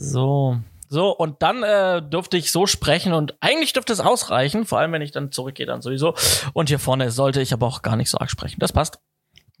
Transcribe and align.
So. 0.00 0.56
So, 0.88 1.10
und 1.14 1.40
dann 1.42 1.62
äh, 1.62 2.02
durfte 2.02 2.36
ich 2.36 2.50
so 2.50 2.66
sprechen 2.66 3.12
und 3.12 3.34
eigentlich 3.40 3.72
dürfte 3.72 3.92
es 3.92 4.00
ausreichen, 4.00 4.64
vor 4.64 4.80
allem 4.80 4.90
wenn 4.90 5.02
ich 5.02 5.12
dann 5.12 5.30
zurückgehe, 5.30 5.66
dann 5.66 5.82
sowieso. 5.82 6.14
Und 6.52 6.68
hier 6.68 6.80
vorne 6.80 7.12
sollte 7.12 7.40
ich 7.40 7.52
aber 7.52 7.66
auch 7.66 7.82
gar 7.82 7.94
nicht 7.94 8.10
so 8.10 8.18
arg 8.18 8.28
sprechen. 8.30 8.56
Das 8.58 8.72
passt. 8.72 8.98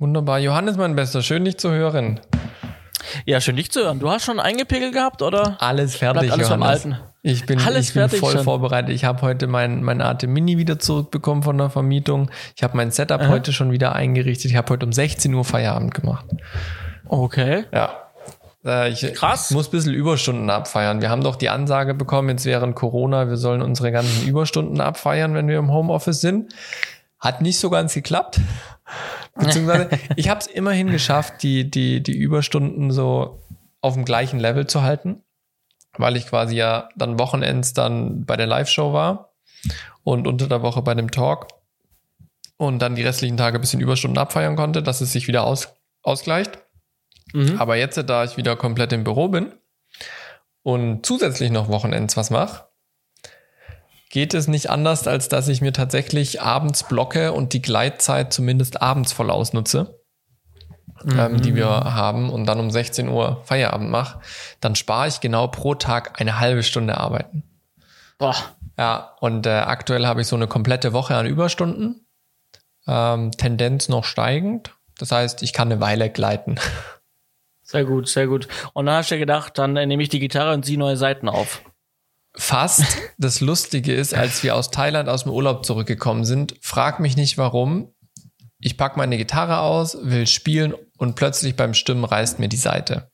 Wunderbar. 0.00 0.40
Johannes, 0.40 0.76
mein 0.76 0.96
Bester, 0.96 1.22
schön 1.22 1.44
dich 1.44 1.58
zu 1.58 1.70
hören. 1.70 2.18
Ja, 3.26 3.40
schön 3.40 3.54
dich 3.56 3.70
zu 3.70 3.80
hören. 3.80 4.00
Du 4.00 4.10
hast 4.10 4.24
schon 4.24 4.40
eingepegelt 4.40 4.92
gehabt, 4.92 5.22
oder? 5.22 5.56
Alles 5.60 5.94
fertig, 5.94 6.32
alles 6.32 6.48
Johannes. 6.48 6.68
Alten. 6.68 6.96
Ich 7.22 7.44
bin, 7.44 7.60
Alles 7.60 7.88
ich 7.88 7.94
bin 7.94 8.08
voll 8.08 8.32
schon. 8.32 8.44
vorbereitet. 8.44 8.90
Ich 8.94 9.04
habe 9.04 9.20
heute 9.20 9.46
mein, 9.46 9.82
mein 9.82 10.00
Arte 10.00 10.26
Mini 10.26 10.56
wieder 10.56 10.78
zurückbekommen 10.78 11.42
von 11.42 11.58
der 11.58 11.68
Vermietung. 11.68 12.30
Ich 12.56 12.62
habe 12.62 12.76
mein 12.76 12.90
Setup 12.90 13.28
heute 13.28 13.52
schon 13.52 13.72
wieder 13.72 13.94
eingerichtet. 13.94 14.50
Ich 14.50 14.56
habe 14.56 14.72
heute 14.72 14.86
um 14.86 14.92
16 14.92 15.32
Uhr 15.34 15.44
Feierabend 15.44 15.92
gemacht. 15.94 16.24
Okay. 17.06 17.64
Ja. 17.72 18.09
Äh, 18.64 18.90
Ich 18.90 19.14
Krass. 19.14 19.50
muss 19.50 19.68
ein 19.68 19.70
bisschen 19.72 19.94
Überstunden 19.94 20.50
abfeiern. 20.50 21.00
Wir 21.00 21.10
haben 21.10 21.22
doch 21.22 21.36
die 21.36 21.48
Ansage 21.48 21.94
bekommen, 21.94 22.28
jetzt 22.30 22.44
während 22.44 22.74
Corona, 22.76 23.28
wir 23.28 23.36
sollen 23.36 23.62
unsere 23.62 23.92
ganzen 23.92 24.26
Überstunden 24.26 24.80
abfeiern, 24.80 25.34
wenn 25.34 25.48
wir 25.48 25.58
im 25.58 25.72
Homeoffice 25.72 26.20
sind. 26.20 26.54
Hat 27.18 27.42
nicht 27.42 27.58
so 27.58 27.70
ganz 27.70 27.94
geklappt. 27.94 28.40
Beziehungsweise, 29.34 29.88
ich 30.16 30.28
habe 30.28 30.40
es 30.40 30.46
immerhin 30.46 30.90
geschafft, 30.90 31.42
die, 31.42 31.70
die, 31.70 32.02
die 32.02 32.16
Überstunden 32.16 32.90
so 32.90 33.42
auf 33.80 33.94
dem 33.94 34.04
gleichen 34.04 34.38
Level 34.40 34.66
zu 34.66 34.82
halten, 34.82 35.22
weil 35.96 36.16
ich 36.16 36.26
quasi 36.26 36.56
ja 36.56 36.88
dann 36.96 37.18
Wochenends 37.18 37.72
dann 37.72 38.24
bei 38.26 38.36
der 38.36 38.46
Live-Show 38.46 38.92
war 38.92 39.32
und 40.02 40.26
unter 40.26 40.48
der 40.48 40.62
Woche 40.62 40.82
bei 40.82 40.94
dem 40.94 41.10
Talk 41.10 41.48
und 42.56 42.80
dann 42.80 42.94
die 42.94 43.02
restlichen 43.02 43.36
Tage 43.36 43.58
ein 43.58 43.60
bisschen 43.60 43.80
Überstunden 43.80 44.18
abfeiern 44.18 44.56
konnte, 44.56 44.82
dass 44.82 45.00
es 45.00 45.12
sich 45.12 45.28
wieder 45.28 45.44
aus, 45.44 45.72
ausgleicht. 46.02 46.58
Mhm. 47.32 47.58
Aber 47.58 47.76
jetzt, 47.76 47.96
da 48.08 48.24
ich 48.24 48.36
wieder 48.36 48.56
komplett 48.56 48.92
im 48.92 49.04
Büro 49.04 49.28
bin 49.28 49.52
und 50.62 51.04
zusätzlich 51.06 51.50
noch 51.50 51.68
Wochenends 51.68 52.16
was 52.16 52.30
mache, 52.30 52.64
geht 54.10 54.34
es 54.34 54.48
nicht 54.48 54.68
anders, 54.70 55.06
als 55.06 55.28
dass 55.28 55.48
ich 55.48 55.60
mir 55.60 55.72
tatsächlich 55.72 56.42
abends 56.42 56.82
blocke 56.82 57.32
und 57.32 57.52
die 57.52 57.62
Gleitzeit 57.62 58.32
zumindest 58.32 58.82
abends 58.82 59.12
voll 59.12 59.30
ausnutze, 59.30 60.00
ähm, 61.16 61.40
die 61.40 61.54
wir 61.54 61.68
haben 61.68 62.28
und 62.28 62.44
dann 62.46 62.58
um 62.58 62.70
16 62.70 63.08
Uhr 63.08 63.40
Feierabend 63.44 63.90
mache. 63.90 64.20
Dann 64.60 64.74
spare 64.74 65.08
ich 65.08 65.20
genau 65.20 65.46
pro 65.46 65.76
Tag 65.76 66.20
eine 66.20 66.40
halbe 66.40 66.64
Stunde 66.64 66.98
arbeiten. 66.98 67.44
Boah. 68.18 68.34
Ja, 68.76 69.16
und 69.20 69.46
äh, 69.46 69.50
aktuell 69.50 70.06
habe 70.06 70.22
ich 70.22 70.26
so 70.26 70.36
eine 70.36 70.48
komplette 70.48 70.92
Woche 70.92 71.14
an 71.14 71.26
Überstunden. 71.26 72.06
Ähm, 72.86 73.30
Tendenz 73.32 73.88
noch 73.88 74.04
steigend. 74.04 74.74
Das 74.98 75.12
heißt, 75.12 75.42
ich 75.42 75.52
kann 75.52 75.70
eine 75.70 75.80
Weile 75.80 76.10
gleiten. 76.10 76.56
Sehr 77.70 77.84
gut, 77.84 78.08
sehr 78.08 78.26
gut. 78.26 78.48
Und 78.72 78.86
dann 78.86 78.96
hast 78.96 79.12
du 79.12 79.18
gedacht, 79.18 79.56
dann 79.56 79.76
äh, 79.76 79.86
nehme 79.86 80.02
ich 80.02 80.08
die 80.08 80.18
Gitarre 80.18 80.54
und 80.54 80.64
ziehe 80.64 80.76
neue 80.76 80.96
Seiten 80.96 81.28
auf. 81.28 81.62
Fast. 82.34 82.84
Das 83.16 83.40
Lustige 83.40 83.94
ist, 83.94 84.12
als 84.12 84.42
wir 84.42 84.56
aus 84.56 84.72
Thailand 84.72 85.08
aus 85.08 85.22
dem 85.22 85.30
Urlaub 85.30 85.64
zurückgekommen 85.64 86.24
sind, 86.24 86.56
frag 86.60 86.98
mich 86.98 87.16
nicht 87.16 87.38
warum. 87.38 87.94
Ich 88.58 88.76
pack 88.76 88.96
meine 88.96 89.16
Gitarre 89.16 89.60
aus, 89.60 89.96
will 90.02 90.26
spielen 90.26 90.74
und 90.98 91.14
plötzlich 91.14 91.54
beim 91.54 91.74
Stimmen 91.74 92.04
reißt 92.04 92.40
mir 92.40 92.48
die 92.48 92.56
Seite. 92.56 93.12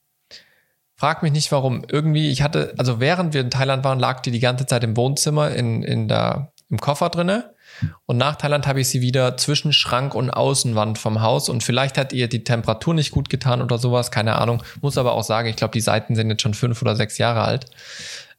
Frag 0.94 1.22
mich 1.22 1.32
nicht 1.32 1.52
warum. 1.52 1.84
Irgendwie, 1.90 2.30
ich 2.30 2.40
hatte, 2.40 2.72
also 2.78 2.98
während 2.98 3.34
wir 3.34 3.42
in 3.42 3.50
Thailand 3.50 3.84
waren, 3.84 3.98
lag 3.98 4.20
die 4.20 4.30
die 4.30 4.40
ganze 4.40 4.64
Zeit 4.64 4.84
im 4.84 4.96
Wohnzimmer 4.96 5.50
in, 5.50 5.82
in 5.82 6.08
der, 6.08 6.52
im 6.70 6.78
Koffer 6.78 7.10
drinne. 7.10 7.54
Und 8.06 8.16
nach 8.16 8.36
Thailand 8.36 8.66
habe 8.66 8.80
ich 8.80 8.88
sie 8.88 9.00
wieder 9.00 9.36
zwischen 9.36 9.72
Schrank 9.72 10.14
und 10.14 10.30
Außenwand 10.30 10.98
vom 10.98 11.20
Haus. 11.20 11.48
Und 11.48 11.62
vielleicht 11.62 11.98
hat 11.98 12.12
ihr 12.12 12.28
die 12.28 12.44
Temperatur 12.44 12.94
nicht 12.94 13.10
gut 13.10 13.28
getan 13.28 13.62
oder 13.62 13.78
sowas, 13.78 14.10
keine 14.10 14.36
Ahnung. 14.36 14.62
Muss 14.80 14.98
aber 14.98 15.12
auch 15.12 15.24
sagen, 15.24 15.48
ich 15.48 15.56
glaube, 15.56 15.72
die 15.72 15.80
Seiten 15.80 16.14
sind 16.14 16.30
jetzt 16.30 16.42
schon 16.42 16.54
fünf 16.54 16.80
oder 16.82 16.96
sechs 16.96 17.18
Jahre 17.18 17.42
alt. 17.42 17.66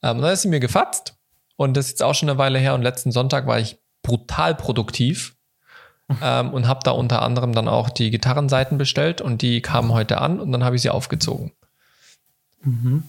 Ähm, 0.01 0.17
und 0.17 0.23
dann 0.23 0.33
ist 0.33 0.41
sie 0.41 0.49
mir 0.49 0.59
gefatzt. 0.59 1.15
Und 1.55 1.75
das 1.75 1.85
ist 1.85 1.91
jetzt 1.91 2.03
auch 2.03 2.15
schon 2.15 2.29
eine 2.29 2.37
Weile 2.37 2.59
her. 2.59 2.75
Und 2.75 2.81
letzten 2.81 3.11
Sonntag 3.11 3.47
war 3.47 3.59
ich 3.59 3.79
brutal 4.03 4.55
produktiv 4.55 5.35
ähm, 6.21 6.53
und 6.53 6.67
habe 6.67 6.81
da 6.83 6.91
unter 6.91 7.21
anderem 7.21 7.53
dann 7.53 7.67
auch 7.67 7.89
die 7.89 8.11
Gitarrenseiten 8.11 8.77
bestellt. 8.77 9.21
Und 9.21 9.41
die 9.41 9.61
kamen 9.61 9.91
heute 9.91 10.19
an 10.19 10.39
und 10.39 10.51
dann 10.51 10.63
habe 10.63 10.75
ich 10.75 10.81
sie 10.81 10.89
aufgezogen. 10.89 11.51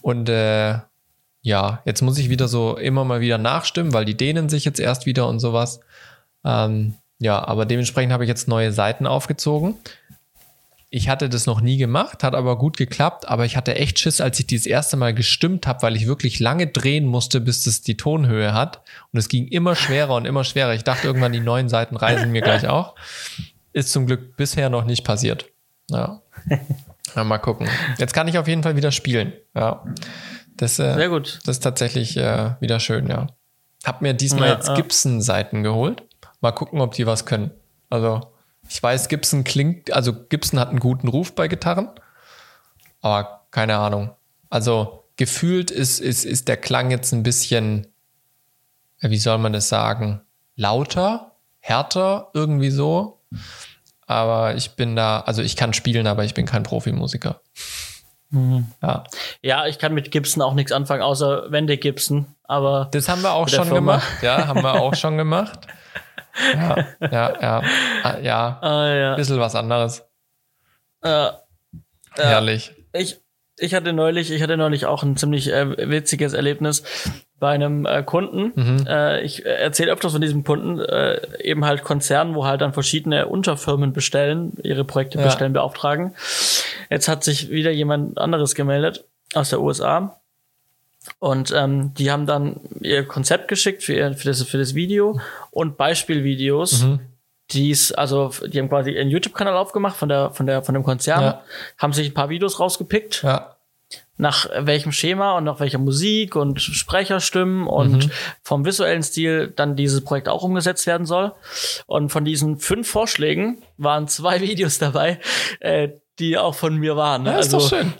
Und 0.03 0.29
äh, 0.29 0.79
ja, 1.43 1.83
jetzt 1.85 2.03
muss 2.03 2.19
ich 2.19 2.29
wieder 2.29 2.49
so 2.49 2.77
immer 2.77 3.05
mal 3.05 3.21
wieder 3.21 3.39
nachstimmen, 3.39 3.93
weil 3.93 4.05
die 4.05 4.17
dehnen 4.17 4.49
sich 4.49 4.65
jetzt 4.65 4.81
erst 4.81 5.07
wieder 5.07 5.29
und 5.29 5.41
sowas. 5.41 5.81
Ähm, 6.45 6.95
ja, 7.19 7.47
aber 7.47 7.67
dementsprechend 7.67 8.13
habe 8.13 8.25
ich 8.25 8.29
jetzt 8.29 8.49
neue 8.49 8.73
Seiten 8.73 9.07
aufgezogen. 9.07 9.77
Ich 10.91 11.11
hatte 11.11 11.29
das 11.29 11.45
noch 11.45 11.61
nie 11.61 11.77
gemacht, 11.77 12.25
hat 12.25 12.35
aber 12.35 12.57
gut 12.57 12.79
geklappt, 12.79 13.29
aber 13.29 13.45
ich 13.45 13.59
hatte 13.59 13.75
echt 13.75 13.99
Schiss, 13.99 14.23
als 14.23 14.41
ich 14.41 14.47
die 14.47 14.57
das 14.57 14.65
erste 14.65 14.97
Mal 14.97 15.13
gestimmt 15.13 15.67
habe, 15.67 15.83
weil 15.83 15.97
ich 15.97 16.07
wirklich 16.07 16.41
lange 16.41 16.67
drehen 16.67 17.05
musste, 17.05 17.43
bis 17.43 17.65
das 17.65 17.83
die 17.83 17.99
Tonhöhe 17.99 18.55
hat. 18.55 18.81
Und 19.13 19.19
es 19.19 19.29
ging 19.29 19.49
immer 19.49 19.75
schwerer 19.75 20.15
und 20.15 20.25
immer 20.25 20.45
schwerer. 20.45 20.73
Ich 20.73 20.85
dachte 20.85 21.07
irgendwann, 21.07 21.33
die 21.33 21.41
neuen 21.41 21.69
Seiten 21.69 21.97
reisen 21.97 22.33
mir 22.33 22.41
gleich 22.41 22.69
auch. 22.69 22.95
Ist 23.75 23.93
zum 23.93 24.07
Glück 24.07 24.37
bisher 24.37 24.71
noch 24.71 24.87
nicht 24.87 25.05
passiert. 25.05 25.51
Ja. 25.91 26.23
ja 27.15 27.25
mal 27.25 27.39
gucken. 27.39 27.69
Jetzt 27.99 28.15
kann 28.15 28.27
ich 28.27 28.39
auf 28.39 28.49
jeden 28.49 28.63
Fall 28.63 28.77
wieder 28.77 28.91
spielen. 28.91 29.35
Ja. 29.55 29.85
Das, 30.57 30.79
äh, 30.79 30.95
Sehr 30.95 31.11
gut. 31.11 31.41
das 31.45 31.57
ist 31.59 31.63
tatsächlich 31.63 32.17
äh, 32.17 32.53
wieder 32.61 32.81
schön, 32.81 33.09
ja. 33.09 33.27
Hab 33.85 34.01
mir 34.01 34.15
diesmal 34.15 34.49
Ja, 34.49 34.55
jetzt 34.55 34.69
ja. 34.69 34.75
Gibson-Seiten 34.75 35.63
geholt. 35.63 36.08
Mal 36.41 36.53
gucken, 36.53 36.81
ob 36.81 36.95
die 36.95 37.07
was 37.07 37.27
können. 37.27 37.51
Also, 37.91 38.21
ich 38.69 38.83
weiß, 38.83 39.09
Gibson 39.09 39.45
klingt, 39.45 39.93
also 39.93 40.13
Gibson 40.13 40.61
hat 40.61 40.69
einen 40.69 40.81
guten 40.81 41.09
Ruf 41.09 41.35
bei 41.35 41.49
Gitarren, 41.49 41.89
aber 43.01 43.47
keine 43.51 43.79
Ahnung. 43.79 44.11
Also, 44.51 45.05
gefühlt 45.17 45.71
ist, 45.71 46.01
ist, 46.01 46.25
ist 46.25 46.49
der 46.49 46.57
Klang 46.57 46.91
jetzt 46.91 47.13
ein 47.13 47.23
bisschen, 47.23 47.87
wie 49.01 49.19
soll 49.19 49.39
man 49.39 49.53
das 49.53 49.69
sagen, 49.69 50.21
lauter, 50.57 51.33
härter, 51.61 52.31
irgendwie 52.35 52.71
so. 52.71 53.21
Aber 54.07 54.55
ich 54.55 54.71
bin 54.73 54.97
da, 54.97 55.21
also 55.21 55.43
ich 55.43 55.57
kann 55.57 55.75
spielen, 55.75 56.07
aber 56.07 56.25
ich 56.25 56.35
bin 56.35 56.47
kein 56.47 56.63
Profimusiker. 56.63 57.41
Ja. 58.31 59.05
Ja, 59.43 59.67
ich 59.67 59.79
kann 59.79 59.95
mit 59.95 60.11
Gibson 60.11 60.43
auch 60.43 60.55
nichts 60.55 60.73
anfangen, 60.73 61.03
außer 61.03 61.51
Wende 61.51 61.79
Gibson. 61.79 62.27
Aber 62.45 62.89
Das 62.93 63.09
haben 63.09 63.23
wir 63.23 63.33
auch 63.33 63.49
schon 63.49 63.65
Firma. 63.67 63.97
gemacht. 63.97 64.23
Ja, 64.23 64.47
haben 64.47 64.63
wir 64.63 64.75
auch 64.83 64.95
schon 64.95 65.17
gemacht. 65.17 65.67
Ja, 66.55 66.77
ja, 67.01 67.41
ja. 67.41 67.63
Ah, 68.03 68.19
Ja, 68.21 68.59
ah, 68.63 68.87
ja. 68.95 69.15
bisschen 69.17 69.39
was 69.41 69.55
anderes. 69.55 70.05
Äh, 71.03 71.29
Herrlich. 72.17 72.73
ich, 72.93 73.21
ich 73.59 73.75
hatte 73.75 73.93
neulich, 73.93 74.31
ich 74.31 74.43
hatte 74.43 74.57
neulich 74.57 74.87
auch 74.87 75.03
ein 75.03 75.17
ziemlich 75.17 75.53
äh, 75.53 75.91
witziges 75.91 76.33
Erlebnis 76.33 76.83
bei 77.39 77.51
einem 77.51 77.87
äh, 77.87 78.03
Kunden. 78.03 78.53
Mhm. 78.55 78.87
Äh, 78.89 79.21
ich 79.23 79.47
äh, 79.47 79.51
erzähle 79.51 79.93
öfters 79.93 80.13
von 80.13 80.21
diesem 80.21 80.43
Kunden, 80.45 80.81
äh, 80.81 81.21
eben 81.41 81.65
halt 81.65 81.85
Konzernen, 81.85 82.35
wo 82.35 82.45
halt 82.47 82.61
dann 82.61 82.73
verschiedene 82.73 83.29
Unterfirmen 83.29 83.93
bestellen, 83.93 84.55
ihre 84.63 84.85
Projekte 84.85 85.19
Ja. 85.19 85.25
bestellen, 85.25 85.53
beauftragen. 85.53 86.15
Jetzt 86.91 87.07
hat 87.09 87.23
sich 87.23 87.51
wieder 87.51 87.71
jemand 87.71 88.19
anderes 88.19 88.55
gemeldet 88.57 89.05
aus 89.35 89.51
der 89.51 89.61
USA. 89.61 90.18
Und 91.21 91.53
ähm, 91.57 91.95
die 91.95 92.11
haben 92.11 92.27
dann 92.27 92.61
ihr 92.81 93.07
Konzept 93.07 93.49
geschickt 93.49 93.83
für, 93.83 93.95
ihr, 93.95 94.15
für, 94.15 94.29
das, 94.29 94.43
für 94.43 94.59
das 94.59 94.75
Video 94.75 95.21
und 95.51 95.77
Beispielvideos, 95.77 96.83
Mhm. 96.83 97.01
die's, 97.53 97.93
also 97.93 98.31
die 98.47 98.59
haben 98.59 98.69
quasi 98.69 98.97
einen 98.99 99.11
YouTube-Kanal 99.11 99.57
aufgemacht 99.57 99.97
von 99.97 100.09
der, 100.09 100.31
von 100.33 100.47
der, 100.47 100.63
von 100.63 100.75
dem 100.75 100.83
Konzern, 100.85 101.23
Ja. 101.23 101.43
haben 101.79 101.93
sich 101.93 102.09
ein 102.09 102.15
paar 102.15 102.29
Videos 102.29 102.61
rausgepickt, 102.61 103.23
Ja, 103.23 103.55
nach 104.19 104.49
welchem 104.67 104.93
Schema 104.93 105.39
und 105.39 105.45
nach 105.45 105.61
welcher 105.61 105.79
Musik 105.79 106.37
und 106.37 106.61
Sprecherstimmen 106.61 107.67
und 107.67 108.07
Mhm. 108.07 108.11
vom 108.43 108.65
visuellen 108.67 109.03
Stil 109.03 109.49
dann 109.55 109.77
dieses 109.77 110.03
Projekt 110.05 110.29
auch 110.29 110.43
umgesetzt 110.43 110.87
werden 110.87 111.07
soll. 111.07 111.33
Und 111.87 112.11
von 112.11 112.25
diesen 112.27 112.59
fünf 112.59 112.87
Vorschlägen 112.91 113.63
waren 113.79 114.09
zwei 114.09 114.41
Videos 114.43 114.79
dabei, 114.79 115.21
äh, 115.61 115.89
die 116.19 116.37
auch 116.37 116.55
von 116.57 116.77
mir 116.77 116.97
waren. 116.97 117.23
ne? 117.23 117.31
ja 117.33 117.39
ist 117.39 117.53
doch 117.55 117.67
schön. 117.67 117.95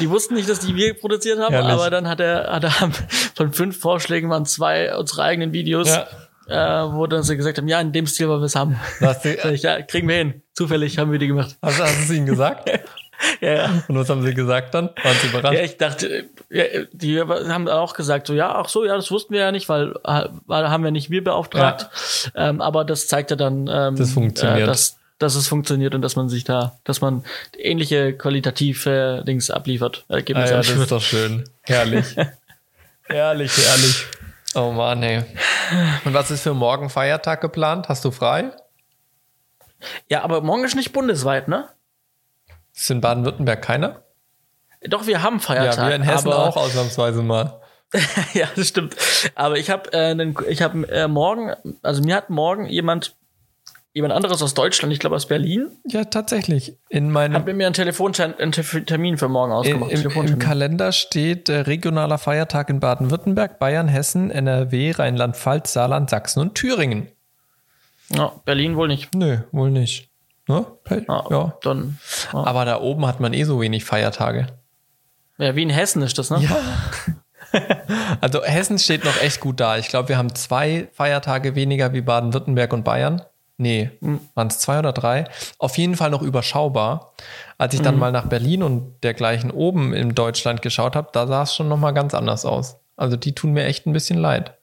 Die 0.00 0.08
wussten 0.10 0.34
nicht, 0.34 0.48
dass 0.48 0.60
die 0.60 0.74
wir 0.76 0.94
produziert 0.94 1.38
haben, 1.40 1.52
Herrlich. 1.52 1.72
aber 1.72 1.90
dann 1.90 2.08
hat 2.08 2.20
er, 2.20 2.52
hat 2.52 2.64
er 2.64 2.70
von 3.34 3.52
fünf 3.52 3.78
Vorschlägen 3.80 4.30
waren 4.30 4.44
zwei 4.46 4.94
unsere 4.96 5.22
eigenen 5.24 5.52
Videos, 5.52 5.88
Ja. 6.48 6.86
äh, 6.86 6.92
wo 6.92 7.06
dann 7.06 7.22
sie 7.22 7.36
gesagt 7.36 7.58
haben, 7.58 7.68
ja, 7.68 7.80
in 7.80 7.92
dem 7.92 8.06
Stil 8.06 8.28
wollen 8.28 8.40
wir 8.40 8.46
es 8.46 8.56
haben. 8.56 8.78
Sag 9.00 9.24
ich, 9.24 9.62
ja, 9.62 9.82
kriegen 9.82 10.08
wir 10.08 10.16
hin. 10.16 10.42
Zufällig 10.54 10.98
haben 10.98 11.10
wir 11.12 11.18
die 11.18 11.26
gemacht. 11.28 11.56
hast, 11.62 11.80
hast 11.80 11.98
du 11.98 12.02
es 12.04 12.10
ihnen 12.10 12.26
gesagt? 12.26 12.70
Ja, 13.42 13.52
ja. 13.52 13.82
Und 13.86 13.96
was 13.96 14.08
haben 14.08 14.22
sie 14.22 14.32
gesagt 14.32 14.72
dann? 14.72 14.88
Waren 15.02 15.16
sie 15.20 15.26
überrascht? 15.26 15.52
Ja, 15.58 15.62
ich 15.62 15.76
dachte, 15.76 16.30
ja, 16.48 16.64
die 16.90 17.20
haben 17.20 17.68
auch 17.68 17.92
gesagt, 17.92 18.26
so, 18.26 18.32
ja, 18.32 18.54
ach 18.54 18.70
so, 18.70 18.82
ja, 18.86 18.96
das 18.96 19.10
wussten 19.10 19.34
wir 19.34 19.40
ja 19.42 19.52
nicht, 19.52 19.68
weil, 19.68 19.92
weil 20.46 20.70
haben 20.70 20.84
wir 20.84 20.90
nicht 20.90 21.10
wir 21.10 21.22
beauftragt. 21.22 21.90
Ähm, 22.34 22.62
aber 22.62 22.82
das 22.86 23.08
zeigt 23.08 23.28
ja 23.30 23.36
dann, 23.36 23.68
ähm, 23.70 23.96
Das 23.96 24.12
funktioniert. 24.12 24.62
Äh, 24.62 24.66
dass, 24.66 24.96
dass 25.20 25.34
es 25.34 25.46
funktioniert 25.46 25.94
und 25.94 26.02
dass 26.02 26.16
man 26.16 26.28
sich 26.28 26.44
da, 26.44 26.78
dass 26.82 27.00
man 27.00 27.24
ähnliche 27.56 28.14
qualitative 28.16 29.22
Dings 29.26 29.50
abliefert. 29.50 30.04
Ah, 30.08 30.14
Ergebnisse 30.14 30.52
ja, 30.52 30.56
das 30.56 30.66
abliefert. 30.66 30.84
ist 30.84 30.92
doch 30.92 31.02
schön. 31.02 31.44
Herrlich. 31.62 32.16
herrlich, 33.04 33.52
herrlich. 33.56 34.06
Oh 34.54 34.72
Mann, 34.72 35.02
ey. 35.02 35.22
Und 36.04 36.14
was 36.14 36.30
ist 36.30 36.42
für 36.42 36.54
morgen 36.54 36.90
Feiertag 36.90 37.42
geplant? 37.42 37.88
Hast 37.88 38.04
du 38.04 38.10
frei? 38.10 38.50
ja, 40.08 40.22
aber 40.22 40.40
morgen 40.40 40.64
ist 40.64 40.74
nicht 40.74 40.92
bundesweit, 40.92 41.48
ne? 41.48 41.68
Ist 42.74 42.90
in 42.90 43.02
Baden-Württemberg 43.02 43.62
keiner? 43.62 44.02
Doch, 44.82 45.06
wir 45.06 45.22
haben 45.22 45.38
Feiertag. 45.38 45.76
Ja, 45.76 45.88
wir 45.88 45.96
in 45.96 46.02
Hessen 46.02 46.32
auch 46.32 46.56
ausnahmsweise 46.56 47.22
mal. 47.22 47.60
ja, 48.32 48.48
das 48.56 48.68
stimmt. 48.68 48.96
Aber 49.34 49.58
ich 49.58 49.68
habe 49.68 49.92
äh, 49.92 50.32
ich 50.48 50.62
habe 50.62 50.88
äh, 50.88 51.08
morgen, 51.08 51.52
also 51.82 52.02
mir 52.02 52.16
hat 52.16 52.30
morgen 52.30 52.66
jemand 52.66 53.16
jemand 53.92 54.14
anderes 54.14 54.40
aus 54.42 54.54
Deutschland, 54.54 54.92
ich 54.92 54.98
glaube 55.00 55.16
aus 55.16 55.26
Berlin, 55.26 55.68
Ja, 55.86 56.04
tatsächlich. 56.04 56.76
In 56.88 57.10
meinem 57.10 57.34
hat 57.34 57.46
mit 57.46 57.56
mir 57.56 57.66
einen 57.66 57.74
Telefontermin 57.74 59.18
für 59.18 59.28
morgen 59.28 59.50
in, 59.52 59.82
ausgemacht. 59.82 59.92
im, 59.92 60.26
im. 60.32 60.38
Kalender 60.38 60.92
steht 60.92 61.48
äh, 61.48 61.60
regionaler 61.60 62.18
Feiertag 62.18 62.70
in 62.70 62.80
Baden-Württemberg, 62.80 63.58
Bayern, 63.58 63.88
Hessen, 63.88 64.30
NRW, 64.30 64.92
Rheinland-Pfalz, 64.92 65.72
Saarland, 65.72 66.10
Sachsen 66.10 66.40
und 66.40 66.54
Thüringen. 66.54 67.08
ja, 68.10 68.32
Berlin 68.44 68.76
wohl 68.76 68.88
nicht. 68.88 69.14
Nö, 69.14 69.38
wohl 69.52 69.70
nicht. 69.70 70.08
Ne? 70.46 70.66
Ja, 70.88 71.24
Ja. 71.30 71.58
Dann, 71.62 71.98
ja. 72.32 72.38
Aber 72.44 72.64
da 72.64 72.80
oben 72.80 73.06
hat 73.06 73.20
man 73.20 73.32
eh 73.32 73.44
so 73.44 73.60
wenig 73.60 73.84
Feiertage. 73.84 74.46
ja, 75.38 75.54
wie 75.56 75.62
in 75.62 75.70
Hessen 75.70 76.02
ist 76.02 76.18
das, 76.18 76.30
ne? 76.30 76.38
Ja. 76.40 76.56
Also 78.20 78.44
Hessen 78.44 78.78
steht 78.78 79.04
noch 79.04 79.20
echt 79.20 79.40
gut 79.40 79.58
da. 79.58 79.76
Ich 79.76 79.88
glaube, 79.88 80.08
wir 80.08 80.16
haben 80.18 80.32
zwei 80.36 80.88
Feiertage 80.92 81.56
weniger 81.56 81.92
wie 81.92 82.00
Baden-Württemberg 82.00 82.72
und 82.72 82.84
Bayern. 82.84 83.22
Nee, 83.60 83.90
waren 84.34 84.48
es 84.48 84.58
zwei 84.58 84.78
oder 84.78 84.94
drei? 84.94 85.24
Auf 85.58 85.76
jeden 85.76 85.94
Fall 85.94 86.08
noch 86.08 86.22
überschaubar. 86.22 87.12
Als 87.58 87.74
ich 87.74 87.82
dann 87.82 87.98
mal 87.98 88.10
nach 88.10 88.24
Berlin 88.24 88.62
und 88.62 88.94
dergleichen 89.02 89.50
oben 89.50 89.92
in 89.92 90.14
Deutschland 90.14 90.62
geschaut 90.62 90.96
habe, 90.96 91.10
da 91.12 91.26
sah 91.26 91.42
es 91.42 91.54
schon 91.54 91.68
noch 91.68 91.76
mal 91.76 91.90
ganz 91.90 92.14
anders 92.14 92.46
aus. 92.46 92.78
Also 92.96 93.18
die 93.18 93.34
tun 93.34 93.52
mir 93.52 93.64
echt 93.64 93.86
ein 93.86 93.92
bisschen 93.92 94.18
leid. 94.18 94.54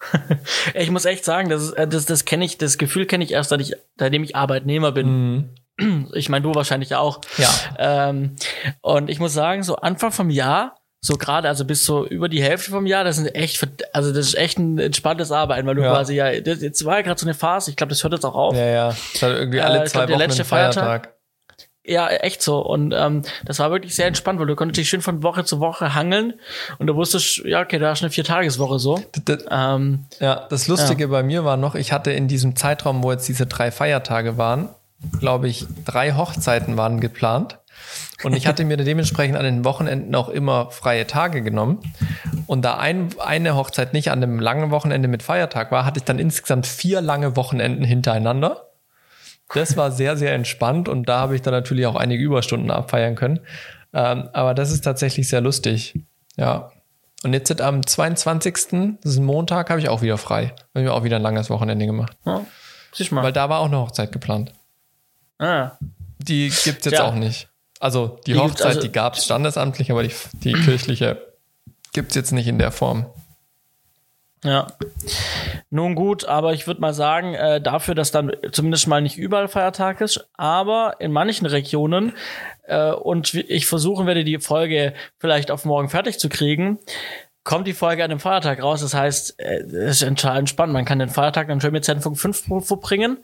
Ich 0.74 0.90
muss 0.92 1.06
echt 1.06 1.24
sagen, 1.24 1.48
das, 1.48 1.72
äh, 1.72 1.88
das, 1.88 2.06
das 2.06 2.24
kenne 2.24 2.44
ich, 2.44 2.56
das 2.56 2.78
Gefühl 2.78 3.04
kenne 3.04 3.24
ich 3.24 3.32
erst, 3.32 3.50
seit 3.50 3.60
ich, 3.60 3.74
seitdem 3.98 4.22
ich 4.22 4.36
Arbeitnehmer 4.36 4.92
bin. 4.92 5.50
Ich 6.14 6.28
meine, 6.28 6.42
du 6.42 6.54
wahrscheinlich 6.54 6.94
auch. 6.94 7.20
Ja. 7.36 7.48
Ähm, 7.78 8.36
und 8.80 9.10
ich 9.10 9.18
muss 9.18 9.34
sagen, 9.34 9.62
so 9.62 9.76
Anfang 9.76 10.12
vom 10.12 10.30
Jahr, 10.30 10.76
so 11.02 11.16
gerade, 11.16 11.48
also 11.48 11.64
bis 11.64 11.84
so 11.86 12.06
über 12.06 12.28
die 12.28 12.42
Hälfte 12.42 12.70
vom 12.70 12.86
Jahr, 12.86 13.04
das 13.04 13.16
sind 13.16 13.34
echt, 13.34 13.66
also 13.92 14.12
das 14.12 14.26
ist 14.26 14.34
echt 14.36 14.58
ein 14.58 14.78
entspanntes 14.78 15.32
Arbeiten, 15.32 15.66
weil 15.66 15.74
du 15.76 15.82
Ja. 15.82 15.92
quasi 15.92 16.14
ja, 16.14 16.40
das, 16.40 16.60
jetzt 16.60 16.84
war 16.84 16.96
ja 16.96 17.02
gerade 17.02 17.18
so 17.18 17.26
eine 17.26 17.34
Phase, 17.34 17.70
ich 17.70 17.76
glaube, 17.76 17.88
das 17.90 18.02
hört 18.02 18.12
jetzt 18.12 18.24
auch 18.24 18.34
auf. 18.34 18.54
Ja, 18.54 18.66
ja. 18.66 18.88
Das 18.88 19.22
hat 19.22 19.30
irgendwie 19.32 19.58
Äh, 19.58 19.62
alle 19.62 19.84
ich 19.84 19.90
zwei 19.90 20.00
glaub, 20.00 20.06
der 20.08 20.16
Wochen 20.16 20.22
letzte 20.28 20.42
ein 20.42 20.46
Feiertag. 20.46 20.84
Feiertag- 20.84 21.08
Ja, 21.86 22.08
echt 22.08 22.42
so. 22.42 22.58
Und 22.60 22.92
ähm, 22.94 23.22
das 23.46 23.58
war 23.58 23.70
wirklich 23.70 23.94
sehr 23.96 24.06
entspannt, 24.06 24.38
weil 24.38 24.46
du 24.46 24.54
konntest 24.54 24.76
dich 24.78 24.90
schön 24.90 25.00
von 25.00 25.22
Woche 25.22 25.44
zu 25.44 25.58
Woche 25.58 25.94
hangeln 25.94 26.34
und 26.78 26.86
du 26.86 26.94
wusstest, 26.94 27.38
ja, 27.46 27.62
okay, 27.62 27.78
da 27.78 27.92
ist 27.92 28.02
eine 28.02 28.10
Viertageswoche 28.10 28.78
so. 28.78 29.02
Das, 29.12 29.24
das, 29.24 29.44
Ähm, 29.50 30.04
Ja, 30.20 30.46
das 30.50 30.68
Lustige 30.68 31.08
bei 31.08 31.22
mir 31.22 31.44
war 31.46 31.56
noch, 31.56 31.74
ich 31.76 31.92
hatte 31.92 32.10
in 32.12 32.28
diesem 32.28 32.54
Zeitraum, 32.56 33.02
wo 33.02 33.10
jetzt 33.10 33.26
diese 33.26 33.46
drei 33.46 33.70
Feiertage 33.70 34.36
waren, 34.36 34.68
glaube 35.18 35.48
ich, 35.48 35.64
drei 35.86 36.12
Hochzeiten 36.12 36.76
waren 36.76 37.00
geplant. 37.00 37.56
Und 38.22 38.34
ich 38.34 38.46
hatte 38.46 38.64
mir 38.64 38.76
dementsprechend 38.76 39.36
an 39.36 39.44
den 39.44 39.64
Wochenenden 39.64 40.14
auch 40.14 40.28
immer 40.28 40.70
freie 40.70 41.06
Tage 41.06 41.42
genommen. 41.42 41.80
Und 42.46 42.62
da 42.62 42.76
ein, 42.76 43.08
eine 43.18 43.56
Hochzeit 43.56 43.92
nicht 43.92 44.10
an 44.10 44.22
einem 44.22 44.38
langen 44.38 44.70
Wochenende 44.70 45.08
mit 45.08 45.22
Feiertag 45.22 45.72
war, 45.72 45.84
hatte 45.84 45.98
ich 45.98 46.04
dann 46.04 46.18
insgesamt 46.18 46.66
vier 46.66 47.00
lange 47.00 47.36
Wochenenden 47.36 47.84
hintereinander. 47.84 48.66
Das 49.54 49.76
war 49.76 49.90
sehr, 49.90 50.16
sehr 50.16 50.34
entspannt 50.34 50.88
und 50.88 51.08
da 51.08 51.18
habe 51.20 51.34
ich 51.34 51.42
dann 51.42 51.52
natürlich 51.52 51.86
auch 51.86 51.96
einige 51.96 52.22
Überstunden 52.22 52.70
abfeiern 52.70 53.16
können. 53.16 53.40
Ähm, 53.92 54.28
aber 54.32 54.54
das 54.54 54.70
ist 54.70 54.82
tatsächlich 54.82 55.28
sehr 55.28 55.40
lustig. 55.40 55.98
Ja. 56.36 56.70
Und 57.24 57.32
jetzt 57.32 57.48
sind 57.48 57.60
am 57.60 57.84
22. 57.84 58.54
Das 59.02 59.12
ist 59.12 59.18
ein 59.18 59.24
Montag, 59.24 59.68
habe 59.70 59.80
ich 59.80 59.88
auch 59.88 60.02
wieder 60.02 60.18
frei. 60.18 60.46
Habe 60.46 60.80
ich 60.80 60.84
mir 60.84 60.92
auch 60.92 61.02
wieder 61.04 61.16
ein 61.16 61.22
langes 61.22 61.50
Wochenende 61.50 61.84
gemacht. 61.86 62.16
ja. 62.24 62.42
Weil 63.24 63.32
da 63.32 63.48
war 63.48 63.58
auch 63.60 63.66
eine 63.66 63.78
Hochzeit 63.78 64.12
geplant. 64.12 64.52
ah. 65.38 65.72
Die 66.18 66.50
gibt's 66.64 66.84
jetzt 66.84 66.98
Ja. 66.98 67.04
auch 67.04 67.14
nicht. 67.14 67.48
Also 67.80 68.18
die, 68.26 68.34
Die 68.34 68.38
Hochzeit, 68.38 68.66
also- 68.68 68.80
die 68.82 68.92
gab's 68.92 69.24
standesamtlich, 69.24 69.90
aber 69.90 70.04
die, 70.04 70.12
die 70.34 70.52
kirchliche 70.52 71.20
gibt's 71.92 72.14
jetzt 72.14 72.30
nicht 72.30 72.46
in 72.46 72.58
der 72.58 72.70
Form. 72.70 73.06
Ja. 74.44 74.68
Nun 75.70 75.94
gut, 75.94 76.24
aber 76.24 76.54
ich 76.54 76.66
würde 76.66 76.80
mal 76.80 76.94
sagen, 76.94 77.34
äh, 77.34 77.60
dafür, 77.60 77.94
dass 77.94 78.10
dann 78.10 78.32
zumindest 78.52 78.86
mal 78.86 79.02
nicht 79.02 79.18
überall 79.18 79.48
Feiertag 79.48 80.00
ist, 80.00 80.28
aber 80.36 80.96
in 80.98 81.12
manchen 81.12 81.46
Regionen 81.46 82.14
äh, 82.66 82.90
und 82.92 83.34
ich 83.34 83.66
versuchen 83.66 84.06
werde, 84.06 84.24
die 84.24 84.38
Folge 84.38 84.94
vielleicht 85.18 85.50
auf 85.50 85.64
morgen 85.66 85.90
fertig 85.90 86.18
zu 86.18 86.28
kriegen, 86.30 86.78
kommt 87.44 87.66
die 87.66 87.74
Folge 87.74 88.02
an 88.02 88.08
dem 88.10 88.18
Feiertag 88.20 88.62
raus. 88.62 88.80
Das 88.80 88.94
heißt, 88.94 89.38
äh, 89.40 89.58
es 89.60 90.00
ist 90.00 90.08
total 90.08 90.38
entspannt. 90.38 90.72
Man 90.72 90.86
kann 90.86 90.98
den 91.00 91.10
Feiertag 91.10 91.48
dann 91.48 91.60
schön 91.60 91.72
mit 91.72 91.84
Zenfunk 91.84 92.18
5 92.18 92.44
ver- 92.46 92.60
verbringen. 92.62 93.18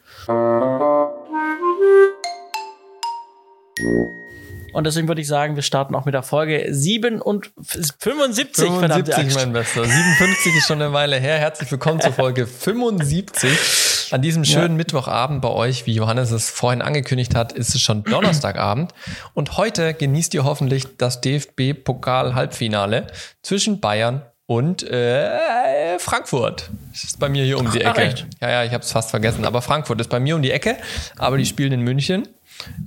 Und 4.76 4.84
deswegen 4.84 5.08
würde 5.08 5.22
ich 5.22 5.26
sagen, 5.26 5.56
wir 5.56 5.62
starten 5.62 5.94
auch 5.94 6.04
mit 6.04 6.12
der 6.12 6.22
Folge 6.22 6.66
7 6.68 7.22
und 7.22 7.50
75, 7.62 8.66
verdammte 8.66 9.10
75, 9.10 9.24
Axt. 9.24 9.36
mein 9.36 9.54
Bester. 9.54 9.82
57 9.86 10.54
ist 10.54 10.66
schon 10.66 10.82
eine 10.82 10.92
Weile 10.92 11.16
her. 11.16 11.38
Herzlich 11.38 11.72
willkommen 11.72 11.98
zur 11.98 12.12
Folge 12.12 12.46
75. 12.46 14.12
An 14.12 14.20
diesem 14.20 14.44
schönen 14.44 14.76
Mittwochabend 14.76 15.40
bei 15.40 15.48
euch, 15.48 15.86
wie 15.86 15.94
Johannes 15.94 16.30
es 16.30 16.50
vorhin 16.50 16.82
angekündigt 16.82 17.34
hat, 17.34 17.52
ist 17.54 17.74
es 17.74 17.80
schon 17.80 18.04
Donnerstagabend. 18.04 18.92
Und 19.32 19.56
heute 19.56 19.94
genießt 19.94 20.34
ihr 20.34 20.44
hoffentlich 20.44 20.98
das 20.98 21.22
DFB-Pokal-Halbfinale 21.22 23.06
zwischen 23.40 23.80
Bayern 23.80 24.26
und 24.44 24.82
äh, 24.82 25.98
Frankfurt. 25.98 26.68
Das 26.92 27.04
ist 27.04 27.18
bei 27.18 27.30
mir 27.30 27.44
hier 27.44 27.58
um 27.58 27.70
die 27.72 27.84
Ach, 27.86 27.96
Ecke. 27.96 28.02
echt? 28.02 28.26
Ja, 28.42 28.50
ja, 28.50 28.64
ich 28.64 28.72
habe 28.72 28.84
es 28.84 28.92
fast 28.92 29.08
vergessen. 29.08 29.46
Aber 29.46 29.62
Frankfurt 29.62 30.02
ist 30.02 30.10
bei 30.10 30.20
mir 30.20 30.36
um 30.36 30.42
die 30.42 30.50
Ecke. 30.50 30.76
Aber 31.16 31.38
die 31.38 31.46
spielen 31.46 31.72
in 31.72 31.80
München. 31.80 32.28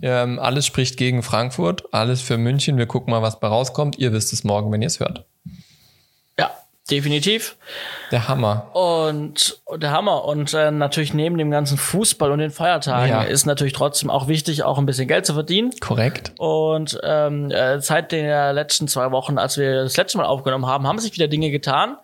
Ähm, 0.01 0.39
alles 0.39 0.65
spricht 0.65 0.97
gegen 0.97 1.23
Frankfurt, 1.23 1.83
alles 1.93 2.21
für 2.21 2.37
München. 2.37 2.77
Wir 2.77 2.85
gucken 2.85 3.11
mal, 3.11 3.21
was 3.21 3.39
bei 3.39 3.47
rauskommt. 3.47 3.97
Ihr 3.97 4.13
wisst 4.13 4.33
es 4.33 4.43
morgen, 4.43 4.71
wenn 4.71 4.81
ihr 4.81 4.87
es 4.87 4.99
hört. 4.99 5.25
Ja, 6.37 6.51
definitiv. 6.89 7.55
Der 8.11 8.27
Hammer. 8.27 8.73
Und 8.75 9.61
der 9.75 9.91
Hammer. 9.91 10.25
Und 10.25 10.53
äh, 10.53 10.71
natürlich 10.71 11.13
neben 11.13 11.37
dem 11.37 11.51
ganzen 11.51 11.77
Fußball 11.77 12.31
und 12.31 12.39
den 12.39 12.49
Feiertagen 12.51 13.09
Ja. 13.09 13.21
ist 13.23 13.45
natürlich 13.45 13.73
trotzdem 13.73 14.09
auch 14.09 14.27
wichtig, 14.27 14.63
auch 14.63 14.77
ein 14.77 14.85
bisschen 14.85 15.07
Geld 15.07 15.25
zu 15.25 15.33
verdienen. 15.33 15.71
Korrekt. 15.79 16.33
Und 16.37 16.99
ähm, 17.03 17.51
äh, 17.51 17.79
seit 17.81 18.11
den 18.11 18.25
letzten 18.55 18.87
zwei 18.87 19.11
Wochen, 19.11 19.37
als 19.37 19.57
wir 19.57 19.83
das 19.83 19.97
letzte 19.97 20.17
Mal 20.17 20.25
aufgenommen 20.25 20.65
haben, 20.65 20.87
haben 20.87 20.99
sich 20.99 21.13
wieder 21.13 21.27
Dinge 21.27 21.51
getan. 21.51 21.97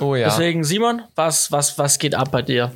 Oh 0.00 0.14
ja. 0.14 0.26
Deswegen, 0.28 0.62
Simon, 0.64 1.02
was, 1.14 1.50
was, 1.50 1.78
was 1.78 1.98
geht 1.98 2.14
ab 2.14 2.30
bei 2.30 2.42
dir? 2.42 2.70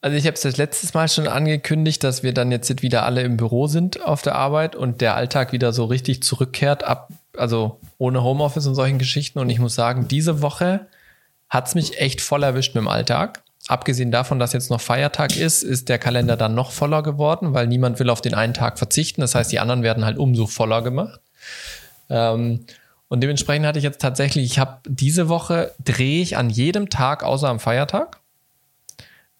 Also 0.00 0.16
ich 0.16 0.26
habe 0.26 0.34
es 0.34 0.42
das 0.42 0.56
letztes 0.56 0.94
Mal 0.94 1.08
schon 1.08 1.26
angekündigt, 1.26 2.04
dass 2.04 2.22
wir 2.22 2.32
dann 2.32 2.52
jetzt 2.52 2.82
wieder 2.82 3.04
alle 3.04 3.22
im 3.22 3.36
Büro 3.36 3.66
sind 3.66 4.04
auf 4.04 4.22
der 4.22 4.36
Arbeit 4.36 4.76
und 4.76 5.00
der 5.00 5.16
Alltag 5.16 5.52
wieder 5.52 5.72
so 5.72 5.86
richtig 5.86 6.22
zurückkehrt, 6.22 6.84
ab, 6.84 7.08
also 7.36 7.80
ohne 7.98 8.22
Homeoffice 8.22 8.66
und 8.68 8.76
solchen 8.76 8.98
Geschichten. 8.98 9.40
Und 9.40 9.50
ich 9.50 9.58
muss 9.58 9.74
sagen, 9.74 10.06
diese 10.06 10.40
Woche 10.40 10.86
hat's 11.48 11.74
mich 11.74 11.98
echt 11.98 12.20
voll 12.20 12.44
erwischt 12.44 12.74
mit 12.74 12.82
dem 12.82 12.88
Alltag. 12.88 13.42
Abgesehen 13.66 14.12
davon, 14.12 14.38
dass 14.38 14.52
jetzt 14.52 14.70
noch 14.70 14.80
Feiertag 14.80 15.36
ist, 15.36 15.62
ist 15.62 15.88
der 15.88 15.98
Kalender 15.98 16.36
dann 16.36 16.54
noch 16.54 16.70
voller 16.70 17.02
geworden, 17.02 17.52
weil 17.52 17.66
niemand 17.66 17.98
will 17.98 18.08
auf 18.08 18.20
den 18.20 18.34
einen 18.34 18.54
Tag 18.54 18.78
verzichten. 18.78 19.20
Das 19.20 19.34
heißt, 19.34 19.50
die 19.50 19.58
anderen 19.58 19.82
werden 19.82 20.04
halt 20.04 20.16
umso 20.16 20.46
voller 20.46 20.80
gemacht. 20.82 21.20
Ähm, 22.08 22.64
und 23.08 23.20
dementsprechend 23.22 23.66
hatte 23.66 23.78
ich 23.78 23.84
jetzt 23.84 24.00
tatsächlich, 24.00 24.44
ich 24.44 24.58
habe 24.58 24.78
diese 24.86 25.28
Woche 25.28 25.72
drehe 25.82 26.22
ich 26.22 26.36
an 26.36 26.50
jedem 26.50 26.88
Tag 26.88 27.24
außer 27.24 27.48
am 27.48 27.58
Feiertag. 27.58 28.17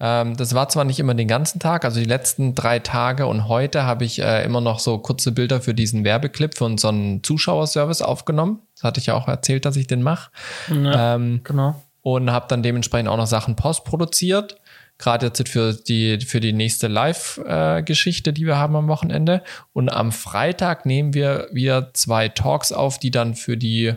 Ähm, 0.00 0.36
das 0.36 0.54
war 0.54 0.68
zwar 0.68 0.84
nicht 0.84 1.00
immer 1.00 1.14
den 1.14 1.26
ganzen 1.28 1.58
Tag, 1.58 1.84
also 1.84 1.98
die 1.98 2.06
letzten 2.06 2.54
drei 2.54 2.78
Tage 2.78 3.26
und 3.26 3.48
heute 3.48 3.82
habe 3.82 4.04
ich 4.04 4.20
äh, 4.20 4.44
immer 4.44 4.60
noch 4.60 4.78
so 4.78 4.98
kurze 4.98 5.32
Bilder 5.32 5.60
für 5.60 5.74
diesen 5.74 6.04
Werbeclip 6.04 6.56
für 6.56 6.64
unseren 6.64 7.22
Zuschauerservice 7.24 8.02
aufgenommen. 8.02 8.60
Das 8.76 8.84
hatte 8.84 9.00
ich 9.00 9.06
ja 9.06 9.14
auch 9.14 9.26
erzählt, 9.26 9.64
dass 9.64 9.76
ich 9.76 9.86
den 9.88 10.02
mache. 10.02 10.30
Ja, 10.68 11.14
Ähm, 11.16 11.40
genau. 11.42 11.82
und 12.02 12.30
habe 12.30 12.46
dann 12.48 12.62
dementsprechend 12.62 13.08
auch 13.08 13.16
noch 13.16 13.26
Sachen 13.26 13.56
postproduziert. 13.56 14.60
Gerade 14.98 15.26
jetzt 15.26 15.48
für 15.48 15.74
die, 15.74 16.20
für 16.20 16.40
die 16.40 16.52
nächste 16.52 16.88
Live-Geschichte, 16.88 18.32
die 18.32 18.46
wir 18.46 18.56
haben 18.56 18.74
am 18.74 18.88
Wochenende. 18.88 19.44
Und 19.72 19.88
am 19.90 20.10
Freitag 20.10 20.86
nehmen 20.86 21.14
wir 21.14 21.48
wieder 21.52 21.94
zwei 21.94 22.28
Talks 22.28 22.72
auf, 22.72 22.98
die 22.98 23.12
dann 23.12 23.34
für 23.34 23.56
die 23.56 23.94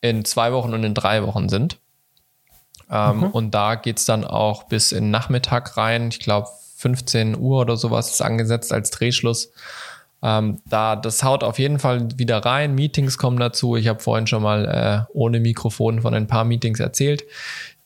in 0.00 0.24
zwei 0.24 0.52
Wochen 0.52 0.72
und 0.72 0.82
in 0.84 0.94
drei 0.94 1.22
Wochen 1.24 1.50
sind. 1.50 1.78
Ähm, 2.92 3.24
Und 3.24 3.52
da 3.52 3.74
geht's 3.74 4.04
dann 4.04 4.24
auch 4.24 4.64
bis 4.64 4.92
in 4.92 5.10
Nachmittag 5.10 5.76
rein. 5.78 6.08
Ich 6.08 6.20
glaube, 6.20 6.48
15 6.76 7.38
Uhr 7.38 7.60
oder 7.60 7.76
sowas 7.76 8.10
ist 8.10 8.20
angesetzt 8.20 8.72
als 8.72 8.90
Drehschluss. 8.90 9.52
Ähm, 10.22 10.60
da, 10.66 10.94
das 10.94 11.22
haut 11.24 11.42
auf 11.42 11.58
jeden 11.58 11.78
Fall 11.78 12.06
wieder 12.16 12.38
rein. 12.38 12.74
Meetings 12.74 13.18
kommen 13.18 13.38
dazu. 13.38 13.76
Ich 13.76 13.88
habe 13.88 14.00
vorhin 14.00 14.26
schon 14.26 14.42
mal 14.42 15.06
äh, 15.08 15.12
ohne 15.14 15.40
Mikrofon 15.40 16.02
von 16.02 16.14
ein 16.14 16.26
paar 16.26 16.44
Meetings 16.44 16.80
erzählt, 16.80 17.24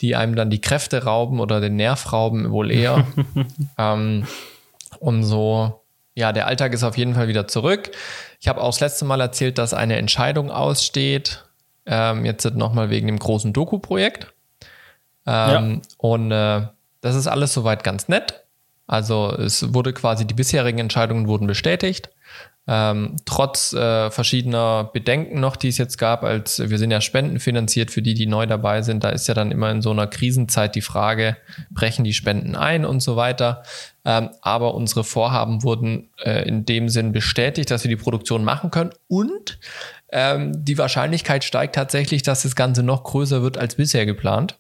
die 0.01 0.17
einem 0.17 0.35
dann 0.35 0.51
die 0.51 0.61
Kräfte 0.61 1.05
rauben 1.05 1.41
oder 1.41 1.61
den 1.61 1.77
Nerv 1.77 2.13
rauben, 2.13 2.51
wohl 2.51 2.71
eher. 2.71 3.07
ähm, 3.79 4.27
und 4.99 5.23
so, 5.23 5.83
ja, 6.15 6.33
der 6.33 6.47
Alltag 6.47 6.73
ist 6.75 6.83
auf 6.83 6.99
jeden 6.99 7.15
Fall 7.15 7.29
wieder 7.29 7.47
zurück. 7.47 7.91
Ich 8.41 8.49
habe 8.49 8.61
auch 8.61 8.71
das 8.71 8.81
letzte 8.81 9.05
Mal 9.05 9.21
erzählt, 9.21 9.57
dass 9.59 9.73
eine 9.73 9.97
Entscheidung 9.97 10.51
aussteht. 10.51 11.45
Ähm, 11.87 12.25
jetzt 12.25 12.45
nochmal 12.55 12.91
wegen 12.91 13.07
dem 13.07 13.19
großen 13.19 13.53
Doku-Projekt. 13.53 14.33
Ähm, 15.27 15.83
Und 15.99 16.31
äh, 16.31 16.63
das 17.01 17.15
ist 17.15 17.27
alles 17.27 17.53
soweit 17.53 17.85
ganz 17.85 18.09
nett. 18.09 18.45
Also 18.87 19.33
es 19.33 19.75
wurde 19.75 19.93
quasi, 19.93 20.27
die 20.27 20.35
bisherigen 20.35 20.79
Entscheidungen 20.79 21.27
wurden 21.27 21.47
bestätigt. 21.47 22.11
Ähm, 22.69 23.17
trotz 23.27 23.73
äh, 23.75 24.11
verschiedener 24.11 24.91
Bedenken 24.93 25.39
noch, 25.39 25.55
die 25.55 25.69
es 25.69 25.79
jetzt 25.79 25.99
gab, 25.99 26.25
als 26.25 26.59
wir 26.59 26.79
sind 26.79 26.91
ja 26.91 27.01
spendenfinanziert 27.01 27.93
für 27.93 28.03
die, 28.03 28.15
die 28.15 28.27
neu 28.27 28.45
dabei 28.47 28.83
sind, 28.83 29.05
da 29.05 29.11
ist 29.11 29.29
ja 29.29 29.35
dann 29.35 29.53
immer 29.53 29.71
in 29.71 29.83
so 29.83 29.93
einer 29.93 30.09
Krisenzeit 30.09 30.75
die 30.75 30.81
Frage, 30.81 31.37
brechen 31.71 32.05
die 32.05 32.13
Spenden 32.13 32.57
ein 32.57 32.85
und 32.85 33.01
so 33.01 33.15
weiter. 33.15 33.63
Ähm, 34.05 34.31
aber 34.41 34.75
unsere 34.75 35.05
Vorhaben 35.05 35.63
wurden 35.63 36.11
äh, 36.25 36.49
in 36.49 36.65
dem 36.65 36.89
Sinn 36.89 37.13
bestätigt, 37.13 37.71
dass 37.71 37.85
wir 37.85 37.89
die 37.89 38.03
Produktion 38.03 38.43
machen 38.43 38.73
können 38.73 38.91
und 39.07 39.61
ähm, 40.11 40.65
die 40.65 40.79
Wahrscheinlichkeit 40.79 41.45
steigt 41.45 41.77
tatsächlich, 41.77 42.23
dass 42.25 42.43
das 42.43 42.57
Ganze 42.57 42.83
noch 42.83 43.05
größer 43.05 43.43
wird 43.43 43.59
als 43.59 43.77
bisher 43.77 44.07
geplant. 44.07 44.59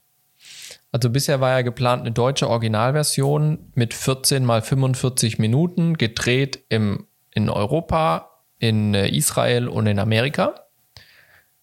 Also 0.92 1.10
bisher 1.10 1.40
war 1.40 1.50
ja 1.50 1.62
geplant 1.62 2.02
eine 2.02 2.12
deutsche 2.12 2.48
Originalversion 2.48 3.70
mit 3.74 3.92
14 3.92 4.44
mal 4.44 4.62
45 4.62 5.38
Minuten, 5.38 5.98
gedreht 5.98 6.64
im 6.68 7.06
in 7.32 7.50
Europa, 7.50 8.30
in 8.58 8.94
äh, 8.94 9.08
Israel 9.08 9.68
und 9.68 9.86
in 9.86 9.98
Amerika 9.98 10.54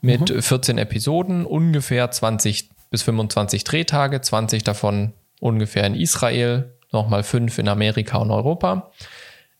mit 0.01 0.29
mhm. 0.29 0.41
14 0.41 0.77
Episoden, 0.77 1.45
ungefähr 1.45 2.11
20 2.11 2.69
bis 2.91 3.01
25 3.03 3.63
Drehtage, 3.63 4.21
20 4.21 4.63
davon 4.63 5.13
ungefähr 5.39 5.85
in 5.85 5.95
Israel, 5.95 6.77
nochmal 6.91 7.23
5 7.23 7.57
in 7.57 7.67
Amerika 7.67 8.17
und 8.19 8.29
Europa. 8.29 8.91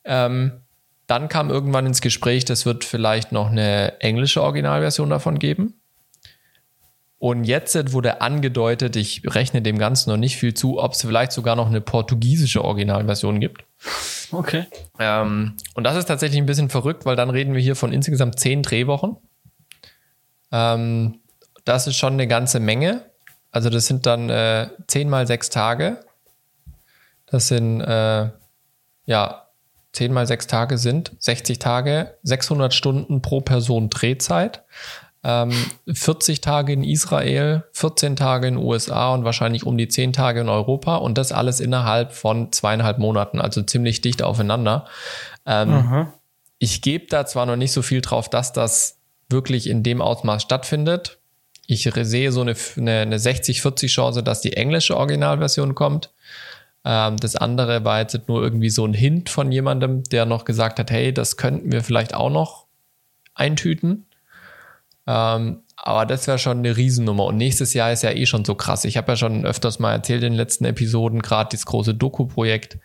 Ähm, 0.04 0.62
dann 1.08 1.30
kam 1.30 1.50
irgendwann 1.50 1.86
ins 1.86 2.02
Gespräch, 2.02 2.46
das 2.46 2.66
wird 2.66 2.84
vielleicht 2.84 3.32
noch 3.32 3.50
eine 3.50 4.00
englische 4.02 4.44
Originalversion 4.44 5.10
davon 5.10 5.40
geben. 5.40 5.82
Und 7.24 7.46
jetzt 7.46 7.94
wurde 7.94 8.20
angedeutet, 8.20 8.98
ich 8.98 9.22
rechne 9.26 9.62
dem 9.62 9.78
Ganzen 9.78 10.10
noch 10.10 10.18
nicht 10.18 10.36
viel 10.36 10.54
zu, 10.54 10.78
ob 10.78 10.92
es 10.92 11.04
vielleicht 11.04 11.32
sogar 11.32 11.56
noch 11.56 11.68
eine 11.68 11.80
portugiesische 11.80 12.62
Originalversion 12.62 13.40
gibt. 13.40 13.64
Okay. 14.34 14.66
Ähm, 15.00 15.56
und 15.74 15.86
das 15.86 15.96
ist 15.96 16.08
tatsächlich 16.08 16.42
ein 16.42 16.46
bisschen 16.46 16.68
verrückt, 16.68 17.06
weil 17.06 17.16
dann 17.16 17.30
reden 17.30 17.54
wir 17.54 17.62
hier 17.62 17.78
von 17.78 17.94
insgesamt 17.94 18.42
zehn 18.42 18.62
Drehwochen. 18.62 19.16
Ähm, 20.52 21.22
das 21.64 21.88
ist 21.88 21.96
schon 21.96 22.12
eine 22.12 22.28
ganze 22.28 22.60
Menge. 22.60 23.06
Also 23.52 23.70
das 23.70 23.88
sind 23.88 24.06
dann 24.06 24.30
äh, 24.30 24.68
zehn 24.88 25.10
mal 25.10 25.26
sechs 25.26 25.50
Tage. 25.50 26.02
Das 27.28 27.48
sind, 27.48 27.80
äh, 27.80 28.32
ja, 29.06 29.48
zehn 29.94 30.12
mal 30.12 30.28
sechs 30.28 30.46
Tage 30.48 30.78
sind 30.78 31.16
60 31.20 31.58
Tage, 31.60 32.18
600 32.24 32.74
Stunden 32.74 33.22
pro 33.22 33.40
Person 33.40 33.90
Drehzeit. 33.90 34.66
40 35.24 36.38
ähm, 36.38 36.42
Tage 36.42 36.74
in 36.74 36.84
Israel, 36.84 37.64
14 37.72 38.18
Tage 38.18 38.48
in 38.48 38.56
den 38.56 38.64
USA 38.64 39.14
und 39.14 39.24
wahrscheinlich 39.24 39.66
um 39.66 39.78
die 39.78 39.88
10 39.88 40.12
Tage 40.12 40.42
in 40.42 40.50
Europa 40.50 40.98
und 40.98 41.18
das 41.18 41.32
alles 41.32 41.62
innerhalb 41.62 42.12
von 42.12 42.52
zweieinhalb 42.52 42.98
Monaten, 42.98 43.40
also 43.40 43.62
ziemlich 43.62 44.02
dicht 44.02 44.22
aufeinander. 44.22 44.86
Ähm, 45.46 46.08
ich 46.60 46.82
gebe 46.82 47.08
da 47.08 47.26
zwar 47.26 47.46
noch 47.46 47.56
nicht 47.56 47.72
so 47.72 47.82
viel 47.82 48.02
drauf, 48.02 48.30
dass 48.30 48.52
das 48.52 48.98
wirklich 49.30 49.68
in 49.70 49.82
dem 49.82 50.02
Ausmaß 50.02 50.42
stattfindet. 50.42 51.20
Ich 51.68 51.90
sehe 51.94 52.32
so 52.34 52.42
eine, 52.42 52.56
eine, 52.76 53.00
eine 53.00 53.18
60-40 53.18 53.88
Chance, 53.88 54.24
dass 54.24 54.42
die 54.42 54.58
englische 54.58 54.98
Originalversion 54.98 55.74
kommt. 55.74 56.12
Ähm, 56.84 57.16
das 57.16 57.38
andere 57.38 57.86
war 57.86 58.00
jetzt 58.00 58.28
nur 58.28 58.44
irgendwie 58.44 58.70
so 58.70 58.86
ein 58.86 58.94
Hint 58.94 59.30
von 59.30 59.54
jemandem, 59.54 60.04
der 60.04 60.26
noch 60.26 60.44
gesagt 60.44 60.80
hat, 60.80 60.92
hey, 60.92 61.14
das 61.14 61.38
könnten 61.38 61.72
wir 61.72 61.82
vielleicht 61.82 62.14
auch 62.14 62.30
noch 62.30 62.66
eintüten. 63.36 64.06
Ähm, 65.06 65.64
aber 65.76 66.06
das 66.06 66.28
wäre 66.28 66.40
schon 66.40 66.60
eine 66.60 66.78
Riesennummer. 66.78 67.26
Und 67.26 67.38
nächstes 67.38 67.74
Jahr 67.74 67.92
ist 67.92 68.04
ja 68.04 68.12
eh 68.12 68.26
schon 68.26 68.46
so 68.46 68.56
krass. 68.56 68.86
Ich 68.86 68.98
habe 68.98 69.12
ja 69.12 69.16
schon 69.16 69.46
öfters 69.46 69.80
mal 69.80 69.92
erzählt 69.92 70.24
in 70.24 70.34
den 70.34 70.38
letzten 70.38 70.66
Episoden, 70.66 71.22
gerade 71.22 71.50
dieses 71.52 71.66
große 71.66 71.94
Doku-Projekt. 71.94 72.78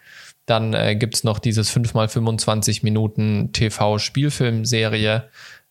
Dann 0.47 0.75
äh, 0.75 0.97
gibt 0.97 1.23
noch 1.25 1.39
dieses 1.39 1.71
5x25 1.71 2.81
Minuten 2.83 3.53
TV-Spielfilmserie. 3.53 5.29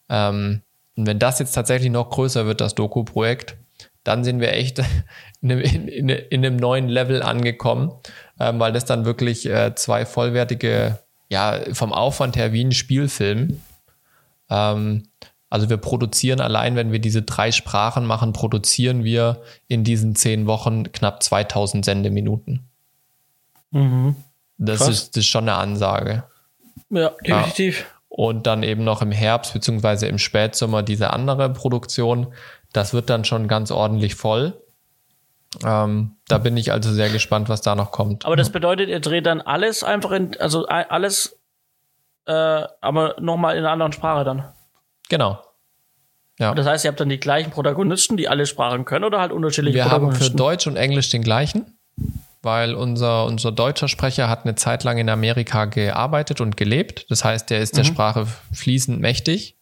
Ähm, 0.10 0.62
und 0.96 1.06
wenn 1.06 1.20
das 1.20 1.40
jetzt 1.40 1.54
tatsächlich 1.54 1.92
noch 1.92 2.10
größer 2.10 2.46
wird, 2.46 2.62
das 2.62 2.76
Doku-Projekt, 2.76 3.58
dann 4.04 4.24
sind 4.24 4.40
wir 4.40 4.54
echt 4.54 4.80
in 5.42 5.52
einem, 5.52 5.62
in, 5.62 5.88
in, 5.88 6.10
in 6.10 6.46
einem 6.46 6.56
neuen 6.56 6.88
Level 6.88 7.22
angekommen, 7.22 7.92
ähm, 8.40 8.60
weil 8.60 8.72
das 8.72 8.86
dann 8.86 9.06
wirklich 9.06 9.46
äh, 9.48 9.76
zwei 9.76 10.06
vollwertige, 10.06 11.00
ja, 11.30 11.60
vom 11.74 11.92
Aufwand 11.92 12.38
her 12.38 12.54
wie 12.54 12.64
ein 12.64 12.72
Spielfilm. 12.72 13.62
Ähm, 14.50 15.04
also 15.50 15.70
wir 15.70 15.78
produzieren 15.78 16.42
allein, 16.42 16.76
wenn 16.76 16.92
wir 16.92 17.00
diese 17.00 17.22
drei 17.22 17.52
Sprachen 17.52 18.06
machen, 18.06 18.34
produzieren 18.34 19.04
wir 19.04 19.42
in 19.68 19.84
diesen 19.84 20.16
zehn 20.16 20.46
Wochen 20.46 20.92
knapp 20.92 21.24
2000 21.24 21.86
Sendeminuten. 21.86 22.68
Mhm. 23.72 24.16
Das, 24.58 24.88
ist, 24.88 25.16
das 25.16 25.24
ist 25.24 25.28
schon 25.28 25.48
eine 25.48 25.58
Ansage. 25.58 26.24
Ja, 26.90 27.12
definitiv. 27.26 27.80
Ja. 27.80 27.86
Und 28.10 28.48
dann 28.48 28.64
eben 28.64 28.84
noch 28.84 29.02
im 29.02 29.12
Herbst 29.12 29.54
beziehungsweise 29.54 30.08
im 30.08 30.18
Spätsommer 30.18 30.84
diese 30.84 31.12
andere 31.12 31.52
Produktion. 31.54 32.34
Das 32.74 32.94
wird 32.94 33.10
dann 33.10 33.24
schon 33.24 33.48
ganz 33.48 33.72
ordentlich 33.72 34.16
voll. 34.16 34.60
Ähm, 35.64 36.18
da 36.28 36.40
bin 36.40 36.58
ich 36.58 36.72
also 36.72 36.92
sehr 36.92 37.10
gespannt, 37.10 37.48
was 37.48 37.62
da 37.62 37.76
noch 37.76 37.92
kommt. 37.92 38.26
Aber 38.26 38.36
das 38.36 38.50
bedeutet, 38.50 38.90
ihr 38.90 39.00
dreht 39.00 39.26
dann 39.26 39.42
alles 39.42 39.84
einfach 39.84 40.12
in, 40.12 40.36
also 40.40 40.66
alles, 40.66 41.40
äh, 42.26 42.34
aber 42.82 43.16
nochmal 43.20 43.56
in 43.56 43.60
einer 43.60 43.72
anderen 43.72 43.94
Sprache 43.94 44.26
dann. 44.26 44.44
Genau. 45.10 45.40
Ja. 46.40 46.54
Das 46.54 46.68
heißt, 46.68 46.86
ihr 46.86 46.90
habt 46.90 47.00
dann 47.00 47.10
die 47.10 47.20
gleichen 47.20 47.52
Protagonisten, 47.52 48.16
die 48.16 48.28
alle 48.28 48.46
Sprachen 48.46 48.86
können 48.86 49.06
oder 49.06 49.20
halt 49.20 49.32
unterschiedliche 49.32 49.76
Wir 49.76 49.90
haben 49.90 50.12
für 50.14 50.30
Deutsch 50.30 50.68
und 50.68 50.76
Englisch 50.76 51.10
den 51.10 51.24
gleichen, 51.24 51.80
weil 52.44 52.76
unser, 52.76 53.26
unser 53.26 53.52
deutscher 53.52 53.88
Sprecher 53.88 54.30
hat 54.30 54.46
eine 54.46 54.56
Zeit 54.56 54.84
lang 54.84 55.00
in 55.00 55.10
Amerika 55.10 55.66
gearbeitet 55.66 56.40
und 56.40 56.56
gelebt. 56.56 57.08
Das 57.10 57.24
heißt, 57.24 57.50
der 57.50 57.60
ist 57.60 57.76
der 57.76 57.86
mhm. 57.86 57.88
Sprache 57.88 58.28
fließend 58.54 59.00
mächtig. 59.00 59.58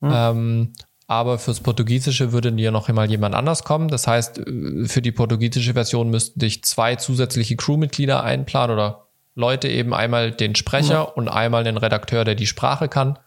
Mhm. 0.00 0.10
Ähm, 0.12 0.72
aber 1.06 1.38
fürs 1.38 1.60
Portugiesische 1.60 2.32
würde 2.32 2.52
dir 2.52 2.70
noch 2.72 2.88
einmal 2.88 3.08
jemand 3.08 3.34
anders 3.34 3.64
kommen. 3.64 3.88
Das 3.88 4.06
heißt, 4.06 4.42
für 4.86 5.02
die 5.02 5.12
portugiesische 5.12 5.74
Version 5.74 6.08
müssten 6.10 6.40
dich 6.40 6.64
zwei 6.64 6.96
zusätzliche 6.96 7.56
Crewmitglieder 7.56 8.22
einplanen 8.22 8.74
oder 8.74 9.06
Leute 9.36 9.68
eben 9.68 9.94
einmal 9.94 10.32
den 10.32 10.56
Sprecher 10.56 11.02
mhm. 11.02 11.12
und 11.14 11.28
einmal 11.28 11.62
den 11.62 11.76
Redakteur, 11.76 12.24
der 12.24 12.34
die 12.34 12.46
Sprache 12.46 12.88
kann 12.88 13.18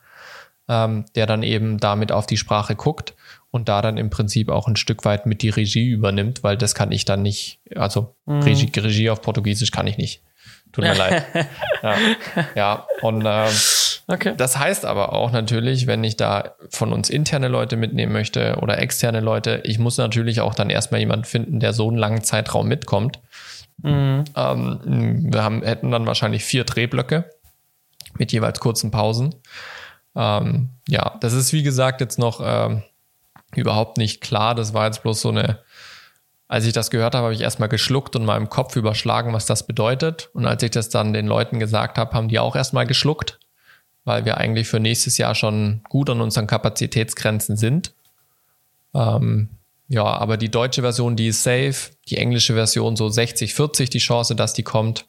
ähm, 0.67 1.05
der 1.15 1.25
dann 1.25 1.43
eben 1.43 1.77
damit 1.77 2.11
auf 2.11 2.25
die 2.25 2.37
Sprache 2.37 2.75
guckt 2.75 3.13
und 3.51 3.69
da 3.69 3.81
dann 3.81 3.97
im 3.97 4.09
Prinzip 4.09 4.49
auch 4.49 4.67
ein 4.67 4.75
Stück 4.75 5.05
weit 5.05 5.25
mit 5.25 5.41
die 5.41 5.49
Regie 5.49 5.89
übernimmt, 5.89 6.43
weil 6.43 6.57
das 6.57 6.73
kann 6.73 6.91
ich 6.91 7.05
dann 7.05 7.21
nicht, 7.21 7.59
also 7.75 8.15
mhm. 8.25 8.41
Regie, 8.41 8.71
Regie 8.79 9.09
auf 9.09 9.21
Portugiesisch 9.21 9.71
kann 9.71 9.87
ich 9.87 9.97
nicht. 9.97 10.21
Tut 10.71 10.83
mir 10.85 10.95
leid. 10.95 11.23
Ja, 11.83 11.97
ja. 12.55 12.87
und 13.01 13.25
ähm, 13.25 13.51
okay. 14.07 14.33
das 14.37 14.57
heißt 14.57 14.85
aber 14.85 15.11
auch 15.11 15.31
natürlich, 15.31 15.85
wenn 15.85 16.01
ich 16.05 16.15
da 16.15 16.55
von 16.69 16.93
uns 16.93 17.09
interne 17.09 17.49
Leute 17.49 17.75
mitnehmen 17.75 18.13
möchte 18.13 18.57
oder 18.61 18.79
externe 18.79 19.19
Leute, 19.19 19.61
ich 19.65 19.79
muss 19.79 19.97
natürlich 19.97 20.39
auch 20.39 20.55
dann 20.55 20.69
erstmal 20.69 21.01
jemanden 21.01 21.25
finden, 21.25 21.59
der 21.59 21.73
so 21.73 21.89
einen 21.89 21.97
langen 21.97 22.23
Zeitraum 22.23 22.69
mitkommt. 22.69 23.19
Mhm. 23.81 24.23
Ähm, 24.35 25.29
wir 25.31 25.43
haben, 25.43 25.61
hätten 25.61 25.91
dann 25.91 26.07
wahrscheinlich 26.07 26.45
vier 26.45 26.63
Drehblöcke 26.63 27.29
mit 28.17 28.31
jeweils 28.31 28.61
kurzen 28.61 28.91
Pausen. 28.91 29.35
Ähm, 30.15 30.69
ja, 30.87 31.17
das 31.21 31.33
ist 31.33 31.53
wie 31.53 31.63
gesagt 31.63 32.01
jetzt 32.01 32.19
noch 32.19 32.41
ähm, 32.43 32.83
überhaupt 33.55 33.97
nicht 33.97 34.21
klar. 34.21 34.55
Das 34.55 34.73
war 34.73 34.85
jetzt 34.85 35.03
bloß 35.03 35.21
so 35.21 35.29
eine, 35.29 35.59
als 36.47 36.65
ich 36.65 36.73
das 36.73 36.89
gehört 36.89 37.15
habe, 37.15 37.25
habe 37.25 37.33
ich 37.33 37.41
erstmal 37.41 37.69
geschluckt 37.69 38.15
und 38.15 38.27
im 38.27 38.49
Kopf 38.49 38.75
überschlagen, 38.75 39.33
was 39.33 39.45
das 39.45 39.65
bedeutet. 39.65 40.29
Und 40.33 40.45
als 40.45 40.63
ich 40.63 40.71
das 40.71 40.89
dann 40.89 41.13
den 41.13 41.27
Leuten 41.27 41.59
gesagt 41.59 41.97
habe, 41.97 42.13
haben 42.13 42.27
die 42.27 42.39
auch 42.39 42.55
erstmal 42.55 42.85
geschluckt, 42.85 43.39
weil 44.05 44.25
wir 44.25 44.37
eigentlich 44.37 44.67
für 44.67 44.79
nächstes 44.79 45.17
Jahr 45.17 45.35
schon 45.35 45.81
gut 45.89 46.09
an 46.09 46.21
unseren 46.21 46.47
Kapazitätsgrenzen 46.47 47.57
sind. 47.57 47.93
Ähm, 48.93 49.49
ja, 49.87 50.05
aber 50.05 50.37
die 50.37 50.49
deutsche 50.49 50.81
Version, 50.81 51.15
die 51.15 51.27
ist 51.27 51.43
safe. 51.43 51.91
Die 52.07 52.17
englische 52.17 52.53
Version 52.53 52.95
so 52.95 53.09
60, 53.09 53.53
40 53.53 53.89
die 53.89 53.99
Chance, 53.99 54.35
dass 54.35 54.53
die 54.53 54.63
kommt. 54.63 55.05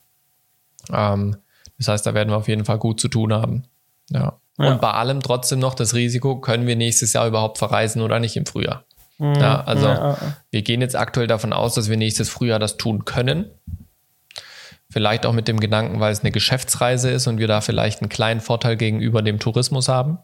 Ähm, 0.92 1.36
das 1.78 1.88
heißt, 1.88 2.06
da 2.06 2.14
werden 2.14 2.30
wir 2.30 2.36
auf 2.36 2.48
jeden 2.48 2.64
Fall 2.64 2.78
gut 2.78 3.00
zu 3.00 3.08
tun 3.08 3.32
haben. 3.32 3.64
Ja. 4.10 4.38
Ja. 4.58 4.72
Und 4.72 4.80
bei 4.80 4.90
allem 4.90 5.20
trotzdem 5.20 5.58
noch 5.58 5.74
das 5.74 5.94
Risiko, 5.94 6.40
können 6.40 6.66
wir 6.66 6.76
nächstes 6.76 7.12
Jahr 7.12 7.26
überhaupt 7.26 7.58
verreisen 7.58 8.02
oder 8.02 8.20
nicht 8.20 8.36
im 8.36 8.46
Frühjahr. 8.46 8.84
Mhm. 9.18 9.34
Ja, 9.34 9.62
also 9.64 9.86
ja. 9.86 10.16
wir 10.50 10.62
gehen 10.62 10.80
jetzt 10.80 10.96
aktuell 10.96 11.26
davon 11.26 11.52
aus, 11.52 11.74
dass 11.74 11.88
wir 11.88 11.96
nächstes 11.96 12.28
Frühjahr 12.28 12.58
das 12.58 12.76
tun 12.76 13.04
können. 13.04 13.50
Vielleicht 14.90 15.26
auch 15.26 15.32
mit 15.32 15.48
dem 15.48 15.58
Gedanken, 15.58 15.98
weil 15.98 16.12
es 16.12 16.20
eine 16.20 16.30
Geschäftsreise 16.30 17.10
ist 17.10 17.26
und 17.26 17.38
wir 17.38 17.48
da 17.48 17.60
vielleicht 17.60 18.00
einen 18.00 18.08
kleinen 18.08 18.40
Vorteil 18.40 18.76
gegenüber 18.76 19.22
dem 19.22 19.40
Tourismus 19.40 19.88
haben. 19.88 20.18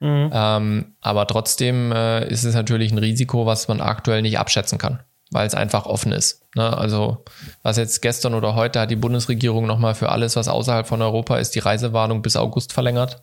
Mhm. 0.00 0.30
Ähm, 0.32 0.94
aber 1.00 1.26
trotzdem 1.26 1.92
äh, 1.92 2.26
ist 2.28 2.44
es 2.44 2.54
natürlich 2.54 2.90
ein 2.90 2.98
Risiko, 2.98 3.46
was 3.46 3.68
man 3.68 3.80
aktuell 3.80 4.22
nicht 4.22 4.38
abschätzen 4.38 4.78
kann, 4.78 5.00
weil 5.30 5.46
es 5.46 5.54
einfach 5.54 5.86
offen 5.86 6.10
ist. 6.10 6.42
Ne? 6.56 6.76
Also 6.76 7.24
was 7.62 7.76
jetzt 7.76 8.02
gestern 8.02 8.34
oder 8.34 8.56
heute 8.56 8.80
hat 8.80 8.90
die 8.90 8.96
Bundesregierung 8.96 9.66
nochmal 9.66 9.94
für 9.94 10.08
alles, 10.08 10.34
was 10.34 10.48
außerhalb 10.48 10.88
von 10.88 11.00
Europa 11.00 11.36
ist, 11.38 11.54
die 11.54 11.60
Reisewarnung 11.60 12.22
bis 12.22 12.36
August 12.36 12.72
verlängert. 12.72 13.22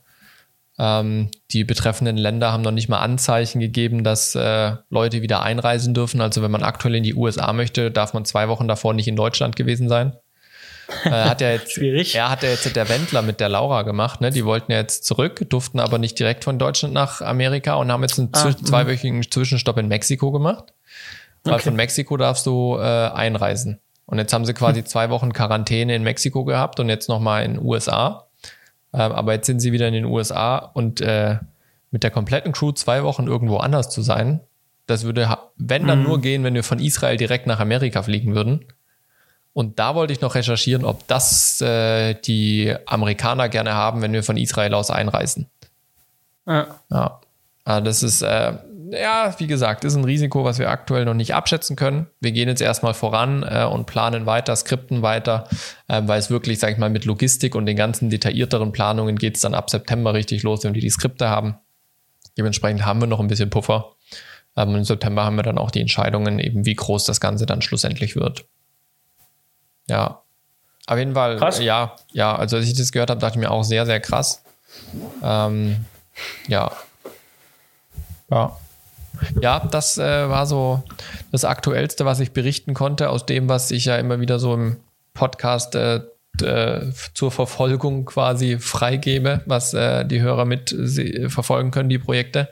Ähm, 0.80 1.30
die 1.52 1.64
betreffenden 1.64 2.18
Länder 2.18 2.52
haben 2.52 2.62
noch 2.64 2.72
nicht 2.72 2.90
mal 2.90 3.00
Anzeichen 3.00 3.60
gegeben, 3.60 4.04
dass 4.04 4.36
äh, 4.36 4.74
Leute 4.90 5.22
wieder 5.22 5.44
einreisen 5.44 5.94
dürfen. 5.94 6.22
Also 6.22 6.42
wenn 6.42 6.52
man 6.52 6.64
aktuell 6.64 6.96
in 6.96 7.04
die 7.04 7.14
USA 7.14 7.54
möchte, 7.54 7.92
darf 7.92 8.14
man 8.14 8.26
zwei 8.26 8.48
Wochen 8.48 8.68
davor 8.68 8.94
nicht 8.94 9.08
in 9.08 9.16
Deutschland 9.16 9.56
gewesen 9.56 9.90
sein. 9.90 10.16
Äh, 11.06 11.10
hat 11.10 11.42
ja 11.42 11.52
jetzt, 11.52 11.72
Schwierig. 11.74 12.16
Er 12.16 12.30
hat 12.30 12.44
ja 12.44 12.50
jetzt 12.50 12.76
der 12.76 12.90
Wendler 12.90 13.22
mit 13.22 13.40
der 13.40 13.50
Laura 13.50 13.84
gemacht, 13.84 14.22
ne? 14.22 14.32
Die 14.32 14.46
wollten 14.46 14.72
ja 14.72 14.80
jetzt 14.80 15.06
zurück, 15.06 15.46
durften 15.50 15.80
aber 15.80 15.98
nicht 16.00 16.18
direkt 16.20 16.44
von 16.44 16.58
Deutschland 16.58 16.94
nach 16.94 17.22
Amerika 17.22 17.76
und 17.76 17.92
haben 17.92 18.02
jetzt 18.02 18.18
einen 18.20 18.30
Ah, 18.34 18.40
zwi- 18.48 18.64
zweiwöchigen 18.66 19.30
Zwischenstopp 19.30 19.78
in 19.78 19.88
Mexiko 19.88 20.32
gemacht. 20.32 20.74
Weil 21.44 21.56
Okay. 21.56 21.64
von 21.64 21.76
Mexiko 21.76 22.18
darfst 22.18 22.46
du 22.46 22.78
äh, 22.78 22.82
einreisen. 22.82 23.80
Und 24.06 24.18
jetzt 24.18 24.34
haben 24.34 24.46
sie 24.46 24.54
quasi 24.54 24.84
zwei 24.84 25.10
Wochen 25.10 25.32
Quarantäne 25.32 25.96
in 25.96 26.04
Mexiko 26.04 26.44
gehabt 26.44 26.80
und 26.80 26.90
jetzt 26.90 27.08
nochmal 27.08 27.46
in 27.46 27.54
den 27.56 27.64
USA. 27.66 28.28
Ähm, 28.94 29.12
aber 29.12 29.34
jetzt 29.34 29.46
sind 29.46 29.60
sie 29.60 29.72
wieder 29.72 29.88
in 29.88 29.94
den 29.94 30.06
USA 30.06 30.58
und 30.58 31.02
äh, 31.02 31.38
mit 31.92 32.04
der 32.04 32.12
kompletten 32.12 32.52
Crew 32.52 32.72
zwei 32.72 33.04
Wochen 33.04 33.28
irgendwo 33.28 33.58
anders 33.58 33.90
zu 33.90 34.02
sein, 34.02 34.42
das 34.88 35.04
würde, 35.04 35.38
wenn 35.58 35.88
dann 35.88 36.04
nur 36.04 36.20
gehen, 36.20 36.44
wenn 36.44 36.54
wir 36.54 36.64
von 36.64 36.80
Israel 36.80 37.18
direkt 37.18 37.48
nach 37.48 37.60
Amerika 37.60 38.04
fliegen 38.04 38.36
würden. 38.36 38.66
Und 39.54 39.80
da 39.80 39.96
wollte 39.96 40.14
ich 40.14 40.22
noch 40.22 40.36
recherchieren, 40.36 40.86
ob 40.86 41.08
das 41.08 41.62
äh, 41.62 42.16
die 42.16 42.74
Amerikaner 42.86 43.50
gerne 43.50 43.74
haben, 43.74 44.02
wenn 44.02 44.14
wir 44.14 44.24
von 44.24 44.38
Israel 44.38 44.74
aus 44.74 44.90
einreisen. 44.90 45.48
Ja. 46.46 46.68
Ja, 46.90 47.22
also 47.64 47.86
das 47.86 48.04
ist, 48.04 48.22
äh, 48.22 48.54
ja, 48.92 49.34
wie 49.38 49.48
gesagt, 49.48 49.86
ist 49.86 49.96
ein 49.96 50.04
Risiko, 50.04 50.44
was 50.44 50.60
wir 50.60 50.70
aktuell 50.70 51.06
noch 51.06 51.14
nicht 51.14 51.34
abschätzen 51.34 51.78
können. 51.78 52.08
Wir 52.20 52.34
gehen 52.34 52.50
jetzt 52.50 52.62
erstmal 52.62 52.94
voran 52.94 53.44
äh, 53.44 53.64
und 53.64 53.86
planen 53.86 54.26
weiter, 54.26 54.54
skripten 54.56 55.02
weiter, 55.02 55.48
äh, 55.88 56.02
weil 56.06 56.20
es 56.20 56.30
wirklich, 56.30 56.60
sag 56.60 56.72
ich 56.74 56.78
mal, 56.78 56.90
mit 56.90 57.06
Logistik 57.06 57.56
und 57.56 57.66
den 57.66 57.78
ganzen 57.78 58.10
detaillierteren 58.10 58.74
Planungen 58.74 59.16
geht 59.18 59.36
es 59.36 59.42
dann 59.42 59.54
ab 59.54 59.70
September 59.70 60.14
richtig 60.14 60.44
los, 60.44 60.64
wenn 60.66 60.74
wir 60.74 60.82
die 60.82 60.90
Skripte 60.90 61.30
haben. 61.30 61.56
Dementsprechend 62.38 62.86
haben 62.86 63.00
wir 63.00 63.08
noch 63.08 63.22
ein 63.22 63.28
bisschen 63.28 63.50
Puffer. 63.50 63.94
Ähm, 64.58 64.76
Im 64.76 64.84
September 64.84 65.24
haben 65.24 65.38
wir 65.38 65.44
dann 65.44 65.58
auch 65.58 65.72
die 65.72 65.80
Entscheidungen, 65.80 66.40
eben 66.40 66.66
wie 66.66 66.76
groß 66.76 67.06
das 67.06 67.22
Ganze 67.22 67.46
dann 67.46 67.62
schlussendlich 67.62 68.18
wird. 68.18 68.44
Ja. 69.88 70.22
Auf 70.88 70.98
jeden 70.98 71.14
Fall, 71.14 71.38
Krass. 71.38 71.60
äh, 71.60 71.64
ja, 71.64 71.96
ja, 72.12 72.36
also 72.36 72.58
als 72.58 72.66
ich 72.66 72.74
das 72.74 72.92
gehört 72.92 73.10
habe, 73.10 73.22
dachte 73.22 73.38
ich 73.38 73.40
mir 73.40 73.52
auch 73.52 73.64
sehr, 73.64 73.86
sehr 73.86 74.02
krass. 74.02 74.44
Ähm, 75.24 75.86
ja. 76.50 76.72
Ja. 78.30 78.58
Ja, 79.42 79.60
das 79.60 79.98
äh, 79.98 80.30
war 80.30 80.46
so 80.46 80.84
das 81.32 81.46
Aktuellste, 81.46 82.06
was 82.06 82.20
ich 82.20 82.32
berichten 82.32 82.74
konnte, 82.74 83.10
aus 83.10 83.26
dem, 83.26 83.50
was 83.50 83.72
ich 83.72 83.86
ja 83.86 83.98
immer 83.98 84.20
wieder 84.20 84.40
so 84.40 84.54
im 84.54 84.78
Podcast 85.14 85.76
äh, 85.76 86.02
äh, 86.42 86.92
zur 87.14 87.30
Verfolgung 87.32 88.06
quasi 88.06 88.58
freigebe, 88.58 89.42
was 89.46 89.74
äh, 89.74 90.06
die 90.06 90.22
Hörer 90.22 90.46
mit 90.46 90.74
se- 90.76 91.30
verfolgen 91.30 91.72
können, 91.72 91.90
die 91.90 92.00
Projekte. 92.00 92.50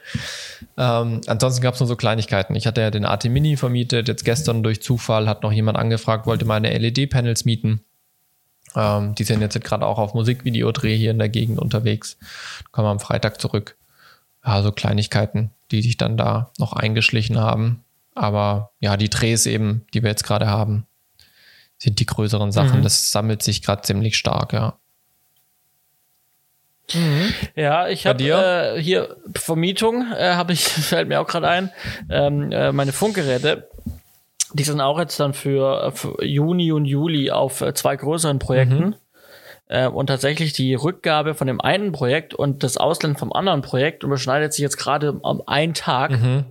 Ähm, 0.77 1.21
ansonsten 1.27 1.61
gab 1.61 1.73
es 1.75 1.79
nur 1.79 1.87
so 1.87 1.95
Kleinigkeiten. 1.95 2.55
Ich 2.55 2.67
hatte 2.67 2.81
ja 2.81 2.91
den 2.91 3.05
AT 3.05 3.23
Mini 3.25 3.55
vermietet, 3.57 4.07
jetzt 4.07 4.25
gestern 4.25 4.63
durch 4.63 4.81
Zufall 4.81 5.27
hat 5.27 5.43
noch 5.43 5.51
jemand 5.53 5.77
angefragt, 5.77 6.27
wollte 6.27 6.45
meine 6.45 6.77
LED-Panels 6.77 7.45
mieten. 7.45 7.81
Ähm, 8.75 9.15
die 9.15 9.23
sind 9.23 9.41
jetzt 9.41 9.59
gerade 9.63 9.85
auch 9.85 9.97
auf 9.97 10.13
Musikvideodreh 10.13 10.95
hier 10.95 11.11
in 11.11 11.17
der 11.19 11.29
Gegend 11.29 11.57
unterwegs. 11.57 12.17
Kommen 12.71 12.87
am 12.89 12.99
Freitag 12.99 13.39
zurück. 13.41 13.75
Ja, 14.49 14.63
so 14.63 14.71
Kleinigkeiten, 14.71 15.51
die 15.69 15.83
sich 15.83 15.97
dann 15.97 16.17
da 16.17 16.51
noch 16.57 16.73
eingeschlichen 16.73 17.37
haben. 17.37 17.83
Aber 18.15 18.71
ja, 18.79 18.97
die 18.97 19.09
Drehs 19.09 19.45
eben, 19.45 19.85
die 19.93 20.01
wir 20.01 20.09
jetzt 20.09 20.23
gerade 20.23 20.47
haben, 20.47 20.87
sind 21.77 21.99
die 21.99 22.07
größeren 22.07 22.51
Sachen. 22.51 22.79
Mhm. 22.79 22.83
Das 22.83 23.11
sammelt 23.11 23.43
sich 23.43 23.61
gerade 23.61 23.83
ziemlich 23.83 24.17
stark, 24.17 24.53
ja. 24.53 24.77
Ja, 27.55 27.87
ich 27.89 28.07
habe 28.07 28.23
äh, 28.23 28.81
hier 28.81 29.17
Vermietung, 29.35 30.11
äh, 30.11 30.33
habe 30.33 30.53
ich, 30.53 30.63
fällt 30.67 31.07
mir 31.07 31.21
auch 31.21 31.27
gerade 31.27 31.47
ein, 31.47 31.71
ähm, 32.09 32.51
äh, 32.51 32.71
meine 32.71 32.91
Funkgeräte. 32.91 33.69
Die 34.53 34.63
sind 34.63 34.81
auch 34.81 34.97
jetzt 34.97 35.19
dann 35.19 35.35
für, 35.35 35.83
äh, 35.83 35.91
für 35.91 36.25
Juni 36.25 36.71
und 36.71 36.85
Juli 36.85 37.29
auf 37.29 37.61
äh, 37.61 37.75
zwei 37.75 37.95
größeren 37.95 38.39
Projekten. 38.39 38.93
Äh, 38.93 38.97
und 39.69 40.07
tatsächlich 40.07 40.53
die 40.53 40.73
Rückgabe 40.73 41.35
von 41.35 41.47
dem 41.47 41.61
einen 41.61 41.91
Projekt 41.91 42.33
und 42.33 42.63
das 42.63 42.77
Ausland 42.77 43.19
vom 43.19 43.31
anderen 43.31 43.61
Projekt 43.61 44.03
überschneidet 44.03 44.53
sich 44.53 44.63
jetzt 44.63 44.77
gerade 44.77 45.13
um 45.13 45.43
einen 45.47 45.73
Tag. 45.73 46.11
Mhm. 46.11 46.45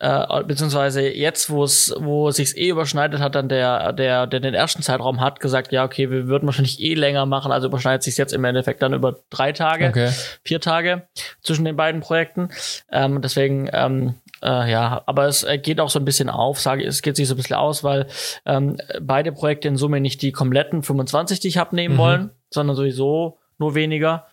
Äh, 0.00 0.44
beziehungsweise 0.44 1.08
jetzt, 1.08 1.50
wo 1.50 1.64
es, 1.64 1.92
wo 1.98 2.28
es 2.28 2.36
sich 2.36 2.56
eh 2.56 2.68
überschneidet, 2.68 3.18
hat 3.18 3.34
dann 3.34 3.48
der, 3.48 3.92
der, 3.92 4.28
der 4.28 4.38
den 4.38 4.54
ersten 4.54 4.80
Zeitraum 4.80 5.20
hat, 5.20 5.40
gesagt, 5.40 5.72
ja, 5.72 5.84
okay, 5.84 6.08
wir 6.08 6.28
würden 6.28 6.46
wahrscheinlich 6.46 6.80
eh 6.80 6.94
länger 6.94 7.26
machen, 7.26 7.50
also 7.50 7.66
überschneidet 7.66 8.04
sich 8.04 8.16
jetzt 8.16 8.32
im 8.32 8.44
Endeffekt 8.44 8.80
dann 8.80 8.94
über 8.94 9.16
drei 9.28 9.50
Tage, 9.50 9.88
Okay. 9.88 10.10
vier 10.44 10.60
Tage 10.60 11.08
zwischen 11.42 11.64
den 11.64 11.74
beiden 11.74 12.00
Projekten. 12.00 12.50
Ähm, 12.92 13.20
deswegen, 13.22 13.68
ähm, 13.72 14.14
äh, 14.42 14.70
ja, 14.70 15.02
aber 15.06 15.26
es 15.26 15.44
äh, 15.44 15.58
geht 15.58 15.80
auch 15.80 15.90
so 15.90 15.98
ein 15.98 16.04
bisschen 16.04 16.28
auf, 16.28 16.60
sage 16.60 16.82
ich, 16.82 16.88
es 16.88 17.02
geht 17.02 17.16
sich 17.16 17.28
so 17.28 17.34
ein 17.34 17.36
bisschen 17.36 17.56
aus, 17.56 17.82
weil 17.84 18.06
ähm, 18.46 18.76
beide 19.00 19.32
Projekte 19.32 19.68
in 19.68 19.76
Summe 19.76 20.00
nicht 20.00 20.22
die 20.22 20.32
kompletten 20.32 20.82
25, 20.82 21.40
die 21.40 21.48
ich 21.48 21.58
habe, 21.58 21.74
nehmen 21.74 21.98
wollen, 21.98 22.30
sondern 22.50 22.76
sowieso 22.76 23.38
nur 23.58 23.74
weniger. 23.74 24.26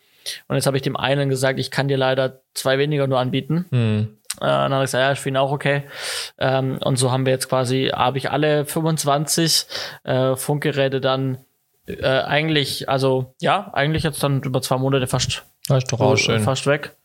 Und 0.48 0.56
jetzt 0.56 0.66
habe 0.68 0.78
ich 0.78 0.84
dem 0.84 0.98
einen 0.98 1.30
gesagt, 1.30 1.60
ich 1.60 1.72
kann 1.72 1.88
dir 1.88 1.98
leider 1.98 2.42
zwei 2.54 2.78
weniger 2.78 3.08
nur 3.08 3.20
anbieten. 3.20 3.66
Hm. 3.70 4.18
Äh, 4.38 4.46
dann 4.46 4.74
habe 4.74 4.84
ich 4.84 4.88
gesagt, 4.88 5.02
ja, 5.04 5.12
ich 5.12 5.20
finde 5.20 5.40
auch 5.42 5.52
okay. 5.52 5.84
Ähm, 6.40 6.78
und 6.84 6.98
so 6.98 7.12
haben 7.12 7.26
wir 7.26 7.34
jetzt 7.34 7.50
quasi, 7.50 7.92
habe 7.94 8.18
ich 8.18 8.32
alle 8.32 8.66
25 8.66 9.66
äh, 10.04 10.36
Funkgeräte 10.36 11.00
dann 11.00 11.38
äh, 11.88 12.06
eigentlich, 12.06 12.90
also 12.90 13.36
ja, 13.40 13.70
eigentlich 13.74 14.04
jetzt 14.04 14.22
dann 14.24 14.42
über 14.42 14.62
zwei 14.62 14.78
Monate 14.78 15.08
fast, 15.08 15.44
Das 15.68 15.80
ist 15.80 15.92
doch 15.92 16.00
auch 16.00 16.14
äh, 16.14 16.18
schön. 16.18 16.42
fast 16.42 16.66
weg. 16.68 16.96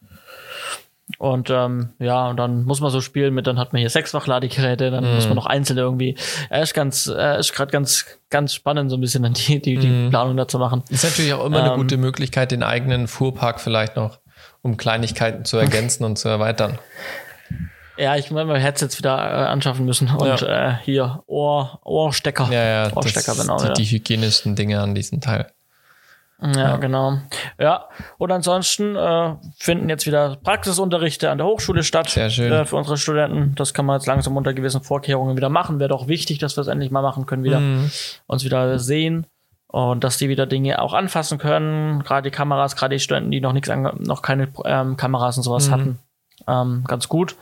Und 1.19 1.51
ähm, 1.51 1.91
ja, 1.99 2.29
und 2.29 2.37
dann 2.37 2.65
muss 2.65 2.81
man 2.81 2.91
so 2.91 3.01
spielen 3.01 3.35
mit, 3.35 3.47
dann 3.47 3.59
hat 3.59 3.73
man 3.73 3.81
hier 3.81 3.91
sechsfach-Ladegeräte, 3.91 4.91
dann 4.91 5.15
muss 5.15 5.27
man 5.27 5.37
noch 5.37 5.47
einzelne 5.47 5.81
irgendwie. 5.81 6.17
Er 6.49 6.63
ist 6.63 6.75
ganz, 6.75 7.07
er 7.07 7.39
ist 7.39 7.53
gerade 7.53 7.71
ganz, 7.73 8.07
ganz 8.31 8.55
spannend, 8.55 8.91
so 8.91 8.97
ein 8.97 9.01
bisschen 9.01 9.23
dann 9.23 9.35
die, 9.35 9.61
die, 9.61 9.77
die 9.77 10.09
Planung 10.09 10.37
dazu 10.37 10.59
machen. 10.59 10.83
Ist 10.89 11.05
natürlich 11.05 11.33
auch 11.35 11.45
immer 11.45 11.61
eine 11.61 11.73
Ähm, 11.73 11.77
gute 11.77 11.97
Möglichkeit, 11.97 12.53
den 12.53 12.63
eigenen 12.63 13.09
Fuhrpark 13.09 13.61
vielleicht 13.61 13.97
noch 13.97 14.19
um 14.63 14.77
Kleinigkeiten 14.77 15.45
zu 15.45 15.57
ergänzen 15.57 16.05
und 16.05 16.19
zu 16.19 16.29
erweitern. 16.29 16.79
Ja, 17.97 18.17
ich 18.17 18.31
meine, 18.31 18.47
man 18.47 18.61
hätte 18.61 18.85
jetzt 18.85 18.99
wieder 18.99 19.17
äh, 19.19 19.47
anschaffen 19.47 19.85
müssen. 19.85 20.09
Und 20.09 20.43
äh, 20.43 20.75
hier 20.85 21.23
Ohr, 21.27 21.81
Ohrstecker. 21.85 22.49
Ja, 22.51 22.65
ja, 22.65 22.85
das 22.85 22.97
Ohrstecker, 22.97 23.35
genau. 23.35 23.59
sind 23.59 23.69
Ja. 23.69 23.75
die 23.75 23.85
hygienischsten 23.85 24.57
Dinge 24.57 24.81
an 24.81 24.95
diesem 24.95 25.21
Teil. 25.21 25.51
Ja, 26.43 26.77
genau. 26.79 27.19
Ja, 27.59 27.87
und 28.19 28.33
ansonsten 28.33 28.97
äh, 28.97 29.35
finden 29.59 29.89
jetzt 29.91 30.07
wieder 30.07 30.37
Praxisunterrichte 30.43 31.31
an 31.31 31.39
der 31.39 31.47
Hochschule 31.47 31.83
statt. 31.83 32.09
Sehr 32.09 32.31
schön. 32.31 32.51
Äh, 32.53 32.65
für 32.65 32.77
unsere 32.77 32.97
Studenten. 32.97 33.55
Das 33.57 33.75
kann 33.75 33.85
man 33.85 33.97
jetzt 33.99 34.07
langsam 34.07 34.37
unter 34.37 34.55
gewissen 34.55 34.83
Vorkehrungen 34.83 35.37
wieder 35.37 35.51
machen. 35.51 35.79
Wäre 35.81 35.91
doch 35.91 36.09
wichtig, 36.09 36.39
dass 36.39 36.57
wir 36.57 36.63
es 36.63 36.69
endlich 36.69 36.91
mal 36.91 37.03
machen 37.03 37.27
können, 37.27 37.45
wieder 37.45 37.61
Mhm. 37.61 37.91
uns 38.27 38.45
wieder 38.45 38.79
sehen 38.79 39.27
und 39.67 40.03
dass 40.03 40.17
die 40.17 40.29
wieder 40.31 40.47
Dinge 40.47 40.81
auch 40.81 40.95
anfassen 40.95 41.37
können. 41.39 42.03
Gerade 42.05 42.31
die 42.31 42.35
Kameras, 42.35 42.75
gerade 42.75 42.95
die 42.97 43.01
Studenten, 43.01 43.31
die 43.31 43.41
noch 43.41 43.53
nichts, 43.53 43.69
noch 43.99 44.23
keine 44.23 44.49
ähm, 44.65 44.97
Kameras 44.97 45.37
und 45.37 45.43
sowas 45.43 45.69
Mhm. 45.69 45.73
hatten. 45.73 45.99
Ähm, 46.49 46.85
ganz 46.87 47.09
gut. 47.09 47.37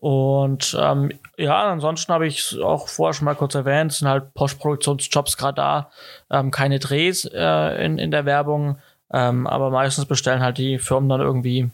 Und 0.00 0.76
ähm, 0.80 1.12
ja, 1.38 1.70
ansonsten 1.70 2.12
habe 2.12 2.26
ich 2.26 2.40
es 2.40 2.58
auch 2.58 2.88
vorher 2.88 3.14
schon 3.14 3.24
mal 3.24 3.36
kurz 3.36 3.54
erwähnt, 3.54 3.92
es 3.92 3.98
sind 3.98 4.08
halt 4.08 4.34
Postproduktionsjobs 4.34 5.36
gerade 5.36 5.54
da, 5.54 5.90
ähm, 6.30 6.50
keine 6.50 6.80
Drehs 6.80 7.24
äh, 7.24 7.84
in, 7.84 7.98
in 7.98 8.10
der 8.10 8.24
Werbung, 8.24 8.78
ähm, 9.12 9.46
aber 9.46 9.70
meistens 9.70 10.06
bestellen 10.06 10.42
halt 10.42 10.58
die 10.58 10.78
Firmen 10.78 11.08
dann 11.08 11.20
irgendwie 11.20 11.70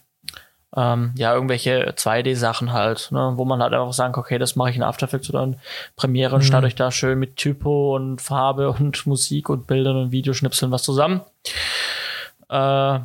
ähm, 0.76 1.14
ja 1.16 1.32
irgendwelche 1.32 1.92
2D-Sachen 1.92 2.72
halt, 2.72 3.10
ne, 3.10 3.32
wo 3.36 3.44
man 3.44 3.62
halt 3.62 3.72
einfach 3.72 3.92
sagen 3.92 4.12
kann, 4.12 4.22
okay, 4.22 4.38
das 4.38 4.54
mache 4.54 4.70
ich 4.70 4.76
in 4.76 4.82
After 4.82 5.06
Effects 5.06 5.30
oder 5.30 5.44
in 5.44 5.56
Premiere 5.96 6.34
und 6.34 6.42
starte 6.42 6.66
euch 6.66 6.74
da 6.74 6.90
schön 6.90 7.18
mit 7.18 7.36
Typo 7.36 7.96
und 7.96 8.20
Farbe 8.20 8.70
und 8.70 9.06
Musik 9.06 9.48
und 9.48 9.66
Bildern 9.66 9.96
und 9.96 10.12
Videoschnipseln 10.12 10.72
was 10.72 10.82
zusammen. 10.82 11.22
Äh, 12.50 12.98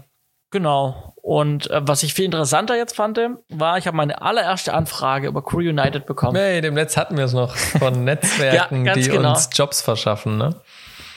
genau. 0.52 1.14
Und 1.22 1.70
äh, 1.70 1.82
was 1.84 2.02
ich 2.04 2.14
viel 2.14 2.26
interessanter 2.26 2.76
jetzt 2.76 2.96
fand, 2.96 3.20
war, 3.50 3.78
ich 3.78 3.86
habe 3.88 3.96
meine 3.98 4.22
allererste 4.22 4.74
Anfrage 4.74 5.28
über 5.28 5.44
Crew 5.44 5.60
United 5.60 6.06
bekommen. 6.06 6.36
Hey, 6.38 6.62
dem 6.62 6.74
Netz 6.74 6.98
hatten 6.98 7.18
wir 7.18 7.26
es 7.26 7.34
noch 7.34 7.56
von 7.56 8.04
Netzwerken, 8.06 8.86
Ja, 8.86 8.94
die 8.94 9.04
genau. 9.04 9.30
uns 9.32 9.50
Jobs 9.54 9.82
verschaffen, 9.82 10.38
ne? 10.38 10.56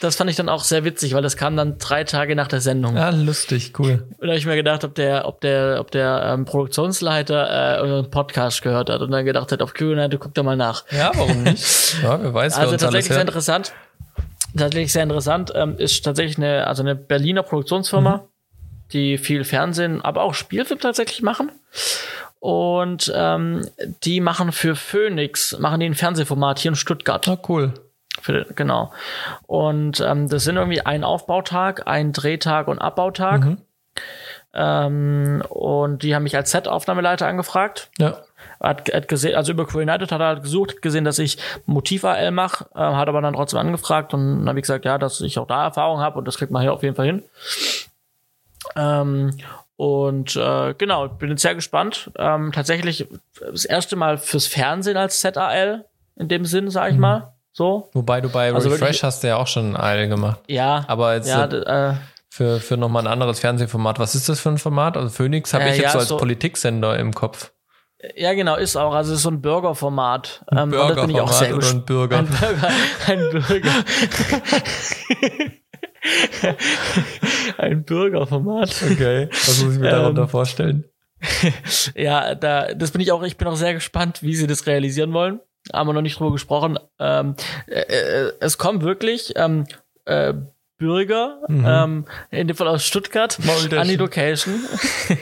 Das 0.01 0.17
fand 0.17 0.29
ich 0.29 0.35
dann 0.35 0.49
auch 0.49 0.65
sehr 0.65 0.83
witzig, 0.83 1.13
weil 1.13 1.21
das 1.21 1.37
kam 1.37 1.55
dann 1.55 1.77
drei 1.77 2.03
Tage 2.03 2.35
nach 2.35 2.49
der 2.49 2.59
Sendung. 2.59 2.97
Ja, 2.97 3.09
lustig, 3.11 3.71
cool. 3.79 4.05
Und 4.17 4.21
da 4.23 4.27
habe 4.27 4.37
ich 4.37 4.45
mir 4.45 4.55
gedacht, 4.57 4.83
ob 4.83 4.93
der, 4.95 5.25
ob 5.25 5.39
der, 5.39 5.77
ob 5.79 5.91
der 5.91 6.23
ähm, 6.33 6.43
Produktionsleiter 6.43 7.77
äh, 7.77 7.81
unseren 7.81 8.11
Podcast 8.11 8.61
gehört 8.63 8.89
hat 8.89 8.99
und 9.01 9.11
dann 9.11 9.23
gedacht 9.23 9.53
hat, 9.53 9.61
auf 9.61 9.73
Crew 9.73 9.93
United, 9.93 10.19
guck 10.19 10.33
da 10.33 10.43
mal 10.43 10.57
nach. 10.57 10.83
Ja, 10.91 11.11
warum 11.15 11.43
nicht? 11.43 11.95
Ja, 12.03 12.21
wer 12.21 12.33
weiß, 12.33 12.55
wer 12.57 12.61
Also 12.63 12.73
uns 12.73 12.83
alles 12.83 13.05
tatsächlich 13.05 13.05
sehr 13.05 13.15
hört. 13.17 13.27
interessant. 13.29 13.73
Tatsächlich 14.57 14.91
sehr 14.91 15.03
interessant. 15.03 15.53
Ähm, 15.55 15.77
ist 15.77 16.03
tatsächlich 16.03 16.37
eine, 16.37 16.67
also 16.67 16.83
eine 16.83 16.95
Berliner 16.95 17.43
Produktionsfirma, 17.43 18.17
Mhm. 18.17 18.21
Die 18.91 19.17
viel 19.17 19.43
Fernsehen, 19.43 20.01
aber 20.01 20.23
auch 20.23 20.33
Spielfilm 20.33 20.79
tatsächlich 20.79 21.21
machen. 21.21 21.51
Und 22.39 23.11
ähm, 23.15 23.69
die 24.03 24.19
machen 24.19 24.51
für 24.51 24.75
Phoenix, 24.75 25.57
machen 25.59 25.79
die 25.79 25.85
ein 25.85 25.95
Fernsehformat 25.95 26.59
hier 26.59 26.71
in 26.71 26.75
Stuttgart. 26.75 27.27
Ah, 27.27 27.37
cool. 27.47 27.73
Für, 28.21 28.45
genau. 28.55 28.91
Und 29.47 30.01
ähm, 30.01 30.29
das 30.29 30.43
sind 30.43 30.57
irgendwie 30.57 30.81
ein 30.81 31.03
Aufbautag, 31.03 31.87
ein 31.87 32.11
Drehtag 32.11 32.67
und 32.67 32.79
Abbautag. 32.79 33.45
Mhm. 33.45 33.57
Ähm, 34.53 35.41
und 35.49 36.03
die 36.03 36.13
haben 36.13 36.23
mich 36.23 36.35
als 36.35 36.51
Set-Aufnahmeleiter 36.51 37.25
angefragt. 37.25 37.89
Ja. 37.97 38.17
Hat, 38.61 38.93
hat 38.93 39.07
gesehen, 39.07 39.35
also 39.35 39.51
über 39.51 39.65
Queer 39.65 39.83
United 39.83 40.11
hat 40.11 40.21
er 40.21 40.27
halt 40.27 40.43
gesucht, 40.43 40.75
hat 40.75 40.81
gesehen, 40.81 41.03
dass 41.03 41.19
ich 41.19 41.37
Motiv-AL 41.65 42.31
mache, 42.31 42.65
äh, 42.75 42.79
hat 42.79 43.09
aber 43.09 43.21
dann 43.21 43.33
trotzdem 43.33 43.59
angefragt 43.59 44.13
und 44.13 44.39
dann 44.39 44.49
habe 44.49 44.59
ich 44.59 44.63
gesagt, 44.63 44.85
ja, 44.85 44.97
dass 44.97 45.19
ich 45.21 45.39
auch 45.39 45.47
da 45.47 45.63
Erfahrung 45.63 45.99
habe 45.99 46.19
und 46.19 46.27
das 46.27 46.37
kriegt 46.37 46.51
man 46.51 46.61
hier 46.61 46.71
auf 46.71 46.83
jeden 46.83 46.95
Fall 46.95 47.07
hin. 47.07 47.23
Ähm, 48.75 49.31
und 49.75 50.35
äh, 50.35 50.73
genau, 50.77 51.07
bin 51.09 51.29
jetzt 51.29 51.41
sehr 51.41 51.55
gespannt. 51.55 52.11
Ähm, 52.17 52.51
tatsächlich 52.51 53.07
das 53.39 53.65
erste 53.65 53.95
Mal 53.95 54.17
fürs 54.17 54.47
Fernsehen 54.47 54.97
als 54.97 55.19
ZAL 55.19 55.85
in 56.15 56.27
dem 56.27 56.45
Sinn, 56.45 56.69
sag 56.69 56.89
ich 56.89 56.95
mhm. 56.95 57.01
mal. 57.01 57.33
So. 57.53 57.89
Wobei 57.93 58.21
du 58.21 58.29
bei 58.29 58.53
also 58.53 58.69
Refresh 58.69 58.81
wirklich, 58.81 59.03
hast 59.03 59.23
du 59.23 59.27
ja 59.27 59.37
auch 59.37 59.47
schon 59.47 59.75
AL 59.75 60.07
gemacht. 60.07 60.39
Ja. 60.47 60.85
Aber 60.87 61.15
jetzt 61.15 61.27
ja, 61.27 61.45
äh, 61.45 61.95
für, 62.29 62.59
für 62.59 62.77
nochmal 62.77 63.03
ein 63.03 63.11
anderes 63.11 63.39
Fernsehformat. 63.39 63.99
Was 63.99 64.15
ist 64.15 64.27
das 64.27 64.39
für 64.39 64.49
ein 64.49 64.57
Format? 64.57 64.97
Also 64.97 65.09
Phoenix 65.09 65.53
habe 65.53 65.65
äh, 65.65 65.71
ich 65.71 65.77
jetzt 65.77 65.85
ja, 65.85 65.91
so 65.91 65.99
als 65.99 66.07
so, 66.07 66.17
Politiksender 66.17 66.97
im 66.97 67.13
Kopf. 67.13 67.51
Ja, 68.15 68.33
genau, 68.33 68.55
ist 68.55 68.75
auch. 68.75 68.93
Also 68.93 69.13
ist 69.13 69.21
so 69.21 69.29
ein 69.29 69.41
Bürgerformat. 69.41 70.43
Ein 70.47 70.57
ähm, 70.57 70.69
Bürgerformat 70.71 71.53
oder 71.53 71.69
ein 71.69 71.85
Bürger. 71.85 72.17
Ein 72.19 72.27
Bürger. 72.27 72.69
Ein 73.07 73.29
Bürger. 73.29 73.71
ein 77.57 77.83
Bürgerformat. 77.83 78.83
Okay, 78.91 79.29
was 79.31 79.63
muss 79.63 79.73
ich 79.73 79.79
mir 79.79 79.89
darunter 79.89 80.23
ähm, 80.23 80.29
vorstellen? 80.29 80.83
ja, 81.95 82.35
da, 82.35 82.73
das 82.73 82.91
bin 82.91 83.01
ich 83.01 83.11
auch, 83.11 83.23
ich 83.23 83.37
bin 83.37 83.47
auch 83.47 83.55
sehr 83.55 83.73
gespannt, 83.73 84.23
wie 84.23 84.35
sie 84.35 84.47
das 84.47 84.67
realisieren 84.67 85.13
wollen. 85.13 85.39
Haben 85.71 85.87
wir 85.87 85.93
noch 85.93 86.01
nicht 86.01 86.19
drüber 86.19 86.31
gesprochen. 86.31 86.77
Ähm, 86.99 87.35
äh, 87.67 87.81
äh 87.81 88.33
es 88.41 88.57
kommt 88.57 88.83
wirklich 88.83 89.33
ähm, 89.37 89.65
äh, 90.05 90.33
Bürger, 90.77 91.39
mhm. 91.47 91.65
ähm, 91.65 92.05
in 92.31 92.47
dem 92.47 92.57
Fall 92.57 92.67
aus 92.67 92.85
Stuttgart, 92.85 93.37
an 93.71 93.87
die 93.87 93.95
Location, 93.95 94.65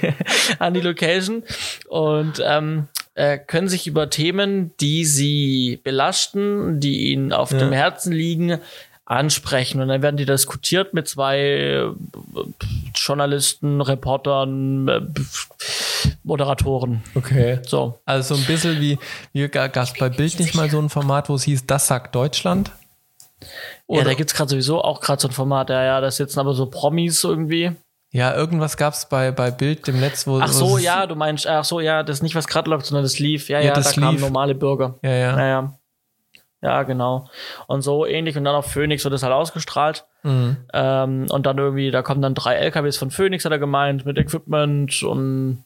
an 0.59 0.73
die 0.73 0.81
Location 0.81 1.43
und 1.87 2.41
ähm, 2.43 2.87
äh, 3.13 3.37
können 3.37 3.67
sich 3.67 3.85
über 3.85 4.09
Themen, 4.09 4.71
die 4.79 5.05
sie 5.05 5.79
belasten, 5.83 6.79
die 6.79 7.11
ihnen 7.11 7.31
auf 7.31 7.51
ja. 7.51 7.59
dem 7.59 7.71
Herzen 7.73 8.11
liegen, 8.11 8.59
ansprechen. 9.11 9.81
Und 9.81 9.89
dann 9.89 10.01
werden 10.01 10.17
die 10.17 10.25
diskutiert 10.25 10.93
mit 10.93 11.07
zwei 11.07 11.37
äh, 11.39 11.91
Journalisten, 12.95 13.81
Reportern, 13.81 14.87
äh, 14.87 15.01
Moderatoren. 16.23 17.03
Okay. 17.13 17.59
So. 17.67 17.99
Also 18.05 18.35
so 18.35 18.41
ein 18.41 18.47
bisschen 18.47 18.79
wie, 18.79 18.97
wie 19.33 19.47
gab 19.49 19.75
es 19.75 19.93
bei 19.93 20.09
Bild 20.09 20.39
nicht 20.39 20.55
mal 20.55 20.69
so 20.69 20.79
ein 20.79 20.89
Format, 20.89 21.29
wo 21.29 21.35
es 21.35 21.43
hieß, 21.43 21.65
das 21.67 21.87
sagt 21.87 22.15
Deutschland? 22.15 22.71
Oder? 23.87 23.99
Ja, 23.99 24.05
da 24.05 24.13
gibt's 24.13 24.33
gerade 24.33 24.49
sowieso 24.49 24.81
auch 24.81 25.01
gerade 25.01 25.21
so 25.21 25.27
ein 25.27 25.33
Format, 25.33 25.69
ja, 25.69 25.83
ja, 25.83 26.01
das 26.01 26.15
sitzen 26.15 26.39
aber 26.39 26.53
so 26.53 26.67
Promis 26.67 27.23
irgendwie. 27.23 27.71
Ja, 28.13 28.35
irgendwas 28.35 28.77
gab's 28.77 29.07
bei, 29.07 29.31
bei 29.31 29.51
Bild 29.51 29.87
dem 29.87 29.99
Netz, 29.99 30.27
wo. 30.27 30.39
Ach 30.39 30.51
so, 30.51 30.77
ja, 30.77 31.07
du 31.07 31.15
meinst, 31.15 31.47
ach 31.47 31.63
so, 31.63 31.79
ja, 31.79 32.03
das 32.03 32.17
ist 32.17 32.23
nicht 32.23 32.35
was 32.35 32.47
gerade 32.47 32.69
läuft, 32.69 32.85
sondern 32.85 33.03
das 33.03 33.19
lief. 33.19 33.49
Ja, 33.49 33.59
ja, 33.59 33.67
ja 33.67 33.73
das 33.73 33.93
da 33.93 34.01
kamen 34.01 34.19
normale 34.19 34.53
Bürger. 34.53 34.99
Ja, 35.01 35.11
ja. 35.11 35.37
Ja, 35.37 35.47
ja. 35.47 35.73
Ja, 36.61 36.83
genau. 36.83 37.27
Und 37.67 37.81
so 37.81 38.05
ähnlich. 38.05 38.37
Und 38.37 38.43
dann 38.43 38.55
auf 38.55 38.67
Phoenix 38.67 39.03
wird 39.03 39.13
das 39.13 39.23
halt 39.23 39.33
ausgestrahlt. 39.33 40.05
Mhm. 40.23 40.57
Ähm, 40.73 41.25
und 41.29 41.45
dann 41.45 41.57
irgendwie, 41.57 41.89
da 41.89 42.03
kommen 42.03 42.21
dann 42.21 42.35
drei 42.35 42.55
LKWs 42.55 42.97
von 42.97 43.09
Phoenix, 43.09 43.45
hat 43.45 43.51
er 43.51 43.59
gemeint, 43.59 44.05
mit 44.05 44.17
Equipment 44.17 45.01
und 45.03 45.65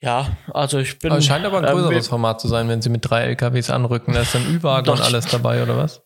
ja, 0.00 0.26
also 0.52 0.78
ich 0.78 0.98
bin. 0.98 1.12
Aber 1.12 1.20
es 1.20 1.26
scheint 1.26 1.46
aber 1.46 1.58
ein 1.58 1.64
größeres 1.64 2.06
ähm, 2.06 2.10
Format 2.10 2.40
zu 2.40 2.48
sein, 2.48 2.68
wenn 2.68 2.82
sie 2.82 2.88
mit 2.88 3.08
drei 3.08 3.22
LKWs 3.22 3.70
anrücken. 3.70 4.14
Da 4.14 4.22
ist 4.22 4.34
dann 4.34 4.44
Ü-Wagen 4.44 4.90
und 4.90 5.00
alles 5.00 5.26
dabei, 5.26 5.62
oder 5.62 5.76
was? 5.76 6.02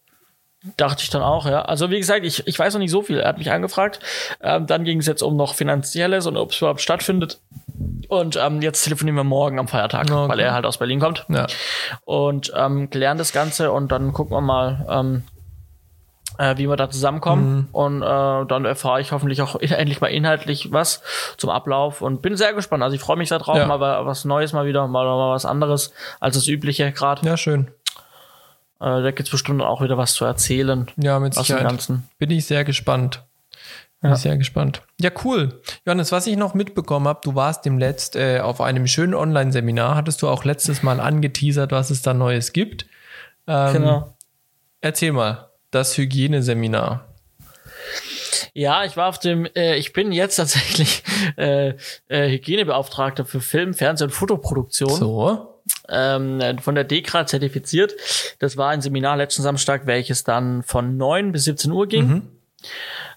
Dachte 0.76 1.02
ich 1.02 1.08
dann 1.08 1.22
auch, 1.22 1.46
ja. 1.46 1.62
Also 1.62 1.90
wie 1.90 1.98
gesagt, 1.98 2.26
ich, 2.26 2.46
ich 2.46 2.58
weiß 2.58 2.74
noch 2.74 2.80
nicht 2.80 2.90
so 2.90 3.00
viel. 3.00 3.20
Er 3.20 3.28
hat 3.28 3.38
mich 3.38 3.50
angefragt. 3.50 4.00
Ähm, 4.42 4.66
dann 4.66 4.84
ging 4.84 4.98
es 4.98 5.06
jetzt 5.06 5.22
um 5.22 5.36
noch 5.36 5.54
Finanzielles 5.54 6.26
und 6.26 6.36
ob 6.36 6.50
es 6.50 6.58
überhaupt 6.58 6.82
stattfindet. 6.82 7.40
Und 8.08 8.36
ähm, 8.36 8.62
jetzt 8.62 8.84
telefonieren 8.84 9.16
wir 9.16 9.24
morgen 9.24 9.58
am 9.58 9.68
Feiertag, 9.68 10.10
okay. 10.10 10.28
weil 10.28 10.40
er 10.40 10.52
halt 10.52 10.64
aus 10.64 10.78
Berlin 10.78 11.00
kommt. 11.00 11.26
Ja. 11.28 11.46
Und 12.04 12.52
ähm, 12.56 12.90
klären 12.90 13.18
das 13.18 13.32
Ganze 13.32 13.72
und 13.72 13.90
dann 13.90 14.12
gucken 14.12 14.36
wir 14.36 14.40
mal, 14.40 14.86
ähm, 14.88 15.22
äh, 16.38 16.56
wie 16.56 16.68
wir 16.68 16.76
da 16.76 16.90
zusammenkommen. 16.90 17.56
Mhm. 17.56 17.68
Und 17.72 18.02
äh, 18.02 18.46
dann 18.46 18.64
erfahre 18.64 19.00
ich 19.00 19.12
hoffentlich 19.12 19.42
auch 19.42 19.56
endlich 19.60 20.00
mal 20.00 20.08
inhaltlich 20.08 20.72
was 20.72 21.02
zum 21.36 21.50
Ablauf 21.50 22.02
und 22.02 22.22
bin 22.22 22.36
sehr 22.36 22.54
gespannt. 22.54 22.82
Also 22.82 22.94
ich 22.94 23.00
freue 23.00 23.16
mich 23.16 23.28
sehr 23.28 23.38
drauf, 23.38 23.56
ja. 23.56 23.66
mal 23.66 23.80
was 23.80 24.24
Neues 24.24 24.52
mal 24.52 24.66
wieder, 24.66 24.86
mal, 24.86 25.04
mal 25.04 25.34
was 25.34 25.44
anderes 25.44 25.92
als 26.20 26.34
das 26.34 26.46
Übliche 26.46 26.92
gerade. 26.92 27.26
Ja, 27.26 27.36
schön. 27.36 27.68
Äh, 28.80 29.02
da 29.02 29.10
gibt 29.10 29.28
es 29.28 29.30
bestimmt 29.30 29.62
auch 29.62 29.80
wieder 29.80 29.96
was 29.96 30.14
zu 30.14 30.24
erzählen. 30.24 30.86
Ja, 30.96 31.18
mit 31.18 31.34
Sicherheit. 31.34 31.88
Bin 32.18 32.30
ich 32.30 32.46
sehr 32.46 32.64
gespannt. 32.64 33.22
Bin 34.00 34.10
ja. 34.10 34.16
sehr 34.16 34.36
gespannt. 34.36 34.82
Ja, 35.00 35.10
cool. 35.24 35.60
Johannes, 35.86 36.12
was 36.12 36.26
ich 36.26 36.36
noch 36.36 36.54
mitbekommen 36.54 37.08
habe, 37.08 37.20
du 37.24 37.34
warst 37.34 37.64
demletzt 37.64 38.14
äh, 38.14 38.40
auf 38.40 38.60
einem 38.60 38.86
schönen 38.86 39.14
Online-Seminar. 39.14 39.94
Hattest 39.94 40.20
du 40.22 40.28
auch 40.28 40.44
letztes 40.44 40.82
Mal 40.82 41.00
angeteasert, 41.00 41.72
was 41.72 41.90
es 41.90 42.02
da 42.02 42.12
Neues 42.12 42.52
gibt? 42.52 42.86
Ähm, 43.46 43.72
genau. 43.72 44.16
Erzähl 44.82 45.12
mal, 45.12 45.50
das 45.70 45.96
Hygieneseminar. 45.96 47.08
Ja, 48.52 48.84
ich 48.84 48.96
war 48.96 49.08
auf 49.08 49.18
dem, 49.18 49.46
äh, 49.54 49.76
ich 49.76 49.92
bin 49.92 50.12
jetzt 50.12 50.36
tatsächlich 50.36 51.02
äh, 51.36 51.74
äh, 52.08 52.28
Hygienebeauftragter 52.30 53.24
für 53.24 53.40
Film, 53.40 53.72
Fernseh- 53.72 54.04
und 54.04 54.10
Fotoproduktion. 54.10 54.90
So 54.90 55.56
ähm, 55.88 56.40
von 56.60 56.74
der 56.74 56.84
DEKRA 56.84 57.26
zertifiziert. 57.26 57.94
Das 58.38 58.56
war 58.56 58.70
ein 58.70 58.82
Seminar 58.82 59.16
letzten 59.16 59.42
Samstag, 59.42 59.86
welches 59.86 60.24
dann 60.24 60.62
von 60.62 60.96
9 60.96 61.32
bis 61.32 61.44
17 61.44 61.72
Uhr 61.72 61.86
ging. 61.86 62.06
Mhm. 62.06 62.22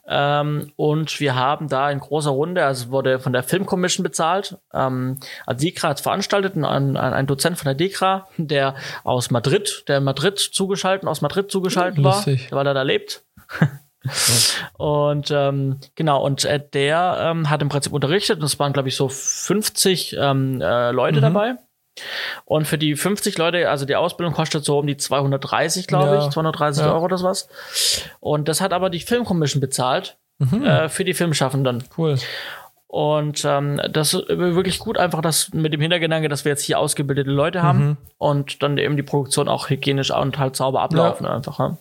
Ähm, 0.07 0.71
und 0.75 1.19
wir 1.19 1.35
haben 1.35 1.69
da 1.69 1.91
in 1.91 1.99
großer 1.99 2.31
Runde, 2.31 2.65
also 2.65 2.89
wurde 2.89 3.19
von 3.19 3.31
der 3.31 3.43
Filmcommission 3.43 4.03
bezahlt. 4.03 4.57
Ähm, 4.73 5.19
also 5.45 5.65
DEKRA 5.65 5.89
hat 5.89 5.99
veranstaltet, 5.99 6.55
ein, 6.57 6.97
ein, 6.97 7.27
Dozent 7.27 7.57
von 7.57 7.65
der 7.65 7.75
DEKRA, 7.75 8.27
der 8.37 8.75
aus 9.03 9.29
Madrid, 9.29 9.83
der 9.87 10.01
Madrid 10.01 10.39
zugeschaltet, 10.39 11.07
aus 11.07 11.21
Madrid 11.21 11.51
zugeschaltet 11.51 12.03
Lustig. 12.03 12.51
war, 12.51 12.59
weil 12.59 12.67
er 12.67 12.73
da 12.73 12.81
lebt. 12.81 13.23
und 14.77 15.29
ähm, 15.31 15.79
genau, 15.95 16.23
und 16.23 16.45
äh, 16.45 16.59
der 16.73 17.17
ähm, 17.21 17.49
hat 17.49 17.61
im 17.61 17.69
Prinzip 17.69 17.93
unterrichtet 17.93 18.39
und 18.39 18.45
es 18.45 18.57
waren, 18.57 18.73
glaube 18.73 18.89
ich, 18.89 18.95
so 18.95 19.09
50 19.09 20.15
ähm, 20.17 20.61
äh, 20.61 20.91
Leute 20.91 21.17
mhm. 21.17 21.21
dabei. 21.21 21.55
Und 22.45 22.67
für 22.67 22.77
die 22.77 22.95
50 22.95 23.37
Leute, 23.37 23.69
also 23.69 23.85
die 23.85 23.95
Ausbildung 23.95 24.33
kostet 24.33 24.65
so 24.65 24.79
um 24.79 24.87
die 24.87 24.97
230, 24.97 25.87
glaube 25.87 26.15
ja. 26.15 26.25
ich, 26.25 26.29
230 26.31 26.83
ja. 26.83 26.93
Euro 26.93 27.05
oder 27.05 27.17
sowas. 27.17 27.49
Und 28.19 28.47
das 28.47 28.61
hat 28.61 28.73
aber 28.73 28.89
die 28.89 28.99
Filmcommission 28.99 29.61
bezahlt 29.61 30.17
mhm. 30.39 30.63
äh, 30.63 30.89
für 30.89 31.05
die 31.05 31.13
Filmschaffenden. 31.13 31.83
Cool. 31.97 32.17
Und 32.87 33.45
ähm, 33.45 33.79
das 33.91 34.15
ist 34.15 34.27
wirklich 34.29 34.79
gut, 34.79 34.97
einfach 34.97 35.21
das 35.21 35.53
mit 35.53 35.73
dem 35.73 35.81
Hintergedanke, 35.81 36.27
dass 36.27 36.43
wir 36.43 36.49
jetzt 36.49 36.63
hier 36.63 36.79
ausgebildete 36.79 37.29
Leute 37.29 37.61
haben 37.61 37.85
mhm. 37.85 37.97
und 38.17 38.63
dann 38.63 38.79
eben 38.79 38.97
die 38.97 39.03
Produktion 39.03 39.47
auch 39.47 39.69
hygienisch 39.69 40.09
und 40.09 40.39
halt 40.39 40.55
sauber 40.55 40.81
ablaufen 40.81 41.27
ja. 41.27 41.35
einfach. 41.35 41.59
Ne? 41.59 41.77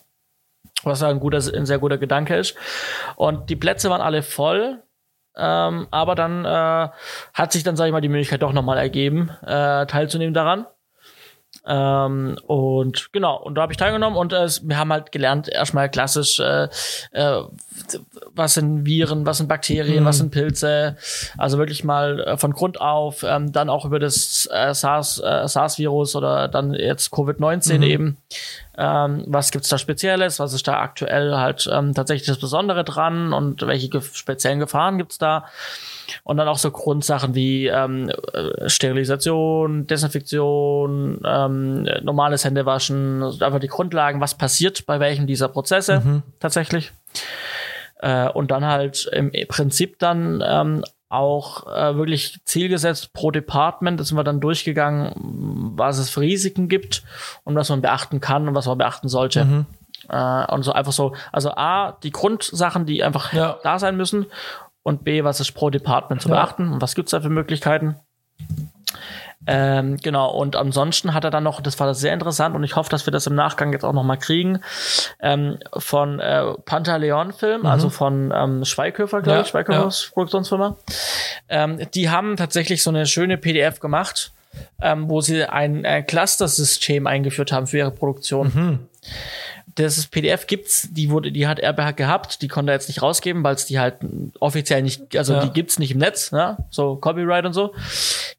Was 0.83 1.01
ein 1.01 1.19
guter, 1.19 1.37
ein 1.37 1.65
sehr 1.65 1.79
guter 1.79 1.97
Gedanke 1.97 2.35
ist. 2.35 2.55
Und 3.15 3.49
die 3.49 3.55
Plätze 3.55 3.89
waren 3.89 4.01
alle 4.01 4.21
voll. 4.21 4.83
Ähm, 5.39 5.87
aber 5.91 6.15
dann 6.15 6.45
äh, 6.45 6.89
hat 7.33 7.51
sich 7.51 7.63
dann, 7.63 7.75
sage 7.75 7.89
ich 7.89 7.93
mal, 7.93 8.01
die 8.01 8.09
Möglichkeit 8.09 8.41
doch 8.41 8.53
nochmal 8.53 8.77
ergeben, 8.77 9.31
äh, 9.45 9.85
teilzunehmen 9.85 10.33
daran. 10.33 10.65
Ähm, 11.71 12.35
und 12.47 13.13
genau, 13.13 13.37
und 13.37 13.53
da 13.53 13.61
habe 13.61 13.71
ich 13.71 13.77
teilgenommen 13.77 14.17
und 14.17 14.33
äh, 14.33 14.47
wir 14.63 14.77
haben 14.77 14.91
halt 14.91 15.11
gelernt, 15.11 15.47
erstmal 15.47 15.87
klassisch, 15.87 16.39
äh, 16.39 16.67
äh, 17.11 17.43
was 18.33 18.55
sind 18.55 18.87
Viren, 18.87 19.27
was 19.27 19.37
sind 19.37 19.47
Bakterien, 19.47 20.01
mhm. 20.01 20.07
was 20.07 20.17
sind 20.17 20.31
Pilze, 20.31 20.97
also 21.37 21.59
wirklich 21.59 21.83
mal 21.83 22.21
äh, 22.21 22.37
von 22.37 22.53
Grund 22.53 22.81
auf, 22.81 23.21
ähm, 23.21 23.51
dann 23.51 23.69
auch 23.69 23.85
über 23.85 23.99
das 23.99 24.49
äh, 24.51 24.73
SARS, 24.73 25.19
äh, 25.19 25.47
SARS-Virus 25.47 26.15
oder 26.15 26.47
dann 26.47 26.73
jetzt 26.73 27.13
Covid-19 27.13 27.77
mhm. 27.77 27.83
eben. 27.83 28.17
Ähm, 28.75 29.25
was 29.27 29.51
gibt's 29.51 29.69
da 29.69 29.77
Spezielles, 29.77 30.39
was 30.39 30.53
ist 30.53 30.67
da 30.67 30.79
aktuell 30.79 31.35
halt 31.35 31.69
ähm, 31.71 31.93
tatsächlich 31.93 32.27
das 32.27 32.39
Besondere 32.39 32.83
dran 32.83 33.31
und 33.31 33.61
welche 33.61 33.89
ge 33.89 34.01
speziellen 34.01 34.59
Gefahren 34.59 34.97
gibt's 34.97 35.19
da? 35.19 35.45
Und 36.23 36.37
dann 36.37 36.47
auch 36.47 36.57
so 36.57 36.71
Grundsachen 36.71 37.35
wie 37.35 37.67
ähm, 37.67 38.09
äh, 38.33 38.69
Sterilisation, 38.69 39.87
Desinfektion, 39.87 41.21
ähm, 41.25 41.83
normales 42.01 42.45
Händewaschen, 42.45 43.23
also 43.23 43.43
einfach 43.45 43.59
die 43.59 43.67
Grundlagen, 43.67 44.21
was 44.21 44.35
passiert 44.35 44.85
bei 44.85 44.99
welchem 44.99 45.27
dieser 45.27 45.47
Prozesse 45.47 46.01
mhm. 46.01 46.23
tatsächlich. 46.39 46.91
Äh, 48.01 48.29
und 48.29 48.51
dann 48.51 48.65
halt 48.65 49.09
im 49.11 49.31
Prinzip 49.47 49.99
dann 49.99 50.43
ähm, 50.45 50.83
auch 51.09 51.67
äh, 51.67 51.95
wirklich 51.97 52.39
zielgesetzt 52.45 53.13
pro 53.13 53.31
Department. 53.31 53.99
Da 53.99 54.03
sind 54.03 54.15
wir 54.15 54.23
dann 54.23 54.39
durchgegangen, 54.39 55.13
was 55.75 55.97
es 55.97 56.09
für 56.09 56.21
Risiken 56.21 56.69
gibt 56.69 57.03
und 57.43 57.55
was 57.55 57.69
man 57.69 57.81
beachten 57.81 58.21
kann 58.21 58.47
und 58.47 58.55
was 58.55 58.67
man 58.67 58.77
beachten 58.77 59.09
sollte. 59.09 59.43
Mhm. 59.43 59.65
Äh, 60.07 60.45
und 60.51 60.63
so 60.63 60.71
einfach 60.71 60.91
so, 60.91 61.13
also 61.31 61.51
A, 61.51 61.97
die 62.03 62.11
Grundsachen, 62.11 62.85
die 62.85 63.03
einfach 63.03 63.33
ja. 63.33 63.57
da 63.63 63.79
sein 63.79 63.97
müssen 63.97 64.27
und 64.83 65.03
B, 65.03 65.23
was 65.23 65.39
ist 65.39 65.51
pro 65.51 65.69
Department 65.69 66.21
zu 66.21 66.29
ja. 66.29 66.35
beachten 66.35 66.71
und 66.71 66.81
was 66.81 66.95
gibt's 66.95 67.11
da 67.11 67.21
für 67.21 67.29
Möglichkeiten. 67.29 67.95
Ähm, 69.47 69.97
genau, 69.97 70.31
und 70.31 70.55
ansonsten 70.55 71.13
hat 71.13 71.23
er 71.23 71.31
dann 71.31 71.43
noch, 71.43 71.61
das 71.61 71.79
war 71.79 71.93
sehr 71.95 72.13
interessant 72.13 72.55
und 72.55 72.63
ich 72.63 72.75
hoffe, 72.75 72.89
dass 72.89 73.07
wir 73.07 73.11
das 73.11 73.25
im 73.25 73.35
Nachgang 73.35 73.71
jetzt 73.71 73.85
auch 73.85 73.93
noch 73.93 74.03
mal 74.03 74.17
kriegen, 74.17 74.61
ähm, 75.21 75.57
von 75.77 76.19
äh, 76.19 76.53
Pantaleon-Film, 76.65 77.61
mhm. 77.61 77.65
also 77.65 77.89
von 77.89 78.33
ähm, 78.35 78.65
Schweighöfer, 78.65 79.21
glaube 79.21 79.37
ja, 79.37 79.41
ich, 79.43 79.47
Schweighöfers 79.47 80.05
ja. 80.05 80.13
Produktionsfirma. 80.13 80.75
Ähm, 81.47 81.79
die 81.93 82.09
haben 82.09 82.35
tatsächlich 82.35 82.83
so 82.83 82.89
eine 82.89 83.05
schöne 83.05 83.37
PDF 83.37 83.79
gemacht, 83.79 84.33
ähm, 84.81 85.09
wo 85.09 85.21
sie 85.21 85.45
ein 85.45 85.85
äh, 85.85 86.03
Cluster-System 86.03 87.07
eingeführt 87.07 87.51
haben 87.51 87.67
für 87.67 87.77
ihre 87.77 87.91
Produktion. 87.91 88.51
Mhm. 88.53 88.79
Das 89.75 90.07
PDF 90.07 90.47
gibt's, 90.47 90.87
die 90.91 91.09
wurde, 91.09 91.31
die 91.31 91.47
hat 91.47 91.59
er 91.59 91.73
gehabt, 91.93 92.41
die 92.41 92.47
konnte 92.47 92.71
er 92.71 92.75
jetzt 92.75 92.87
nicht 92.87 93.01
rausgeben, 93.01 93.43
weil 93.43 93.55
es 93.55 93.65
die 93.65 93.79
halt 93.79 93.95
offiziell 94.39 94.81
nicht, 94.81 95.15
also 95.15 95.33
Ja. 95.33 95.45
die 95.45 95.51
gibt's 95.51 95.79
nicht 95.79 95.91
im 95.91 95.99
Netz, 95.99 96.31
ne? 96.31 96.57
so 96.69 96.95
Copyright 96.95 97.45
und 97.45 97.53
so. 97.53 97.73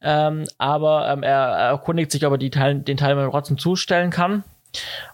Ähm, 0.02 0.46
aber 0.58 1.08
ähm, 1.08 1.22
er, 1.22 1.36
er 1.36 1.68
erkundigt 1.70 2.10
sich, 2.10 2.26
ob 2.26 2.32
er 2.32 2.38
die 2.38 2.50
Teil, 2.50 2.76
den 2.76 2.96
Teil 2.96 3.14
mal 3.14 3.28
trotzdem 3.30 3.58
zustellen 3.58 4.10
kann. 4.10 4.44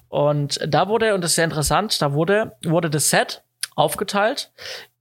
Und 0.08 0.58
da 0.66 0.88
wurde, 0.88 1.14
und 1.14 1.22
das 1.22 1.32
ist 1.32 1.36
sehr 1.36 1.44
interessant, 1.44 2.00
da 2.00 2.12
wurde, 2.12 2.52
wurde 2.64 2.88
das 2.90 3.10
Set 3.10 3.42
aufgeteilt 3.74 4.50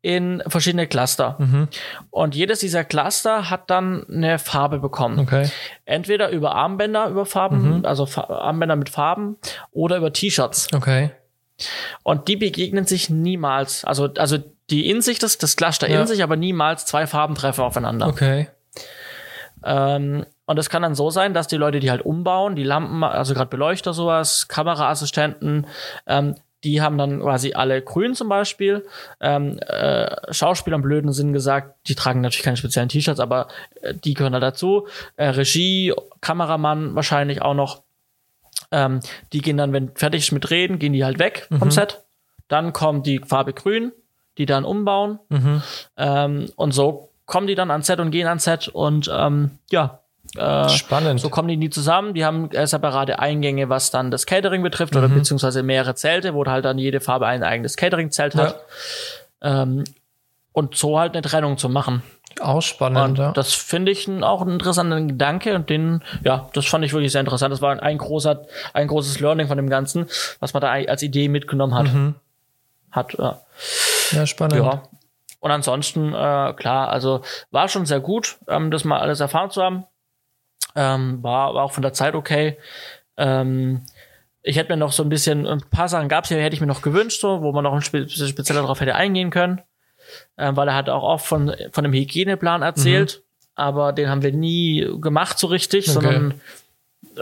in 0.06 0.44
verschiedene 0.46 0.86
Cluster. 0.86 1.36
Mhm. 1.40 1.68
Und 2.12 2.36
jedes 2.36 2.60
dieser 2.60 2.84
Cluster 2.84 3.50
hat 3.50 3.72
dann 3.72 4.06
eine 4.08 4.38
Farbe 4.38 4.78
bekommen. 4.78 5.18
Okay. 5.20 5.50
Entweder 5.86 6.30
über 6.30 6.54
Armbänder 6.54 7.08
über 7.08 7.26
Farben, 7.26 7.80
Mhm. 7.80 7.86
also 7.86 8.06
Fa 8.06 8.22
Armbänder 8.26 8.76
mit 8.76 8.90
Farben 8.90 9.38
oder 9.72 9.98
über 9.98 10.14
T-Shirts. 10.14 10.68
Okay. 10.76 11.10
Und 12.04 12.28
die 12.28 12.36
begegnen 12.36 12.86
sich 12.86 13.10
niemals. 13.10 13.84
Also, 13.84 14.10
also 14.18 14.38
die 14.70 14.90
in 14.90 15.02
sich, 15.02 15.18
das, 15.18 15.40
das 15.40 15.56
Cluster 15.56 15.90
Ja. 15.90 16.02
in 16.02 16.08
sich, 16.08 16.22
aber 16.22 16.36
niemals 16.36 16.86
zwei 16.86 17.08
Farben 17.08 17.34
treffen 17.34 17.62
aufeinander. 17.64 18.08
Okay. 18.08 18.50
Ähm, 19.64 20.26
und 20.46 20.60
es 20.60 20.70
kann 20.70 20.84
dann 20.84 20.94
so 20.94 21.10
sein, 21.10 21.34
dass 21.34 21.48
die 21.48 21.58
Leute, 21.58 21.80
die 21.80 21.90
halt 21.90 22.04
umbauen, 22.06 22.56
die 22.56 22.64
Lampen, 22.64 23.04
also 23.04 23.34
gerade 23.34 23.50
Beleuchter, 23.50 23.94
sowas, 23.94 24.48
Kameraassistenten, 24.48 25.66
ähm, 26.06 26.36
die 26.64 26.82
haben 26.82 26.98
dann 26.98 27.22
quasi 27.22 27.54
alle 27.54 27.82
grün 27.82 28.16
zum 28.16 28.30
Beispiel. 28.30 28.86
Ähm, 29.20 29.60
äh, 29.60 30.34
Schauspieler 30.34 30.78
im 30.78 30.82
blöden 30.82 31.14
Sinn 31.14 31.34
gesagt, 31.34 31.76
die 31.88 31.96
tragen 31.96 32.22
natürlich 32.22 32.44
keine 32.44 32.58
speziellen 32.58 32.90
T-Shirts, 32.90 33.20
aber 33.20 33.48
äh, 33.82 33.94
die 33.94 34.14
gehören 34.14 34.34
da 34.34 34.40
dazu. 34.40 34.88
Äh, 35.16 35.30
Regie, 35.30 35.94
Kameramann 36.22 36.96
wahrscheinlich 36.96 37.42
auch 37.42 37.54
noch. 37.54 37.84
Ähm, 38.72 39.00
die 39.32 39.42
gehen 39.42 39.58
dann, 39.58 39.74
wenn 39.74 39.92
fertig 39.96 40.24
ist 40.24 40.32
mit 40.32 40.50
Reden, 40.50 40.80
gehen 40.80 40.94
die 40.94 41.06
halt 41.06 41.20
weg 41.20 41.48
vom 41.60 41.70
Set. 41.70 42.04
Dann 42.48 42.74
kommt 42.74 43.06
die 43.06 43.20
Farbe 43.20 43.54
grün, 43.54 43.92
die 44.38 44.46
dann 44.46 44.66
umbauen. 44.66 45.20
Mhm. 45.30 45.62
Ähm, 45.98 46.52
und 46.56 46.72
so 46.72 47.10
kommen 47.26 47.48
die 47.48 47.56
dann 47.56 47.72
ans 47.72 47.88
Set 47.88 48.00
und 48.00 48.12
gehen 48.12 48.28
ans 48.28 48.44
Set 48.44 48.68
und 48.68 49.10
ähm, 49.14 49.52
ja. 49.72 50.02
Äh, 50.36 50.70
Spannend. 50.70 51.20
so 51.20 51.30
kommen 51.30 51.48
die 51.48 51.58
nie 51.58 51.70
zusammen. 51.70 52.14
Die 52.14 52.26
haben 52.26 52.52
äh, 52.52 52.68
separate 52.68 53.20
Eingänge, 53.20 53.70
was 53.70 53.92
dann 53.92 54.12
das 54.12 54.26
Catering 54.26 54.64
betrifft, 54.64 54.96
oder 54.96 55.08
beziehungsweise 55.08 55.64
mehrere 55.64 55.96
Zelte, 55.96 56.34
wo 56.34 56.46
halt 56.46 56.66
dann 56.66 56.78
jede 56.78 57.00
Farbe 57.00 57.28
ein 57.28 57.44
eigenes 57.44 57.78
Catering-Zelt 57.78 58.36
hat. 58.36 58.60
Ähm, 59.42 59.84
und 60.52 60.76
so 60.76 60.98
halt 61.00 61.14
eine 61.14 61.22
Trennung 61.22 61.58
zu 61.58 61.70
machen. 61.70 62.02
Auch 62.42 62.62
spannend, 62.62 63.00
Und 63.00 63.18
ja. 63.18 63.32
das 63.32 63.54
finde 63.54 63.92
ich 63.92 64.10
auch 64.10 64.42
einen 64.42 64.52
interessanten 64.52 65.08
Gedanke 65.08 65.56
und 65.56 65.70
den, 65.70 66.04
ja, 66.24 66.50
das 66.54 66.66
fand 66.66 66.84
ich 66.84 66.92
wirklich 66.92 67.12
sehr 67.12 67.22
interessant. 67.22 67.54
Das 67.54 67.62
war 67.62 67.72
ein, 67.72 67.80
ein 67.80 67.98
großer, 67.98 68.42
ein 68.74 68.88
großes 68.88 69.20
Learning 69.22 69.48
von 69.48 69.58
dem 69.58 69.70
Ganzen, 69.70 70.08
was 70.40 70.54
man 70.54 70.62
da 70.62 70.72
als 70.72 71.02
Idee 71.02 71.30
mitgenommen 71.30 71.76
hat. 71.76 71.94
Mhm. 71.94 72.16
Hat, 72.92 73.14
ja. 73.18 73.42
Ja, 74.12 74.26
spannend. 74.26 74.58
Ja. 74.58 74.84
Und 75.40 75.52
ansonsten, 75.52 76.14
äh, 76.14 76.54
klar, 76.54 76.90
also 76.90 77.22
war 77.52 77.70
schon 77.70 77.86
sehr 77.86 78.00
gut, 78.00 78.38
ähm, 78.48 78.72
das 78.72 78.84
mal 78.84 79.00
alles 79.00 79.20
erfahren 79.20 79.52
zu 79.52 79.62
haben. 79.62 79.86
Ähm, 80.76 81.24
war, 81.24 81.54
war 81.54 81.64
auch 81.64 81.72
von 81.72 81.84
der 81.84 81.94
Zeit 81.94 82.16
okay. 82.16 82.58
Ähm, 83.18 83.82
ich 84.44 84.58
hätte 84.58 84.72
mir 84.72 84.78
noch 84.78 84.92
so 84.92 85.04
ein 85.04 85.10
bisschen, 85.10 85.48
ein 85.48 85.62
paar 85.72 85.88
Sachen 85.90 86.10
gab 86.10 86.26
es 86.26 86.28
hier, 86.30 86.38
hätte 86.42 86.54
ich 86.54 86.62
mir 86.62 86.68
noch 86.68 86.82
gewünscht, 86.82 87.22
so, 87.22 87.42
wo 87.42 87.52
man 87.52 87.64
noch 87.64 87.74
ein 87.74 87.82
spe 87.82 88.02
bisschen 88.04 88.28
spezieller 88.28 88.62
darauf 88.62 88.80
hätte 88.80 88.96
eingehen 88.96 89.32
können. 89.32 89.62
Ähm, 90.38 90.56
weil 90.56 90.68
er 90.68 90.76
hat 90.76 90.90
auch 90.90 91.02
oft 91.04 91.26
von, 91.26 91.56
von 91.72 91.84
einem 91.84 91.94
Hygieneplan 91.94 92.62
erzählt, 92.62 93.24
aber 93.56 93.92
den 93.94 94.10
haben 94.10 94.22
wir 94.22 94.32
nie 94.34 94.88
gemacht 95.02 95.40
so 95.40 95.48
richtig, 95.48 95.86
Okay. 95.86 95.94
sondern 95.94 96.42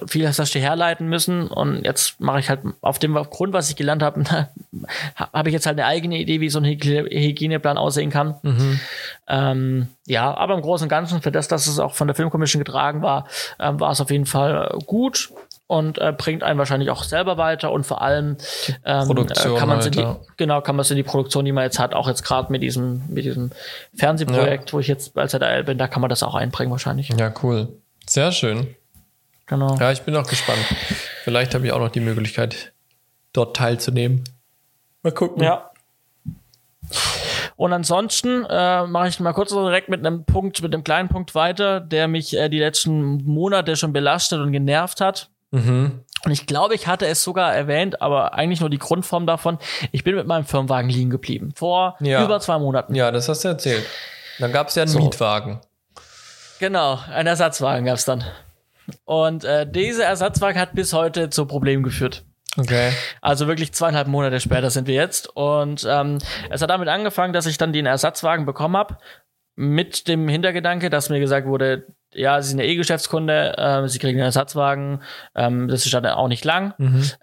viel 0.08 0.28
hast 0.28 0.40
du 0.40 0.60
herleiten 0.60 1.08
müssen 1.08 1.48
und 1.48 1.84
jetzt 1.84 2.20
mache 2.20 2.40
ich 2.40 2.50
halt 2.50 2.62
auf 2.82 3.00
dem 3.00 3.14
Grund, 3.14 3.54
was 3.54 3.70
ich 3.70 3.76
gelernt 3.76 4.04
habe, 4.04 4.24
habe 5.16 5.50
ich 5.50 5.54
jetzt 5.54 5.66
halt 5.66 5.80
eine 5.80 5.88
eigene 5.88 6.18
Idee, 6.18 6.42
wie 6.42 6.50
so 6.50 6.60
ein 6.60 6.66
Hygie- 6.66 7.10
Hygieneplan 7.10 7.78
aussehen 7.78 8.10
kann. 8.10 8.36
Mhm. 8.42 8.80
Ähm, 9.28 9.88
ja, 10.06 10.36
aber 10.36 10.56
im 10.56 10.62
Großen 10.62 10.86
und 10.86 10.90
Ganzen, 10.90 11.22
für 11.22 11.32
das, 11.32 11.48
dass 11.48 11.68
es 11.68 11.80
auch 11.80 11.94
von 11.94 12.08
der 12.08 12.16
Filmkommission 12.16 12.64
getragen 12.64 13.02
war, 13.02 13.28
ähm, 13.60 13.80
war 13.80 13.92
es 13.92 14.02
auf 14.02 14.12
jeden 14.12 14.26
Fall 14.26 14.72
äh, 14.74 14.78
gut 14.86 15.30
und 15.68 15.98
äh, 16.00 16.14
bringt 16.16 16.44
einen 16.44 16.60
wahrscheinlich 16.60 16.90
auch 16.90 17.04
selber 17.04 17.38
weiter 17.38 17.72
und 17.72 17.86
vor 17.86 18.02
allem 18.02 18.38
ähm, 18.86 19.06
Produktion 19.06 19.56
äh, 19.56 19.60
kann 19.60 19.70
man 19.70 19.80
es 19.80 19.86
in 19.86 19.94
die, 19.94 20.06
genau 20.38 20.62
kann 20.62 20.76
man 20.76 20.82
es 20.82 20.92
in 20.92 20.98
die 20.98 21.04
Produktion, 21.04 21.46
die 21.46 21.52
man 21.52 21.64
jetzt 21.64 21.80
hat, 21.80 21.94
auch 21.94 22.08
jetzt 22.08 22.24
gerade 22.24 22.52
mit 22.52 22.62
diesem 22.62 23.04
mit 23.08 23.26
diesem 23.26 23.52
Fernsehprojekt, 23.96 24.74
wo 24.74 24.80
ich 24.80 24.88
jetzt 24.88 25.18
als 25.18 25.32
ZDL 25.32 25.64
bin, 25.64 25.78
da 25.78 25.88
kann 25.88 26.02
man 26.02 26.10
das 26.10 26.22
auch 26.22 26.36
einbringen 26.36 26.72
wahrscheinlich. 26.72 27.10
Ja, 27.18 27.34
cool. 27.42 27.70
Sehr 28.08 28.32
schön. 28.32 28.76
Genau. 29.46 29.76
Ja, 29.80 29.92
ich 29.92 30.02
bin 30.02 30.16
auch 30.16 30.28
gespannt. 30.28 30.60
Vielleicht 31.24 31.54
habe 31.54 31.66
ich 31.66 31.72
auch 31.74 31.80
noch 31.80 31.92
die 31.92 32.00
Möglichkeit, 32.00 32.74
dort 33.34 33.56
teilzunehmen. 33.56 34.24
Mal 35.04 35.12
gucken. 35.12 35.44
Ja. 35.44 35.70
Und 37.56 37.72
ansonsten 37.74 38.46
äh, 38.50 38.86
mache 38.88 39.08
ich 39.10 39.20
mal 39.20 39.34
kurz 39.34 39.50
direkt 39.52 39.90
mit 39.90 40.00
einem 40.06 40.26
Punkt, 40.26 40.62
mit 40.62 40.74
einem 40.74 40.84
kleinen 40.84 41.10
Punkt 41.10 41.36
weiter, 41.36 41.80
der 41.80 42.08
mich 42.08 42.36
äh, 42.36 42.50
die 42.50 42.60
letzten 42.60 43.24
Monate 43.26 43.76
schon 43.76 43.94
belastet 43.94 44.40
und 44.40 44.52
genervt 44.52 45.02
hat. 45.02 45.30
Mhm. 45.52 46.02
Und 46.26 46.32
ich 46.32 46.48
glaube, 46.48 46.74
ich 46.74 46.88
hatte 46.88 47.06
es 47.06 47.24
sogar 47.24 47.54
erwähnt, 47.54 48.02
aber 48.02 48.34
eigentlich 48.34 48.62
nur 48.62 48.70
die 48.70 48.80
Grundform 48.80 49.28
davon. 49.28 49.60
Ich 49.92 50.04
bin 50.04 50.16
mit 50.16 50.26
meinem 50.26 50.46
Firmenwagen 50.46 50.90
liegen 50.90 51.10
geblieben. 51.10 51.52
Vor 51.56 51.96
Ja. 52.00 52.24
über 52.24 52.40
zwei 52.40 52.58
Monaten. 52.58 52.96
Ja, 52.96 53.12
das 53.12 53.30
hast 53.30 53.44
du 53.44 53.50
erzählt. 53.50 53.86
Dann 54.40 54.52
gab 54.52 54.70
es 54.70 54.76
ja 54.76 54.84
einen 54.84 54.92
So. 54.92 55.00
Mietwagen. 55.00 55.60
Genau, 56.60 57.00
ein 57.12 57.28
Ersatzwagen 57.28 57.86
gab's 57.86 58.06
dann. 58.06 58.24
Und 59.06 59.44
äh, 59.44 59.70
dieser 59.70 60.06
Ersatzwagen 60.06 60.60
hat 60.60 60.74
bis 60.74 60.94
heute 60.94 61.30
zu 61.30 61.46
Problemen 61.46 61.84
geführt. 61.84 62.24
Okay. 62.58 62.92
Also 63.22 63.48
wirklich 63.48 63.74
zweieinhalb 63.74 64.08
Monate 64.08 64.40
später 64.40 64.70
sind 64.70 64.88
wir 64.88 64.96
jetzt. 64.96 65.36
Und 65.36 65.88
ähm, 65.90 66.20
es 66.50 66.62
hat 66.62 66.70
damit 66.70 66.88
angefangen, 66.88 67.34
dass 67.34 67.46
ich 67.46 67.58
dann 67.58 67.74
den 67.74 67.86
Ersatzwagen 67.86 68.46
bekommen 68.46 68.78
habe. 68.78 68.98
Mit 69.56 70.08
dem 70.08 70.28
Hintergedanke, 70.28 70.90
dass 70.90 71.10
mir 71.10 71.20
gesagt 71.20 71.46
wurde, 71.46 71.86
ja, 72.12 72.42
Sie 72.42 72.50
sind 72.50 72.60
ja 72.60 72.66
eh 72.66 72.76
Geschäftskunde, 72.76 73.56
ähm, 73.58 73.88
Sie 73.88 74.00
kriegen 74.00 74.18
einen 74.18 74.26
Ersatzwagen, 74.26 75.02
ähm, 75.36 75.68
das 75.68 75.86
ist 75.86 75.94
dann 75.94 76.06
auch 76.08 76.28
nicht 76.28 76.44
lang. 76.44 76.74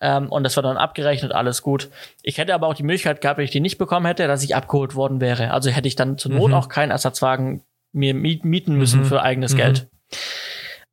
Ähm, 0.00 0.28
und 0.28 0.44
das 0.44 0.54
wird 0.54 0.64
dann 0.64 0.76
abgerechnet, 0.76 1.32
alles 1.32 1.62
gut. 1.62 1.90
Ich 2.22 2.38
hätte 2.38 2.54
aber 2.54 2.68
auch 2.68 2.74
die 2.74 2.84
Möglichkeit 2.84 3.20
gehabt, 3.20 3.38
wenn 3.38 3.44
ich 3.44 3.50
die 3.50 3.60
nicht 3.60 3.78
bekommen 3.78 4.06
hätte, 4.06 4.28
dass 4.28 4.44
ich 4.44 4.54
abgeholt 4.54 4.94
worden 4.94 5.20
wäre. 5.20 5.50
Also 5.50 5.70
hätte 5.70 5.88
ich 5.88 5.96
dann 5.96 6.18
zur 6.18 6.32
Not 6.32 6.52
auch 6.52 6.68
keinen 6.68 6.92
Ersatzwagen 6.92 7.64
mir 7.92 8.14
miet 8.14 8.44
mieten 8.44 8.76
müssen 8.76 9.04
für 9.04 9.22
eigenes 9.22 9.56
Geld. 9.56 9.88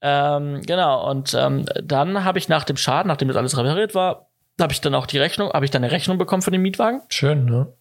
Ähm, 0.01 0.61
genau, 0.65 1.09
und 1.09 1.33
ähm, 1.33 1.65
dann 1.83 2.23
habe 2.23 2.39
ich 2.39 2.49
nach 2.49 2.63
dem 2.63 2.77
Schaden, 2.77 3.07
nachdem 3.07 3.27
das 3.27 3.37
alles 3.37 3.57
repariert 3.57 3.95
war, 3.95 4.27
habe 4.59 4.73
ich 4.73 4.81
dann 4.81 4.95
auch 4.95 5.05
die 5.05 5.17
Rechnung, 5.17 5.51
habe 5.51 5.65
ich 5.65 5.71
dann 5.71 5.83
eine 5.83 5.91
Rechnung 5.91 6.17
bekommen 6.17 6.41
für 6.41 6.51
den 6.51 6.61
Mietwagen, 6.61 7.01
Schön, 7.09 7.45
ne? 7.45 7.73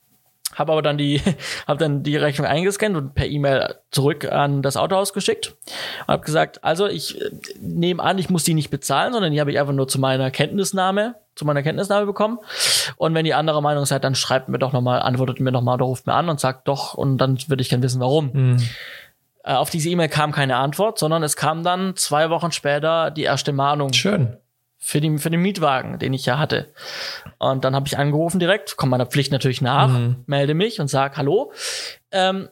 habe 0.55 0.73
aber 0.73 0.83
dann 0.83 0.99
die, 0.99 1.21
habe 1.67 1.79
dann 1.79 2.03
die 2.03 2.17
Rechnung 2.17 2.47
eingescannt 2.47 2.97
und 2.97 3.15
per 3.15 3.27
E-Mail 3.27 3.77
zurück 3.91 4.25
an 4.31 4.63
das 4.63 4.77
Autohaus 4.77 5.13
geschickt 5.13 5.55
und 6.07 6.09
habe 6.09 6.25
gesagt, 6.25 6.65
also 6.65 6.87
ich 6.87 7.21
äh, 7.21 7.31
nehme 7.61 8.03
an, 8.03 8.19
ich 8.19 8.31
muss 8.31 8.45
die 8.45 8.55
nicht 8.55 8.71
bezahlen, 8.71 9.13
sondern 9.13 9.33
die 9.33 9.41
habe 9.41 9.51
ich 9.51 9.59
einfach 9.59 9.75
nur 9.75 9.89
zu 9.89 10.01
meiner 10.01 10.31
Kenntnisnahme, 10.31 11.17
zu 11.35 11.45
meiner 11.45 11.63
Kenntnisnahme 11.63 12.07
bekommen. 12.07 12.39
Und 12.97 13.15
wenn 13.15 13.27
ihr 13.27 13.37
anderer 13.37 13.61
Meinung 13.61 13.85
seid, 13.85 14.05
dann 14.05 14.15
schreibt 14.15 14.49
mir 14.49 14.59
doch 14.59 14.73
nochmal, 14.73 15.03
antwortet 15.03 15.41
mir 15.41 15.53
nochmal 15.53 15.75
oder 15.75 15.85
ruft 15.85 16.07
mir 16.07 16.15
an 16.15 16.29
und 16.29 16.41
sagt 16.41 16.67
doch, 16.69 16.95
und 16.95 17.19
dann 17.19 17.39
würde 17.49 17.61
ich 17.61 17.69
gerne 17.69 17.85
wissen, 17.85 18.01
warum. 18.01 18.31
Mhm. 18.33 18.63
Äh, 19.47 19.53
auf 19.53 19.71
diese 19.71 19.89
E-Mail 19.89 20.09
kam 20.09 20.33
keine 20.33 20.57
Antwort, 20.57 20.99
sondern 20.99 21.23
es 21.23 21.37
kam 21.37 21.63
dann 21.63 21.95
zwei 21.97 22.29
Wochen 22.31 22.53
später 22.53 23.11
die 23.11 23.23
erste 23.23 23.53
Mahnung 23.53 23.93
Schön. 23.93 24.37
für, 24.79 25.01
die, 25.01 25.19
für 25.19 25.31
den 25.31 25.41
Mietwagen, 25.41 25.99
den 25.99 26.13
ich 26.13 26.27
ja 26.27 26.39
hatte. 26.39 26.73
Und 27.39 27.65
dann 27.65 27.75
habe 27.75 27.87
ich 27.87 27.97
angerufen 27.97 28.41
direkt, 28.41 28.77
komme 28.77 28.91
meiner 28.91 29.07
Pflicht 29.07 29.33
natürlich 29.33 29.63
nach, 29.63 29.99
melde 30.27 30.55
mich 30.55 30.81
und 30.81 30.89
sag 30.89 31.17
Hallo. 31.17 31.53
Ähm, 32.11 32.49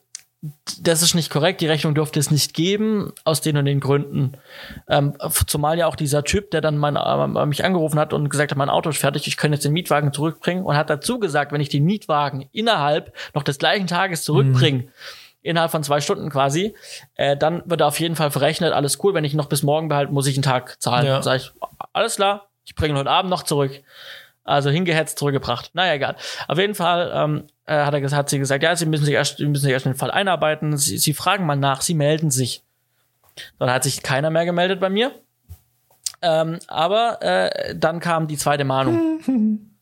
das 0.78 1.00
ist 1.00 1.14
nicht 1.14 1.30
korrekt, 1.30 1.62
die 1.62 1.66
Rechnung 1.66 1.94
dürfte 1.94 2.20
es 2.20 2.30
nicht 2.30 2.52
geben, 2.52 3.12
aus 3.24 3.40
den 3.40 3.56
und 3.56 3.64
den 3.64 3.80
Gründen. 3.80 4.36
Ähm, 4.88 5.14
zumal 5.46 5.78
ja 5.78 5.86
auch 5.86 5.96
dieser 5.96 6.22
Typ, 6.22 6.50
der 6.50 6.60
dann 6.60 6.76
mein, 6.76 6.96
äh, 6.96 7.46
mich 7.46 7.64
angerufen 7.64 7.98
hat 7.98 8.12
und 8.12 8.28
gesagt 8.28 8.50
hat, 8.50 8.58
mein 8.58 8.68
Auto 8.68 8.90
ist 8.90 8.98
fertig, 8.98 9.26
ich 9.26 9.38
kann 9.38 9.52
jetzt 9.52 9.64
den 9.64 9.72
Mietwagen 9.72 10.12
zurückbringen 10.12 10.64
und 10.64 10.76
hat 10.76 10.90
dazu 10.90 11.18
gesagt, 11.18 11.52
wenn 11.52 11.62
ich 11.62 11.70
den 11.70 11.84
Mietwagen 11.84 12.46
innerhalb 12.52 13.14
noch 13.32 13.42
des 13.42 13.58
gleichen 13.58 13.86
Tages 13.86 14.22
zurückbringe, 14.22 14.88
innerhalb 15.44 15.70
von 15.70 15.84
zwei 15.84 16.00
Stunden 16.00 16.30
quasi, 16.30 16.74
äh, 17.14 17.36
dann 17.36 17.62
wird 17.66 17.82
er 17.82 17.86
auf 17.86 18.00
jeden 18.00 18.16
Fall 18.16 18.30
verrechnet, 18.30 18.72
alles 18.72 19.02
cool. 19.04 19.14
Wenn 19.14 19.24
ich 19.24 19.34
noch 19.34 19.46
bis 19.46 19.62
morgen 19.62 19.88
behalte, 19.88 20.12
muss 20.12 20.26
ich 20.26 20.36
einen 20.36 20.42
Tag 20.42 20.80
zahlen. 20.82 21.06
Ja. 21.06 21.22
Sag 21.22 21.36
ich, 21.36 21.52
alles 21.92 22.16
klar, 22.16 22.48
ich 22.64 22.74
bringe 22.74 22.94
ihn 22.94 22.98
heute 22.98 23.10
Abend 23.10 23.30
noch 23.30 23.42
zurück. 23.44 23.82
Also 24.42 24.70
hingehetzt, 24.70 25.18
zurückgebracht. 25.18 25.70
Naja, 25.74 25.94
egal. 25.94 26.16
Auf 26.48 26.58
jeden 26.58 26.74
Fall 26.74 27.10
ähm, 27.14 27.44
äh, 27.66 27.84
hat, 27.84 27.94
er, 27.94 28.10
hat 28.10 28.28
sie 28.28 28.38
gesagt, 28.38 28.62
ja, 28.62 28.74
sie 28.76 28.86
müssen 28.86 29.04
sich 29.04 29.14
erst, 29.14 29.38
sie 29.38 29.46
müssen 29.46 29.62
sich 29.62 29.72
erst 29.72 29.86
in 29.86 29.92
den 29.92 29.98
Fall 29.98 30.10
einarbeiten. 30.10 30.76
Sie, 30.76 30.98
sie 30.98 31.14
fragen 31.14 31.46
mal 31.46 31.56
nach, 31.56 31.80
sie 31.80 31.94
melden 31.94 32.30
sich. 32.30 32.62
Dann 33.58 33.70
hat 33.70 33.84
sich 33.84 34.02
keiner 34.02 34.30
mehr 34.30 34.44
gemeldet 34.44 34.80
bei 34.80 34.90
mir. 34.90 35.12
Ähm, 36.20 36.58
aber 36.68 37.22
äh, 37.22 37.74
dann 37.74 38.00
kam 38.00 38.26
die 38.26 38.36
zweite 38.36 38.64
Mahnung. 38.64 39.20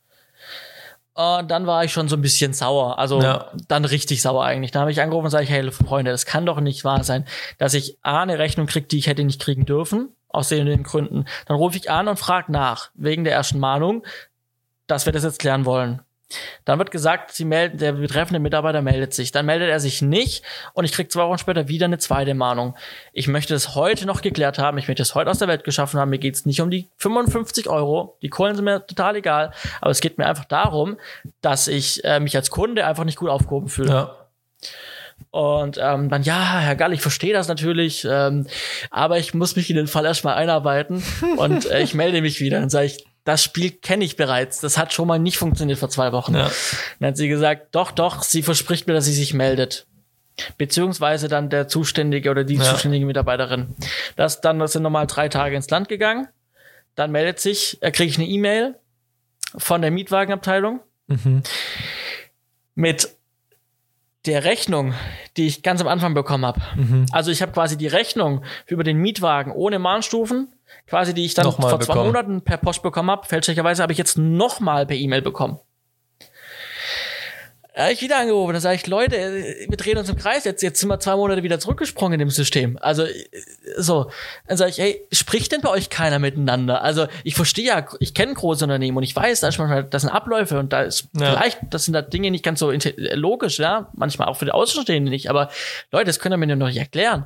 Und 1.14 1.50
dann 1.50 1.66
war 1.66 1.84
ich 1.84 1.92
schon 1.92 2.08
so 2.08 2.16
ein 2.16 2.22
bisschen 2.22 2.54
sauer. 2.54 2.98
Also 2.98 3.20
Ja. 3.20 3.50
dann 3.68 3.84
richtig 3.84 4.22
sauer 4.22 4.44
eigentlich. 4.44 4.70
Da 4.70 4.80
habe 4.80 4.90
ich 4.90 5.00
angerufen 5.02 5.26
und 5.26 5.30
sage, 5.30 5.46
hey 5.46 5.70
Freunde, 5.70 6.10
das 6.10 6.24
kann 6.24 6.46
doch 6.46 6.58
nicht 6.60 6.84
wahr 6.84 7.04
sein, 7.04 7.26
dass 7.58 7.74
ich 7.74 7.98
A, 8.02 8.22
eine 8.22 8.38
Rechnung 8.38 8.66
kriege, 8.66 8.86
die 8.86 8.98
ich 8.98 9.06
hätte 9.08 9.22
nicht 9.24 9.40
kriegen 9.40 9.66
dürfen. 9.66 10.08
aus 10.34 10.48
den, 10.48 10.64
den 10.64 10.82
Gründen. 10.82 11.26
Dann 11.44 11.58
rufe 11.58 11.76
ich 11.76 11.90
an 11.90 12.08
und 12.08 12.18
frage 12.18 12.50
nach, 12.50 12.88
wegen 12.94 13.22
der 13.24 13.34
ersten 13.34 13.58
Mahnung, 13.58 14.02
dass 14.86 15.04
wir 15.04 15.12
das 15.12 15.24
jetzt 15.24 15.38
klären 15.40 15.66
wollen. 15.66 16.00
Dann 16.64 16.78
wird 16.78 16.90
gesagt, 16.90 17.32
sie 17.32 17.44
melden, 17.44 17.78
der 17.78 17.92
betreffende 17.92 18.40
Mitarbeiter 18.40 18.82
meldet 18.82 19.14
sich. 19.14 19.32
Dann 19.32 19.46
meldet 19.46 19.70
er 19.70 19.80
sich 19.80 20.02
nicht 20.02 20.44
und 20.74 20.84
ich 20.84 20.92
kriege 20.92 21.08
zwei 21.08 21.26
Wochen 21.26 21.38
später 21.38 21.68
wieder 21.68 21.86
eine 21.86 21.98
zweite 21.98 22.34
Mahnung. 22.34 22.76
Ich 23.12 23.28
möchte 23.28 23.54
es 23.54 23.74
heute 23.74 24.06
noch 24.06 24.22
geklärt 24.22 24.58
haben, 24.58 24.78
ich 24.78 24.88
möchte 24.88 25.02
es 25.02 25.14
heute 25.14 25.30
aus 25.30 25.38
der 25.38 25.48
Welt 25.48 25.64
geschaffen 25.64 25.98
haben. 26.00 26.10
Mir 26.10 26.18
geht 26.18 26.34
es 26.34 26.46
nicht 26.46 26.60
um 26.60 26.70
die 26.70 26.88
55 26.98 27.68
Euro, 27.68 28.16
die 28.22 28.28
Kohlen 28.28 28.56
sind 28.56 28.64
mir 28.64 28.86
total 28.86 29.16
egal, 29.16 29.52
aber 29.80 29.90
es 29.90 30.00
geht 30.00 30.18
mir 30.18 30.26
einfach 30.26 30.44
darum, 30.44 30.96
dass 31.40 31.68
ich 31.68 32.04
äh, 32.04 32.20
mich 32.20 32.36
als 32.36 32.50
Kunde 32.50 32.86
einfach 32.86 33.04
nicht 33.04 33.18
gut 33.18 33.28
aufgehoben 33.28 33.68
fühle. 33.68 33.90
Ja. 33.90 34.16
Und 35.30 35.78
ähm, 35.80 36.10
dann, 36.10 36.22
ja, 36.22 36.58
Herr 36.58 36.76
Gall, 36.76 36.92
ich 36.92 37.00
verstehe 37.00 37.32
das 37.32 37.48
natürlich, 37.48 38.06
ähm, 38.08 38.46
aber 38.90 39.18
ich 39.18 39.34
muss 39.34 39.56
mich 39.56 39.70
in 39.70 39.76
den 39.76 39.86
Fall 39.86 40.04
erstmal 40.04 40.34
einarbeiten 40.34 41.02
und 41.36 41.70
äh, 41.70 41.82
ich 41.82 41.94
melde 41.94 42.20
mich 42.20 42.40
wieder. 42.40 42.60
Dann 42.60 42.70
sage 42.70 42.86
ich, 42.86 43.06
das 43.24 43.44
Spiel 43.44 43.70
kenne 43.70 44.04
ich 44.04 44.16
bereits. 44.16 44.60
Das 44.60 44.78
hat 44.78 44.92
schon 44.92 45.08
mal 45.08 45.18
nicht 45.18 45.38
funktioniert 45.38 45.78
vor 45.78 45.90
zwei 45.90 46.12
Wochen. 46.12 46.34
Ja. 46.34 46.50
Dann 46.98 47.08
hat 47.08 47.16
sie 47.16 47.28
gesagt, 47.28 47.74
doch, 47.74 47.92
doch, 47.92 48.22
sie 48.22 48.42
verspricht 48.42 48.86
mir, 48.86 48.94
dass 48.94 49.04
sie 49.04 49.12
sich 49.12 49.32
meldet. 49.34 49.86
Beziehungsweise 50.58 51.28
dann 51.28 51.50
der 51.50 51.68
Zuständige 51.68 52.30
oder 52.30 52.44
die 52.44 52.56
ja. 52.56 52.64
zuständige 52.64 53.06
Mitarbeiterin. 53.06 53.74
Das 54.16 54.40
dann, 54.40 54.58
das 54.58 54.72
sind 54.72 54.82
nochmal 54.82 55.06
drei 55.06 55.28
Tage 55.28 55.54
ins 55.54 55.70
Land 55.70 55.88
gegangen. 55.88 56.28
Dann 56.94 57.12
meldet 57.12 57.38
sich, 57.38 57.78
äh, 57.82 57.90
kriege 57.90 58.10
ich 58.10 58.18
eine 58.18 58.26
E-Mail 58.26 58.74
von 59.56 59.82
der 59.82 59.90
Mietwagenabteilung 59.90 60.80
mhm. 61.06 61.42
mit 62.74 63.10
der 64.26 64.44
Rechnung, 64.44 64.94
die 65.36 65.46
ich 65.46 65.62
ganz 65.62 65.80
am 65.80 65.88
Anfang 65.88 66.14
bekommen 66.14 66.46
habe. 66.46 66.60
Mhm. 66.76 67.06
Also 67.12 67.30
ich 67.30 67.42
habe 67.42 67.52
quasi 67.52 67.76
die 67.76 67.88
Rechnung 67.88 68.44
über 68.66 68.84
den 68.84 68.98
Mietwagen 68.98 69.52
ohne 69.52 69.78
Mahnstufen, 69.78 70.52
quasi 70.86 71.14
die 71.14 71.24
ich 71.24 71.34
dann 71.34 71.44
vor 71.44 71.56
bekommen. 71.56 71.82
zwei 71.82 71.94
Monaten 71.94 72.42
per 72.42 72.56
Post 72.56 72.82
bekommen 72.82 73.10
habe. 73.10 73.26
Fälschlicherweise 73.26 73.82
habe 73.82 73.92
ich 73.92 73.98
jetzt 73.98 74.18
nochmal 74.18 74.86
per 74.86 74.96
E-Mail 74.96 75.22
bekommen. 75.22 75.58
Da 77.74 77.84
habe 77.84 77.92
ich 77.94 78.02
wieder 78.02 78.18
angerufen. 78.18 78.52
Da 78.52 78.60
sage 78.60 78.76
ich, 78.76 78.86
Leute, 78.86 79.16
wir 79.66 79.76
drehen 79.78 79.96
uns 79.96 80.10
im 80.10 80.16
Kreis. 80.16 80.44
Jetzt, 80.44 80.62
jetzt 80.62 80.78
sind 80.78 80.90
wir 80.90 81.00
zwei 81.00 81.16
Monate 81.16 81.42
wieder 81.42 81.58
zurückgesprungen 81.58 82.14
in 82.14 82.18
dem 82.18 82.30
System. 82.30 82.76
Also, 82.82 83.06
so. 83.78 84.10
Dann 84.46 84.58
sage 84.58 84.70
ich, 84.70 84.78
hey, 84.78 85.06
spricht 85.10 85.52
denn 85.52 85.62
bei 85.62 85.70
euch 85.70 85.88
keiner 85.88 86.18
miteinander? 86.18 86.82
Also, 86.82 87.06
ich 87.24 87.34
verstehe 87.34 87.64
ja, 87.64 87.86
ich 87.98 88.12
kenne 88.12 88.34
große 88.34 88.64
Unternehmen 88.64 88.98
und 88.98 89.04
ich 89.04 89.16
weiß, 89.16 89.40
da 89.40 89.48
ist 89.48 89.58
manchmal, 89.58 89.84
das 89.84 90.02
sind 90.02 90.10
Abläufe 90.10 90.58
und 90.58 90.74
da 90.74 90.82
ist 90.82 91.08
ja. 91.18 91.32
vielleicht, 91.32 91.60
das 91.70 91.86
sind 91.86 91.94
da 91.94 92.02
Dinge 92.02 92.30
nicht 92.30 92.44
ganz 92.44 92.60
so 92.60 92.70
logisch, 92.96 93.58
ja. 93.58 93.88
Manchmal 93.94 94.28
auch 94.28 94.36
für 94.36 94.44
die 94.44 94.52
Außenstehenden 94.52 95.10
nicht. 95.10 95.30
Aber 95.30 95.48
Leute, 95.90 96.06
das 96.06 96.18
könnt 96.18 96.34
ihr 96.34 96.38
mir 96.38 96.48
nur 96.48 96.56
noch 96.56 96.66
nicht 96.66 96.78
erklären 96.78 97.24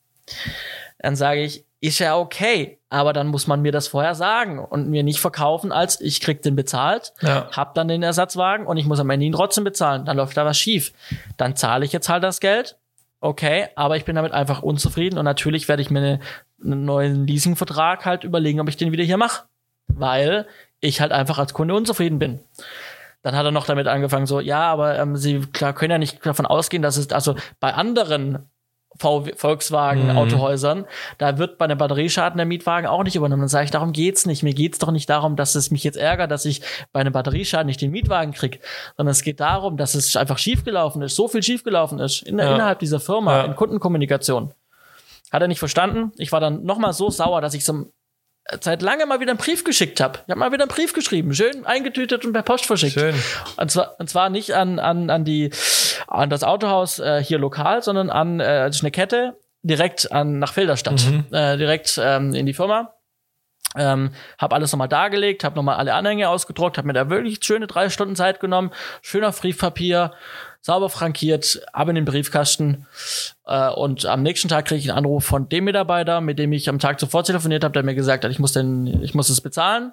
Dann 1.00 1.16
sage 1.16 1.42
ich, 1.42 1.65
ist 1.86 1.98
ja 1.98 2.16
okay, 2.16 2.78
aber 2.88 3.12
dann 3.12 3.26
muss 3.26 3.46
man 3.46 3.62
mir 3.62 3.72
das 3.72 3.88
vorher 3.88 4.14
sagen 4.14 4.58
und 4.58 4.88
mir 4.88 5.02
nicht 5.02 5.20
verkaufen, 5.20 5.72
als 5.72 6.00
ich 6.00 6.20
krieg 6.20 6.42
den 6.42 6.56
bezahlt, 6.56 7.12
ja. 7.20 7.48
hab 7.52 7.74
dann 7.74 7.88
den 7.88 8.02
Ersatzwagen 8.02 8.66
und 8.66 8.76
ich 8.76 8.86
muss 8.86 9.00
am 9.00 9.10
Ende 9.10 9.26
ihn 9.26 9.32
trotzdem 9.32 9.64
bezahlen. 9.64 10.04
Dann 10.04 10.16
läuft 10.16 10.36
da 10.36 10.44
was 10.44 10.58
schief. 10.58 10.92
Dann 11.36 11.56
zahle 11.56 11.84
ich 11.84 11.92
jetzt 11.92 12.08
halt 12.08 12.22
das 12.22 12.40
Geld, 12.40 12.76
okay, 13.20 13.68
aber 13.74 13.96
ich 13.96 14.04
bin 14.04 14.16
damit 14.16 14.32
einfach 14.32 14.62
unzufrieden 14.62 15.18
und 15.18 15.24
natürlich 15.24 15.68
werde 15.68 15.82
ich 15.82 15.90
mir 15.90 15.98
eine, 15.98 16.20
einen 16.62 16.84
neuen 16.84 17.26
Leasingvertrag 17.26 18.04
halt 18.04 18.24
überlegen, 18.24 18.60
ob 18.60 18.68
ich 18.68 18.76
den 18.76 18.92
wieder 18.92 19.04
hier 19.04 19.16
mache, 19.16 19.44
weil 19.88 20.46
ich 20.80 21.00
halt 21.00 21.12
einfach 21.12 21.38
als 21.38 21.54
Kunde 21.54 21.74
unzufrieden 21.74 22.18
bin. 22.18 22.40
Dann 23.22 23.34
hat 23.34 23.44
er 23.44 23.50
noch 23.50 23.66
damit 23.66 23.88
angefangen, 23.88 24.26
so, 24.26 24.38
ja, 24.40 24.62
aber 24.70 24.98
ähm, 24.98 25.16
Sie 25.16 25.40
klar, 25.52 25.72
können 25.72 25.90
ja 25.90 25.98
nicht 25.98 26.24
davon 26.24 26.46
ausgehen, 26.46 26.82
dass 26.82 26.96
es, 26.96 27.10
also 27.10 27.34
bei 27.58 27.74
anderen 27.74 28.48
VW, 28.98 29.32
Volkswagen 29.36 30.10
mhm. 30.10 30.16
Autohäusern, 30.16 30.86
da 31.18 31.38
wird 31.38 31.58
bei 31.58 31.64
einem 31.66 31.78
Batterieschaden 31.78 32.36
der 32.36 32.46
Mietwagen 32.46 32.86
auch 32.86 33.02
nicht 33.02 33.16
übernommen. 33.16 33.42
Dann 33.42 33.48
sage 33.48 33.64
ich, 33.64 33.70
darum 33.70 33.92
geht's 33.92 34.26
nicht. 34.26 34.42
Mir 34.42 34.54
geht's 34.54 34.78
doch 34.78 34.90
nicht 34.90 35.08
darum, 35.08 35.36
dass 35.36 35.54
es 35.54 35.70
mich 35.70 35.84
jetzt 35.84 35.96
ärgert, 35.96 36.30
dass 36.30 36.44
ich 36.44 36.62
bei 36.92 37.00
einem 37.00 37.12
Batterieschaden 37.12 37.66
nicht 37.66 37.80
den 37.80 37.90
Mietwagen 37.90 38.32
krieg, 38.32 38.60
sondern 38.96 39.12
es 39.12 39.22
geht 39.22 39.40
darum, 39.40 39.76
dass 39.76 39.94
es 39.94 40.16
einfach 40.16 40.38
schiefgelaufen 40.38 41.02
ist, 41.02 41.16
so 41.16 41.28
viel 41.28 41.42
schiefgelaufen 41.42 41.98
ist 41.98 42.22
in, 42.22 42.38
ja. 42.38 42.54
innerhalb 42.54 42.78
dieser 42.78 43.00
Firma 43.00 43.38
ja. 43.38 43.44
in 43.44 43.56
Kundenkommunikation. 43.56 44.52
Hat 45.32 45.42
er 45.42 45.48
nicht 45.48 45.58
verstanden. 45.58 46.12
Ich 46.16 46.32
war 46.32 46.40
dann 46.40 46.64
noch 46.64 46.78
mal 46.78 46.92
so 46.92 47.10
sauer, 47.10 47.40
dass 47.40 47.54
ich 47.54 47.64
zum 47.64 47.90
seit 48.60 48.82
lange 48.82 49.06
mal 49.06 49.20
wieder 49.20 49.32
einen 49.32 49.38
Brief 49.38 49.64
geschickt 49.64 50.00
habe. 50.00 50.20
Ich 50.26 50.30
habe 50.30 50.38
mal 50.38 50.52
wieder 50.52 50.64
einen 50.64 50.70
Brief 50.70 50.92
geschrieben, 50.92 51.34
schön 51.34 51.66
eingetütet 51.66 52.24
und 52.24 52.32
per 52.32 52.42
Post 52.42 52.66
verschickt. 52.66 52.94
Schön. 52.94 53.14
Und 53.56 53.70
zwar, 53.70 53.96
und 53.98 54.08
zwar 54.08 54.30
nicht 54.30 54.54
an, 54.54 54.78
an, 54.78 55.10
an 55.10 55.24
die 55.24 55.50
an 56.06 56.30
das 56.30 56.44
Autohaus 56.44 56.98
äh, 56.98 57.22
hier 57.22 57.38
lokal, 57.38 57.82
sondern 57.82 58.10
an 58.10 58.40
äh, 58.40 58.70
eine 58.80 58.90
Kette 58.90 59.38
direkt 59.62 60.12
an 60.12 60.38
nach 60.38 60.52
Filderstadt, 60.52 61.04
mhm. 61.06 61.24
äh, 61.32 61.56
direkt 61.56 61.98
ähm, 62.02 62.34
in 62.34 62.46
die 62.46 62.54
Firma. 62.54 62.92
Ähm, 63.74 64.12
habe 64.38 64.54
alles 64.54 64.72
nochmal 64.72 64.88
dargelegt, 64.88 65.44
habe 65.44 65.56
nochmal 65.56 65.76
alle 65.76 65.92
Anhänge 65.92 66.28
ausgedruckt, 66.30 66.78
habe 66.78 66.86
mir 66.86 66.94
da 66.94 67.10
wirklich 67.10 67.40
schöne 67.42 67.66
drei 67.66 67.90
Stunden 67.90 68.16
Zeit 68.16 68.40
genommen, 68.40 68.70
schöner 69.02 69.32
Briefpapier, 69.32 70.12
sauber 70.66 70.90
frankiert, 70.90 71.62
ab 71.72 71.88
in 71.88 71.94
den 71.94 72.04
Briefkasten. 72.04 72.86
Äh, 73.46 73.70
und 73.70 74.04
am 74.04 74.24
nächsten 74.24 74.48
Tag 74.48 74.64
kriege 74.64 74.80
ich 74.80 74.90
einen 74.90 74.98
Anruf 74.98 75.24
von 75.24 75.48
dem 75.48 75.62
Mitarbeiter, 75.64 76.20
mit 76.20 76.40
dem 76.40 76.52
ich 76.52 76.68
am 76.68 76.80
Tag 76.80 76.98
zuvor 76.98 77.22
telefoniert 77.22 77.62
habe, 77.62 77.72
der 77.72 77.84
mir 77.84 77.94
gesagt 77.94 78.24
hat, 78.24 78.32
ich 78.32 78.40
muss 78.40 78.50
denn, 78.50 79.00
ich 79.00 79.14
muss 79.14 79.28
es 79.28 79.40
bezahlen. 79.40 79.92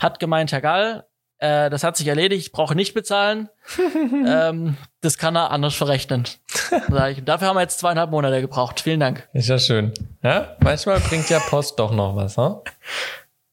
Hat 0.00 0.18
gemeint, 0.18 0.50
Herr 0.50 0.60
Gall, 0.60 1.04
äh, 1.38 1.70
das 1.70 1.84
hat 1.84 1.96
sich 1.96 2.08
erledigt, 2.08 2.46
ich 2.46 2.52
brauche 2.52 2.74
nicht 2.74 2.94
bezahlen. 2.94 3.48
ähm, 4.26 4.76
das 5.02 5.18
kann 5.18 5.36
er 5.36 5.52
anders 5.52 5.76
verrechnen. 5.76 6.24
Sag 6.90 7.12
ich. 7.12 7.24
Dafür 7.24 7.46
haben 7.46 7.56
wir 7.56 7.62
jetzt 7.62 7.78
zweieinhalb 7.78 8.10
Monate 8.10 8.40
gebraucht. 8.40 8.80
Vielen 8.80 8.98
Dank. 8.98 9.28
Ist 9.34 9.48
ja 9.48 9.60
schön. 9.60 9.92
Ja, 10.24 10.56
manchmal 10.58 10.98
bringt 10.98 11.30
ja 11.30 11.38
Post 11.38 11.78
doch 11.78 11.92
noch 11.92 12.16
was, 12.16 12.36
hm? 12.36 12.56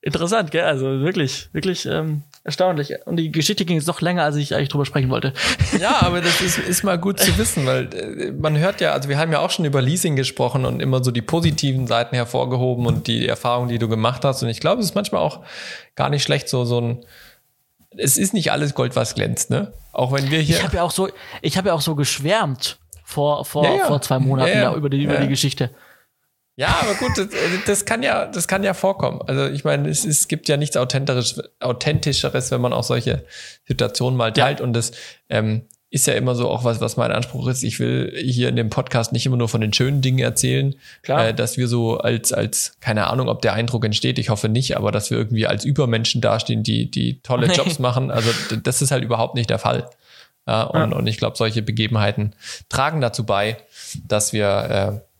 Interessant, 0.01 0.49
gell? 0.49 0.65
Also 0.65 1.01
wirklich, 1.01 1.49
wirklich 1.53 1.85
ähm, 1.85 2.23
Erstaunlich. 2.45 2.93
Und 3.05 3.15
die 3.15 3.31
Geschichte 3.31 3.65
ging 3.65 3.75
jetzt 3.75 3.87
doch 3.87 4.01
länger, 4.01 4.21
als 4.21 4.35
ich 4.35 4.53
eigentlich 4.53 4.69
drüber 4.69 4.85
sprechen 4.85 5.09
wollte. 5.09 5.33
Ja, 5.79 6.03
aber 6.03 6.21
das 6.21 6.41
ist, 6.41 6.59
ist 6.59 6.83
mal 6.83 6.99
gut 6.99 7.19
zu 7.19 7.35
wissen, 7.39 7.65
weil 7.65 7.91
äh, 7.95 8.31
man 8.31 8.55
hört 8.55 8.81
ja, 8.81 8.91
also 8.91 9.09
wir 9.09 9.17
haben 9.17 9.31
ja 9.31 9.39
auch 9.39 9.49
schon 9.49 9.65
über 9.65 9.81
Leasing 9.81 10.15
gesprochen 10.15 10.63
und 10.63 10.79
immer 10.79 11.03
so 11.03 11.09
die 11.09 11.23
positiven 11.23 11.87
Seiten 11.87 12.15
hervorgehoben 12.15 12.85
und 12.85 13.07
die 13.07 13.27
Erfahrungen, 13.27 13.69
die 13.69 13.79
du 13.79 13.87
gemacht 13.87 14.23
hast. 14.23 14.43
Und 14.43 14.49
ich 14.49 14.59
glaube, 14.59 14.79
es 14.79 14.89
ist 14.89 14.95
manchmal 14.95 15.21
auch 15.21 15.41
gar 15.95 16.11
nicht 16.11 16.21
schlecht, 16.21 16.47
so, 16.47 16.65
so 16.65 16.79
ein, 16.79 17.05
es 17.97 18.15
ist 18.15 18.35
nicht 18.35 18.51
alles 18.51 18.75
Gold, 18.75 18.95
was 18.95 19.15
glänzt, 19.15 19.49
ne? 19.49 19.73
Auch 19.91 20.11
wenn 20.11 20.29
wir 20.29 20.39
hier. 20.39 20.57
Ich 20.57 20.63
habe 20.63 20.75
ja 20.75 20.83
auch 20.83 20.91
so, 20.91 21.09
ich 21.41 21.57
habe 21.57 21.69
ja 21.69 21.73
auch 21.73 21.81
so 21.81 21.95
geschwärmt 21.95 22.77
vor, 23.03 23.43
vor, 23.43 23.63
ja, 23.63 23.75
ja. 23.75 23.85
vor 23.87 24.01
zwei 24.01 24.19
Monaten 24.19 24.51
ja, 24.51 24.75
über 24.75 24.91
die, 24.91 25.03
über 25.03 25.17
die 25.17 25.29
Geschichte. 25.29 25.71
Ja, 26.57 26.79
aber 26.81 26.93
gut, 26.95 27.17
das, 27.17 27.27
das, 27.65 27.85
kann 27.85 28.01
ja, 28.01 28.25
das 28.27 28.47
kann 28.47 28.63
ja 28.63 28.73
vorkommen. 28.73 29.21
Also 29.27 29.47
ich 29.47 29.65
meine, 29.65 29.89
es, 29.89 30.05
es 30.05 30.29
gibt 30.29 30.47
ja 30.47 30.55
nichts 30.55 30.77
authentischeres, 30.77 32.51
wenn 32.51 32.61
man 32.61 32.71
auch 32.71 32.83
solche 32.83 33.25
Situationen 33.65 34.15
mal 34.15 34.31
teilt. 34.31 34.59
Ja. 34.59 34.65
Und 34.65 34.71
das 34.71 34.91
ähm, 35.29 35.63
ist 35.89 36.07
ja 36.07 36.13
immer 36.13 36.33
so 36.35 36.49
auch 36.49 36.63
was, 36.63 36.79
was 36.79 36.95
mein 36.95 37.11
Anspruch 37.11 37.47
ist. 37.47 37.63
Ich 37.63 37.79
will 37.79 38.13
hier 38.17 38.49
in 38.49 38.55
dem 38.55 38.69
Podcast 38.69 39.11
nicht 39.11 39.25
immer 39.25 39.35
nur 39.35 39.49
von 39.49 39.61
den 39.61 39.73
schönen 39.73 40.01
Dingen 40.01 40.19
erzählen, 40.19 40.75
Klar. 41.03 41.27
Äh, 41.27 41.33
dass 41.33 41.57
wir 41.57 41.67
so 41.67 41.97
als, 41.97 42.31
als, 42.31 42.77
keine 42.79 43.07
Ahnung, 43.07 43.27
ob 43.27 43.41
der 43.41 43.53
Eindruck 43.53 43.83
entsteht, 43.83 44.17
ich 44.17 44.29
hoffe 44.29 44.47
nicht, 44.47 44.77
aber 44.77 44.91
dass 44.91 45.09
wir 45.09 45.17
irgendwie 45.17 45.47
als 45.47 45.65
Übermenschen 45.65 46.21
dastehen, 46.21 46.63
die, 46.63 46.89
die 46.89 47.21
tolle 47.21 47.47
Jobs 47.53 47.79
machen. 47.79 48.11
Also 48.11 48.29
das 48.63 48.81
ist 48.81 48.91
halt 48.91 49.03
überhaupt 49.03 49.35
nicht 49.35 49.49
der 49.49 49.59
Fall. 49.59 49.89
Ja, 50.47 50.63
und, 50.63 50.91
ja. 50.91 50.97
und 50.97 51.07
ich 51.07 51.17
glaube, 51.17 51.37
solche 51.37 51.61
Begebenheiten 51.61 52.33
tragen 52.69 53.01
dazu 53.01 53.25
bei, 53.25 53.57
dass 54.07 54.31
wir 54.31 55.01
äh, 55.01 55.14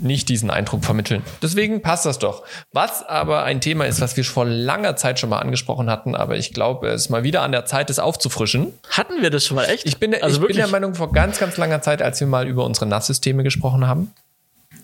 nicht 0.00 0.28
diesen 0.28 0.50
Eindruck 0.50 0.84
vermitteln. 0.84 1.22
Deswegen 1.42 1.82
passt 1.82 2.06
das 2.06 2.18
doch. 2.18 2.42
Was 2.72 3.02
aber 3.02 3.44
ein 3.44 3.60
Thema 3.60 3.86
ist, 3.86 4.00
was 4.00 4.16
wir 4.16 4.24
vor 4.24 4.44
langer 4.44 4.96
Zeit 4.96 5.18
schon 5.18 5.30
mal 5.30 5.38
angesprochen 5.38 5.90
hatten, 5.90 6.14
aber 6.14 6.36
ich 6.36 6.52
glaube, 6.52 6.88
es 6.88 7.02
ist 7.02 7.08
mal 7.10 7.22
wieder 7.22 7.42
an 7.42 7.52
der 7.52 7.66
Zeit, 7.66 7.90
es 7.90 7.98
aufzufrischen. 7.98 8.72
Hatten 8.90 9.22
wir 9.22 9.30
das 9.30 9.44
schon 9.46 9.56
mal 9.56 9.64
echt? 9.64 9.86
Ich 9.86 9.98
bin, 9.98 10.14
also 10.14 10.40
ich 10.40 10.46
bin 10.46 10.56
der 10.56 10.68
Meinung, 10.68 10.94
vor 10.94 11.12
ganz, 11.12 11.38
ganz 11.38 11.56
langer 11.56 11.82
Zeit, 11.82 12.02
als 12.02 12.20
wir 12.20 12.26
mal 12.26 12.46
über 12.46 12.64
unsere 12.64 12.86
NAS-Systeme 12.86 13.42
gesprochen 13.42 13.86
haben, 13.86 14.12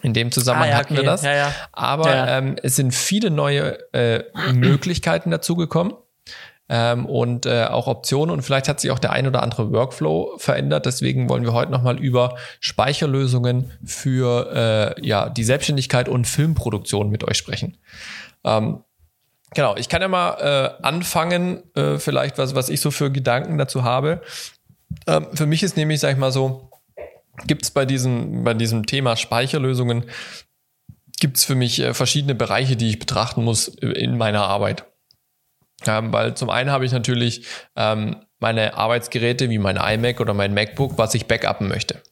in 0.03 0.15
dem 0.15 0.33
Zusammenhang 0.33 0.69
ah, 0.69 0.73
ja, 0.73 0.79
hatten 0.79 0.95
okay. 0.95 1.03
wir 1.03 1.11
das. 1.11 1.23
Ja, 1.23 1.35
ja. 1.35 1.55
Aber 1.73 2.29
ähm, 2.29 2.57
es 2.63 2.77
sind 2.77 2.95
viele 2.95 3.31
neue 3.31 3.79
äh, 3.93 4.25
Möglichkeiten 4.53 5.31
dazugekommen 5.31 5.95
ähm, 6.71 7.05
und 7.05 7.47
äh, 7.47 7.65
auch 7.65 7.89
Optionen 7.89 8.33
und 8.33 8.43
vielleicht 8.43 8.69
hat 8.69 8.81
sich 8.81 8.93
auch 8.93 9.01
der 9.01 9.11
ein 9.11 9.27
oder 9.27 9.43
andere 9.43 9.73
Workflow 9.73 10.37
verändert. 10.39 10.87
Deswegen 10.87 11.29
wollen 11.29 11.43
wir 11.43 11.53
heute 11.53 11.73
nochmal 11.73 11.99
über 11.99 12.37
Speicherlösungen 12.61 13.73
für 13.85 14.95
äh, 14.97 15.07
ja, 15.07 15.29
die 15.29 15.43
Selbstständigkeit 15.43 16.09
und 16.09 16.27
Filmproduktion 16.27 17.11
mit 17.11 17.25
euch 17.25 17.37
sprechen. 17.37 17.77
Ähm, 18.45 18.85
Genau, 19.53 19.75
ich 19.75 19.89
kann 19.89 20.01
ja 20.01 20.07
mal 20.07 20.79
äh, 20.81 20.87
anfangen, 20.87 21.65
äh, 21.75 21.99
vielleicht 21.99 22.39
was, 22.39 22.55
was 22.55 22.69
ich 22.69 22.81
so 22.81 22.93
für 22.93 23.11
Gedanken 23.11 23.59
dazu 23.59 23.83
habe. 23.83 24.23
Ähm, 25.09 25.27
für 25.35 25.47
mich 25.47 25.65
ist 25.65 25.77
nämlich, 25.77 25.99
sag 25.99 26.13
ich 26.13 26.19
mal 26.19 26.31
so, 26.31 26.71
gibt 27.49 27.65
es 27.65 27.73
bei 27.73 27.85
diesem, 27.85 28.45
bei 28.45 28.55
diesem 28.55 28.87
Thema 28.87 29.17
Speicherlösungen, 29.17 30.05
gibt 31.19 31.37
es 31.37 31.45
für 31.45 31.57
mich 31.57 31.81
äh, 31.81 31.95
verschiedene 31.95 32.37
Bereiche, 32.37 32.77
die 32.77 32.91
ich 32.91 33.01
betrachten 33.01 33.43
muss 33.43 33.67
in 33.67 34.17
meiner 34.17 34.43
Arbeit. 34.43 34.85
Ähm, 35.87 36.13
weil 36.13 36.35
zum 36.35 36.51
einen 36.51 36.71
habe 36.71 36.85
ich 36.85 36.93
natürlich 36.93 37.47
ähm, 37.77 38.17
meine 38.39 38.75
Arbeitsgeräte 38.75 39.51
wie 39.51 39.59
mein 39.59 39.77
iMac 39.77 40.21
oder 40.21 40.35
mein 40.35 40.55
MacBook, 40.55 40.99
was 40.99 41.15
ich 41.15 41.27
backuppen 41.27 41.69
möchte. 41.69 42.03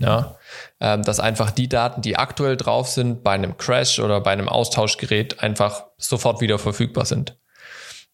Ja, 0.00 0.36
ähm, 0.80 1.02
dass 1.02 1.18
einfach 1.18 1.50
die 1.50 1.68
Daten, 1.68 2.02
die 2.02 2.16
aktuell 2.16 2.56
drauf 2.56 2.88
sind, 2.88 3.24
bei 3.24 3.32
einem 3.32 3.56
Crash 3.56 3.98
oder 3.98 4.20
bei 4.20 4.30
einem 4.30 4.48
Austauschgerät 4.48 5.40
einfach 5.40 5.86
sofort 5.96 6.40
wieder 6.40 6.58
verfügbar 6.58 7.04
sind. 7.04 7.36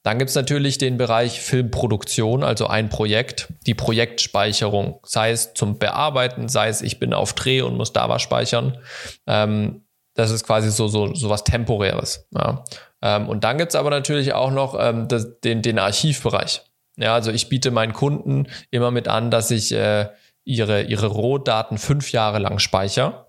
Dann 0.02 0.18
gibt's 0.18 0.34
natürlich 0.34 0.76
den 0.76 0.98
Bereich 0.98 1.40
Filmproduktion, 1.40 2.42
also 2.42 2.66
ein 2.66 2.90
Projekt, 2.90 3.48
die 3.66 3.74
Projektspeicherung, 3.74 5.00
sei 5.02 5.30
es 5.30 5.54
zum 5.54 5.78
Bearbeiten, 5.78 6.48
sei 6.48 6.68
es 6.68 6.82
ich 6.82 7.00
bin 7.00 7.14
auf 7.14 7.32
Dreh 7.32 7.62
und 7.62 7.76
muss 7.76 7.92
da 7.92 8.08
was 8.08 8.20
speichern. 8.20 8.78
Ähm, 9.26 9.86
das 10.14 10.30
ist 10.30 10.44
quasi 10.46 10.70
so, 10.70 10.88
so, 10.88 11.14
so 11.14 11.28
was 11.30 11.44
Temporäres. 11.44 12.28
Ja. 12.34 12.64
Ähm, 13.04 13.28
und 13.28 13.44
dann 13.44 13.58
gibt's 13.58 13.76
aber 13.76 13.90
natürlich 13.90 14.32
auch 14.32 14.50
noch 14.50 14.74
ähm, 14.80 15.06
das, 15.06 15.40
den, 15.40 15.60
den 15.60 15.78
Archivbereich. 15.78 16.62
Ja, 16.96 17.14
also 17.14 17.30
ich 17.30 17.48
biete 17.50 17.70
meinen 17.70 17.92
Kunden 17.92 18.46
immer 18.70 18.90
mit 18.90 19.08
an, 19.08 19.30
dass 19.30 19.50
ich 19.50 19.72
äh, 19.72 20.08
ihre, 20.44 20.82
ihre 20.82 21.08
Rohdaten 21.08 21.76
fünf 21.76 22.12
Jahre 22.12 22.38
lang 22.38 22.58
speichere. 22.58 23.28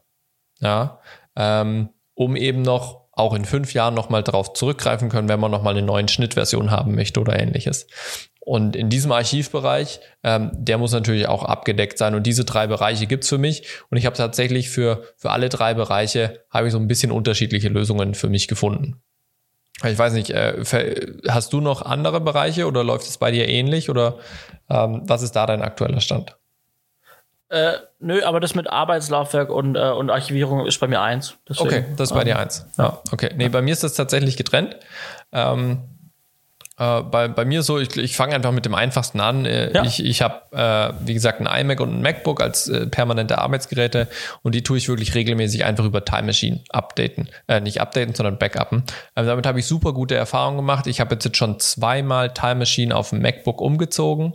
Ja, 0.61 0.99
ähm, 1.35 1.89
um 2.13 2.37
eben 2.37 2.61
noch 2.61 3.05
auch 3.11 3.33
in 3.33 3.43
fünf 3.43 3.73
Jahren 3.73 3.93
nochmal 3.93 4.23
darauf 4.23 4.53
zurückgreifen 4.53 5.09
können, 5.09 5.27
wenn 5.27 5.39
man 5.39 5.51
nochmal 5.51 5.75
eine 5.75 5.85
neue 5.85 6.07
Schnittversion 6.07 6.71
haben 6.71 6.95
möchte 6.95 7.19
oder 7.19 7.37
ähnliches. 7.37 7.87
Und 8.39 8.75
in 8.75 8.89
diesem 8.89 9.11
Archivbereich, 9.11 9.99
ähm, 10.23 10.51
der 10.53 10.77
muss 10.77 10.91
natürlich 10.91 11.27
auch 11.27 11.43
abgedeckt 11.43 11.97
sein. 11.97 12.13
Und 12.13 12.23
diese 12.23 12.45
drei 12.45 12.67
Bereiche 12.67 13.07
gibt's 13.07 13.27
für 13.27 13.37
mich. 13.37 13.67
Und 13.89 13.97
ich 13.97 14.05
habe 14.05 14.15
tatsächlich 14.15 14.69
für, 14.69 15.03
für 15.17 15.31
alle 15.31 15.49
drei 15.49 15.73
Bereiche, 15.73 16.45
habe 16.49 16.67
ich 16.67 16.73
so 16.73 16.79
ein 16.79 16.87
bisschen 16.87 17.11
unterschiedliche 17.11 17.69
Lösungen 17.69 18.13
für 18.13 18.29
mich 18.29 18.47
gefunden. 18.47 19.01
Ich 19.83 19.97
weiß 19.97 20.13
nicht, 20.13 20.29
äh, 20.29 20.63
hast 21.27 21.51
du 21.51 21.59
noch 21.59 21.81
andere 21.81 22.21
Bereiche 22.21 22.65
oder 22.65 22.83
läuft 22.83 23.07
es 23.07 23.17
bei 23.17 23.31
dir 23.31 23.47
ähnlich 23.49 23.89
oder 23.89 24.17
ähm, 24.69 25.01
was 25.05 25.21
ist 25.21 25.35
da 25.35 25.45
dein 25.45 25.61
aktueller 25.61 25.99
Stand? 25.99 26.37
Äh, 27.49 27.73
nö, 27.99 28.23
aber 28.23 28.39
das 28.39 28.55
mit 28.55 28.67
Arbeitslaufwerk 28.67 29.49
und, 29.49 29.75
äh, 29.75 29.91
und 29.91 30.09
Archivierung 30.09 30.65
ist 30.65 30.79
bei 30.79 30.87
mir 30.87 31.01
eins. 31.01 31.37
Deswegen, 31.47 31.67
okay, 31.67 31.85
das 31.97 32.09
ist 32.09 32.15
bei 32.15 32.23
dir 32.23 32.39
eins. 32.39 32.65
Ja, 32.77 33.01
okay. 33.11 33.31
Nee, 33.35 33.49
bei 33.49 33.61
mir 33.61 33.71
ist 33.71 33.83
das 33.83 33.93
tatsächlich 33.93 34.35
getrennt. 34.37 34.77
Ähm, 35.31 35.83
äh, 36.77 37.01
bei, 37.03 37.27
bei 37.29 37.45
mir 37.45 37.63
so, 37.63 37.79
ich, 37.79 37.95
ich 37.95 38.15
fange 38.17 38.35
einfach 38.35 38.51
mit 38.51 38.65
dem 38.65 38.75
einfachsten 38.75 39.21
an. 39.21 39.45
Äh, 39.45 39.73
ja. 39.73 39.83
Ich, 39.83 40.03
ich 40.03 40.21
habe, 40.21 40.41
äh, 40.51 40.93
wie 41.05 41.13
gesagt, 41.13 41.39
ein 41.39 41.47
iMac 41.47 41.79
und 41.79 41.93
ein 41.93 42.01
MacBook 42.01 42.41
als 42.41 42.67
äh, 42.67 42.87
permanente 42.87 43.37
Arbeitsgeräte 43.37 44.07
und 44.41 44.55
die 44.55 44.63
tue 44.63 44.77
ich 44.77 44.89
wirklich 44.89 45.15
regelmäßig 45.15 45.63
einfach 45.63 45.85
über 45.85 46.03
Time 46.03 46.23
Machine 46.23 46.61
updaten. 46.69 47.29
Äh, 47.47 47.61
nicht 47.61 47.79
updaten, 47.79 48.13
sondern 48.13 48.37
backuppen. 48.37 48.83
Also 49.13 49.29
damit 49.29 49.45
habe 49.45 49.59
ich 49.59 49.65
super 49.65 49.93
gute 49.93 50.15
Erfahrungen 50.15 50.57
gemacht. 50.57 50.87
Ich 50.87 50.99
habe 50.99 51.15
jetzt 51.15 51.37
schon 51.37 51.59
zweimal 51.59 52.33
Time 52.33 52.55
Machine 52.55 52.95
auf 52.95 53.11
dem 53.11 53.21
MacBook 53.21 53.61
umgezogen. 53.61 54.33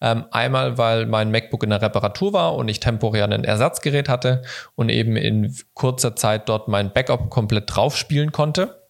Ähm, 0.00 0.24
einmal, 0.30 0.78
weil 0.78 1.06
mein 1.06 1.30
MacBook 1.30 1.62
in 1.62 1.70
der 1.70 1.82
Reparatur 1.82 2.32
war 2.32 2.54
und 2.54 2.68
ich 2.68 2.80
temporär 2.80 3.24
ein 3.24 3.44
Ersatzgerät 3.44 4.08
hatte 4.08 4.42
und 4.74 4.88
eben 4.88 5.16
in 5.16 5.54
kurzer 5.74 6.16
Zeit 6.16 6.48
dort 6.48 6.68
mein 6.68 6.92
Backup 6.92 7.28
komplett 7.30 7.64
drauf 7.74 7.96
spielen 7.96 8.32
konnte. 8.32 8.81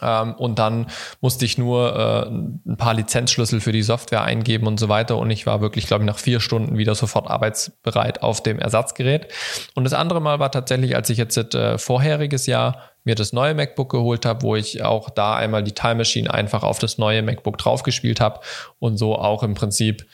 Ähm, 0.00 0.34
und 0.34 0.58
dann 0.58 0.86
musste 1.20 1.44
ich 1.44 1.58
nur 1.58 1.94
äh, 1.96 2.30
ein 2.30 2.76
paar 2.76 2.94
Lizenzschlüssel 2.94 3.60
für 3.60 3.72
die 3.72 3.82
Software 3.82 4.22
eingeben 4.22 4.66
und 4.66 4.78
so 4.78 4.88
weiter. 4.88 5.18
Und 5.18 5.30
ich 5.30 5.46
war 5.46 5.60
wirklich, 5.60 5.86
glaube 5.86 6.04
ich, 6.04 6.06
nach 6.06 6.18
vier 6.18 6.40
Stunden 6.40 6.78
wieder 6.78 6.94
sofort 6.94 7.28
arbeitsbereit 7.28 8.22
auf 8.22 8.42
dem 8.42 8.58
Ersatzgerät. 8.58 9.28
Und 9.74 9.84
das 9.84 9.92
andere 9.92 10.20
Mal 10.20 10.38
war 10.38 10.50
tatsächlich, 10.50 10.96
als 10.96 11.10
ich 11.10 11.18
jetzt 11.18 11.36
äh, 11.36 11.78
vorheriges 11.78 12.46
Jahr 12.46 12.78
mir 13.04 13.14
das 13.14 13.32
neue 13.32 13.54
MacBook 13.54 13.90
geholt 13.90 14.24
habe, 14.24 14.42
wo 14.42 14.54
ich 14.54 14.82
auch 14.84 15.10
da 15.10 15.34
einmal 15.34 15.64
die 15.64 15.72
Time 15.72 15.96
Machine 15.96 16.32
einfach 16.32 16.62
auf 16.62 16.78
das 16.78 16.98
neue 16.98 17.22
MacBook 17.22 17.58
draufgespielt 17.58 18.20
habe 18.20 18.40
und 18.78 18.96
so 18.96 19.16
auch 19.16 19.42
im 19.42 19.54
Prinzip 19.54 20.06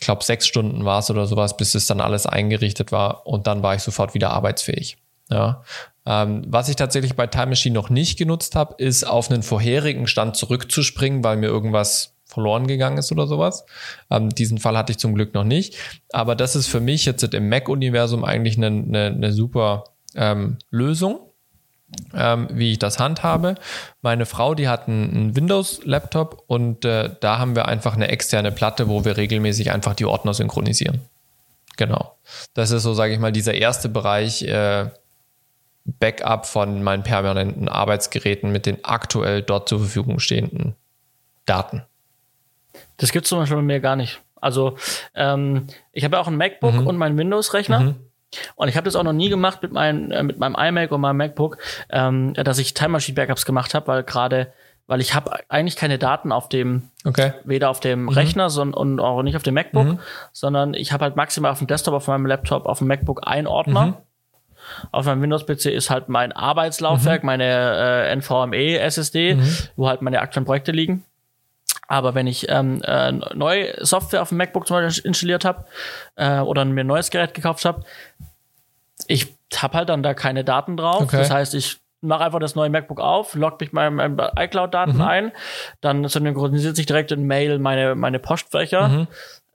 ich 0.00 0.06
glaube, 0.06 0.24
sechs 0.24 0.46
Stunden 0.46 0.86
war 0.86 1.00
es 1.00 1.10
oder 1.10 1.26
sowas, 1.26 1.58
bis 1.58 1.74
es 1.74 1.86
dann 1.86 2.00
alles 2.00 2.24
eingerichtet 2.24 2.90
war 2.90 3.26
und 3.26 3.46
dann 3.46 3.62
war 3.62 3.74
ich 3.74 3.82
sofort 3.82 4.14
wieder 4.14 4.30
arbeitsfähig. 4.30 4.96
Ja, 5.30 5.62
ähm, 6.06 6.42
was 6.48 6.68
ich 6.68 6.76
tatsächlich 6.76 7.14
bei 7.14 7.26
Time 7.26 7.48
Machine 7.48 7.74
noch 7.74 7.90
nicht 7.90 8.18
genutzt 8.18 8.56
habe, 8.56 8.74
ist 8.78 9.04
auf 9.04 9.30
einen 9.30 9.42
vorherigen 9.42 10.06
Stand 10.06 10.36
zurückzuspringen, 10.36 11.22
weil 11.22 11.36
mir 11.36 11.46
irgendwas 11.46 12.14
verloren 12.24 12.66
gegangen 12.66 12.98
ist 12.98 13.12
oder 13.12 13.26
sowas. 13.26 13.64
Ähm, 14.10 14.30
diesen 14.30 14.58
Fall 14.58 14.76
hatte 14.76 14.92
ich 14.92 14.98
zum 14.98 15.14
Glück 15.14 15.34
noch 15.34 15.44
nicht. 15.44 15.76
Aber 16.12 16.34
das 16.34 16.56
ist 16.56 16.68
für 16.68 16.80
mich 16.80 17.04
jetzt 17.04 17.22
im 17.22 17.48
Mac-Universum 17.48 18.24
eigentlich 18.24 18.56
eine, 18.56 18.68
eine, 18.68 19.06
eine 19.06 19.32
super 19.32 19.84
ähm, 20.14 20.58
Lösung. 20.70 21.20
Ähm, 22.14 22.46
wie 22.52 22.70
ich 22.70 22.78
das 22.78 23.00
handhabe. 23.00 23.56
Meine 24.00 24.24
Frau, 24.24 24.54
die 24.54 24.68
hat 24.68 24.86
einen, 24.86 25.10
einen 25.10 25.36
Windows-Laptop 25.36 26.44
und 26.46 26.84
äh, 26.84 27.10
da 27.18 27.38
haben 27.38 27.56
wir 27.56 27.66
einfach 27.66 27.96
eine 27.96 28.06
externe 28.06 28.52
Platte, 28.52 28.88
wo 28.88 29.04
wir 29.04 29.16
regelmäßig 29.16 29.72
einfach 29.72 29.94
die 29.94 30.04
Ordner 30.04 30.32
synchronisieren. 30.32 31.00
Genau. 31.76 32.16
Das 32.54 32.70
ist 32.70 32.84
so, 32.84 32.94
sage 32.94 33.12
ich 33.12 33.18
mal, 33.18 33.32
dieser 33.32 33.54
erste 33.54 33.88
Bereich, 33.88 34.42
äh, 34.42 34.90
Backup 35.98 36.46
von 36.46 36.82
meinen 36.82 37.02
permanenten 37.02 37.68
Arbeitsgeräten 37.68 38.52
mit 38.52 38.66
den 38.66 38.84
aktuell 38.84 39.42
dort 39.42 39.68
zur 39.68 39.80
Verfügung 39.80 40.18
stehenden 40.20 40.74
Daten. 41.46 41.82
Das 42.96 43.12
gibt 43.12 43.24
es 43.24 43.28
zum 43.30 43.38
Beispiel 43.38 43.56
bei 43.56 43.62
mir 43.62 43.80
gar 43.80 43.96
nicht. 43.96 44.20
Also 44.40 44.76
ähm, 45.14 45.66
ich 45.92 46.04
habe 46.04 46.16
ja 46.16 46.22
auch 46.22 46.28
ein 46.28 46.36
MacBook 46.36 46.74
mhm. 46.74 46.86
und 46.86 46.96
meinen 46.96 47.18
Windows-Rechner. 47.18 47.80
Mhm. 47.80 47.96
Und 48.54 48.68
ich 48.68 48.76
habe 48.76 48.84
das 48.84 48.94
auch 48.94 49.02
noch 49.02 49.12
nie 49.12 49.28
gemacht 49.28 49.62
mit, 49.62 49.72
mein, 49.72 50.10
äh, 50.12 50.22
mit 50.22 50.38
meinem 50.38 50.54
iMac 50.54 50.92
und 50.92 51.00
meinem 51.00 51.16
MacBook, 51.16 51.58
ähm, 51.90 52.34
dass 52.34 52.58
ich 52.58 52.74
Time 52.74 52.90
Machine 52.90 53.16
Backups 53.16 53.44
gemacht 53.44 53.74
habe, 53.74 53.88
weil 53.88 54.02
gerade, 54.04 54.52
weil 54.86 55.00
ich 55.00 55.14
habe 55.14 55.32
eigentlich 55.48 55.76
keine 55.76 55.98
Daten 55.98 56.30
auf 56.30 56.48
dem, 56.48 56.90
okay. 57.04 57.32
weder 57.44 57.70
auf 57.70 57.80
dem 57.80 58.02
mhm. 58.02 58.08
Rechner 58.10 58.48
sondern, 58.48 58.80
und 58.80 59.00
auch 59.00 59.22
nicht 59.22 59.36
auf 59.36 59.42
dem 59.42 59.54
MacBook, 59.54 59.86
mhm. 59.86 59.98
sondern 60.32 60.74
ich 60.74 60.92
habe 60.92 61.04
halt 61.04 61.16
maximal 61.16 61.50
auf 61.50 61.58
dem 61.58 61.66
Desktop, 61.66 61.94
auf 61.94 62.06
meinem 62.06 62.26
Laptop, 62.26 62.66
auf 62.66 62.78
dem 62.78 62.86
MacBook 62.86 63.26
ein 63.26 63.46
Ordner 63.46 63.86
mhm. 63.86 63.96
Auf 64.92 65.06
meinem 65.06 65.22
Windows-PC 65.22 65.66
ist 65.66 65.90
halt 65.90 66.08
mein 66.08 66.32
Arbeitslaufwerk, 66.32 67.22
mhm. 67.22 67.26
meine 67.26 68.06
äh, 68.08 68.16
NVMe-SSD, 68.16 69.34
mhm. 69.34 69.56
wo 69.76 69.88
halt 69.88 70.02
meine 70.02 70.20
aktuellen 70.20 70.46
Projekte 70.46 70.72
liegen. 70.72 71.04
Aber 71.88 72.14
wenn 72.14 72.26
ich 72.26 72.48
ähm, 72.48 72.80
äh, 72.84 73.10
neue 73.10 73.74
Software 73.84 74.22
auf 74.22 74.28
dem 74.28 74.38
MacBook 74.38 74.66
zum 74.66 74.76
Beispiel 74.76 75.06
installiert 75.06 75.44
habe 75.44 75.64
äh, 76.14 76.38
oder 76.38 76.64
mir 76.64 76.82
ein 76.82 76.86
neues 76.86 77.10
Gerät 77.10 77.34
gekauft 77.34 77.64
habe, 77.64 77.82
ich 79.08 79.34
habe 79.56 79.78
halt 79.78 79.88
dann 79.88 80.02
da 80.02 80.14
keine 80.14 80.44
Daten 80.44 80.76
drauf. 80.76 81.02
Okay. 81.02 81.16
Das 81.16 81.30
heißt, 81.30 81.54
ich 81.54 81.80
mache 82.00 82.24
einfach 82.24 82.38
das 82.38 82.54
neue 82.54 82.70
MacBook 82.70 83.00
auf, 83.00 83.34
logge 83.34 83.56
mich 83.60 83.72
meine, 83.72 83.90
meine 83.90 84.32
iCloud-Daten 84.36 84.96
mhm. 84.96 85.00
ein, 85.02 85.32
dann 85.80 86.06
synchronisiert 86.08 86.76
sich 86.76 86.86
direkt 86.86 87.12
in 87.12 87.24
Mail 87.24 87.58
meine, 87.58 87.94
meine 87.94 88.18
Postfächer. 88.18 88.88
Mhm. 88.88 89.06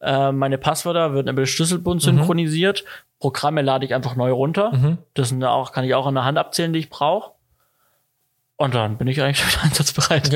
Äh, 0.02 0.32
meine 0.32 0.58
Passwörter 0.58 1.14
werden 1.14 1.28
über 1.28 1.46
Schlüsselbund 1.46 2.02
mhm. 2.02 2.06
synchronisiert. 2.06 2.84
Programme 3.20 3.62
lade 3.62 3.86
ich 3.86 3.94
einfach 3.94 4.16
neu 4.16 4.32
runter. 4.32 4.72
Mhm. 4.74 4.98
Das 5.14 5.30
sind 5.30 5.44
auch, 5.44 5.72
kann 5.72 5.86
ich 5.86 5.96
auch 5.96 6.06
an 6.06 6.16
der 6.16 6.26
Hand 6.26 6.38
abzählen, 6.38 6.74
die 6.74 6.80
ich 6.80 6.90
brauche. 6.90 7.32
Und 8.58 8.74
dann 8.74 8.98
bin 8.98 9.08
ich 9.08 9.22
eigentlich 9.22 9.46
wieder 9.54 9.64
einsatzbereit. 9.64 10.30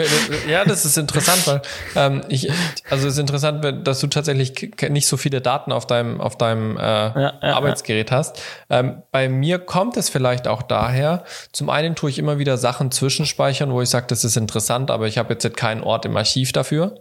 Ja, 0.50 0.66
das 0.66 0.84
ist 0.84 0.98
interessant, 0.98 1.48
weil 1.48 1.62
ähm, 1.96 2.22
ich, 2.28 2.52
also 2.90 3.08
es 3.08 3.14
ist 3.14 3.20
interessant, 3.20 3.88
dass 3.88 4.02
du 4.02 4.08
tatsächlich 4.08 4.74
nicht 4.90 5.08
so 5.08 5.16
viele 5.16 5.40
Daten 5.40 5.72
auf 5.72 5.88
deinem 5.88 6.20
auf 6.20 6.38
deinem 6.38 6.76
äh, 6.76 6.82
ja, 6.82 7.34
ja, 7.42 7.54
Arbeitsgerät 7.54 8.12
ja. 8.12 8.18
hast. 8.18 8.42
Ähm, 8.70 9.04
bei 9.12 9.30
mir 9.30 9.60
kommt 9.60 9.96
es 9.96 10.10
vielleicht 10.10 10.50
auch 10.50 10.62
daher. 10.62 11.24
Zum 11.54 11.70
einen 11.70 11.96
tue 11.96 12.10
ich 12.10 12.20
immer 12.20 12.40
wieder 12.40 12.58
Sachen 12.58 12.92
zwischenspeichern, 12.92 13.72
wo 13.72 13.82
ich 13.82 13.90
sage, 13.90 14.08
das 14.08 14.26
ist 14.26 14.36
interessant, 14.36 14.92
aber 14.92 15.08
ich 15.08 15.18
habe 15.18 15.34
jetzt 15.34 15.56
keinen 15.56 15.82
Ort 15.82 16.06
im 16.06 16.18
Archiv 16.18 16.52
dafür. 16.52 16.96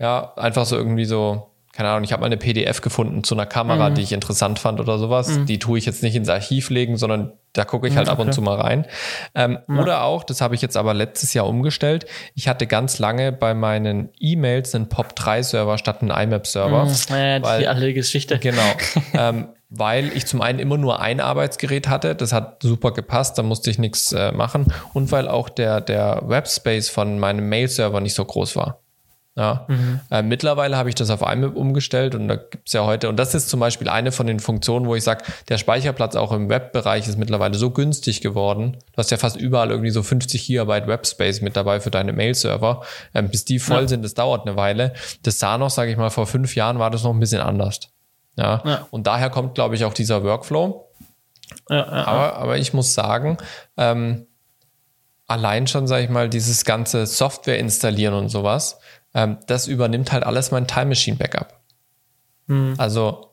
Ja, 0.00 0.34
einfach 0.34 0.66
so 0.66 0.76
irgendwie 0.76 1.04
so 1.04 1.53
keine 1.74 1.88
Ahnung, 1.88 2.04
ich 2.04 2.12
habe 2.12 2.20
mal 2.20 2.26
eine 2.26 2.36
PDF 2.36 2.82
gefunden 2.82 3.24
zu 3.24 3.34
einer 3.34 3.46
Kamera, 3.46 3.90
mhm. 3.90 3.96
die 3.96 4.02
ich 4.02 4.12
interessant 4.12 4.60
fand 4.60 4.78
oder 4.78 4.96
sowas. 4.96 5.28
Mhm. 5.28 5.46
Die 5.46 5.58
tue 5.58 5.76
ich 5.76 5.86
jetzt 5.86 6.04
nicht 6.04 6.14
ins 6.14 6.28
Archiv 6.28 6.70
legen, 6.70 6.96
sondern 6.96 7.32
da 7.52 7.64
gucke 7.64 7.88
ich 7.88 7.96
halt 7.96 8.06
okay. 8.06 8.12
ab 8.12 8.24
und 8.24 8.32
zu 8.32 8.42
mal 8.42 8.60
rein. 8.60 8.86
Ähm, 9.34 9.58
ja. 9.68 9.80
Oder 9.80 10.04
auch, 10.04 10.22
das 10.22 10.40
habe 10.40 10.54
ich 10.54 10.62
jetzt 10.62 10.76
aber 10.76 10.94
letztes 10.94 11.34
Jahr 11.34 11.48
umgestellt. 11.48 12.06
Ich 12.36 12.46
hatte 12.46 12.68
ganz 12.68 13.00
lange 13.00 13.32
bei 13.32 13.54
meinen 13.54 14.10
E-Mails 14.20 14.72
einen 14.76 14.86
POP3-Server 14.86 15.76
statt 15.76 16.00
einen 16.00 16.12
IMAP-Server. 16.12 16.84
Mhm. 16.84 16.94
Ja, 17.08 17.42
weil, 17.42 17.60
die 17.60 17.66
alte 17.66 17.92
Geschichte. 17.92 18.38
Genau. 18.38 18.62
ähm, 19.14 19.48
weil 19.68 20.16
ich 20.16 20.26
zum 20.26 20.42
einen 20.42 20.60
immer 20.60 20.78
nur 20.78 21.00
ein 21.00 21.20
Arbeitsgerät 21.20 21.88
hatte, 21.88 22.14
das 22.14 22.32
hat 22.32 22.62
super 22.62 22.92
gepasst, 22.92 23.36
da 23.36 23.42
musste 23.42 23.70
ich 23.70 23.80
nichts 23.80 24.12
äh, 24.12 24.30
machen 24.30 24.72
und 24.92 25.10
weil 25.10 25.26
auch 25.26 25.48
der, 25.48 25.80
der 25.80 26.22
Webspace 26.24 26.88
von 26.88 27.18
meinem 27.18 27.48
Mail-Server 27.48 28.00
nicht 28.00 28.14
so 28.14 28.24
groß 28.24 28.54
war. 28.54 28.83
Ja. 29.36 29.64
Mhm. 29.66 30.00
Äh, 30.10 30.22
mittlerweile 30.22 30.76
habe 30.76 30.88
ich 30.88 30.94
das 30.94 31.10
auf 31.10 31.20
IMAP 31.20 31.56
umgestellt 31.56 32.14
und 32.14 32.28
da 32.28 32.36
gibt 32.36 32.68
es 32.68 32.72
ja 32.72 32.84
heute, 32.84 33.08
und 33.08 33.16
das 33.16 33.34
ist 33.34 33.48
zum 33.48 33.58
Beispiel 33.58 33.88
eine 33.88 34.12
von 34.12 34.28
den 34.28 34.38
Funktionen, 34.38 34.86
wo 34.86 34.94
ich 34.94 35.02
sage, 35.02 35.24
der 35.48 35.58
Speicherplatz 35.58 36.14
auch 36.14 36.30
im 36.30 36.48
Webbereich 36.48 37.08
ist 37.08 37.18
mittlerweile 37.18 37.54
so 37.54 37.70
günstig 37.70 38.20
geworden. 38.20 38.76
Du 38.92 38.98
hast 38.98 39.10
ja 39.10 39.16
fast 39.16 39.36
überall 39.36 39.70
irgendwie 39.70 39.90
so 39.90 40.04
50 40.04 40.46
Gigabyte 40.46 40.86
Webspace 40.86 41.40
mit 41.40 41.56
dabei 41.56 41.80
für 41.80 41.90
deine 41.90 42.12
Mail-Server. 42.12 42.82
Ähm, 43.12 43.28
bis 43.28 43.44
die 43.44 43.58
voll 43.58 43.82
ja. 43.82 43.88
sind, 43.88 44.04
das 44.04 44.14
dauert 44.14 44.46
eine 44.46 44.56
Weile. 44.56 44.94
Das 45.24 45.40
sah 45.40 45.58
noch, 45.58 45.70
sage 45.70 45.90
ich 45.90 45.96
mal, 45.96 46.10
vor 46.10 46.26
fünf 46.26 46.54
Jahren 46.54 46.78
war 46.78 46.90
das 46.90 47.02
noch 47.02 47.12
ein 47.12 47.20
bisschen 47.20 47.40
anders. 47.40 47.80
Ja. 48.36 48.62
Ja. 48.64 48.86
Und 48.90 49.08
daher 49.08 49.30
kommt, 49.30 49.56
glaube 49.56 49.74
ich, 49.74 49.84
auch 49.84 49.94
dieser 49.94 50.22
Workflow. 50.22 50.88
Ja, 51.68 51.86
Aber, 51.86 52.36
aber 52.36 52.58
ich 52.58 52.72
muss 52.72 52.94
sagen, 52.94 53.36
ähm, 53.76 54.26
allein 55.26 55.66
schon, 55.66 55.86
sage 55.86 56.04
ich 56.04 56.10
mal, 56.10 56.28
dieses 56.28 56.64
ganze 56.64 57.06
Software 57.06 57.58
installieren 57.58 58.14
und 58.14 58.28
sowas, 58.28 58.78
ähm, 59.14 59.38
das 59.46 59.66
übernimmt 59.66 60.12
halt 60.12 60.24
alles 60.24 60.50
mein 60.50 60.66
Time 60.66 60.86
Machine 60.86 61.16
Backup. 61.16 61.60
Also 62.78 63.30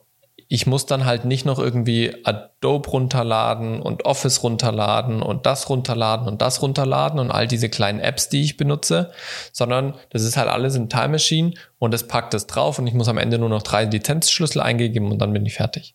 ich 0.48 0.66
muss 0.66 0.84
dann 0.84 1.06
halt 1.06 1.24
nicht 1.24 1.46
noch 1.46 1.58
irgendwie 1.58 2.14
Adobe 2.24 2.90
runterladen 2.90 3.80
und 3.80 4.04
Office 4.04 4.42
runterladen 4.42 5.22
und 5.22 5.46
das 5.46 5.70
runterladen 5.70 6.28
und 6.28 6.42
das 6.42 6.60
runterladen 6.60 7.18
und 7.20 7.30
all 7.30 7.46
diese 7.46 7.70
kleinen 7.70 8.00
Apps, 8.00 8.28
die 8.28 8.42
ich 8.42 8.58
benutze, 8.58 9.12
sondern 9.52 9.94
das 10.10 10.22
ist 10.22 10.36
halt 10.36 10.48
alles 10.48 10.74
in 10.74 10.90
Time 10.90 11.08
Machine 11.08 11.54
und 11.78 11.94
es 11.94 12.06
packt 12.06 12.34
es 12.34 12.46
drauf 12.46 12.78
und 12.78 12.86
ich 12.86 12.92
muss 12.92 13.08
am 13.08 13.16
Ende 13.18 13.38
nur 13.38 13.48
noch 13.48 13.62
drei 13.62 13.84
Lizenzschlüssel 13.84 14.60
eingeben 14.60 15.10
und 15.10 15.18
dann 15.20 15.32
bin 15.32 15.46
ich 15.46 15.54
fertig. 15.54 15.94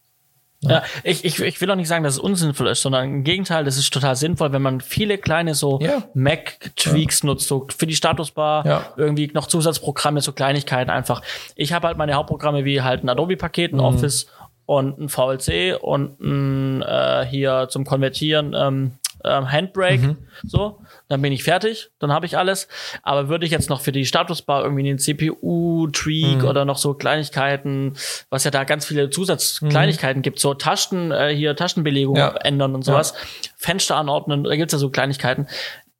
Ja, 0.61 0.81
ich, 1.03 1.23
ich, 1.23 1.39
ich 1.39 1.61
will 1.61 1.69
auch 1.69 1.75
nicht 1.75 1.87
sagen, 1.87 2.03
dass 2.03 2.13
es 2.15 2.19
unsinnvoll 2.19 2.67
ist, 2.67 2.81
sondern 2.81 3.03
im 3.05 3.23
Gegenteil, 3.23 3.63
das 3.63 3.77
ist 3.77 3.93
total 3.93 4.15
sinnvoll, 4.15 4.51
wenn 4.53 4.63
man 4.63 4.81
viele 4.81 5.19
kleine 5.19 5.53
so 5.53 5.79
Ja. 5.81 6.03
Mac-Tweaks 6.15 7.23
nutzt, 7.23 7.47
so 7.47 7.67
für 7.77 7.85
die 7.85 7.95
Statusbar, 7.95 8.65
Ja. 8.65 8.85
irgendwie 8.97 9.29
noch 9.33 9.45
Zusatzprogramme, 9.47 10.21
so 10.21 10.31
Kleinigkeiten 10.31 10.89
einfach. 10.89 11.21
Ich 11.55 11.73
habe 11.73 11.87
halt 11.87 11.97
meine 11.97 12.13
Hauptprogramme 12.13 12.65
wie 12.65 12.81
halt 12.81 13.03
ein 13.03 13.09
Adobe-Paket, 13.09 13.73
Mhm. 13.73 13.79
ein 13.79 13.85
Office 13.85 14.27
und 14.65 14.99
ein 14.99 15.09
VLC 15.09 15.75
und 15.79 16.19
ein 16.21 16.81
äh, 16.81 17.25
hier 17.29 17.67
zum 17.69 17.85
Konvertieren 17.85 18.55
ähm, 18.57 18.93
ähm, 19.23 19.51
Handbrake, 19.51 19.99
Mhm. 19.99 20.17
so, 20.43 20.79
dann 21.09 21.21
bin 21.21 21.31
ich 21.31 21.43
fertig, 21.43 21.89
dann 21.99 22.11
habe 22.11 22.25
ich 22.25 22.37
alles. 22.37 22.67
Aber 23.03 23.29
würde 23.29 23.45
ich 23.45 23.51
jetzt 23.51 23.69
noch 23.69 23.81
für 23.81 23.91
die 23.91 24.05
Statusbar 24.05 24.63
irgendwie 24.63 24.83
den 24.83 24.99
CPU-Tweak 24.99 26.41
Mhm. 26.43 26.47
oder 26.47 26.65
noch 26.65 26.77
so 26.77 26.93
Kleinigkeiten, 26.93 27.93
was 28.29 28.43
ja 28.43 28.51
da 28.51 28.63
ganz 28.63 28.85
viele 28.85 29.09
Zusatzkleinigkeiten 29.09 30.21
gibt, 30.21 30.39
so 30.39 30.53
Taschen, 30.53 31.11
äh, 31.11 31.33
hier 31.35 31.55
Taschenbelegung 31.55 32.15
Ja. 32.17 32.35
ändern 32.43 32.75
und 32.75 32.83
sowas, 32.83 33.13
Fenster 33.55 33.95
anordnen, 33.95 34.43
da 34.43 34.55
gibt's 34.55 34.73
ja 34.73 34.79
so 34.79 34.89
Kleinigkeiten. 34.89 35.47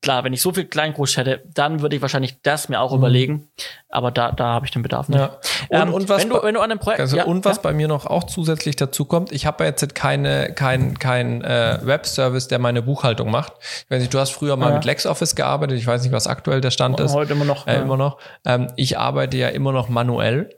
Klar, 0.04 0.24
wenn 0.24 0.32
ich 0.32 0.42
so 0.44 0.54
viel 0.54 0.66
Kleingrust 0.66 1.18
hätte, 1.18 1.42
dann 1.54 1.82
würde 1.82 1.96
ich 1.96 2.02
wahrscheinlich 2.04 2.38
das 2.44 2.70
mir 2.70 2.80
auch 2.80 2.94
überlegen. 2.94 3.50
Aber 3.90 4.12
da, 4.12 4.32
da 4.32 4.46
habe 4.46 4.66
ich 4.66 4.72
den 4.72 4.84
Bedarf 4.84 5.10
nicht. 5.10 5.18
Mhm. 5.20 5.24
Ja. 5.72 5.82
Und- 5.82 5.88
Ähm, 5.90 5.94
und 5.94 6.08
was 6.10 6.22
wenn 6.22 6.30
du, 6.30 6.44
wenn 6.44 6.54
du 6.54 6.60
an 6.62 6.70
einem 6.72 6.80
Projekt, 6.80 7.00
Also, 7.02 7.18
ja, 7.18 7.24
und 7.26 7.44
was 7.46 7.58
ja, 7.58 7.62
bei 7.64 7.74
mir 7.74 7.88
noch 7.88 8.06
auch 8.06 8.26
zusätzlich 8.26 8.76
dazu 8.76 9.06
kommt, 9.06 9.32
ich 9.32 9.46
habe 9.48 9.64
jetzt 9.66 9.96
keine, 9.96 10.54
kein, 10.54 11.00
kein 11.00 11.42
äh, 11.44 11.80
Webservice, 11.82 12.48
der 12.48 12.60
meine 12.60 12.84
Buchhaltung 12.84 13.32
macht. 13.32 13.54
Ich 13.86 13.90
weiß 13.92 14.00
nicht, 14.02 14.14
du 14.14 14.20
hast 14.20 14.32
früher 14.32 14.56
mal 14.56 14.74
mit 14.74 14.86
LexOffice 14.86 15.36
gearbeitet, 15.36 15.78
ich 15.80 15.88
weiß 15.88 16.04
nicht, 16.04 16.12
was 16.12 16.28
aktuell 16.28 16.62
der 16.62 16.72
Stand 16.72 17.00
ist. 17.00 17.14
heute 17.14 17.34
immer 17.34 17.46
noch. 17.46 17.66
Äh, 17.66 17.80
immer 17.82 17.98
noch. 17.98 18.20
Ähm, 18.46 18.68
ich 18.76 19.00
arbeite 19.00 19.36
ja 19.38 19.48
immer 19.50 19.72
noch 19.72 19.90
manuell. 19.90 20.50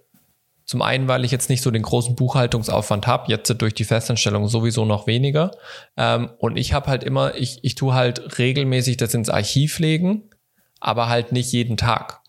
Zum 0.69 0.83
einen, 0.83 1.07
weil 1.07 1.25
ich 1.25 1.31
jetzt 1.31 1.49
nicht 1.49 1.63
so 1.63 1.71
den 1.71 1.81
großen 1.81 2.15
Buchhaltungsaufwand 2.15 3.07
habe, 3.07 3.31
jetzt 3.31 3.49
durch 3.59 3.73
die 3.73 3.85
Festanstellung 3.85 4.47
sowieso 4.47 4.85
noch 4.85 5.07
weniger. 5.07 5.49
Ähm, 5.97 6.29
und 6.37 6.57
ich 6.57 6.73
habe 6.73 6.85
halt 6.85 7.03
immer, 7.03 7.33
ich, 7.33 7.63
ich 7.63 7.73
tue 7.73 7.95
halt 7.95 8.37
regelmäßig 8.37 8.97
das 8.97 9.15
ins 9.15 9.31
Archiv 9.31 9.79
legen, 9.79 10.29
aber 10.79 11.09
halt 11.09 11.31
nicht 11.31 11.51
jeden 11.53 11.75
Tag. 11.75 12.21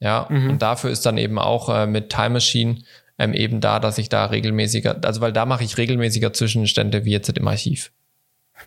Ja, 0.00 0.22
und 0.22 0.62
dafür 0.62 0.90
ist 0.90 1.06
dann 1.06 1.16
eben 1.16 1.38
auch 1.38 1.68
äh, 1.68 1.86
mit 1.86 2.10
Time 2.10 2.30
Machine 2.30 2.82
ähm, 3.20 3.32
eben 3.32 3.60
da, 3.60 3.78
dass 3.78 3.98
ich 3.98 4.08
da 4.08 4.24
regelmäßiger, 4.24 4.96
also 5.04 5.20
weil 5.20 5.32
da 5.32 5.46
mache 5.46 5.62
ich 5.62 5.78
regelmäßiger 5.78 6.32
Zwischenstände 6.32 7.04
wie 7.04 7.12
jetzt 7.12 7.28
im 7.28 7.46
Archiv. 7.46 7.92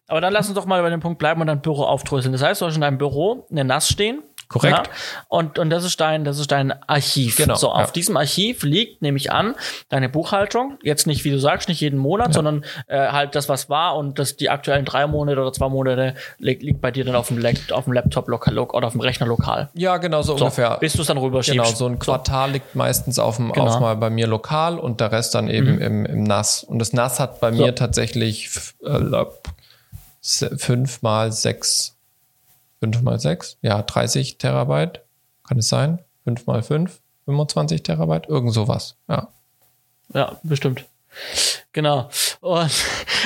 Aber 0.07 0.21
dann 0.21 0.33
lass 0.33 0.47
uns 0.47 0.55
doch 0.55 0.65
mal 0.65 0.81
bei 0.81 0.89
dem 0.89 0.99
Punkt 0.99 1.19
bleiben 1.19 1.41
und 1.41 1.47
dein 1.47 1.61
Büro 1.61 1.83
aufdröseln. 1.83 2.31
Das 2.33 2.41
heißt, 2.43 2.61
du 2.61 2.65
hast 2.65 2.75
in 2.75 2.81
deinem 2.81 2.97
Büro 2.97 3.45
eine 3.51 3.63
NAS 3.63 3.89
stehen. 3.89 4.23
Korrekt. 4.51 4.87
Ja, 4.87 4.93
und, 5.27 5.59
und 5.59 5.69
das 5.69 5.83
ist 5.83 6.01
dein, 6.01 6.23
das 6.23 6.39
ist 6.39 6.51
dein 6.51 6.73
Archiv. 6.87 7.37
Genau, 7.37 7.53
So, 7.53 7.69
auf 7.71 7.85
ja. 7.85 7.91
diesem 7.91 8.17
Archiv 8.17 8.63
liegt, 8.63 8.99
nehme 8.99 9.15
ich 9.17 9.31
an, 9.31 9.53
deine 9.89 10.09
Buchhaltung. 10.09 10.79
Jetzt 10.81 11.05
nicht, 11.05 11.23
wie 11.23 11.29
du 11.29 11.37
sagst, 11.39 11.69
nicht 11.69 11.81
jeden 11.81 11.99
Monat, 11.99 12.33
sondern 12.33 12.65
äh, 12.87 12.97
halt 13.11 13.35
das, 13.35 13.47
was 13.47 13.69
war 13.69 13.95
und 13.95 14.17
das, 14.17 14.37
die 14.37 14.49
aktuellen 14.49 14.85
drei 14.85 15.05
Monate 15.05 15.39
oder 15.39 15.53
zwei 15.53 15.69
Monate 15.69 16.15
liegt, 16.39 16.63
liegt 16.63 16.81
bei 16.81 16.89
dir 16.89 17.05
dann 17.05 17.13
auf 17.15 17.27
dem, 17.27 17.45
auf 17.73 17.83
dem 17.83 17.93
Laptop 17.93 18.27
lokal 18.27 18.57
oder 18.57 18.87
auf 18.87 18.93
dem 18.93 19.01
Rechner 19.01 19.27
lokal. 19.27 19.69
Ja, 19.75 19.97
genau 19.97 20.23
so, 20.23 20.35
So, 20.35 20.45
ungefähr. 20.45 20.77
bis 20.79 20.93
du 20.93 21.01
es 21.01 21.07
dann 21.07 21.19
rüberschiebst. 21.19 21.59
Genau, 21.67 21.77
so 21.77 21.85
ein 21.85 21.99
Quartal 21.99 22.49
liegt 22.53 22.73
meistens 22.73 23.19
auf 23.19 23.35
dem, 23.35 23.51
Genau. 23.51 23.65
Mhm. 23.67 23.71
auf 23.71 23.79
mal 23.81 23.95
bei 23.97 24.09
mir 24.09 24.25
lokal 24.25 24.79
und 24.79 24.99
der 24.99 25.11
Rest 25.11 25.35
dann 25.35 25.47
eben 25.47 25.79
im, 25.79 26.07
im 26.07 26.23
NAS. 26.23 26.63
Und 26.63 26.79
das 26.79 26.91
NAS 26.91 27.19
hat 27.19 27.39
bei 27.39 27.51
mir 27.51 27.75
tatsächlich 27.75 28.49
äh, 28.83 28.97
lab- 30.19 30.25
se- 30.51 30.57
fünf 30.57 31.01
mal 31.01 31.31
sechs, 31.31 31.95
fünf 32.79 33.01
mal 33.01 33.19
sechs, 33.19 33.57
ja, 33.61 33.81
30 33.81 34.37
Terabyte, 34.37 35.01
kann 35.47 35.57
es 35.59 35.69
sein? 35.69 35.99
Fünf 36.23 36.45
mal 36.45 36.61
fünf, 36.63 37.01
25 37.25 37.83
Terabyte, 37.83 38.27
irgend 38.27 38.53
sowas, 38.53 38.95
ja. 39.07 39.29
Ja, 40.13 40.37
bestimmt. 40.43 40.85
Genau. 41.71 42.09
Und, 42.41 42.71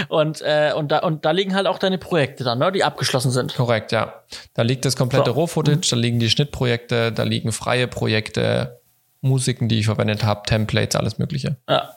und, 0.09 0.41
äh, 0.41 0.73
und, 0.75 0.91
da, 0.91 0.99
und 0.99 1.23
da 1.25 1.31
liegen 1.31 1.53
halt 1.55 1.67
auch 1.67 1.77
deine 1.79 1.97
Projekte 1.97 2.43
dann, 2.43 2.59
ne, 2.59 2.71
die 2.71 2.83
abgeschlossen 2.83 3.31
sind. 3.31 3.55
Korrekt, 3.55 3.91
ja. 3.91 4.13
Da 4.53 4.61
liegt 4.63 4.83
das 4.85 4.95
komplette 4.97 5.27
So. 5.31 5.33
Roh-Footage, 5.33 5.89
da 5.91 5.95
liegen 5.95 6.19
die 6.19 6.29
Schnittprojekte, 6.29 7.11
da 7.11 7.23
liegen 7.23 7.51
freie 7.51 7.87
Projekte, 7.87 8.81
Musiken, 9.21 9.69
die 9.69 9.79
ich 9.79 9.85
verwendet 9.85 10.23
habe, 10.25 10.43
Templates, 10.45 10.97
alles 10.97 11.17
Mögliche. 11.17 11.55
Ja. 11.69 11.95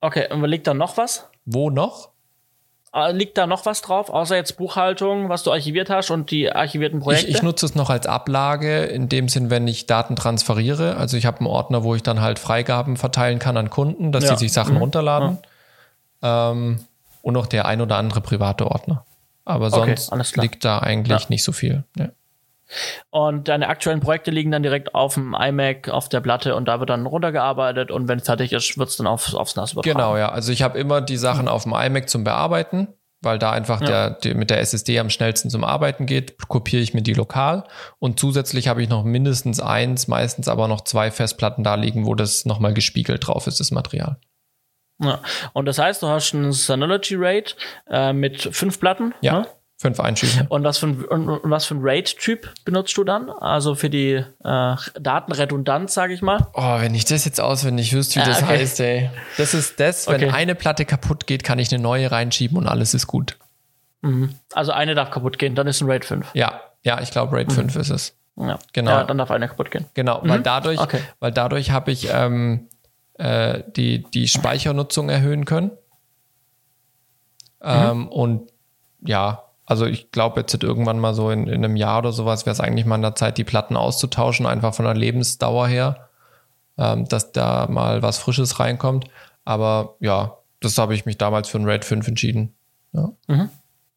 Okay, 0.00 0.32
und 0.32 0.44
liegt 0.44 0.66
da 0.68 0.74
noch 0.74 0.96
was? 0.96 1.28
Wo 1.44 1.70
noch? 1.70 2.10
Äh, 2.94 3.12
Liegt 3.12 3.38
da 3.38 3.46
noch 3.46 3.64
was 3.64 3.80
drauf, 3.80 4.10
außer 4.10 4.36
jetzt 4.36 4.56
Buchhaltung, 4.58 5.28
was 5.30 5.42
du 5.44 5.50
archiviert 5.52 5.88
hast 5.88 6.10
und 6.10 6.30
die 6.30 6.52
archivierten 6.52 7.00
Projekte? 7.00 7.26
Ich, 7.28 7.36
ich 7.36 7.42
nutze 7.42 7.64
es 7.66 7.74
noch 7.74 7.88
als 7.88 8.06
Ablage, 8.06 8.84
in 8.84 9.08
dem 9.08 9.28
Sinn, 9.28 9.48
wenn 9.48 9.66
ich 9.66 9.86
Daten 9.86 10.14
transferiere. 10.14 10.96
Also 10.96 11.16
ich 11.16 11.24
habe 11.24 11.38
einen 11.38 11.46
Ordner, 11.46 11.84
wo 11.84 11.94
ich 11.94 12.02
dann 12.02 12.20
halt 12.20 12.38
Freigaben 12.38 12.96
verteilen 12.98 13.38
kann 13.38 13.56
an 13.56 13.70
Kunden, 13.70 14.12
dass 14.12 14.24
Ja. 14.24 14.36
sie 14.36 14.44
sich 14.44 14.52
Sachen 14.52 14.76
runterladen. 14.76 15.38
Ähm, 16.22 16.80
und 17.22 17.34
noch 17.34 17.46
der 17.46 17.66
ein 17.66 17.80
oder 17.80 17.96
andere 17.96 18.20
private 18.20 18.66
Ordner. 18.70 19.04
Aber 19.44 19.66
Okay, 19.72 19.96
sonst 19.96 20.32
klar. 20.34 20.42
liegt 20.44 20.64
da 20.64 20.78
eigentlich 20.80 21.22
Ja. 21.22 21.26
nicht 21.30 21.44
so 21.44 21.52
viel. 21.52 21.84
Ja. 21.96 22.08
Und 23.10 23.48
deine 23.48 23.68
aktuellen 23.68 24.00
Projekte 24.00 24.30
liegen 24.30 24.50
dann 24.50 24.62
direkt 24.62 24.94
auf 24.94 25.14
dem 25.14 25.34
iMac, 25.38 25.88
auf 25.88 26.08
der 26.08 26.20
Platte 26.20 26.54
und 26.54 26.66
da 26.66 26.80
wird 26.80 26.90
dann 26.90 27.06
runtergearbeitet 27.06 27.90
und 27.90 28.08
wenn 28.08 28.18
es 28.18 28.26
fertig 28.26 28.52
ist, 28.52 28.78
wird 28.78 28.88
es 28.88 28.96
dann 28.96 29.06
aufs, 29.06 29.34
aufs 29.34 29.56
NAS 29.56 29.72
übertragen. 29.72 29.98
Genau, 29.98 30.16
ja. 30.16 30.30
Also 30.30 30.52
ich 30.52 30.62
habe 30.62 30.78
immer 30.78 31.00
die 31.00 31.16
Sachen 31.16 31.48
auf 31.48 31.64
dem 31.64 31.74
iMac 31.74 32.08
zum 32.08 32.24
Bearbeiten, 32.24 32.88
weil 33.20 33.38
da 33.38 33.52
einfach 33.52 33.80
der, 33.80 34.10
der 34.10 34.34
mit 34.34 34.50
der 34.50 34.60
SSD 34.60 34.98
am 34.98 35.10
schnellsten 35.10 35.50
zum 35.50 35.64
Arbeiten 35.64 36.06
geht, 36.06 36.38
kopiere 36.48 36.82
ich 36.82 36.94
mir 36.94 37.02
die 37.02 37.14
lokal. 37.14 37.64
Und 37.98 38.18
zusätzlich 38.18 38.68
habe 38.68 38.82
ich 38.82 38.88
noch 38.88 39.04
mindestens 39.04 39.60
eins, 39.60 40.08
meistens 40.08 40.48
aber 40.48 40.66
noch 40.66 40.82
zwei 40.82 41.10
Festplatten 41.10 41.62
da 41.62 41.76
liegen, 41.76 42.06
wo 42.06 42.14
das 42.14 42.44
nochmal 42.46 42.74
gespiegelt 42.74 43.26
drauf 43.26 43.46
ist, 43.46 43.60
das 43.60 43.70
Material. 43.70 44.18
Ja. 45.00 45.20
Und 45.52 45.66
das 45.66 45.78
heißt, 45.78 46.02
du 46.02 46.08
hast 46.08 46.32
ein 46.32 46.52
Synology 46.52 47.16
Rate 47.16 47.54
äh, 47.90 48.12
mit 48.12 48.40
fünf 48.40 48.80
Platten. 48.80 49.14
Ja, 49.20 49.40
Ne? 49.40 49.46
Fünf 49.82 50.00
Einschübe. 50.00 50.46
Und 50.48 50.64
was 50.64 50.78
für 50.78 50.86
ein, 50.86 51.04
und, 51.04 51.28
und 51.28 51.50
was 51.50 51.66
für 51.66 51.74
ein 51.74 51.80
RAID-Typ 51.82 52.50
benutzt 52.64 52.96
du 52.96 53.04
dann? 53.04 53.28
Also 53.28 53.74
für 53.74 53.90
die 53.90 54.12
äh, 54.14 54.76
Datenredundanz, 55.00 55.92
sage 55.92 56.14
ich 56.14 56.22
mal. 56.22 56.46
Oh, 56.54 56.80
wenn 56.80 56.94
ich 56.94 57.04
das 57.04 57.26
jetzt 57.26 57.40
auswendig 57.40 57.92
wüsste, 57.92 58.16
wie 58.16 58.20
Ah, 58.22 58.26
das 58.26 58.42
okay. 58.42 58.58
heißt, 58.58 58.80
ey. 58.80 59.10
Das 59.36 59.52
ist 59.52 59.78
das, 59.78 60.06
wenn 60.08 60.14
Okay. 60.24 60.30
eine 60.30 60.54
Platte 60.54 60.86
kaputt 60.86 61.26
geht, 61.26 61.44
kann 61.44 61.58
ich 61.58 61.70
eine 61.72 61.82
neue 61.82 62.10
reinschieben 62.10 62.56
und 62.56 62.66
alles 62.66 62.94
ist 62.94 63.06
gut. 63.06 63.36
Also 64.54 64.72
eine 64.72 64.94
darf 64.96 65.10
kaputt 65.10 65.38
gehen, 65.38 65.54
dann 65.54 65.66
ist 65.66 65.80
ein 65.82 65.88
RAID 65.90 66.04
5. 66.04 66.30
Ja, 66.34 66.60
ja, 66.82 67.00
ich 67.00 67.10
glaube, 67.12 67.36
RAID 67.36 67.52
5 67.52 67.76
ist 67.76 67.90
es. 67.90 68.16
Ja. 68.36 68.58
Genau. 68.72 68.90
Ja, 68.90 69.04
dann 69.04 69.18
darf 69.18 69.30
eine 69.30 69.46
kaputt 69.46 69.70
gehen. 69.70 69.84
Genau, 69.94 70.20
weil 70.24 70.40
dadurch, 70.40 70.80
Okay. 70.80 71.00
weil 71.20 71.30
dadurch 71.32 71.70
habe 71.70 71.92
ich 71.92 72.08
ähm, 72.10 72.68
äh, 73.18 73.62
die, 73.76 74.02
die 74.10 74.26
Speichernutzung 74.26 75.08
erhöhen 75.10 75.44
können. 75.44 75.70
Ähm, 77.60 78.08
und 78.08 78.50
ja, 79.04 79.44
also 79.64 79.86
ich 79.86 80.10
glaube 80.10 80.40
jetzt 80.40 80.62
irgendwann 80.62 80.98
mal 80.98 81.14
so 81.14 81.30
in, 81.30 81.46
in 81.46 81.64
einem 81.64 81.76
Jahr 81.76 81.98
oder 81.98 82.12
sowas 82.12 82.46
wäre 82.46 82.52
es 82.52 82.60
eigentlich 82.60 82.86
mal 82.86 82.96
an 82.96 83.02
der 83.02 83.14
Zeit, 83.14 83.38
die 83.38 83.44
Platten 83.44 83.76
auszutauschen, 83.76 84.46
einfach 84.46 84.74
von 84.74 84.84
der 84.84 84.94
Lebensdauer 84.94 85.68
her, 85.68 86.08
ähm, 86.78 87.08
dass 87.08 87.32
da 87.32 87.66
mal 87.68 88.02
was 88.02 88.18
Frisches 88.18 88.58
reinkommt. 88.58 89.06
Aber 89.44 89.96
ja, 90.00 90.38
das 90.60 90.78
habe 90.78 90.94
ich 90.94 91.06
mich 91.06 91.18
damals 91.18 91.48
für 91.48 91.58
ein 91.58 91.64
RAID 91.64 91.84
5 91.84 92.08
entschieden. 92.08 92.54
Ja. 92.92 93.12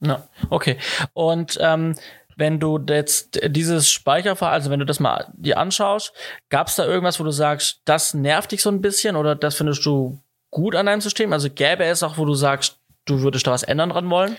Ja, 0.02 0.24
okay. 0.50 0.78
Und 1.14 1.58
ähm, 1.62 1.96
wenn 2.36 2.60
du 2.60 2.80
jetzt 2.88 3.40
dieses 3.48 3.90
Speicherverhalten, 3.90 4.62
also 4.62 4.72
wenn 4.72 4.80
du 4.80 4.86
das 4.86 5.00
mal 5.00 5.28
dir 5.34 5.58
anschaust, 5.58 6.14
gab 6.50 6.68
es 6.68 6.76
da 6.76 6.86
irgendwas, 6.86 7.20
wo 7.20 7.24
du 7.24 7.32
sagst, 7.32 7.82
das 7.86 8.14
nervt 8.14 8.52
dich 8.52 8.62
so 8.62 8.70
ein 8.70 8.82
bisschen 8.82 9.16
oder 9.16 9.36
das 9.36 9.56
findest 9.56 9.86
du 9.86 10.20
gut 10.52 10.76
an 10.76 10.86
deinem 10.86 11.02
System? 11.02 11.32
Also 11.34 11.50
gäbe 11.50 11.86
es 11.86 12.04
auch, 12.04 12.18
wo 12.18 12.26
du 12.26 12.36
sagst, 12.36 12.78
du 13.06 13.22
würdest 13.22 13.48
da 13.48 13.52
was 13.52 13.64
ändern 13.64 13.90
dran 13.90 14.10
wollen? 14.10 14.36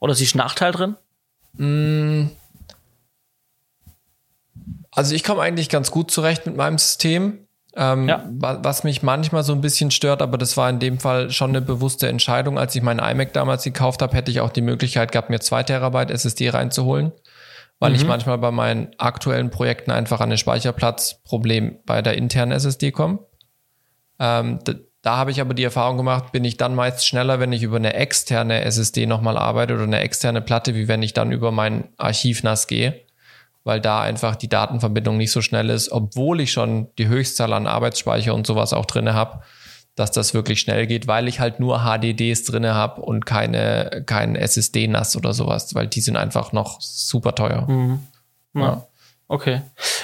Oder 0.00 0.14
siehst 0.14 0.34
du 0.34 0.38
Nachteil 0.38 0.72
drin? 0.72 0.96
Also 4.90 5.14
ich 5.14 5.24
komme 5.24 5.42
eigentlich 5.42 5.68
ganz 5.68 5.90
gut 5.90 6.10
zurecht 6.10 6.46
mit 6.46 6.56
meinem 6.56 6.78
System. 6.78 7.40
Ähm, 7.76 8.08
Ja. 8.08 8.24
wa- 8.30 8.60
Was 8.62 8.84
mich 8.84 9.02
manchmal 9.02 9.42
so 9.42 9.52
ein 9.52 9.60
bisschen 9.60 9.90
stört, 9.90 10.22
aber 10.22 10.38
das 10.38 10.56
war 10.56 10.70
in 10.70 10.78
dem 10.78 11.00
Fall 11.00 11.30
schon 11.30 11.50
eine 11.50 11.60
bewusste 11.60 12.08
Entscheidung. 12.08 12.56
Als 12.58 12.74
ich 12.76 12.82
meinen 12.82 13.00
iMac 13.00 13.32
damals 13.32 13.64
gekauft 13.64 14.00
habe, 14.02 14.16
hätte 14.16 14.30
ich 14.30 14.40
auch 14.40 14.50
die 14.50 14.60
Möglichkeit 14.60 15.10
gehabt, 15.10 15.28
mir 15.30 15.40
zwei 15.40 15.64
Terabyte 15.64 16.10
SSD 16.12 16.50
reinzuholen, 16.50 17.10
weil 17.80 17.94
ich 17.96 18.04
manchmal 18.06 18.38
bei 18.38 18.52
meinen 18.52 18.94
aktuellen 18.98 19.50
Projekten 19.50 19.90
einfach 19.90 20.20
an 20.20 20.30
ein 20.30 20.38
Speicherplatzproblem 20.38 21.78
bei 21.84 22.00
der 22.00 22.16
internen 22.16 22.52
SSD 22.52 22.92
komme. 22.92 23.18
Ähm, 24.20 24.60
Da 25.04 25.18
habe 25.18 25.30
ich 25.30 25.42
aber 25.42 25.52
die 25.52 25.64
Erfahrung 25.64 25.98
gemacht, 25.98 26.32
bin 26.32 26.44
ich 26.44 26.56
dann 26.56 26.74
meist 26.74 27.06
schneller, 27.06 27.38
wenn 27.38 27.52
ich 27.52 27.62
über 27.62 27.76
eine 27.76 27.92
externe 27.92 28.62
SSD 28.62 29.04
nochmal 29.04 29.36
arbeite 29.36 29.74
oder 29.74 29.82
eine 29.82 30.00
externe 30.00 30.40
Platte, 30.40 30.74
wie 30.74 30.88
wenn 30.88 31.02
ich 31.02 31.12
dann 31.12 31.30
über 31.30 31.52
mein 31.52 31.88
Archiv 31.98 32.42
NAS 32.42 32.68
gehe, 32.68 33.02
weil 33.64 33.82
da 33.82 34.00
einfach 34.00 34.34
die 34.34 34.48
Datenverbindung 34.48 35.18
nicht 35.18 35.30
so 35.30 35.42
schnell 35.42 35.68
ist, 35.68 35.92
obwohl 35.92 36.40
ich 36.40 36.52
schon 36.52 36.88
die 36.96 37.06
Höchstzahl 37.06 37.52
an 37.52 37.66
Arbeitsspeicher 37.66 38.34
und 38.34 38.46
sowas 38.46 38.72
auch 38.72 38.86
drinne 38.86 39.12
habe, 39.12 39.42
dass 39.94 40.10
das 40.10 40.32
wirklich 40.32 40.60
schnell 40.60 40.86
geht, 40.86 41.06
weil 41.06 41.28
ich 41.28 41.38
halt 41.38 41.60
nur 41.60 41.80
HDDs 41.80 42.44
drinne 42.44 42.72
habe 42.72 43.02
und 43.02 43.26
keine, 43.26 44.04
kein 44.06 44.36
SSD-NAS 44.36 45.16
oder 45.16 45.34
sowas, 45.34 45.74
weil 45.74 45.86
die 45.86 46.00
sind 46.00 46.16
einfach 46.16 46.52
noch 46.52 46.80
super 46.80 47.34
teuer. 47.34 47.70
Mhm. 47.70 48.06
Ja. 48.54 48.60
ja. 48.62 48.86
Okay. 49.28 49.60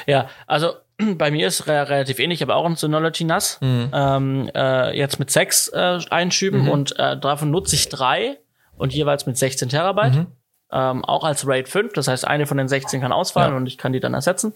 Ja, 0.07 0.29
also 0.47 0.75
bei 1.19 1.31
mir 1.31 1.47
ist 1.47 1.67
re 1.67 1.89
relativ 1.89 2.19
ähnlich, 2.19 2.43
aber 2.43 2.57
auch 2.57 2.67
ein 2.67 2.77
Synology 2.77 3.25
NAS. 3.25 3.59
Mhm. 3.61 3.91
Ähm, 3.93 4.51
äh, 4.55 4.97
jetzt 4.97 5.19
mit 5.19 5.31
sechs 5.31 5.69
äh, 5.69 5.99
Einschüben 6.11 6.63
mhm. 6.63 6.69
und 6.69 6.99
äh, 6.99 7.19
davon 7.19 7.51
nutze 7.51 7.77
ich 7.77 7.89
drei 7.89 8.39
und 8.77 8.95
jeweils 8.95 9.27
mit 9.27 9.37
16 9.37 9.69
Terabyte. 9.69 10.15
Mhm. 10.15 10.27
Ähm, 10.73 11.05
auch 11.05 11.25
als 11.25 11.47
RAID 11.47 11.69
5, 11.69 11.93
das 11.95 12.07
heißt, 12.07 12.27
eine 12.27 12.47
von 12.47 12.57
den 12.57 12.69
16 12.69 13.01
kann 13.01 13.11
ausfallen 13.11 13.53
ja. 13.53 13.57
und 13.57 13.67
ich 13.67 13.77
kann 13.77 13.93
die 13.93 13.99
dann 13.99 14.15
ersetzen. 14.15 14.55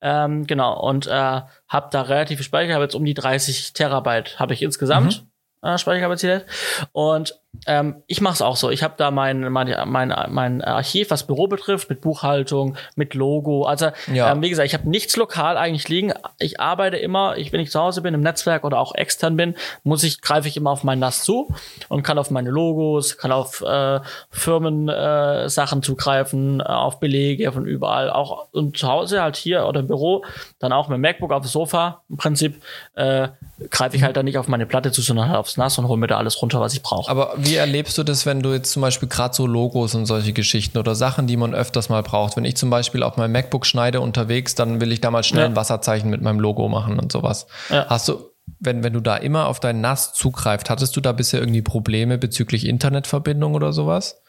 Ähm, 0.00 0.46
genau, 0.46 0.80
und 0.80 1.08
äh, 1.08 1.10
habe 1.10 1.88
da 1.90 2.02
relativ 2.02 2.38
viel 2.38 2.46
Speicher, 2.46 2.74
habe 2.74 2.84
jetzt 2.84 2.94
um 2.94 3.04
die 3.04 3.14
30 3.14 3.72
Terabyte 3.72 4.38
habe 4.38 4.54
ich 4.54 4.62
insgesamt 4.62 5.24
mhm. 5.62 5.68
äh, 5.68 5.76
Speicherkapazität. 5.76 6.46
Und 6.92 7.39
ähm, 7.66 8.02
ich 8.06 8.20
mache 8.20 8.34
es 8.34 8.42
auch 8.42 8.56
so. 8.56 8.70
Ich 8.70 8.82
habe 8.82 8.94
da 8.96 9.10
mein, 9.10 9.50
mein, 9.50 9.74
mein, 9.86 10.14
mein 10.28 10.62
Archiv, 10.62 11.10
was 11.10 11.26
Büro 11.26 11.46
betrifft, 11.46 11.90
mit 11.90 12.00
Buchhaltung, 12.00 12.76
mit 12.94 13.14
Logo. 13.14 13.64
Also, 13.64 13.88
ja. 14.12 14.30
ähm, 14.30 14.40
wie 14.40 14.50
gesagt, 14.50 14.66
ich 14.66 14.74
habe 14.74 14.88
nichts 14.88 15.16
lokal 15.16 15.56
eigentlich 15.56 15.88
liegen. 15.88 16.12
Ich 16.38 16.60
arbeite 16.60 16.96
immer, 16.96 17.36
ich, 17.36 17.52
wenn 17.52 17.60
ich 17.60 17.70
zu 17.70 17.80
Hause 17.80 18.02
bin, 18.02 18.14
im 18.14 18.20
Netzwerk 18.20 18.64
oder 18.64 18.78
auch 18.78 18.94
extern 18.94 19.36
bin, 19.36 19.56
muss 19.82 20.04
ich, 20.04 20.20
greife 20.22 20.48
ich 20.48 20.56
immer 20.56 20.70
auf 20.70 20.84
mein 20.84 21.00
NAS 21.00 21.24
zu 21.24 21.52
und 21.88 22.02
kann 22.02 22.18
auf 22.18 22.30
meine 22.30 22.50
Logos, 22.50 23.18
kann 23.18 23.32
auf 23.32 23.60
äh, 23.62 24.00
Firmen-Sachen 24.30 25.78
äh, 25.80 25.82
zugreifen, 25.82 26.60
äh, 26.60 26.64
auf 26.64 27.00
Belege 27.00 27.50
von 27.52 27.66
überall. 27.66 28.10
Auch 28.10 28.48
und 28.52 28.76
zu 28.76 28.88
Hause 28.88 29.22
halt 29.22 29.36
hier 29.36 29.66
oder 29.66 29.80
im 29.80 29.88
Büro, 29.88 30.24
dann 30.60 30.72
auch 30.72 30.88
mit 30.88 31.00
MacBook 31.00 31.32
auf 31.32 31.42
dem 31.42 31.48
Sofa 31.48 32.02
im 32.08 32.16
Prinzip, 32.16 32.62
äh, 32.94 33.28
greife 33.70 33.96
ich 33.96 34.02
halt 34.02 34.16
dann 34.16 34.24
nicht 34.24 34.38
auf 34.38 34.48
meine 34.48 34.66
Platte 34.66 34.92
zu, 34.92 35.02
sondern 35.02 35.28
halt 35.28 35.38
aufs 35.38 35.56
NAS 35.56 35.76
und 35.78 35.88
hole 35.88 35.98
mir 35.98 36.06
da 36.06 36.16
alles 36.16 36.40
runter, 36.40 36.60
was 36.60 36.72
ich 36.72 36.82
brauche. 36.82 37.10
Aber 37.10 37.34
wie 37.44 37.56
erlebst 37.56 37.98
du 37.98 38.02
das, 38.02 38.26
wenn 38.26 38.42
du 38.42 38.52
jetzt 38.52 38.72
zum 38.72 38.82
Beispiel 38.82 39.08
gerade 39.08 39.34
so 39.34 39.46
Logos 39.46 39.94
und 39.94 40.06
solche 40.06 40.32
Geschichten 40.32 40.78
oder 40.78 40.94
Sachen, 40.94 41.26
die 41.26 41.36
man 41.36 41.54
öfters 41.54 41.88
mal 41.88 42.02
braucht? 42.02 42.36
Wenn 42.36 42.44
ich 42.44 42.56
zum 42.56 42.70
Beispiel 42.70 43.02
auf 43.02 43.16
meinem 43.16 43.32
MacBook 43.32 43.66
schneide 43.66 44.00
unterwegs, 44.00 44.54
dann 44.54 44.80
will 44.80 44.92
ich 44.92 45.00
da 45.00 45.10
mal 45.10 45.22
schnell 45.22 45.42
ja. 45.42 45.48
ein 45.48 45.56
Wasserzeichen 45.56 46.10
mit 46.10 46.22
meinem 46.22 46.40
Logo 46.40 46.68
machen 46.68 46.98
und 46.98 47.12
sowas. 47.12 47.46
Ja. 47.68 47.86
Hast 47.88 48.08
du, 48.08 48.30
wenn, 48.58 48.82
wenn 48.82 48.92
du 48.92 49.00
da 49.00 49.16
immer 49.16 49.46
auf 49.46 49.60
dein 49.60 49.80
NAS 49.80 50.14
zugreift, 50.14 50.70
hattest 50.70 50.96
du 50.96 51.00
da 51.00 51.12
bisher 51.12 51.40
irgendwie 51.40 51.62
Probleme 51.62 52.18
bezüglich 52.18 52.66
Internetverbindung 52.66 53.54
oder 53.54 53.72
sowas? 53.72 54.22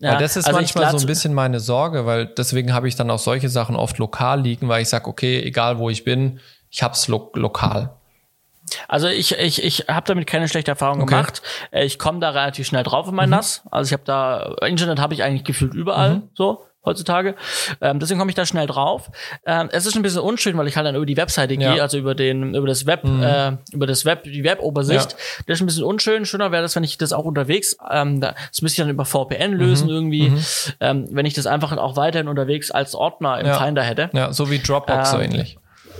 Ja, 0.00 0.12
weil 0.12 0.18
das 0.18 0.36
ist 0.36 0.46
also 0.46 0.58
manchmal 0.58 0.90
so 0.92 0.98
ein 0.98 1.06
bisschen 1.06 1.34
meine 1.34 1.60
Sorge, 1.60 2.06
weil 2.06 2.26
deswegen 2.26 2.72
habe 2.72 2.88
ich 2.88 2.96
dann 2.96 3.10
auch 3.10 3.18
solche 3.18 3.50
Sachen 3.50 3.76
oft 3.76 3.98
lokal 3.98 4.40
liegen, 4.40 4.68
weil 4.68 4.82
ich 4.82 4.88
sage, 4.88 5.06
okay, 5.06 5.42
egal 5.42 5.78
wo 5.78 5.90
ich 5.90 6.04
bin, 6.04 6.40
ich 6.70 6.82
hab's 6.82 7.08
lo 7.08 7.30
lokal. 7.34 7.90
Also 8.88 9.08
ich, 9.08 9.32
ich, 9.32 9.62
ich 9.62 9.86
habe 9.88 10.06
damit 10.06 10.26
keine 10.26 10.48
schlechte 10.48 10.70
Erfahrung 10.70 11.02
okay. 11.02 11.10
gemacht. 11.10 11.42
Äh, 11.70 11.84
ich 11.84 11.98
komme 11.98 12.20
da 12.20 12.30
relativ 12.30 12.66
schnell 12.66 12.82
drauf 12.82 13.08
in 13.08 13.14
mein 13.14 13.28
mhm. 13.28 13.36
NAS. 13.36 13.62
Also 13.70 13.88
ich 13.88 13.92
habe 13.92 14.04
da, 14.04 14.56
Internet 14.66 15.00
habe 15.00 15.14
ich 15.14 15.22
eigentlich 15.22 15.44
gefühlt 15.44 15.74
überall 15.74 16.16
mhm. 16.16 16.22
so 16.34 16.64
heutzutage. 16.84 17.34
Ähm, 17.80 17.98
deswegen 17.98 18.18
komme 18.18 18.30
ich 18.30 18.34
da 18.34 18.46
schnell 18.46 18.66
drauf. 18.66 19.10
Ähm, 19.44 19.68
es 19.72 19.86
ist 19.86 19.96
ein 19.96 20.02
bisschen 20.02 20.22
unschön, 20.22 20.56
weil 20.56 20.66
ich 20.66 20.76
halt 20.76 20.86
dann 20.86 20.94
über 20.94 21.06
die 21.06 21.16
Webseite 21.16 21.54
ja. 21.54 21.72
gehe, 21.72 21.82
also 21.82 21.98
über 21.98 22.14
den, 22.14 22.54
über 22.54 22.66
das 22.66 22.86
Web, 22.86 23.04
mhm. 23.04 23.22
äh, 23.22 23.52
über 23.72 23.86
das 23.86 24.04
Web, 24.04 24.24
die 24.24 24.44
Web-Obersicht. 24.44 25.12
Ja. 25.12 25.18
Das 25.46 25.58
ist 25.58 25.62
ein 25.62 25.66
bisschen 25.66 25.84
unschön. 25.84 26.24
Schöner 26.24 26.52
wäre 26.52 26.62
das, 26.62 26.76
wenn 26.76 26.84
ich 26.84 26.96
das 26.98 27.12
auch 27.12 27.24
unterwegs, 27.24 27.76
ähm, 27.90 28.20
das 28.20 28.62
müsste 28.62 28.80
ich 28.80 28.86
dann 28.86 28.90
über 28.90 29.04
VPN 29.04 29.52
lösen 29.52 29.88
mhm. 29.88 29.94
irgendwie, 29.94 30.30
mhm. 30.30 30.44
Ähm, 30.80 31.08
wenn 31.10 31.26
ich 31.26 31.34
das 31.34 31.46
einfach 31.46 31.76
auch 31.76 31.96
weiterhin 31.96 32.28
unterwegs 32.28 32.70
als 32.70 32.94
Ordner 32.94 33.38
im 33.40 33.46
ja. 33.46 33.54
Finder 33.54 33.82
hätte. 33.82 34.10
Ja, 34.12 34.32
so 34.32 34.50
wie 34.50 34.58
Dropbox 34.58 35.10
so 35.10 35.18
ähm, 35.18 35.24
ähnlich. 35.24 35.58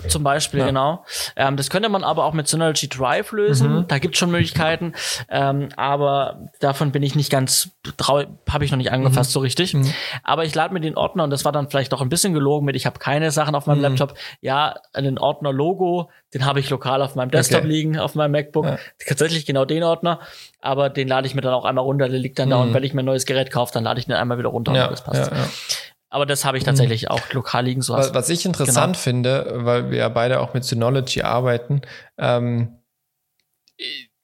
Zum 0.09 0.23
Beispiel, 0.23 0.61
ja. 0.61 0.67
genau. 0.67 1.05
Ähm, 1.37 1.57
das 1.57 1.71
könnte 1.71 1.89
man 1.89 2.05
aber 2.05 2.25
auch 2.25 2.33
mit 2.33 2.49
Synology 2.49 2.89
Drive 2.89 3.33
lösen. 3.33 3.77
Mhm. 3.77 3.89
Da 3.89 3.99
gibt 3.99 4.15
es 4.15 4.19
schon 4.19 4.31
Möglichkeiten. 4.31 4.95
Ähm, 5.29 5.69
aber 5.77 6.49
davon 6.61 6.93
bin 6.93 7.03
ich 7.03 7.15
nicht 7.15 7.31
ganz 7.31 7.71
habe 8.51 8.65
ich 8.65 8.71
noch 8.71 8.79
nicht 8.79 8.93
angefasst 8.93 9.31
mhm. 9.31 9.33
so 9.33 9.41
richtig. 9.41 9.75
Mhm. 9.75 9.93
Aber 10.23 10.45
ich 10.45 10.55
lade 10.55 10.75
mir 10.75 10.81
den 10.81 10.97
Ordner, 10.97 11.25
und 11.25 11.31
das 11.31 11.45
war 11.45 11.53
dann 11.53 11.71
vielleicht 11.71 11.95
auch 11.95 12.01
ein 12.01 12.09
bisschen 12.09 12.35
gelogen 12.35 12.67
mit, 12.67 12.77
ich 12.77 12.87
habe 12.87 12.99
keine 12.99 13.31
Sachen 13.31 13.55
auf 13.55 13.67
meinem 13.67 13.79
mhm. 13.79 13.85
Laptop. 13.85 14.15
Ja, 14.41 14.75
den 14.97 15.19
Ordner 15.19 15.53
Logo, 15.53 16.11
den 16.35 16.45
habe 16.45 16.61
ich 16.61 16.71
lokal 16.71 17.03
auf 17.03 17.15
meinem 17.15 17.31
Desktop 17.31 17.61
okay. 17.61 17.69
liegen, 17.69 17.99
auf 17.99 18.15
meinem 18.15 18.33
MacBook. 18.33 18.65
Ja. 18.65 18.79
Tatsächlich 19.07 19.47
genau 19.47 19.65
den 19.65 19.83
Ordner. 19.83 20.21
Aber 20.61 20.91
den 20.91 21.09
lade 21.09 21.27
ich 21.27 21.35
mir 21.35 21.41
dann 21.41 21.55
auch 21.55 21.65
einmal 21.65 21.85
runter, 21.85 22.09
der 22.09 22.19
liegt 22.19 22.39
dann 22.39 22.51
da. 22.51 22.61
Und 22.61 22.71
mhm. 22.71 22.75
wenn 22.75 22.85
ich 22.85 22.95
mir 22.95 23.03
ein 23.03 23.07
neues 23.07 23.27
Gerät 23.27 23.51
kaufe, 23.51 23.73
dann 23.73 23.85
lade 23.85 23.99
ich 23.99 24.07
den 24.07 24.15
einmal 24.15 24.39
wieder 24.39 24.51
runter 24.51 24.75
ja, 24.75 24.85
und 24.85 24.93
das 24.93 25.03
passt. 25.03 25.33
Aber 26.11 26.27
das 26.27 26.45
habe 26.45 26.59
ich 26.59 26.65
tatsächlich 26.65 27.03
mhm. 27.03 27.09
auch 27.09 27.33
lokal 27.33 27.65
liegen. 27.65 27.83
So 27.83 27.95
was, 27.95 28.13
was 28.13 28.29
ich 28.29 28.45
interessant 28.45 28.95
genau. 28.95 29.03
finde, 29.03 29.53
weil 29.55 29.91
wir 29.91 29.99
ja 29.99 30.09
beide 30.09 30.41
auch 30.41 30.55
mit 30.55 30.65
Synology 30.65 31.23
arbeiten, 31.23 31.83
ähm, 32.19 32.77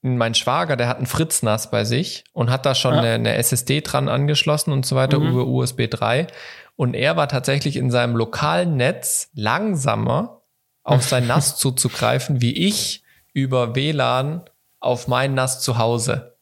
mein 0.03 0.35
Schwager, 0.35 0.77
der 0.77 0.89
hat 0.89 0.99
einen 0.99 1.07
Fritz-NAS 1.07 1.71
bei 1.71 1.85
sich 1.85 2.25
und 2.33 2.51
hat 2.51 2.67
da 2.67 2.75
schon 2.75 2.95
ja. 2.95 3.01
eine, 3.01 3.13
eine, 3.13 3.35
SSD 3.37 3.81
dran 3.81 4.09
angeschlossen 4.09 4.73
und 4.73 4.85
so 4.87 4.95
weiter 4.95 5.19
mhm. 5.19 5.31
über 5.31 5.47
USB 5.47 5.89
3. 5.89 6.27
Und 6.77 6.95
er 6.95 7.17
war 7.17 7.29
tatsächlich 7.29 7.77
in 7.77 7.91
seinem 7.91 8.17
lokalen 8.17 8.77
Netz 8.77 9.31
langsamer 9.35 10.43
auf 10.83 11.05
sein 11.05 11.27
NAS 11.29 11.57
zuzugreifen, 11.57 12.41
wie 12.41 12.53
ich 12.67 13.03
über 13.33 13.75
WLAN 13.75 14.43
auf 14.81 15.09
mein 15.09 15.35
NAS 15.35 15.61
zu 15.61 15.79
Hause. 15.79 16.36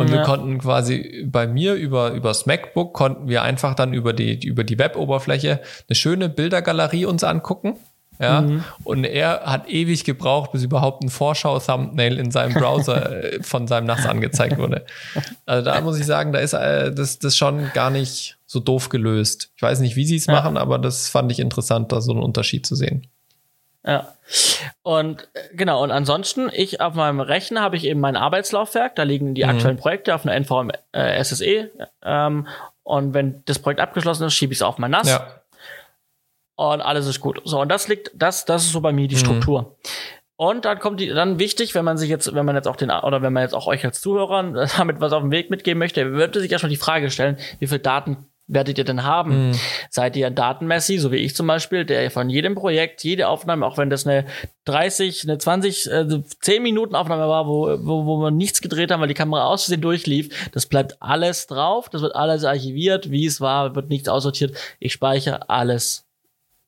Und 0.00 0.08
ja. 0.08 0.16
wir 0.16 0.22
konnten 0.22 0.58
quasi 0.58 1.26
bei 1.26 1.46
mir 1.46 1.74
über, 1.74 2.12
übers 2.12 2.46
MacBook 2.46 2.94
konnten 2.94 3.28
wir 3.28 3.42
einfach 3.42 3.74
dann 3.74 3.92
über 3.92 4.12
die, 4.12 4.46
über 4.46 4.64
die 4.64 4.78
Web-Oberfläche 4.78 5.60
eine 5.88 5.94
schöne 5.94 6.28
Bildergalerie 6.28 7.04
uns 7.04 7.22
angucken. 7.22 7.76
Ja, 8.18 8.42
mhm. 8.42 8.64
und 8.84 9.04
er 9.04 9.40
hat 9.44 9.66
ewig 9.70 10.04
gebraucht, 10.04 10.52
bis 10.52 10.62
überhaupt 10.62 11.02
ein 11.02 11.08
Vorschau-Thumbnail 11.08 12.18
in 12.18 12.30
seinem 12.30 12.52
Browser 12.52 13.24
äh, 13.32 13.42
von 13.42 13.66
seinem 13.66 13.86
NAS 13.86 14.04
angezeigt 14.04 14.58
wurde. 14.58 14.84
Also 15.46 15.64
da 15.64 15.80
muss 15.80 15.98
ich 15.98 16.04
sagen, 16.04 16.30
da 16.30 16.38
ist 16.38 16.52
äh, 16.52 16.92
das, 16.92 17.18
das 17.18 17.34
schon 17.34 17.70
gar 17.72 17.88
nicht 17.88 18.36
so 18.44 18.60
doof 18.60 18.90
gelöst. 18.90 19.52
Ich 19.56 19.62
weiß 19.62 19.80
nicht, 19.80 19.96
wie 19.96 20.04
sie 20.04 20.16
es 20.16 20.26
ja. 20.26 20.34
machen, 20.34 20.58
aber 20.58 20.78
das 20.78 21.08
fand 21.08 21.32
ich 21.32 21.40
interessant, 21.40 21.92
da 21.92 22.02
so 22.02 22.12
einen 22.12 22.22
Unterschied 22.22 22.66
zu 22.66 22.74
sehen. 22.74 23.06
Ja. 23.86 24.14
Und 24.82 25.28
äh, 25.32 25.54
genau, 25.54 25.82
und 25.82 25.90
ansonsten, 25.90 26.50
ich 26.52 26.80
auf 26.80 26.94
meinem 26.94 27.20
Rechner 27.20 27.62
habe 27.62 27.76
ich 27.76 27.84
eben 27.84 28.00
mein 28.00 28.16
Arbeitslaufwerk, 28.16 28.94
da 28.96 29.04
liegen 29.04 29.34
die 29.34 29.44
mhm. 29.44 29.50
aktuellen 29.50 29.76
Projekte 29.76 30.14
auf 30.14 30.26
einer 30.26 30.34
NVM 30.34 30.70
äh, 30.92 31.22
SSE. 31.22 31.70
Ähm, 32.02 32.46
und 32.82 33.14
wenn 33.14 33.42
das 33.46 33.58
Projekt 33.58 33.80
abgeschlossen 33.80 34.26
ist, 34.26 34.34
schiebe 34.34 34.52
ich 34.52 34.58
es 34.58 34.62
auf 34.62 34.78
mein 34.78 34.90
NAS. 34.90 35.08
Ja. 35.08 35.40
Und 36.56 36.82
alles 36.82 37.06
ist 37.06 37.20
gut. 37.20 37.40
So, 37.44 37.60
und 37.60 37.70
das 37.70 37.88
liegt, 37.88 38.10
das, 38.14 38.44
das 38.44 38.64
ist 38.64 38.72
so 38.72 38.80
bei 38.80 38.92
mir 38.92 39.08
die 39.08 39.14
mhm. 39.14 39.20
Struktur. 39.20 39.76
Und 40.36 40.64
dann 40.64 40.78
kommt 40.78 41.00
die, 41.00 41.08
dann 41.08 41.38
wichtig, 41.38 41.74
wenn 41.74 41.84
man 41.84 41.98
sich 41.98 42.08
jetzt, 42.08 42.34
wenn 42.34 42.46
man 42.46 42.54
jetzt 42.54 42.66
auch 42.66 42.76
den, 42.76 42.90
oder 42.90 43.20
wenn 43.20 43.32
man 43.32 43.42
jetzt 43.42 43.54
auch 43.54 43.66
euch 43.66 43.84
als 43.84 44.00
Zuhörern 44.00 44.54
damit 44.76 45.00
was 45.00 45.12
auf 45.12 45.22
den 45.22 45.30
Weg 45.30 45.50
mitgeben 45.50 45.78
möchte, 45.78 46.12
würde 46.12 46.40
sich 46.40 46.50
erstmal 46.50 46.70
die 46.70 46.76
Frage 46.76 47.10
stellen, 47.10 47.36
wie 47.58 47.66
viel 47.66 47.78
Daten 47.78 48.26
werdet 48.52 48.78
ihr 48.78 48.84
denn 48.84 49.04
haben? 49.04 49.48
Mhm. 49.48 49.58
Seid 49.90 50.16
ihr 50.16 50.26
ein 50.26 50.34
Datenmessi, 50.34 50.98
so 50.98 51.12
wie 51.12 51.16
ich 51.16 51.34
zum 51.34 51.46
Beispiel, 51.46 51.84
der 51.84 52.10
von 52.10 52.28
jedem 52.28 52.54
Projekt, 52.54 53.04
jede 53.04 53.28
Aufnahme, 53.28 53.64
auch 53.64 53.78
wenn 53.78 53.90
das 53.90 54.06
eine 54.06 54.26
30, 54.64 55.24
eine 55.24 55.38
20, 55.38 55.90
äh, 55.90 56.22
10 56.40 56.62
Minuten 56.62 56.94
Aufnahme 56.94 57.28
war, 57.28 57.46
wo, 57.46 57.68
wo, 57.80 58.06
wo 58.06 58.18
wir 58.18 58.30
nichts 58.30 58.60
gedreht 58.60 58.90
haben, 58.90 59.00
weil 59.00 59.08
die 59.08 59.14
Kamera 59.14 59.44
aus 59.44 59.64
Versehen 59.64 59.80
durchlief, 59.80 60.50
das 60.52 60.66
bleibt 60.66 61.00
alles 61.00 61.46
drauf, 61.46 61.88
das 61.88 62.02
wird 62.02 62.14
alles 62.14 62.44
archiviert, 62.44 63.10
wie 63.10 63.26
es 63.26 63.40
war, 63.40 63.74
wird 63.74 63.88
nichts 63.88 64.08
aussortiert. 64.08 64.56
Ich 64.78 64.92
speichere 64.92 65.48
alles. 65.48 66.06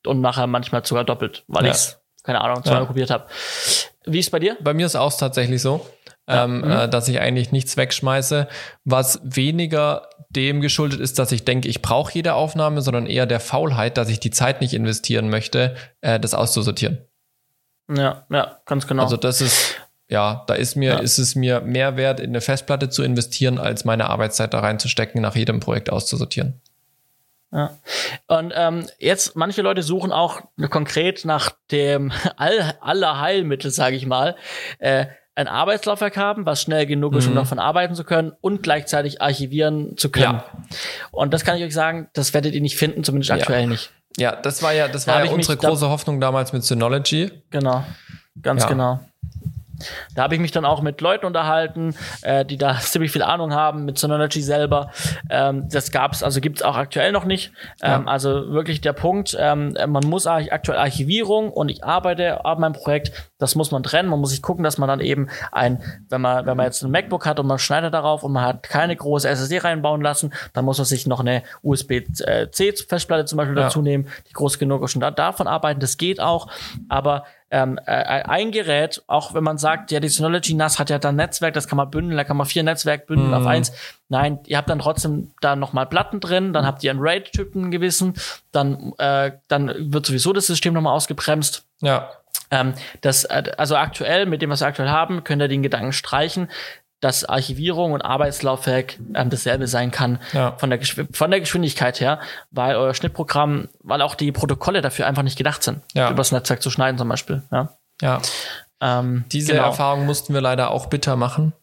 Und 0.05 0.19
nachher 0.19 0.47
manchmal 0.47 0.85
sogar 0.85 1.05
doppelt, 1.05 1.43
weil 1.47 1.63
ja. 1.63 1.71
ich 1.71 1.77
es, 1.77 1.99
keine 2.23 2.41
Ahnung, 2.41 2.63
zweimal 2.63 2.81
ja. 2.81 2.87
kopiert 2.87 3.09
habe. 3.09 3.25
Wie 4.05 4.19
ist 4.19 4.31
bei 4.31 4.39
dir? 4.39 4.57
Bei 4.59 4.73
mir 4.73 4.85
ist 4.85 4.95
auch 4.95 5.15
tatsächlich 5.15 5.61
so. 5.61 5.85
Ja. 6.27 6.45
Ähm, 6.45 6.59
mhm. 6.59 6.71
äh, 6.71 6.89
dass 6.89 7.09
ich 7.09 7.19
eigentlich 7.19 7.51
nichts 7.51 7.75
wegschmeiße, 7.75 8.47
was 8.85 9.19
weniger 9.23 10.09
dem 10.29 10.61
geschuldet 10.61 11.01
ist, 11.01 11.19
dass 11.19 11.33
ich 11.33 11.43
denke, 11.43 11.67
ich 11.67 11.81
brauche 11.81 12.13
jede 12.13 12.33
Aufnahme, 12.33 12.81
sondern 12.81 13.07
eher 13.07 13.25
der 13.25 13.41
Faulheit, 13.41 13.97
dass 13.97 14.09
ich 14.09 14.21
die 14.21 14.31
Zeit 14.31 14.61
nicht 14.61 14.73
investieren 14.73 15.29
möchte, 15.29 15.75
äh, 15.99 16.19
das 16.19 16.33
auszusortieren. 16.33 16.99
Ja, 17.93 18.25
ja, 18.29 18.59
ganz 18.65 18.87
genau. 18.87 19.03
Also 19.03 19.17
das 19.17 19.41
ist, 19.41 19.75
ja, 20.07 20.43
da 20.47 20.53
ist 20.53 20.75
mir, 20.75 20.91
ja. 20.91 20.99
ist 20.99 21.17
es 21.17 21.35
mir 21.35 21.61
mehr 21.61 21.97
wert, 21.97 22.19
in 22.19 22.29
eine 22.29 22.41
Festplatte 22.41 22.89
zu 22.89 23.03
investieren, 23.03 23.57
als 23.57 23.83
meine 23.83 24.09
Arbeitszeit 24.09 24.53
da 24.53 24.59
reinzustecken, 24.59 25.21
nach 25.21 25.35
jedem 25.35 25.59
Projekt 25.59 25.89
auszusortieren. 25.89 26.61
Ja. 27.51 27.77
Und 28.27 28.51
ähm, 28.55 28.87
jetzt, 28.97 29.35
manche 29.35 29.61
Leute 29.61 29.83
suchen 29.83 30.11
auch 30.11 30.41
konkret 30.69 31.23
nach 31.25 31.51
dem 31.69 32.11
All 32.37 32.75
aller 32.81 33.19
Heilmittel, 33.19 33.69
sage 33.69 33.95
ich 33.95 34.05
mal. 34.05 34.35
Äh, 34.79 35.05
ein 35.35 35.47
Arbeitslaufwerk 35.47 36.15
haben, 36.15 36.45
was 36.45 36.61
schnell 36.61 36.85
genug 36.85 37.15
ist, 37.15 37.25
um 37.25 37.31
mhm. 37.31 37.37
davon 37.37 37.59
arbeiten 37.59 37.95
zu 37.95 38.03
können 38.03 38.33
und 38.41 38.61
gleichzeitig 38.61 39.21
archivieren 39.21 39.97
zu 39.97 40.09
können. 40.09 40.41
Ja. 40.41 40.45
Und 41.11 41.33
das 41.33 41.43
kann 41.43 41.57
ich 41.57 41.63
euch 41.63 41.73
sagen, 41.73 42.07
das 42.13 42.33
werdet 42.33 42.53
ihr 42.53 42.61
nicht 42.61 42.77
finden, 42.77 43.03
zumindest 43.03 43.29
ja. 43.29 43.37
aktuell 43.37 43.67
nicht. 43.67 43.91
Ja, 44.17 44.35
das 44.35 44.61
war 44.61 44.73
ja, 44.73 44.87
das 44.87 45.05
da 45.05 45.13
war 45.13 45.25
ja 45.25 45.31
unsere 45.31 45.57
große 45.57 45.89
Hoffnung 45.89 46.19
damals 46.19 46.53
mit 46.53 46.63
Synology. 46.63 47.31
Genau, 47.49 47.83
ganz 48.41 48.63
ja. 48.63 48.69
genau. 48.69 48.99
Da 50.15 50.23
habe 50.23 50.35
ich 50.35 50.41
mich 50.41 50.51
dann 50.51 50.65
auch 50.65 50.81
mit 50.81 51.01
Leuten 51.01 51.25
unterhalten, 51.25 51.95
äh, 52.21 52.45
die 52.45 52.57
da 52.57 52.77
ziemlich 52.79 53.11
viel 53.11 53.23
Ahnung 53.23 53.53
haben, 53.53 53.85
mit 53.85 53.97
Synology 53.97 54.41
selber. 54.41 54.91
Ähm, 55.29 55.67
das 55.69 55.91
gab's, 55.91 56.23
also 56.23 56.41
gibt's 56.41 56.61
auch 56.61 56.75
aktuell 56.75 57.11
noch 57.11 57.25
nicht. 57.25 57.51
Ähm, 57.81 58.03
ja. 58.05 58.11
Also 58.11 58.51
wirklich 58.51 58.81
der 58.81 58.93
Punkt, 58.93 59.35
ähm, 59.39 59.75
man 59.87 60.05
muss 60.05 60.27
aktuell 60.27 60.77
Archivierung 60.77 61.51
und 61.51 61.69
ich 61.69 61.83
arbeite 61.83 62.45
an 62.45 62.59
meinem 62.59 62.73
Projekt, 62.73 63.31
das 63.39 63.55
muss 63.55 63.71
man 63.71 63.83
trennen. 63.83 64.09
Man 64.09 64.19
muss 64.19 64.29
sich 64.31 64.41
gucken, 64.41 64.63
dass 64.63 64.77
man 64.77 64.87
dann 64.87 64.99
eben 64.99 65.27
ein, 65.51 65.83
wenn 66.09 66.21
man, 66.21 66.45
wenn 66.45 66.55
man 66.55 66.65
jetzt 66.65 66.81
ein 66.83 66.91
MacBook 66.91 67.25
hat 67.25 67.39
und 67.39 67.47
man 67.47 67.59
schneidet 67.59 67.93
darauf 67.93 68.23
und 68.23 68.31
man 68.31 68.43
hat 68.43 68.63
keine 68.63 68.95
große 68.95 69.27
SSD 69.27 69.59
reinbauen 69.59 70.01
lassen, 70.01 70.33
dann 70.53 70.65
muss 70.65 70.77
man 70.77 70.85
sich 70.85 71.07
noch 71.07 71.19
eine 71.19 71.43
USB-C-Festplatte 71.61 73.25
zum 73.25 73.37
Beispiel 73.37 73.57
ja. 73.57 73.63
dazu 73.63 73.81
nehmen, 73.81 74.07
die 74.29 74.33
groß 74.33 74.59
genug 74.59 74.83
ist 74.83 74.95
und 74.95 75.01
da, 75.01 75.11
davon 75.11 75.47
arbeiten. 75.47 75.79
Das 75.79 75.97
geht 75.97 76.19
auch, 76.19 76.47
aber 76.89 77.25
ähm, 77.53 77.79
äh, 77.85 77.91
ein 77.91 78.49
Gerät, 78.51 79.03
auch 79.05 79.35
wenn 79.35 79.43
man 79.43 79.59
sagt, 79.59 79.91
ja, 79.91 79.99
die 79.99 80.09
Synology 80.09 80.55
NAS 80.55 80.79
hat 80.79 80.89
ja 80.89 80.97
dann 80.97 81.15
Netzwerk, 81.15 81.53
das 81.53 81.67
kann 81.67 81.77
man 81.77 81.91
bündeln, 81.91 82.17
da 82.17 82.23
kann 82.23 82.35
man 82.35 82.47
vier 82.47 82.63
Netzwerk 82.63 83.05
bündeln 83.05 83.29
mhm. 83.29 83.35
auf 83.35 83.45
eins. 83.45 83.71
Nein, 84.09 84.39
ihr 84.47 84.57
habt 84.57 84.71
dann 84.71 84.79
trotzdem 84.79 85.31
da 85.39 85.55
nochmal 85.55 85.85
Platten 85.85 86.19
drin, 86.19 86.51
dann 86.51 86.65
habt 86.65 86.83
ihr 86.83 86.89
einen 86.89 86.99
RAID-Typen 86.99 87.69
gewissen, 87.69 88.15
dann, 88.51 88.93
äh, 88.97 89.33
dann 89.47 89.71
wird 89.93 90.07
sowieso 90.07 90.33
das 90.33 90.47
System 90.47 90.73
nochmal 90.73 90.95
ausgebremst. 90.95 91.63
Ja. 91.81 92.09
Ähm, 92.49 92.73
das, 93.01 93.23
äh, 93.25 93.43
also 93.55 93.75
aktuell, 93.75 94.25
mit 94.25 94.41
dem, 94.41 94.49
was 94.49 94.61
wir 94.61 94.67
aktuell 94.67 94.89
haben, 94.89 95.23
könnt 95.23 95.41
ihr 95.41 95.47
den 95.47 95.61
Gedanken 95.61 95.93
streichen 95.93 96.49
dass 97.03 97.25
Archivierung 97.25 97.91
und 97.91 98.01
Arbeitslaufwerk 98.01 98.97
ähm, 99.13 99.29
dasselbe 99.29 99.67
sein 99.67 99.91
kann 99.91 100.19
ja. 100.31 100.53
von, 100.57 100.69
der 100.69 100.79
von 101.11 101.31
der 101.31 101.41
Geschwindigkeit 101.41 101.99
her, 101.99 102.19
weil 102.51 102.75
euer 102.75 102.93
Schnittprogramm, 102.93 103.67
weil 103.81 104.01
auch 104.01 104.15
die 104.15 104.31
Protokolle 104.31 104.81
dafür 104.81 105.07
einfach 105.07 105.23
nicht 105.23 105.37
gedacht 105.37 105.63
sind, 105.63 105.81
ja. 105.93 106.09
übers 106.09 106.31
Netzwerk 106.31 106.61
zu 106.61 106.69
schneiden 106.69 106.97
zum 106.97 107.09
Beispiel. 107.09 107.43
Ja. 107.51 107.69
ja. 108.01 108.21
Ähm, 108.79 109.25
Diese 109.31 109.53
genau. 109.53 109.65
Erfahrung 109.65 110.05
mussten 110.05 110.33
wir 110.33 110.41
leider 110.41 110.71
auch 110.71 110.85
bitter 110.85 111.15
machen, 111.15 111.53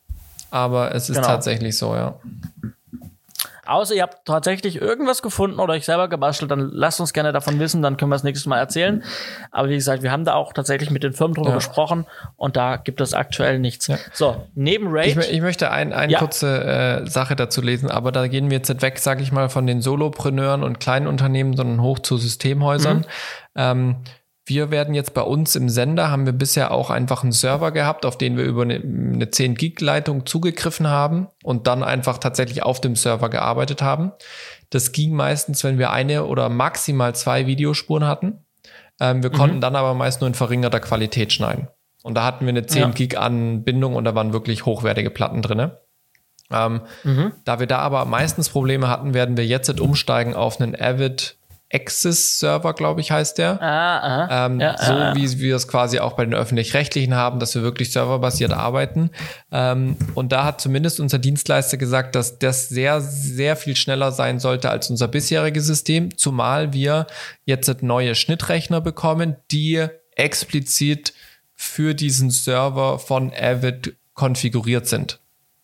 aber 0.51 0.95
es 0.95 1.09
ist 1.09 1.17
genau. 1.17 1.29
tatsächlich 1.29 1.79
so, 1.79 1.95
ja. 1.95 2.15
Außer 3.71 3.95
ihr 3.95 4.03
habt 4.03 4.27
tatsächlich 4.27 4.81
irgendwas 4.81 5.23
gefunden 5.23 5.61
oder 5.61 5.75
euch 5.75 5.85
selber 5.85 6.09
gebastelt, 6.09 6.51
dann 6.51 6.71
lasst 6.73 7.01
uns 7.01 7.13
gerne 7.13 7.33
davon 7.33 7.61
wissen, 7.61 7.83
dann 7.83 7.97
können 7.97 8.11
wir 8.11 8.17
es 8.17 8.25
nächstes 8.25 8.47
Mal 8.47 8.59
erzählen. 8.59 9.05
Aber 9.53 9.69
wie 9.69 9.77
gesagt, 9.77 10.03
wir 10.03 10.11
haben 10.11 10.25
da 10.25 10.35
auch 10.35 10.53
tatsächlich 10.53 10.91
mit 10.91 11.05
den 11.05 11.13
Firmen 11.13 11.35
drüber 11.35 11.51
ja. 11.51 11.55
gesprochen 11.55 12.05
und 12.37 12.57
da 12.57 12.77
gibt 12.77 13.01
es 13.01 13.15
aktuell 13.15 13.61
nichts. 13.61 13.87
Ja. 13.87 13.99
So, 14.13 14.45
neben 14.57 14.89
Raid. 14.91 15.17
Ich, 15.17 15.33
ich 15.33 15.41
möchte 15.41 15.71
ein, 15.71 15.93
eine 15.93 16.13
ja. 16.13 16.19
kurze 16.19 16.65
äh, 16.65 17.07
Sache 17.07 17.37
dazu 17.37 17.61
lesen, 17.63 17.89
aber 17.93 18.11
da 18.11 18.27
gehen 18.27 18.51
wir 18.51 18.57
jetzt 18.57 18.83
weg, 18.83 18.99
sage 18.99 19.23
ich 19.23 19.31
mal, 19.31 19.49
von 19.49 19.69
den 19.69 19.83
Solopreneuren 19.83 20.65
und 20.65 20.81
kleinen 20.81 21.07
Unternehmen, 21.07 21.57
sondern 21.57 21.81
hoch 21.81 22.01
zu 22.01 22.17
Systemhäusern. 22.17 22.99
Mhm. 22.99 23.05
Ähm, 23.55 23.97
wir 24.51 24.71
werden 24.71 24.95
jetzt 24.95 25.15
bei 25.15 25.23
uns 25.23 25.57
im 25.57 25.69
Sender, 25.69 26.11
haben 26.11 26.27
wir 26.27 26.33
bisher 26.33 26.73
auch 26.73 26.91
einfach 26.91 27.23
einen 27.23 27.33
Server 27.33 27.71
gehabt, 27.71 28.05
auf 28.05 28.19
den 28.19 28.37
wir 28.37 28.45
über 28.45 28.63
eine, 28.63 28.75
eine 28.75 29.31
10 29.31 29.55
Gig 29.55 29.81
Leitung 29.81 30.27
zugegriffen 30.27 30.89
haben 30.89 31.29
und 31.43 31.67
dann 31.69 31.83
einfach 31.83 32.19
tatsächlich 32.19 32.63
auf 32.63 32.81
dem 32.81 32.97
Server 32.97 33.31
gearbeitet 33.31 33.81
haben. 33.81 34.13
Das 34.69 34.93
ging 34.93 35.15
meistens, 35.15 35.65
wenn 35.65 35.79
wir 35.79 35.91
eine 35.91 36.27
oder 36.27 36.49
maximal 36.49 37.15
zwei 37.15 37.47
Videospuren 37.47 38.07
hatten. 38.07 38.45
Ähm, 39.01 39.23
wir 39.23 39.31
mhm. 39.31 39.35
konnten 39.35 39.61
dann 39.61 39.77
aber 39.77 39.95
meist 39.95 40.21
nur 40.21 40.29
in 40.29 40.35
verringerter 40.35 40.81
Qualität 40.81 41.33
schneiden. 41.33 41.69
Und 42.03 42.15
da 42.15 42.25
hatten 42.25 42.45
wir 42.45 42.51
eine 42.51 42.67
10 42.67 42.83
ja. 42.83 42.89
Gig 42.91 43.17
Anbindung 43.17 43.95
und 43.95 44.05
da 44.05 44.15
waren 44.15 44.33
wirklich 44.33 44.67
hochwertige 44.67 45.11
Platten 45.11 45.43
drinne. 45.43 45.79
Ähm, 46.51 46.81
mhm. 47.05 47.33
Da 47.45 47.61
wir 47.61 47.69
da 47.69 47.79
aber 47.79 48.05
meistens 48.05 48.49
Probleme 48.49 48.89
hatten, 48.89 49.15
werden 49.15 49.37
wir 49.37 49.47
jetzt 49.47 49.81
umsteigen 49.81 50.35
auf 50.35 50.61
einen 50.61 50.75
Avid 50.75 51.37
Access-Server, 51.73 52.75
glaube 52.75 53.01
ich, 53.01 53.13
heißt 53.13 53.39
der. 53.39 53.63
Ah, 53.63 53.99
ah, 53.99 54.47
ähm, 54.47 54.61
ja, 54.61 54.77
so 54.77 54.93
ah, 54.93 55.15
wie 55.15 55.39
wir 55.39 55.55
es 55.55 55.69
quasi 55.69 56.01
auch 56.01 56.15
bei 56.15 56.25
den 56.25 56.35
öffentlich-rechtlichen 56.35 57.15
haben, 57.15 57.39
dass 57.39 57.55
wir 57.55 57.63
wirklich 57.63 57.93
serverbasiert 57.93 58.53
arbeiten. 58.53 59.11
Ähm, 59.53 59.97
und 60.15 60.33
da 60.33 60.45
hat 60.45 60.61
zumindest 60.61 60.99
unser 60.99 61.19
Dienstleister 61.19 61.77
gesagt, 61.77 62.15
dass 62.17 62.39
das 62.39 62.69
sehr, 62.69 63.01
sehr 63.01 63.57
viel 63.57 63.77
schneller 63.77 64.11
sein 64.11 64.41
sollte 64.41 64.71
als 64.71 64.91
unser 64.91 65.07
bisheriges 65.07 65.67
System, 65.67 66.17
zumal 66.17 66.73
wir 66.73 67.07
jetzt 67.45 67.83
neue 67.83 68.15
Schnittrechner 68.17 68.81
bekommen, 68.81 69.37
die 69.53 69.87
explizit 70.17 71.15
für 71.55 71.95
diesen 71.95 72.31
Server 72.31 72.99
von 72.99 73.33
Avid 73.33 73.95
konfiguriert 74.15 74.89
sind. 74.89 75.21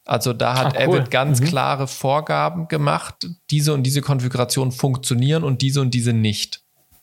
Also 0.06 0.32
da 0.32 0.56
hat 0.56 0.76
Ach, 0.76 0.86
cool. 0.86 1.00
Avid 1.00 1.10
ganz 1.10 1.40
mhm. 1.40 1.46
klare 1.46 1.88
Vorgaben 1.88 2.68
gemacht, 2.68 3.26
diese 3.50 3.74
und 3.74 3.82
diese 3.82 4.00
Konfigurationen 4.00 4.72
funktionieren 4.72 5.42
und 5.42 5.62
diese 5.62 5.80
und 5.80 5.92
diese 5.92 6.12
nicht. 6.12 6.62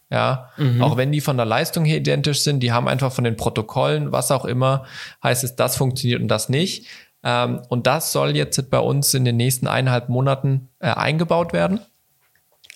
Ja, 0.09 0.49
mhm. 0.57 0.81
auch 0.81 0.95
wenn 0.95 1.11
die 1.11 1.21
von 1.21 1.37
der 1.37 1.45
Leistung 1.45 1.85
her 1.85 1.97
identisch 1.97 2.41
sind, 2.41 2.61
die 2.61 2.71
haben 2.71 2.87
einfach 2.87 3.11
von 3.11 3.23
den 3.23 3.35
Protokollen, 3.35 4.11
was 4.11 4.31
auch 4.31 4.45
immer, 4.45 4.85
heißt 5.23 5.43
es, 5.43 5.55
das 5.55 5.75
funktioniert 5.75 6.21
und 6.21 6.27
das 6.27 6.49
nicht. 6.49 6.87
Ähm, 7.23 7.61
und 7.67 7.87
das 7.87 8.11
soll 8.11 8.35
jetzt 8.35 8.69
bei 8.69 8.79
uns 8.79 9.13
in 9.13 9.25
den 9.25 9.37
nächsten 9.37 9.67
eineinhalb 9.67 10.09
Monaten 10.09 10.69
äh, 10.79 10.87
eingebaut 10.87 11.51
werden. 11.51 11.79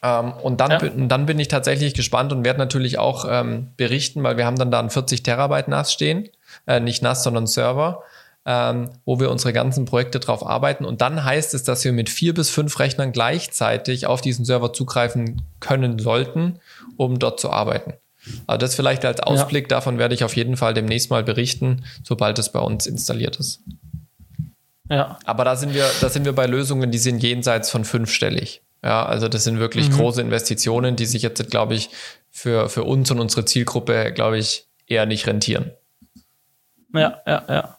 Ähm, 0.03 0.33
und 0.33 0.59
dann, 0.59 0.71
ja. 0.71 0.77
bin, 0.79 1.09
dann 1.09 1.25
bin 1.25 1.39
ich 1.39 1.47
tatsächlich 1.47 1.93
gespannt 1.93 2.31
und 2.33 2.43
werde 2.43 2.59
natürlich 2.59 2.97
auch 2.97 3.25
ähm, 3.29 3.71
berichten, 3.77 4.23
weil 4.23 4.37
wir 4.37 4.45
haben 4.45 4.57
dann 4.57 4.71
da 4.71 4.79
ein 4.79 4.89
40 4.89 5.23
Terabyte 5.23 5.67
NAS 5.67 5.93
stehen, 5.93 6.29
äh, 6.65 6.79
nicht 6.79 7.01
NAS, 7.01 7.23
sondern 7.23 7.47
Server 7.47 8.03
ähm, 8.47 8.91
wo 9.03 9.19
wir 9.19 9.29
unsere 9.29 9.51
ganzen 9.51 9.83
Projekte 9.83 10.21
drauf 10.21 10.47
arbeiten. 10.47 10.85
Und 10.85 11.01
dann 11.01 11.23
heißt 11.23 11.53
es, 11.53 11.63
dass 11.63 11.83
wir 11.83 11.91
mit 11.91 12.09
vier 12.09 12.33
bis 12.33 12.49
fünf 12.49 12.79
Rechnern 12.79 13.11
gleichzeitig 13.11 14.07
auf 14.07 14.21
diesen 14.21 14.45
Server 14.45 14.71
zugreifen 14.71 15.41
können 15.59 15.99
sollten, 15.99 16.59
um 16.95 17.19
dort 17.19 17.41
zu 17.41 17.51
arbeiten. 17.51 17.93
Also 18.47 18.57
das 18.57 18.75
vielleicht 18.75 19.03
als 19.03 19.19
Ausblick, 19.19 19.65
ja. 19.65 19.69
davon 19.69 19.97
werde 19.97 20.15
ich 20.15 20.23
auf 20.23 20.35
jeden 20.37 20.55
Fall 20.55 20.73
demnächst 20.73 21.09
mal 21.09 21.23
berichten, 21.23 21.83
sobald 22.03 22.39
es 22.39 22.49
bei 22.49 22.59
uns 22.59 22.87
installiert 22.87 23.35
ist. 23.35 23.61
Ja. 24.89 25.19
Aber 25.25 25.43
da 25.43 25.57
sind 25.57 25.73
wir, 25.73 25.85
da 25.99 26.09
sind 26.09 26.23
wir 26.23 26.33
bei 26.33 26.47
Lösungen, 26.47 26.89
die 26.89 26.97
sind 26.97 27.21
jenseits 27.21 27.69
von 27.69 27.83
fünfstellig. 27.83 28.61
Ja, 28.81 29.05
also 29.05 29.27
das 29.27 29.43
sind 29.43 29.59
wirklich 29.59 29.89
mhm. 29.89 29.95
große 29.95 30.21
Investitionen, 30.21 30.95
die 30.95 31.05
sich 31.05 31.21
jetzt, 31.21 31.49
glaube 31.49 31.75
ich, 31.75 31.89
für, 32.31 32.69
für 32.69 32.83
uns 32.85 33.11
und 33.11 33.19
unsere 33.19 33.43
Zielgruppe, 33.43 34.13
glaube 34.13 34.37
ich, 34.37 34.67
eher 34.85 35.05
nicht 35.05 35.27
rentieren. 35.27 35.71
Ja, 36.93 37.21
ja, 37.25 37.43
ja. 37.49 37.76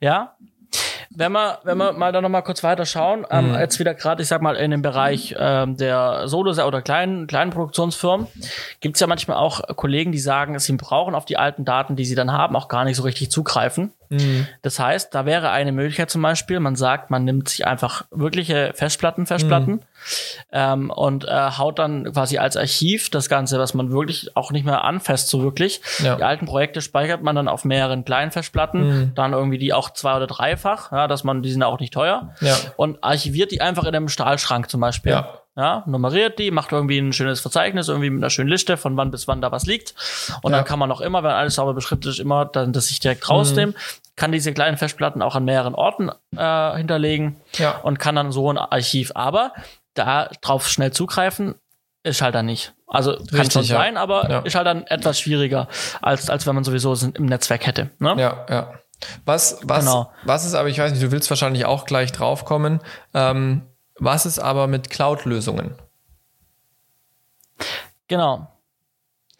Ja. 0.00 0.36
Wenn 1.10 1.32
wir, 1.32 1.60
wenn 1.64 1.78
wir 1.78 1.92
mal 1.92 2.12
da 2.12 2.20
noch 2.20 2.28
mal 2.28 2.42
kurz 2.42 2.62
weiter 2.62 2.84
schauen, 2.84 3.24
ähm, 3.30 3.52
mhm. 3.52 3.54
jetzt 3.54 3.78
wieder 3.78 3.94
gerade, 3.94 4.20
ich 4.20 4.28
sag 4.28 4.42
mal, 4.42 4.54
in 4.56 4.70
dem 4.70 4.82
Bereich 4.82 5.34
ähm, 5.38 5.76
der 5.78 6.28
Solo- 6.28 6.50
oder 6.50 6.82
kleinen, 6.82 7.26
kleinen 7.26 7.52
Produktionsfirmen, 7.52 8.26
gibt 8.80 8.96
es 8.96 9.00
ja 9.00 9.06
manchmal 9.06 9.38
auch 9.38 9.62
Kollegen, 9.76 10.12
die 10.12 10.18
sagen, 10.18 10.58
sie 10.58 10.72
brauchen 10.74 11.14
auf 11.14 11.24
die 11.24 11.38
alten 11.38 11.64
Daten, 11.64 11.96
die 11.96 12.04
sie 12.04 12.14
dann 12.16 12.32
haben, 12.32 12.54
auch 12.54 12.68
gar 12.68 12.84
nicht 12.84 12.96
so 12.96 13.02
richtig 13.04 13.30
zugreifen. 13.30 13.92
Mhm. 14.10 14.46
Das 14.60 14.78
heißt, 14.78 15.14
da 15.14 15.24
wäre 15.24 15.50
eine 15.50 15.72
Möglichkeit 15.72 16.10
zum 16.10 16.20
Beispiel, 16.20 16.60
man 16.60 16.76
sagt, 16.76 17.10
man 17.10 17.24
nimmt 17.24 17.48
sich 17.48 17.66
einfach 17.66 18.04
wirkliche 18.10 18.72
Festplatten, 18.74 19.24
Festplatten 19.24 19.72
mhm. 19.72 19.82
Ähm, 20.52 20.90
und 20.90 21.24
äh, 21.24 21.50
haut 21.58 21.78
dann 21.78 22.12
quasi 22.12 22.38
als 22.38 22.56
Archiv 22.56 23.10
das 23.10 23.28
Ganze, 23.28 23.58
was 23.58 23.74
man 23.74 23.90
wirklich 23.90 24.36
auch 24.36 24.50
nicht 24.50 24.64
mehr 24.64 24.84
anfasst, 24.84 25.28
so 25.28 25.42
wirklich. 25.42 25.80
Ja. 26.02 26.16
Die 26.16 26.22
alten 26.22 26.46
Projekte 26.46 26.80
speichert 26.80 27.22
man 27.22 27.36
dann 27.36 27.48
auf 27.48 27.64
mehreren 27.64 28.04
kleinen 28.04 28.30
Festplatten, 28.30 28.86
mhm. 28.86 29.12
dann 29.14 29.32
irgendwie 29.32 29.58
die 29.58 29.72
auch 29.72 29.90
zwei- 29.90 30.16
oder 30.16 30.26
dreifach, 30.26 30.92
ja, 30.92 31.08
dass 31.08 31.24
man, 31.24 31.42
die 31.42 31.50
sind 31.50 31.62
auch 31.62 31.80
nicht 31.80 31.92
teuer 31.92 32.34
ja. 32.40 32.56
und 32.76 33.02
archiviert 33.02 33.50
die 33.50 33.60
einfach 33.60 33.84
in 33.84 33.94
einem 33.94 34.08
Stahlschrank 34.08 34.70
zum 34.70 34.80
Beispiel. 34.80 35.12
Ja 35.12 35.40
ja, 35.56 35.82
nummeriert 35.86 36.38
die, 36.38 36.50
macht 36.50 36.70
irgendwie 36.72 36.98
ein 36.98 37.14
schönes 37.14 37.40
Verzeichnis, 37.40 37.88
irgendwie 37.88 38.10
mit 38.10 38.22
einer 38.22 38.28
schönen 38.28 38.50
Liste, 38.50 38.76
von 38.76 38.96
wann 38.98 39.10
bis 39.10 39.26
wann 39.26 39.40
da 39.40 39.50
was 39.52 39.64
liegt. 39.64 39.94
Und 40.42 40.52
ja. 40.52 40.58
dann 40.58 40.66
kann 40.66 40.78
man 40.78 40.92
auch 40.92 41.00
immer, 41.00 41.22
wenn 41.22 41.30
alles 41.30 41.54
sauber 41.54 41.72
beschriftet 41.72 42.12
ist, 42.12 42.18
immer 42.18 42.44
dann 42.44 42.74
das 42.74 42.88
sich 42.88 43.00
direkt 43.00 43.28
rausnehmen, 43.30 43.74
mhm. 43.74 44.16
kann 44.16 44.32
diese 44.32 44.52
kleinen 44.52 44.76
Festplatten 44.76 45.22
auch 45.22 45.34
an 45.34 45.46
mehreren 45.46 45.74
Orten 45.74 46.10
äh, 46.36 46.76
hinterlegen 46.76 47.36
ja. 47.54 47.78
und 47.78 47.98
kann 47.98 48.16
dann 48.16 48.32
so 48.32 48.52
ein 48.52 48.58
Archiv. 48.58 49.12
Aber 49.14 49.52
da 49.96 50.30
drauf 50.40 50.68
schnell 50.68 50.92
zugreifen, 50.92 51.54
ist 52.02 52.22
halt 52.22 52.34
dann 52.34 52.46
nicht. 52.46 52.74
Also 52.86 53.16
kann 53.30 53.50
schon 53.50 53.64
sein, 53.64 53.94
ja. 53.94 54.00
aber 54.00 54.30
ja. 54.30 54.38
ist 54.40 54.54
halt 54.54 54.66
dann 54.66 54.86
etwas 54.86 55.18
schwieriger, 55.18 55.68
als, 56.00 56.30
als 56.30 56.46
wenn 56.46 56.54
man 56.54 56.62
sowieso 56.62 56.94
im 57.14 57.26
Netzwerk 57.26 57.66
hätte. 57.66 57.90
Ne? 57.98 58.14
Ja, 58.16 58.46
ja. 58.48 58.74
Was, 59.24 59.58
was, 59.62 59.84
genau. 59.84 60.10
was 60.24 60.44
ist 60.46 60.54
aber, 60.54 60.68
ich 60.68 60.78
weiß 60.78 60.92
nicht, 60.92 61.02
du 61.02 61.10
willst 61.10 61.28
wahrscheinlich 61.28 61.66
auch 61.66 61.84
gleich 61.84 62.12
draufkommen. 62.12 62.80
Ähm, 63.12 63.62
was 63.98 64.24
ist 64.24 64.38
aber 64.38 64.66
mit 64.66 64.88
Cloud-Lösungen? 64.88 65.74
Genau. 68.08 68.48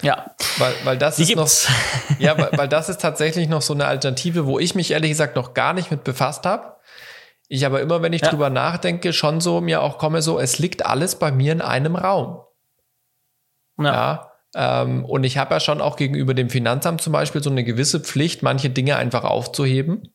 Ja. 0.02 0.34
Weil, 0.58 0.74
weil 0.84 0.98
das 0.98 1.16
Die 1.16 1.22
ist 1.22 1.28
gibt's. 1.28 1.68
noch, 1.68 2.18
ja, 2.18 2.36
weil, 2.36 2.50
weil 2.58 2.68
das 2.68 2.88
ist 2.88 3.00
tatsächlich 3.00 3.48
noch 3.48 3.62
so 3.62 3.72
eine 3.74 3.86
Alternative, 3.86 4.46
wo 4.46 4.58
ich 4.58 4.74
mich 4.74 4.90
ehrlich 4.90 5.10
gesagt 5.10 5.36
noch 5.36 5.54
gar 5.54 5.72
nicht 5.72 5.90
mit 5.90 6.04
befasst 6.04 6.44
habe. 6.44 6.75
Ich 7.48 7.64
aber 7.64 7.80
immer, 7.80 8.02
wenn 8.02 8.12
ich 8.12 8.22
ja. 8.22 8.30
drüber 8.30 8.50
nachdenke, 8.50 9.12
schon 9.12 9.40
so 9.40 9.60
mir 9.60 9.82
auch 9.82 9.98
komme, 9.98 10.22
so, 10.22 10.38
es 10.38 10.58
liegt 10.58 10.84
alles 10.84 11.16
bei 11.18 11.30
mir 11.30 11.52
in 11.52 11.60
einem 11.60 11.96
Raum. 11.96 12.40
Ja. 13.78 13.84
ja 13.84 14.32
ähm, 14.54 15.04
und 15.04 15.24
ich 15.24 15.38
habe 15.38 15.54
ja 15.54 15.60
schon 15.60 15.80
auch 15.80 15.96
gegenüber 15.96 16.34
dem 16.34 16.48
Finanzamt 16.48 17.02
zum 17.02 17.12
Beispiel 17.12 17.42
so 17.42 17.50
eine 17.50 17.62
gewisse 17.62 18.00
Pflicht, 18.00 18.42
manche 18.42 18.70
Dinge 18.70 18.96
einfach 18.96 19.24
aufzuheben. 19.24 20.14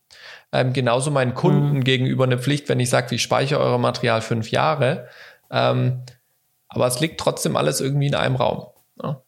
Ähm, 0.51 0.73
genauso 0.73 1.11
meinen 1.11 1.35
Kunden 1.35 1.77
mhm. 1.77 1.83
gegenüber 1.83 2.23
eine 2.23 2.39
Pflicht, 2.39 2.67
wenn 2.67 2.79
ich 2.79 2.89
sage, 2.89 3.15
ich 3.15 3.21
speichere 3.21 3.59
euer 3.59 3.77
Material 3.77 4.21
fünf 4.21 4.49
Jahre. 4.51 5.07
Ähm, 5.51 6.03
aber 6.67 6.87
es 6.87 6.99
liegt 6.99 7.19
trotzdem 7.19 7.55
alles 7.55 7.81
irgendwie 7.81 8.07
in 8.07 8.15
einem 8.15 8.35
Raum. 8.35 8.67
Ja. 9.01 9.21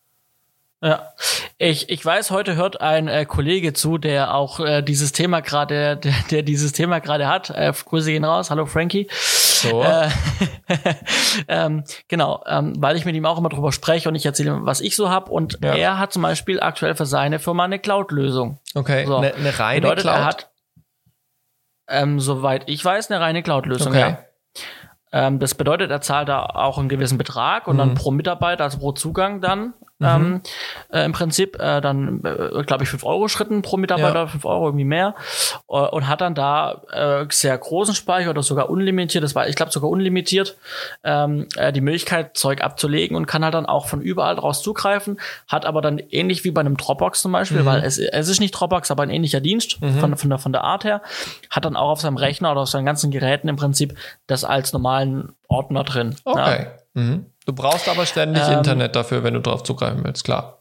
Ja, 0.83 1.13
Ich, 1.59 1.89
ich 1.89 2.05
weiß, 2.05 2.31
heute 2.31 2.57
hört 2.57 2.81
ein 2.81 3.07
äh, 3.07 3.25
Kollege 3.25 3.71
zu, 3.71 3.97
der 3.97 4.35
auch 4.35 4.59
äh, 4.59 4.81
dieses 4.81 5.13
Thema 5.13 5.39
gerade, 5.39 5.95
der, 5.95 6.13
der 6.29 6.43
dieses 6.43 6.73
Thema 6.73 6.99
gerade 6.99 7.25
hat. 7.29 7.49
Äh, 7.51 7.71
Grüße 7.71 8.11
gehen 8.11 8.25
raus. 8.25 8.51
Hallo 8.51 8.65
Frankie. 8.65 9.07
So. 9.09 9.81
Äh, 9.81 10.09
ähm, 11.47 11.85
genau, 12.09 12.43
ähm, 12.47 12.73
weil 12.79 12.97
ich 12.97 13.05
mit 13.05 13.15
ihm 13.15 13.25
auch 13.25 13.37
immer 13.37 13.47
drüber 13.47 13.71
spreche 13.71 14.09
und 14.09 14.15
ich 14.15 14.25
erzähle, 14.25 14.65
was 14.65 14.81
ich 14.81 14.97
so 14.97 15.09
hab. 15.09 15.29
Und 15.29 15.59
ja. 15.63 15.73
er 15.73 15.99
hat 15.99 16.11
zum 16.11 16.21
Beispiel 16.21 16.59
aktuell 16.59 16.95
für 16.95 17.05
seine 17.05 17.39
Firma 17.39 17.63
eine 17.63 17.79
Cloud-Lösung. 17.79 18.59
Okay, 18.75 19.05
so. 19.05 19.15
eine, 19.15 19.33
eine 19.35 19.57
reine 19.57 19.79
Bedeutet, 19.79 20.03
Cloud. 20.03 20.17
Er 20.17 20.25
hat, 20.25 20.51
ähm, 21.87 22.19
soweit 22.19 22.63
ich 22.67 22.83
weiß, 22.83 23.09
eine 23.09 23.21
reine 23.21 23.41
Cloud-Lösung. 23.41 23.93
Okay. 23.93 23.99
Ja. 23.99 24.17
Ähm, 25.13 25.39
das 25.39 25.55
bedeutet, 25.55 25.91
er 25.91 26.01
zahlt 26.01 26.27
da 26.27 26.43
auch 26.43 26.77
einen 26.77 26.89
gewissen 26.89 27.17
Betrag 27.17 27.69
und 27.69 27.75
mhm. 27.75 27.79
dann 27.79 27.93
pro 27.93 28.11
Mitarbeiter, 28.11 28.65
also 28.65 28.79
pro 28.79 28.91
Zugang 28.91 29.39
dann 29.39 29.75
Mhm. 29.99 30.07
Ähm, 30.07 30.41
äh, 30.91 31.05
Im 31.05 31.11
Prinzip 31.11 31.59
äh, 31.59 31.81
dann, 31.81 32.23
äh, 32.23 32.63
glaube 32.63 32.83
ich, 32.83 32.89
fünf 32.89 33.03
Euro 33.05 33.27
Schritten 33.27 33.61
pro 33.61 33.77
Mitarbeiter, 33.77 34.19
ja. 34.19 34.27
fünf 34.27 34.45
Euro 34.45 34.67
irgendwie 34.67 34.85
mehr. 34.85 35.15
Äh, 35.69 35.75
und 35.75 36.07
hat 36.07 36.21
dann 36.21 36.35
da 36.35 36.81
äh, 36.91 37.25
sehr 37.29 37.57
großen 37.57 37.95
Speicher 37.95 38.31
oder 38.31 38.43
sogar 38.43 38.69
unlimitiert, 38.69 39.23
das 39.23 39.35
war, 39.35 39.47
ich 39.47 39.55
glaube, 39.55 39.71
sogar 39.71 39.89
unlimitiert, 39.89 40.57
ähm, 41.03 41.47
äh, 41.55 41.71
die 41.71 41.81
Möglichkeit, 41.81 42.35
Zeug 42.37 42.61
abzulegen 42.61 43.15
und 43.15 43.25
kann 43.25 43.43
halt 43.43 43.53
dann 43.53 43.65
auch 43.65 43.85
von 43.85 44.01
überall 44.01 44.35
draus 44.35 44.61
zugreifen, 44.61 45.19
hat 45.47 45.65
aber 45.65 45.81
dann 45.81 45.99
ähnlich 45.99 46.43
wie 46.43 46.51
bei 46.51 46.61
einem 46.61 46.77
Dropbox 46.77 47.21
zum 47.21 47.31
Beispiel, 47.31 47.61
mhm. 47.61 47.65
weil 47.65 47.83
es, 47.83 47.97
es 47.97 48.29
ist 48.29 48.39
nicht 48.39 48.51
Dropbox, 48.51 48.91
aber 48.91 49.03
ein 49.03 49.09
ähnlicher 49.09 49.41
Dienst 49.41 49.81
mhm. 49.81 49.99
von, 49.99 50.17
von, 50.17 50.29
der, 50.29 50.39
von 50.39 50.51
der 50.51 50.63
Art 50.63 50.83
her, 50.83 51.01
hat 51.49 51.65
dann 51.65 51.75
auch 51.75 51.89
auf 51.89 52.01
seinem 52.01 52.17
Rechner 52.17 52.51
oder 52.51 52.61
auf 52.61 52.69
seinen 52.69 52.85
ganzen 52.85 53.11
Geräten 53.11 53.47
im 53.47 53.55
Prinzip 53.55 53.95
das 54.27 54.43
als 54.43 54.73
normalen 54.73 55.33
Ordner 55.47 55.83
drin. 55.83 56.15
Okay. 56.25 56.63
Ja. 56.95 57.01
Mhm. 57.01 57.25
Du 57.45 57.53
brauchst 57.53 57.89
aber 57.89 58.05
ständig 58.05 58.43
ähm, 58.47 58.59
Internet 58.59 58.95
dafür, 58.95 59.23
wenn 59.23 59.33
du 59.33 59.39
darauf 59.39 59.63
zugreifen 59.63 60.03
willst, 60.03 60.23
klar. 60.23 60.59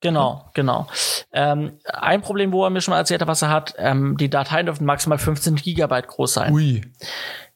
Genau, 0.00 0.50
genau. 0.52 0.86
Ähm, 1.32 1.78
ein 1.84 2.20
Problem, 2.20 2.52
wo 2.52 2.62
er 2.64 2.70
mir 2.70 2.82
schon 2.82 2.92
mal 2.92 2.98
erzählt 2.98 3.22
hat, 3.22 3.28
was 3.28 3.40
er 3.40 3.48
hat, 3.48 3.74
ähm, 3.78 4.18
die 4.18 4.28
Dateien 4.28 4.66
dürfen 4.66 4.84
maximal 4.84 5.16
15 5.16 5.56
Gigabyte 5.56 6.08
groß 6.08 6.34
sein. 6.34 6.52
Ui. 6.52 6.82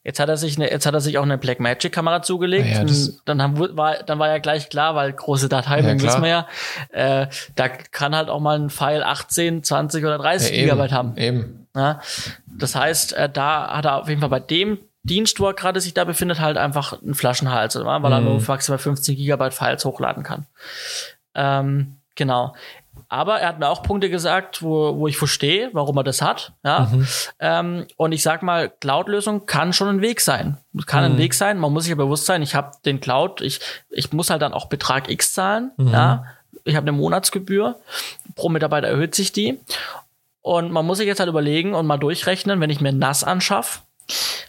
Jetzt 0.03 0.19
hat 0.19 0.29
er 0.29 0.37
sich 0.37 0.57
eine, 0.57 0.71
jetzt 0.71 0.87
hat 0.87 0.95
er 0.95 1.01
sich 1.01 1.19
auch 1.19 1.23
eine 1.23 1.37
Blackmagic 1.37 1.91
Kamera 1.91 2.23
zugelegt. 2.23 2.67
Ja, 2.67 2.85
dann 3.25 3.41
haben, 3.41 3.77
war, 3.77 4.01
dann 4.01 4.17
war 4.17 4.29
ja 4.29 4.39
gleich 4.39 4.69
klar, 4.69 4.95
weil 4.95 5.13
große 5.13 5.47
Dateien, 5.47 5.85
ja, 5.85 6.03
wissen 6.03 6.23
wir 6.23 6.29
ja, 6.29 6.47
äh, 6.89 7.27
da 7.55 7.67
kann 7.67 8.15
halt 8.15 8.29
auch 8.29 8.39
mal 8.39 8.57
ein 8.57 8.71
File 8.71 9.03
18, 9.03 9.63
20 9.63 10.03
oder 10.03 10.17
30 10.17 10.49
ja, 10.49 10.63
Gigabyte 10.63 10.91
haben. 10.91 11.17
Eben. 11.17 11.67
Ja, 11.75 12.01
das 12.47 12.73
heißt, 12.73 13.13
äh, 13.13 13.29
da 13.29 13.75
hat 13.75 13.85
er 13.85 14.01
auf 14.01 14.09
jeden 14.09 14.21
Fall 14.21 14.29
bei 14.29 14.39
dem 14.39 14.79
Dienst, 15.03 15.39
wo 15.39 15.47
er 15.47 15.53
gerade 15.53 15.81
sich 15.81 15.93
da 15.93 16.03
befindet, 16.03 16.39
halt 16.39 16.57
einfach 16.57 17.01
ein 17.01 17.13
Flaschenhals, 17.13 17.75
weil 17.75 17.99
mhm. 17.99 18.05
er 18.05 18.21
nur 18.21 18.41
maximal 18.45 18.77
15 18.77 19.15
Gigabyte 19.15 19.53
Files 19.53 19.85
hochladen 19.85 20.23
kann. 20.23 20.45
Ähm, 21.35 21.97
genau. 22.15 22.53
Aber 23.11 23.39
er 23.39 23.49
hat 23.49 23.59
mir 23.59 23.67
auch 23.69 23.81
Punkte 23.81 24.09
gesagt, 24.09 24.61
wo, 24.61 24.97
wo 24.97 25.07
ich 25.07 25.17
verstehe, 25.17 25.69
warum 25.73 25.97
er 25.97 26.03
das 26.03 26.21
hat. 26.21 26.53
Ja? 26.63 26.89
Mhm. 26.91 27.07
Ähm, 27.39 27.87
und 27.97 28.11
ich 28.11 28.21
sag 28.21 28.43
mal, 28.43 28.69
Cloud-Lösung 28.69 29.47
kann 29.47 29.73
schon 29.73 29.87
ein 29.87 30.01
Weg 30.01 30.21
sein. 30.21 30.57
Kann 30.85 31.03
mhm. 31.03 31.15
ein 31.15 31.17
Weg 31.17 31.33
sein. 31.33 31.57
Man 31.57 31.73
muss 31.73 31.83
sich 31.83 31.89
ja 31.89 31.95
bewusst 31.95 32.27
sein, 32.27 32.43
ich 32.43 32.53
habe 32.53 32.71
den 32.85 32.99
Cloud, 32.99 33.41
ich, 33.41 33.61
ich 33.89 34.13
muss 34.13 34.29
halt 34.29 34.43
dann 34.43 34.53
auch 34.53 34.67
Betrag 34.67 35.09
X 35.09 35.33
zahlen. 35.33 35.71
Mhm. 35.77 35.87
Ja? 35.87 36.25
Ich 36.65 36.75
habe 36.75 36.83
eine 36.83 36.91
Monatsgebühr. 36.91 37.79
Pro 38.35 38.49
Mitarbeiter 38.49 38.87
erhöht 38.87 39.15
sich 39.15 39.31
die. 39.31 39.59
Und 40.41 40.71
man 40.71 40.85
muss 40.85 40.99
sich 40.99 41.07
jetzt 41.07 41.19
halt 41.19 41.29
überlegen 41.29 41.73
und 41.73 41.87
mal 41.87 41.97
durchrechnen, 41.97 42.61
wenn 42.61 42.69
ich 42.69 42.79
mir 42.79 42.93
NAS 42.93 43.23
anschaffe, 43.23 43.79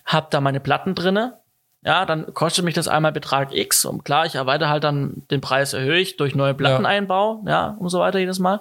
habe 0.05 0.29
da 0.31 0.41
meine 0.41 0.61
Platten 0.61 0.95
drinne. 0.95 1.41
Ja, 1.83 2.05
dann 2.05 2.35
kostet 2.35 2.63
mich 2.67 2.75
das 2.75 2.89
einmal 2.89 3.11
Betrag 3.11 3.55
X 3.55 3.87
und 3.87 4.05
klar, 4.05 4.27
ich 4.27 4.35
erweitere 4.35 4.69
halt 4.69 4.85
dann 4.85 5.23
den 5.31 5.41
Preis 5.41 5.73
erhöhe 5.73 5.99
ich 5.99 6.19
durch 6.19 6.35
neue 6.35 6.53
Platteneinbau, 6.53 7.43
ja, 7.47 7.51
ja 7.51 7.77
und 7.79 7.89
so 7.89 8.01
weiter 8.01 8.19
jedes 8.19 8.39
Mal. 8.39 8.61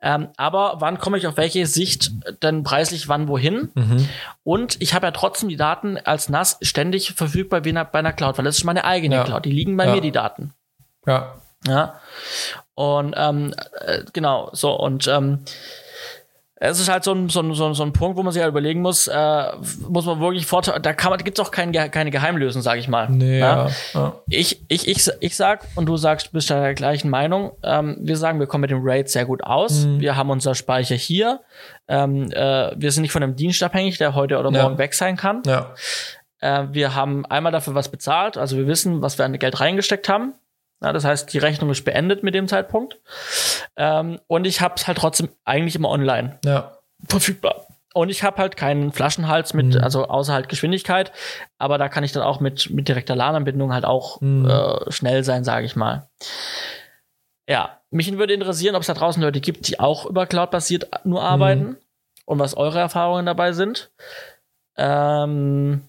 Ähm, 0.00 0.28
aber 0.38 0.76
wann 0.78 0.98
komme 0.98 1.18
ich 1.18 1.26
auf 1.26 1.36
welche 1.36 1.66
Sicht 1.66 2.12
denn 2.42 2.62
preislich 2.62 3.06
wann 3.06 3.28
wohin? 3.28 3.68
Mhm. 3.74 4.08
Und 4.44 4.80
ich 4.80 4.94
habe 4.94 5.04
ja 5.04 5.10
trotzdem 5.10 5.50
die 5.50 5.56
Daten 5.56 5.98
als 5.98 6.30
NAS 6.30 6.56
ständig 6.62 7.12
verfügbar 7.12 7.66
wie 7.66 7.72
bei 7.72 7.98
einer 7.98 8.14
Cloud, 8.14 8.38
weil 8.38 8.46
das 8.46 8.56
ist 8.56 8.64
meine 8.64 8.86
eigene 8.86 9.16
ja. 9.16 9.24
Cloud. 9.24 9.44
Die 9.44 9.52
liegen 9.52 9.76
bei 9.76 9.84
ja. 9.84 9.94
mir, 9.94 10.00
die 10.00 10.12
Daten. 10.12 10.54
Ja. 11.06 11.34
Ja. 11.66 12.00
Und 12.74 13.14
ähm, 13.16 13.54
äh, 13.80 14.04
genau, 14.14 14.48
so 14.52 14.72
und 14.72 15.06
ähm, 15.06 15.44
es 16.56 16.78
ist 16.78 16.88
halt 16.88 17.02
so 17.02 17.12
ein, 17.12 17.28
so 17.28 17.40
ein, 17.40 17.52
so 17.52 17.66
ein, 17.66 17.74
so 17.74 17.82
ein 17.82 17.92
Punkt, 17.92 18.16
wo 18.16 18.22
man 18.22 18.32
sich 18.32 18.40
halt 18.40 18.50
überlegen 18.50 18.80
muss, 18.80 19.08
äh, 19.08 19.44
muss 19.88 20.06
man 20.06 20.20
wirklich 20.20 20.46
Vorteile, 20.46 20.80
da 20.80 20.92
kann 20.92 21.10
man, 21.10 21.18
gibt's 21.18 21.40
auch 21.40 21.50
kein, 21.50 21.72
keine 21.72 22.10
Geheimlösung, 22.10 22.62
sage 22.62 22.78
ich 22.78 22.86
mal. 22.86 23.10
Nee, 23.10 23.40
ja? 23.40 23.68
Ja. 23.92 24.20
Ich, 24.28 24.64
ich, 24.68 24.86
ich, 24.86 25.10
ich 25.20 25.36
sag, 25.36 25.66
und 25.74 25.86
du 25.86 25.96
sagst, 25.96 26.32
bist 26.32 26.50
ja 26.50 26.60
der 26.60 26.74
gleichen 26.74 27.10
Meinung, 27.10 27.52
ähm, 27.64 27.96
wir 28.00 28.16
sagen, 28.16 28.38
wir 28.38 28.46
kommen 28.46 28.62
mit 28.62 28.70
dem 28.70 28.82
Raid 28.82 29.10
sehr 29.10 29.26
gut 29.26 29.42
aus. 29.42 29.84
Mhm. 29.84 30.00
Wir 30.00 30.16
haben 30.16 30.30
unser 30.30 30.54
Speicher 30.54 30.94
hier. 30.94 31.40
Ähm, 31.88 32.30
äh, 32.30 32.70
wir 32.76 32.92
sind 32.92 33.02
nicht 33.02 33.12
von 33.12 33.22
einem 33.22 33.34
Dienst 33.34 33.62
abhängig, 33.62 33.98
der 33.98 34.14
heute 34.14 34.38
oder 34.38 34.52
morgen 34.52 34.74
ja. 34.74 34.78
weg 34.78 34.94
sein 34.94 35.16
kann. 35.16 35.42
Ja. 35.46 35.74
Äh, 36.40 36.68
wir 36.70 36.94
haben 36.94 37.26
einmal 37.26 37.52
dafür 37.52 37.74
was 37.74 37.88
bezahlt, 37.88 38.36
also 38.36 38.56
wir 38.56 38.66
wissen, 38.68 39.02
was 39.02 39.18
wir 39.18 39.24
an 39.24 39.38
Geld 39.38 39.60
reingesteckt 39.60 40.08
haben. 40.08 40.34
Ja, 40.82 40.92
das 40.92 41.04
heißt, 41.04 41.32
die 41.32 41.38
Rechnung 41.38 41.70
ist 41.70 41.84
beendet 41.84 42.22
mit 42.22 42.34
dem 42.34 42.48
Zeitpunkt. 42.48 43.00
Ähm, 43.76 44.20
und 44.26 44.46
ich 44.46 44.60
habe 44.60 44.74
es 44.76 44.86
halt 44.86 44.98
trotzdem 44.98 45.30
eigentlich 45.44 45.76
immer 45.76 45.88
online 45.88 46.38
ja. 46.44 46.78
verfügbar. 47.08 47.66
Und 47.94 48.08
ich 48.08 48.24
habe 48.24 48.38
halt 48.38 48.56
keinen 48.56 48.92
Flaschenhals 48.92 49.54
mit, 49.54 49.74
mhm. 49.74 49.80
also 49.80 50.06
außer 50.06 50.32
halt 50.32 50.48
Geschwindigkeit, 50.48 51.12
aber 51.58 51.78
da 51.78 51.88
kann 51.88 52.02
ich 52.02 52.10
dann 52.10 52.24
auch 52.24 52.40
mit, 52.40 52.70
mit 52.70 52.88
direkter 52.88 53.14
LAN-Anbindung 53.14 53.72
halt 53.72 53.84
auch 53.84 54.20
mhm. 54.20 54.50
äh, 54.50 54.90
schnell 54.90 55.22
sein, 55.22 55.44
sage 55.44 55.64
ich 55.64 55.76
mal. 55.76 56.08
Ja, 57.48 57.80
mich 57.90 58.12
würde 58.18 58.34
interessieren, 58.34 58.74
ob 58.74 58.80
es 58.80 58.88
da 58.88 58.94
draußen 58.94 59.22
Leute 59.22 59.40
gibt, 59.40 59.68
die 59.68 59.78
auch 59.78 60.06
über 60.06 60.26
Cloud-basiert 60.26 60.88
nur 61.04 61.22
arbeiten 61.22 61.64
mhm. 61.64 61.76
und 62.24 62.38
was 62.40 62.56
eure 62.56 62.80
Erfahrungen 62.80 63.26
dabei 63.26 63.52
sind. 63.52 63.92
Ähm, 64.76 65.88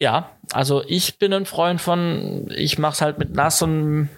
ja, 0.00 0.30
also 0.52 0.82
ich 0.86 1.18
bin 1.18 1.32
ein 1.32 1.44
Freund 1.44 1.80
von, 1.80 2.50
ich 2.56 2.78
mach's 2.78 3.02
halt 3.02 3.18
mit 3.18 3.34
NAS 3.34 3.60
und 3.60 4.08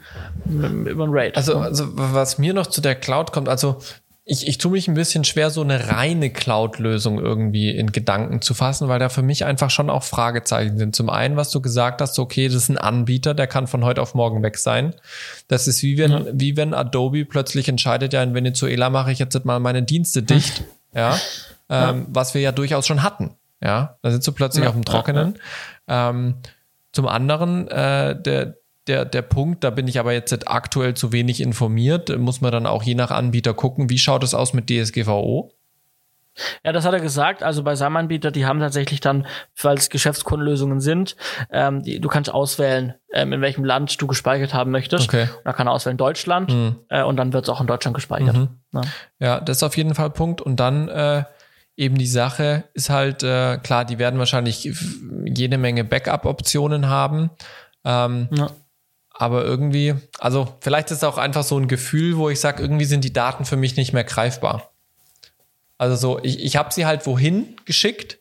über 0.47 1.05
ein 1.05 1.11
RAID. 1.11 1.37
Also, 1.37 1.59
also 1.59 1.89
was 1.93 2.39
mir 2.39 2.55
noch 2.55 2.69
zu 2.69 2.81
der 2.81 2.95
Cloud 2.95 3.33
kommt, 3.33 3.49
also 3.49 3.81
ich, 4.25 4.47
ich 4.47 4.59
tue 4.59 4.71
mich 4.71 4.87
ein 4.87 4.95
bisschen 4.95 5.25
schwer, 5.25 5.51
so 5.51 5.63
eine 5.63 5.89
reine 5.89 6.31
Cloud-Lösung 6.31 7.19
irgendwie 7.19 7.71
in 7.71 7.91
Gedanken 7.91 8.41
zu 8.41 8.55
fassen, 8.55 8.87
weil 8.87 9.01
da 9.01 9.09
für 9.09 9.23
mich 9.23 9.45
einfach 9.45 9.71
schon 9.71 9.91
auch 9.91 10.05
Fragezeichen 10.05 10.79
sind. 10.79 10.95
Zum 10.95 11.11
einen, 11.11 11.37
was 11.37 11.51
du 11.51 11.61
gesagt 11.61 12.01
hast, 12.01 12.17
okay, 12.21 12.47
das 12.47 12.55
ist 12.55 12.69
ein 12.69 12.79
Anbieter, 12.79 13.35
der 13.35 13.49
kann 13.49 13.67
von 13.67 13.85
heute 13.85 14.01
auf 14.01 14.15
morgen 14.15 14.41
weg 14.45 14.59
sein. 14.59 14.95
Das 15.49 15.67
ist 15.67 15.83
wie 15.83 15.99
wenn, 15.99 16.13
mhm. 16.13 16.29
wie 16.35 16.57
wenn 16.57 16.73
Adobe 16.73 17.25
plötzlich 17.25 17.69
entscheidet, 17.69 18.13
ja, 18.13 18.23
in 18.23 18.33
Venezuela 18.33 18.91
mache 18.91 19.11
ich 19.11 19.19
jetzt 19.19 19.45
mal 19.45 19.59
meine 19.59 19.83
Dienste 19.83 20.23
dicht, 20.23 20.63
ja, 20.95 21.15
ähm, 21.15 21.19
ja. 21.69 22.07
was 22.07 22.35
wir 22.35 22.41
ja 22.41 22.53
durchaus 22.53 22.87
schon 22.87 23.03
hatten. 23.03 23.35
Ja, 23.63 23.99
da 24.03 24.11
sitzt 24.11 24.27
du 24.27 24.33
plötzlich 24.33 24.65
ja, 24.65 24.71
auf 24.71 24.75
dem 24.75 24.85
Trockenen. 24.85 25.39
Ja, 25.89 26.11
ähm, 26.11 26.37
zum 26.93 27.07
anderen, 27.09 27.69
äh, 27.69 28.21
der, 28.21 28.57
der, 28.87 29.05
der 29.05 29.23
Punkt, 29.23 29.65
da 29.65 29.71
bin 29.71 29.89
ich 29.89 29.99
aber 29.99 30.13
jetzt 30.13 30.49
aktuell 30.49 30.95
zu 30.95 31.13
wenig 31.13 31.41
informiert, 31.41 32.17
muss 32.19 32.41
man 32.41 32.53
dann 32.53 32.67
auch 32.67 32.83
je 32.83 32.95
nach 32.95 33.11
Anbieter 33.11 33.55
gucken, 33.55 33.89
wie 33.89 33.99
schaut 33.99 34.25
es 34.25 34.35
aus 34.35 34.53
mit 34.53 34.69
DSGVO? 34.69 35.53
Ja, 36.65 36.73
das 36.73 36.87
hat 36.87 36.95
er 36.95 37.01
gesagt. 37.01 37.43
Also 37.43 37.63
bei 37.63 37.75
seinem 37.75 37.97
Anbieter, 37.97 38.31
die 38.31 38.47
haben 38.47 38.59
tatsächlich 38.59 39.01
dann, 39.01 39.27
weil 39.61 39.77
es 39.77 39.91
Geschäftskundenlösungen 39.91 40.81
sind, 40.81 41.17
ähm, 41.51 41.83
die, 41.83 42.01
du 42.01 42.09
kannst 42.09 42.33
auswählen, 42.33 42.95
ähm, 43.13 43.35
in 43.35 43.43
welchem 43.43 43.65
Land 43.65 44.01
du 44.01 44.07
gespeichert 44.07 44.55
haben 44.55 44.71
möchtest. 44.71 45.09
Okay. 45.09 45.25
Und 45.25 45.45
da 45.45 45.53
kann 45.53 45.69
er 45.69 45.73
auswählen 45.73 45.99
Deutschland 45.99 46.51
mhm. 46.51 46.77
äh, 46.89 47.03
und 47.03 47.17
dann 47.17 47.33
wird 47.35 47.45
es 47.45 47.51
auch 47.51 47.61
in 47.61 47.67
Deutschland 47.67 47.95
gespeichert. 47.95 48.37
Mhm. 48.37 48.49
Ja. 48.73 48.81
ja. 49.19 49.41
das 49.41 49.59
ist 49.59 49.63
auf 49.63 49.77
jeden 49.77 49.95
Fall 49.95 50.11
Punkt. 50.11 50.41
Und 50.41 50.59
dann 50.59 50.89
äh, 50.89 51.25
eben 51.83 51.99
die 51.99 52.07
Sache 52.07 52.65
ist 52.75 52.91
halt, 52.91 53.23
äh, 53.25 53.59
klar, 53.59 53.85
die 53.85 53.99
werden 53.99 54.19
wahrscheinlich 54.19 54.71
jede 55.27 55.59
Menge 55.59 55.83
Backup-Optionen 55.85 56.89
haben. 56.89 57.31
Ähm, 57.85 58.29
ja. 58.31 58.51
Aber 59.11 59.45
irgendwie, 59.45 59.95
also 60.19 60.57
vielleicht 60.61 60.91
ist 60.91 60.99
es 60.99 61.05
auch 61.05 61.19
einfach 61.19 61.43
so 61.43 61.59
ein 61.59 61.69
Gefühl, 61.69 62.17
wo 62.17 62.31
ich 62.31 62.41
sage, 62.41 62.63
irgendwie 62.63 62.85
sind 62.85 63.05
die 63.05 63.13
Daten 63.13 63.45
für 63.45 63.57
mich 63.57 63.77
nicht 63.77 63.93
mehr 63.93 64.05
greifbar. 64.05 64.71
Also 65.77 65.97
so, 65.97 66.21
ich, 66.23 66.43
ich 66.43 66.57
habe 66.57 66.73
sie 66.73 66.87
halt 66.87 67.05
wohin 67.07 67.57
geschickt, 67.65 68.19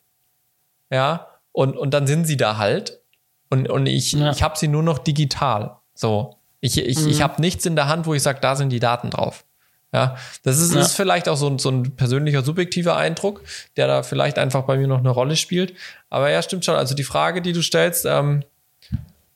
ja, 0.90 1.28
und, 1.52 1.76
und 1.76 1.94
dann 1.94 2.06
sind 2.06 2.26
sie 2.26 2.36
da 2.36 2.58
halt. 2.58 3.00
Und, 3.48 3.70
und 3.70 3.86
ich, 3.86 4.12
ja. 4.12 4.30
ich 4.30 4.42
habe 4.42 4.58
sie 4.58 4.68
nur 4.68 4.82
noch 4.82 4.98
digital. 4.98 5.78
So. 5.94 6.36
Ich, 6.60 6.78
ich, 6.78 6.98
mhm. 6.98 7.08
ich 7.08 7.22
habe 7.22 7.40
nichts 7.40 7.64
in 7.66 7.76
der 7.76 7.88
Hand, 7.88 8.06
wo 8.06 8.14
ich 8.14 8.22
sage, 8.22 8.40
da 8.40 8.56
sind 8.56 8.70
die 8.70 8.80
Daten 8.80 9.10
drauf. 9.10 9.44
Ja, 9.92 10.16
das 10.42 10.58
ist, 10.58 10.74
ja. 10.74 10.80
ist 10.80 10.94
vielleicht 10.94 11.28
auch 11.28 11.36
so 11.36 11.48
ein, 11.48 11.58
so 11.58 11.70
ein 11.70 11.94
persönlicher, 11.96 12.42
subjektiver 12.42 12.96
Eindruck, 12.96 13.42
der 13.76 13.86
da 13.86 14.02
vielleicht 14.02 14.38
einfach 14.38 14.62
bei 14.62 14.78
mir 14.78 14.86
noch 14.86 14.98
eine 14.98 15.10
Rolle 15.10 15.36
spielt. 15.36 15.74
Aber 16.08 16.30
ja, 16.30 16.40
stimmt 16.40 16.64
schon. 16.64 16.76
Also 16.76 16.94
die 16.94 17.04
Frage, 17.04 17.42
die 17.42 17.52
du 17.52 17.62
stellst, 17.62 18.06
ähm, 18.06 18.42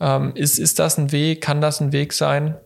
ähm, 0.01 0.35
ist, 0.35 0.59
ist 0.59 0.79
das 0.79 0.97
ein 0.97 1.13
Weg? 1.13 1.43
Kann 1.43 1.61
das 1.61 1.81
ein 1.81 1.93
Weg 1.93 2.15
sein? 2.15 2.57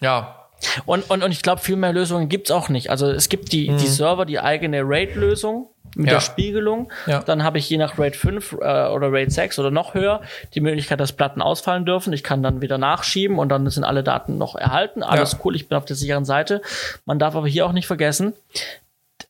Ja, 0.00 0.45
Und, 0.86 1.08
und, 1.10 1.22
und 1.22 1.30
ich 1.32 1.42
glaube, 1.42 1.60
viel 1.60 1.76
mehr 1.76 1.92
Lösungen 1.92 2.28
gibt's 2.28 2.50
auch 2.50 2.68
nicht. 2.68 2.90
Also 2.90 3.08
es 3.10 3.28
gibt 3.28 3.52
die, 3.52 3.68
die 3.68 3.86
Server, 3.86 4.24
die 4.24 4.40
eigene 4.40 4.82
RAID-Lösung 4.82 5.68
mit 5.94 6.06
Ja. 6.08 6.14
der 6.14 6.20
Spiegelung. 6.20 6.90
Ja. 7.06 7.20
Dann 7.22 7.42
habe 7.42 7.58
ich 7.58 7.68
je 7.70 7.76
nach 7.78 7.98
RAID 7.98 8.16
5 8.16 8.52
äh, 8.52 8.56
oder 8.88 9.12
RAID 9.12 9.32
6 9.32 9.58
oder 9.58 9.70
noch 9.70 9.94
höher 9.94 10.20
die 10.54 10.60
Möglichkeit, 10.60 11.00
dass 11.00 11.12
Platten 11.12 11.40
ausfallen 11.42 11.84
dürfen. 11.86 12.12
Ich 12.12 12.22
kann 12.22 12.42
dann 12.42 12.60
wieder 12.60 12.78
nachschieben 12.78 13.38
und 13.38 13.48
dann 13.50 13.68
sind 13.70 13.84
alle 13.84 14.02
Daten 14.02 14.36
noch 14.38 14.56
erhalten. 14.56 15.02
Alles 15.02 15.32
Ja. 15.32 15.38
cool, 15.44 15.56
ich 15.56 15.68
bin 15.68 15.78
auf 15.78 15.84
der 15.84 15.96
sicheren 15.96 16.24
Seite. 16.24 16.60
Man 17.04 17.18
darf 17.18 17.34
aber 17.36 17.46
hier 17.48 17.66
auch 17.66 17.72
nicht 17.72 17.86
vergessen, 17.86 18.34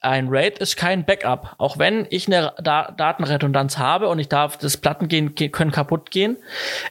ein 0.01 0.29
RAID 0.29 0.59
ist 0.59 0.77
kein 0.77 1.05
Backup. 1.05 1.55
Auch 1.59 1.79
wenn 1.79 2.07
ich 2.11 2.27
eine 2.27 2.53
da 2.63 2.93
Datenredundanz 2.97 3.79
habe 3.79 4.09
und 4.09 4.19
ich 4.19 4.29
darf, 4.29 4.57
das 4.57 4.77
Platten 4.77 5.09
gehen, 5.09 5.35
ge- 5.35 5.49
können 5.49 5.71
kaputt 5.73 6.11
gehen, 6.11 6.37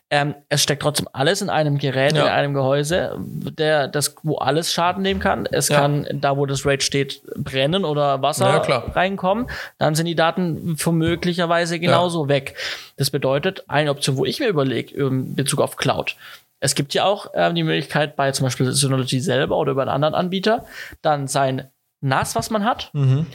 ähm, 0.10 0.36
es 0.50 0.64
steckt 0.64 0.82
trotzdem 0.82 1.08
alles 1.14 1.42
in 1.42 1.50
einem 1.50 1.78
Gerät, 1.78 2.14
Ja. 2.14 2.24
in 2.24 2.30
einem 2.30 2.54
Gehäuse, 2.54 3.16
der, 3.20 3.88
das, 3.88 4.16
wo 4.24 4.36
alles 4.38 4.74
Schaden 4.74 5.02
nehmen 5.04 5.20
kann. 5.20 5.46
Es 5.52 5.70
Ja. 5.70 5.80
kann 5.82 6.08
da, 6.14 6.38
wo 6.38 6.46
das 6.46 6.66
RAID 6.66 6.84
steht, 6.84 7.22
brennen 7.36 7.86
oder 7.86 8.22
Wasser 8.22 8.64
Ja, 8.68 8.78
reinkommen. 8.94 9.48
Dann 9.78 9.96
sind 9.96 10.06
die 10.06 10.16
Daten 10.16 10.76
möglicherweise 10.92 11.80
genauso 11.80 12.28
weg. 12.30 12.56
Das 12.98 13.10
bedeutet, 13.12 13.64
eine 13.68 13.92
Option, 13.92 14.18
wo 14.18 14.26
ich 14.26 14.40
mir 14.40 14.48
überlege, 14.48 14.96
in 14.96 15.36
Bezug 15.36 15.62
auf 15.62 15.78
Cloud, 15.78 16.16
es 16.62 16.74
gibt 16.74 16.94
ja 16.94 17.04
auch 17.06 17.28
ähm, 17.36 17.54
die 17.54 17.64
Möglichkeit 17.64 18.16
bei 18.16 18.32
zum 18.32 18.46
Beispiel 18.46 18.72
Synology 18.72 19.20
selber 19.20 19.58
oder 19.58 19.74
über 19.74 19.82
einen 19.84 19.92
anderen 19.92 20.16
Anbieter, 20.16 20.66
dann 21.02 21.28
sein 21.28 21.70
NAS, 22.02 22.36
was 22.36 22.50
man 22.50 22.64
hat, 22.64 22.90
Mhm. 22.94 23.26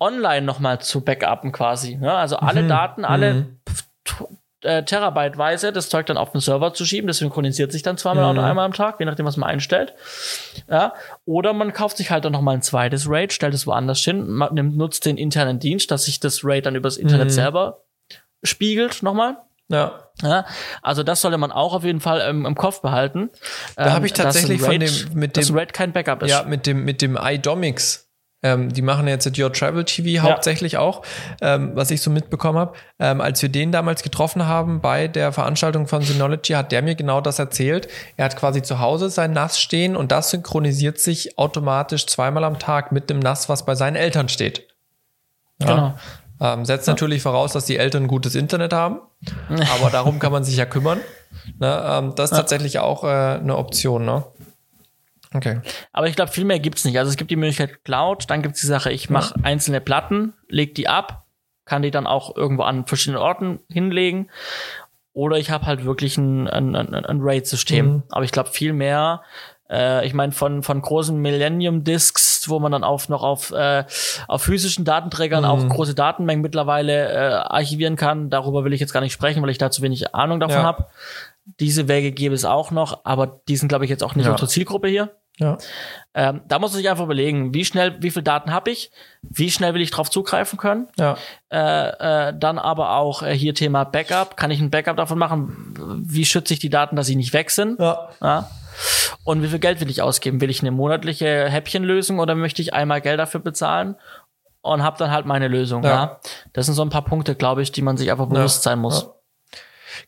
online 0.00 0.44
nochmal 0.44 0.80
zu 0.80 1.00
backuppen 1.02 1.52
quasi. 1.52 1.96
Ne? 1.96 2.12
Also 2.12 2.36
alle 2.36 2.62
Mhm. 2.64 2.68
Daten, 2.68 3.04
alle 3.04 3.46
äh, 4.62 4.82
Terabyteweise 4.82 5.70
das 5.72 5.90
Zeug 5.90 6.06
dann 6.06 6.16
auf 6.16 6.32
den 6.32 6.40
Server 6.40 6.72
zu 6.74 6.84
schieben. 6.84 7.06
Das 7.06 7.18
synchronisiert 7.18 7.70
sich 7.70 7.82
dann 7.82 7.98
zweimal 7.98 8.24
Mhm. 8.32 8.38
oder 8.38 8.46
einmal 8.48 8.64
am 8.64 8.72
Tag, 8.72 8.98
je 8.98 9.06
nachdem, 9.06 9.24
was 9.26 9.36
man 9.36 9.48
einstellt. 9.50 9.94
Ja? 10.68 10.94
Oder 11.24 11.52
man 11.52 11.72
kauft 11.72 11.98
sich 11.98 12.10
halt 12.10 12.24
dann 12.24 12.32
nochmal 12.32 12.54
ein 12.56 12.62
zweites 12.62 13.08
RAID, 13.08 13.32
stellt 13.32 13.54
es 13.54 13.66
woanders 13.66 14.00
hin, 14.00 14.26
man 14.28 14.54
nimmt, 14.54 14.76
nutzt 14.76 15.04
den 15.06 15.18
internen 15.18 15.60
Dienst, 15.60 15.90
dass 15.90 16.06
sich 16.06 16.18
das 16.20 16.42
RAID 16.42 16.66
dann 16.66 16.74
übers 16.74 16.96
Internet 16.96 17.26
Mhm. 17.26 17.30
selber 17.32 17.82
spiegelt 18.42 19.02
nochmal. 19.02 19.36
Ja. 19.68 20.00
Ja, 20.22 20.46
also 20.80 21.02
das 21.02 21.20
sollte 21.20 21.36
man 21.38 21.52
auch 21.52 21.74
auf 21.74 21.84
jeden 21.84 22.00
Fall 22.00 22.20
im, 22.30 22.46
im 22.46 22.54
Kopf 22.54 22.80
behalten. 22.80 23.28
Da 23.76 23.92
habe 23.92 24.06
ich 24.06 24.12
tatsächlich 24.14 24.60
von 24.62 24.78
dem- 24.80 24.90
mit 25.12 25.36
dass 25.36 25.46
dem- 25.48 25.54
ein 25.54 25.58
RAID 25.58 25.72
kein 25.74 25.92
Backup 25.92 26.22
ist. 26.22 26.30
Ja, 26.30 26.42
mit 26.44 26.66
dem, 26.66 26.84
mit 26.84 27.02
dem 27.02 27.18
iDomics. 27.20 28.04
Ähm, 28.42 28.72
die 28.72 28.82
machen 28.82 29.08
jetzt 29.08 29.26
Your 29.38 29.52
Travel 29.52 29.84
TV 29.84 30.22
hauptsächlich 30.22 30.76
auch, 30.76 31.02
ähm, 31.40 31.72
was 31.74 31.90
ich 31.90 32.00
so 32.02 32.10
mitbekommen 32.10 32.58
habe. 32.58 32.74
Ähm, 32.98 33.20
als 33.20 33.40
wir 33.42 33.48
den 33.48 33.72
damals 33.72 34.02
getroffen 34.02 34.46
haben 34.46 34.80
bei 34.80 35.08
der 35.08 35.32
Veranstaltung 35.32 35.86
von 35.86 36.02
Synology, 36.02 36.52
hat 36.52 36.70
der 36.70 36.82
mir 36.82 36.94
genau 36.94 37.20
das 37.20 37.38
erzählt. 37.38 37.88
Er 38.16 38.26
hat 38.26 38.36
quasi 38.36 38.62
zu 38.62 38.78
Hause 38.78 39.08
sein 39.10 39.32
NAS 39.32 39.58
stehen 39.58 39.96
und 39.96 40.12
das 40.12 40.30
synchronisiert 40.30 40.98
sich 41.00 41.38
automatisch 41.38 42.06
zweimal 42.06 42.44
am 42.44 42.58
Tag 42.58 42.92
mit 42.92 43.10
dem 43.10 43.18
NAS, 43.18 43.48
was 43.48 43.64
bei 43.64 43.74
seinen 43.74 43.96
Eltern 43.96 44.28
steht. 44.28 44.68
Ja. 45.60 45.66
Genau. 45.66 45.94
Ähm, 46.40 46.64
setzt 46.64 46.86
natürlich 46.86 47.22
voraus, 47.22 47.52
dass 47.52 47.64
die 47.64 47.78
Eltern 47.78 48.08
gutes 48.08 48.34
Internet 48.34 48.72
haben, 48.72 49.00
aber 49.48 49.90
darum 49.90 50.18
kann 50.18 50.32
man 50.32 50.44
sich 50.44 50.56
ja 50.56 50.66
kümmern. 50.66 51.00
Ne? 51.58 51.82
Ähm, 51.86 52.14
das 52.14 52.30
ist 52.30 52.36
tatsächlich 52.36 52.78
auch 52.78 53.04
äh, 53.04 53.06
eine 53.06 53.56
Option. 53.56 54.04
Ne? 54.04 54.24
Okay. 55.34 55.60
Aber 55.92 56.08
ich 56.08 56.16
glaube, 56.16 56.30
viel 56.30 56.44
mehr 56.44 56.58
gibt's 56.58 56.84
nicht. 56.84 56.98
Also 56.98 57.10
es 57.10 57.16
gibt 57.16 57.30
die 57.30 57.36
Möglichkeit 57.36 57.84
Cloud, 57.84 58.28
dann 58.28 58.42
gibt's 58.42 58.60
die 58.60 58.66
Sache, 58.66 58.92
ich 58.92 59.10
mache 59.10 59.34
einzelne 59.42 59.80
Platten, 59.80 60.34
leg 60.48 60.74
die 60.74 60.88
ab, 60.88 61.26
kann 61.64 61.82
die 61.82 61.90
dann 61.90 62.06
auch 62.06 62.36
irgendwo 62.36 62.62
an 62.62 62.86
verschiedenen 62.86 63.20
Orten 63.20 63.60
hinlegen. 63.70 64.30
Oder 65.12 65.38
ich 65.38 65.50
habe 65.50 65.64
halt 65.64 65.84
wirklich 65.84 66.18
ein, 66.18 66.46
ein, 66.46 66.76
ein, 66.76 66.94
ein 66.94 67.20
RAID-System. 67.20 67.86
Mhm. 67.86 68.02
Aber 68.10 68.24
ich 68.24 68.32
glaube, 68.32 68.50
viel 68.50 68.74
mehr, 68.74 69.22
äh, 69.70 70.06
ich 70.06 70.14
meine, 70.14 70.32
von, 70.32 70.62
von 70.62 70.80
großen 70.80 71.16
Millennium-Disks, 71.20 72.48
wo 72.48 72.58
man 72.58 72.72
dann 72.72 72.84
auf 72.84 73.08
noch 73.08 73.22
auf, 73.22 73.50
äh, 73.52 73.84
auf 74.28 74.42
physischen 74.42 74.84
Datenträgern 74.84 75.44
Mhm. 75.44 75.50
auch 75.50 75.68
große 75.68 75.94
Datenmengen 75.94 76.42
mittlerweile 76.42 77.08
äh, 77.12 77.32
archivieren 77.34 77.96
kann. 77.96 78.30
Darüber 78.30 78.64
will 78.64 78.72
ich 78.72 78.80
jetzt 78.80 78.92
gar 78.92 79.00
nicht 79.00 79.12
sprechen, 79.12 79.42
weil 79.42 79.50
ich 79.50 79.58
da 79.58 79.70
zu 79.70 79.82
wenig 79.82 80.14
Ahnung 80.14 80.40
davon 80.40 80.56
Ja. 80.58 80.62
habe. 80.64 80.86
Diese 81.60 81.88
Wege 81.88 82.10
gäbe 82.12 82.34
es 82.34 82.44
auch 82.44 82.70
noch, 82.70 83.00
aber 83.04 83.40
die 83.48 83.56
sind, 83.56 83.68
glaube 83.68 83.84
ich, 83.84 83.90
jetzt 83.90 84.02
auch 84.02 84.14
nicht 84.16 84.26
Ja. 84.26 84.32
unsere 84.32 84.48
Zielgruppe 84.48 84.88
hier. 84.88 85.10
Ja. 85.38 85.58
Ähm, 86.14 86.40
da 86.48 86.58
muss 86.58 86.72
man 86.72 86.78
sich 86.78 86.88
einfach 86.88 87.04
überlegen, 87.04 87.52
wie 87.52 87.66
schnell, 87.66 87.96
wie 88.00 88.10
viel 88.10 88.22
Daten 88.22 88.52
habe 88.54 88.70
ich, 88.70 88.90
wie 89.22 89.50
schnell 89.50 89.74
will 89.74 89.82
ich 89.82 89.90
drauf 89.90 90.10
zugreifen 90.10 90.58
können. 90.58 90.88
Ja. 90.98 91.18
Äh, 91.52 92.28
äh, 92.30 92.34
dann 92.38 92.58
aber 92.58 92.96
auch 92.96 93.22
äh, 93.22 93.34
hier 93.36 93.54
Thema 93.54 93.84
Backup. 93.84 94.38
Kann 94.38 94.50
ich 94.50 94.60
ein 94.60 94.70
Backup 94.70 94.96
davon 94.96 95.18
machen? 95.18 95.74
Wie 96.06 96.24
schütze 96.24 96.54
ich 96.54 96.58
die 96.60 96.70
Daten, 96.70 96.96
dass 96.96 97.06
sie 97.06 97.16
nicht 97.16 97.34
weg 97.34 97.50
sind? 97.50 97.78
Ja. 97.78 98.08
Ja. 98.22 98.48
Und 99.24 99.42
wie 99.42 99.48
viel 99.48 99.58
Geld 99.58 99.80
will 99.80 99.90
ich 99.90 100.02
ausgeben? 100.02 100.40
Will 100.40 100.50
ich 100.50 100.60
eine 100.60 100.70
monatliche 100.70 101.48
Häppchenlösung 101.48 102.18
oder 102.18 102.34
möchte 102.34 102.62
ich 102.62 102.74
einmal 102.74 103.00
Geld 103.00 103.18
dafür 103.18 103.40
bezahlen 103.40 103.96
und 104.62 104.82
habe 104.82 104.96
dann 104.98 105.10
halt 105.10 105.26
meine 105.26 105.48
Lösung? 105.48 105.82
Ja. 105.82 105.90
Ja. 105.90 106.20
Das 106.52 106.66
sind 106.66 106.74
so 106.74 106.82
ein 106.82 106.90
paar 106.90 107.04
Punkte, 107.04 107.34
glaube 107.34 107.62
ich, 107.62 107.72
die 107.72 107.82
man 107.82 107.96
sich 107.96 108.10
einfach 108.10 108.26
bewusst 108.26 108.62
sein 108.62 108.78
muss. 108.78 109.02
Ja. 109.02 109.08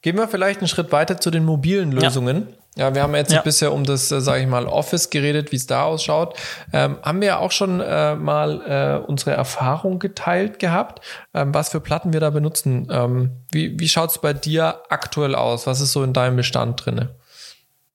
Gehen 0.03 0.17
wir 0.17 0.29
vielleicht 0.29 0.61
einen 0.61 0.69
Schritt 0.69 0.93
weiter 0.93 1.19
zu 1.21 1.31
den 1.31 1.45
mobilen 1.45 1.93
Lösungen. 1.93 2.49
Ja, 2.77 2.95
wir 2.95 3.03
haben 3.03 3.15
jetzt 3.17 3.33
Ja. 3.33 3.41
bisher 3.41 3.73
um 3.73 3.83
das, 3.83 4.13
äh, 4.13 4.21
sage 4.21 4.43
ich 4.43 4.47
mal, 4.47 4.67
Office 4.67 5.11
geredet, 5.11 5.51
wie 5.51 5.57
es 5.57 5.67
da 5.67 5.83
ausschaut. 5.83 6.37
Ähm, 6.73 6.99
haben 7.03 7.21
wir 7.21 7.29
ja 7.29 7.39
auch 7.39 7.51
schon 7.51 7.81
äh, 7.81 8.15
mal 8.15 9.01
äh, 9.03 9.05
unsere 9.09 9.33
Erfahrung 9.33 9.99
geteilt 9.99 10.61
gehabt, 10.61 11.01
ähm, 11.35 11.53
was 11.53 11.71
für 11.71 11.81
Platten 11.81 12.13
wir 12.13 12.21
da 12.21 12.31
benutzen. 12.31 12.87
Ähm, 12.91 13.31
wie 13.51 13.81
wie 13.81 13.89
schaut's 13.89 14.21
bei 14.21 14.33
dir 14.33 14.83
aktuell 14.91 15.35
aus? 15.35 15.67
Was 15.67 15.81
ist 15.81 15.91
so 15.93 16.05
in 16.05 16.13
deinem 16.13 16.37
Bestand 16.37 16.85
drinne? 16.85 17.17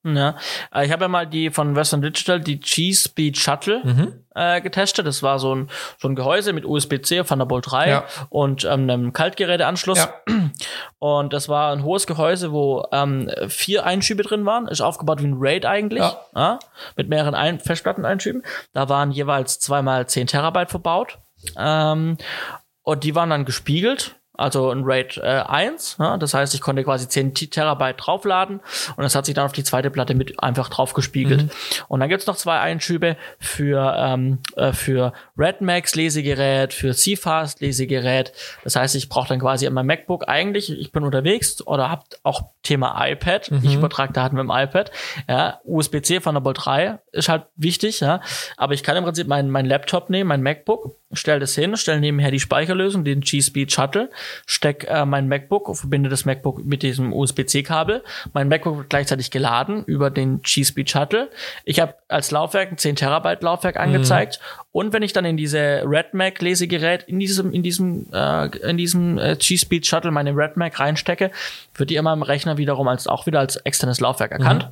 Ja, 0.06 0.36
äh, 0.74 0.86
ich 0.86 0.92
habe 0.92 1.06
ja 1.06 1.08
mal 1.08 1.26
die 1.26 1.50
von 1.50 1.76
Western 1.76 2.02
Digital, 2.02 2.40
die 2.42 2.60
G-Speed 2.60 3.38
Shuttle 3.38 3.82
Mhm. 3.84 4.14
äh, 4.36 4.60
getestet. 4.60 5.08
Das 5.08 5.24
war 5.24 5.40
so 5.40 5.56
ein, 5.56 5.70
so 5.98 6.08
ein 6.10 6.16
Gehäuse 6.16 6.52
mit 6.52 6.66
USB-C, 6.66 7.24
Thunderbolt 7.24 7.72
3 7.72 7.90
Ja. 7.90 8.04
und 8.30 8.66
ähm, 8.66 8.90
einem 8.90 9.14
Kaltgeräteanschluss. 9.14 10.00
Ja. 10.00 10.14
Und 11.00 11.34
das 11.34 11.50
war 11.50 11.74
ein 11.74 11.84
hohes 11.84 12.08
Gehäuse, 12.08 12.52
wo 12.54 12.86
ähm, 12.94 13.30
vier 13.50 13.86
Einschübe 13.86 14.24
drin 14.24 14.46
waren. 14.46 14.68
Ist 14.70 14.80
aufgebaut 14.82 15.22
wie 15.22 15.28
ein 15.28 15.36
RAID 15.38 15.66
eigentlich. 15.66 16.00
Ja. 16.02 16.18
Ja, 16.36 16.60
mit 16.96 17.10
mehreren 17.10 17.36
ein 17.36 17.60
Festplatteneinschüben. 17.60 18.44
Da 18.72 18.88
waren 18.90 19.12
jeweils 19.12 19.60
zweimal 19.60 20.08
10 20.08 20.28
Terabyte 20.28 20.70
verbaut. 20.70 21.18
Ähm, 21.58 22.18
und 22.84 23.04
die 23.04 23.16
waren 23.16 23.30
dann 23.30 23.44
gespiegelt. 23.46 24.16
Also 24.36 24.72
ein 24.72 24.84
RAID 24.84 25.18
äh, 25.18 25.44
1, 25.48 25.98
ja, 26.00 26.18
das 26.18 26.34
heißt, 26.34 26.56
ich 26.56 26.62
konnte 26.62 26.84
quasi 26.84 27.08
10 27.08 27.36
T- 27.36 27.48
Terabyte 27.48 27.98
draufladen 28.00 28.62
und 28.96 29.04
das 29.04 29.14
hat 29.14 29.28
sich 29.28 29.36
dann 29.36 29.46
auf 29.46 29.52
die 29.52 29.64
zweite 29.64 29.92
Platte 29.92 30.16
mit 30.16 30.42
einfach 30.42 30.70
drauf 30.70 30.94
gespiegelt. 30.94 31.52
Und 31.88 32.00
dann 32.00 32.10
gibt's 32.10 32.26
noch 32.26 32.36
zwei 32.36 32.60
Einschübe 32.60 33.16
für, 33.40 33.96
ähm, 33.96 34.40
äh, 34.56 34.74
für 34.74 35.14
Redmax 35.38 35.94
Lesegerät, 35.94 36.74
für 36.74 36.96
CFast 36.96 37.62
Lesegerät. 37.62 38.34
Das 38.64 38.76
heißt, 38.76 38.96
ich 38.96 39.08
brauche 39.08 39.28
dann 39.30 39.40
quasi 39.40 39.68
an 39.68 39.74
meinem 39.74 39.86
MacBook 39.88 40.28
eigentlich, 40.28 40.72
ich 40.72 40.92
bin 40.92 41.04
unterwegs 41.04 41.66
oder 41.68 41.92
hab 41.92 42.06
auch 42.24 42.42
Thema 42.64 43.06
iPad. 43.08 43.52
Ich 43.62 43.76
übertrage 43.76 44.14
Daten 44.14 44.36
mit 44.36 44.44
dem 44.44 44.52
iPad. 44.52 44.90
Ja, 45.30 45.60
USB-C 45.64 46.20
Thunderbolt 46.22 46.58
3 46.66 46.98
ist 47.12 47.30
halt 47.30 47.44
wichtig, 47.56 48.00
ja. 48.00 48.20
Aber 48.58 48.74
ich 48.74 48.82
kann 48.84 48.98
im 48.98 49.04
Prinzip 49.04 49.28
meinen 49.28 49.52
mein 49.52 49.66
Laptop 49.66 50.10
nehmen, 50.10 50.30
mein 50.30 50.42
MacBook, 50.42 50.96
stell 51.12 51.40
das 51.40 51.54
hin, 51.54 51.78
stell 51.78 52.00
nebenher 52.00 52.32
die 52.32 52.40
Speicherlösung, 52.40 53.04
den 53.04 53.22
G-Speed 53.22 53.72
Shuttle, 53.72 54.10
steck 54.46 54.86
äh, 54.90 55.06
mein 55.06 55.28
MacBook, 55.28 55.76
verbinde 55.76 56.10
das 56.10 56.26
MacBook 56.26 56.64
mit 56.66 56.84
diesem 56.84 57.14
USB-C-Kabel. 57.14 58.04
Mein 58.34 58.48
MacBook 58.48 58.78
wird 58.78 58.90
gleichzeitig 58.90 59.32
geladen 59.32 59.84
über 59.86 60.10
den 60.10 60.42
G-Speed 60.42 60.90
Shuttle. 60.90 61.30
Ich 61.66 61.80
habe 61.80 61.96
als 62.08 62.32
Laufwerk 62.32 62.72
ein 62.72 62.78
10 62.78 62.96
Terabyte 62.96 63.44
Laufwerk 63.44 63.78
angezeigt. 63.78 64.40
Und 64.72 64.94
wenn 64.94 65.04
ich 65.04 65.14
dann 65.14 65.26
in 65.26 65.38
diese 65.38 65.84
RedMac 65.86 66.42
Lesegerät 66.42 67.04
in 67.04 67.20
diesem 67.20 67.52
in 67.52 67.64
diesem 67.64 68.08
äh, 68.12 68.48
in 68.58 68.78
diesem 68.78 69.18
äh, 69.18 69.36
G-Speed 69.36 69.86
Shuttle 69.86 70.12
meine 70.12 70.32
RedMac 70.36 70.80
reinstecke, 70.80 71.32
wird 71.76 71.90
die 71.90 71.96
immer 71.96 72.14
im 72.14 72.22
Rechner 72.22 72.58
wiederum 72.58 72.88
als 72.88 73.08
auch 73.08 73.26
wieder 73.26 73.40
als 73.40 73.58
externes 73.58 74.00
Laufwerk 74.00 74.32
erkannt 74.32 74.70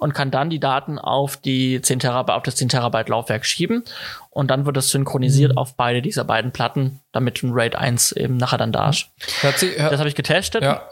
und 0.00 0.14
kann 0.14 0.30
dann 0.30 0.48
die 0.48 0.60
Daten 0.60 0.98
auf 0.98 1.36
die 1.36 1.80
10 1.82 2.00
Terabyte, 2.00 2.34
auf 2.34 2.42
das 2.42 2.56
10 2.56 2.70
Terabyte 2.70 3.10
Laufwerk 3.10 3.44
schieben 3.44 3.84
und 4.30 4.48
dann 4.50 4.64
wird 4.66 4.76
das 4.76 4.90
synchronisiert 4.90 5.56
auf 5.56 5.76
beide 5.76 6.00
dieser 6.02 6.24
beiden 6.24 6.52
Platten, 6.52 7.00
damit 7.12 7.42
ein 7.42 7.50
RAID 7.52 7.76
1 7.76 8.12
eben 8.12 8.36
nachher 8.36 8.58
dann 8.58 8.72
da 8.72 8.88
ist. 8.90 9.08
Hört 9.40 9.58
sich, 9.58 9.78
hör, 9.78 9.90
Das 9.90 9.98
habe 9.98 10.08
ich 10.08 10.14
getestet. 10.14 10.62
ja. 10.62 10.82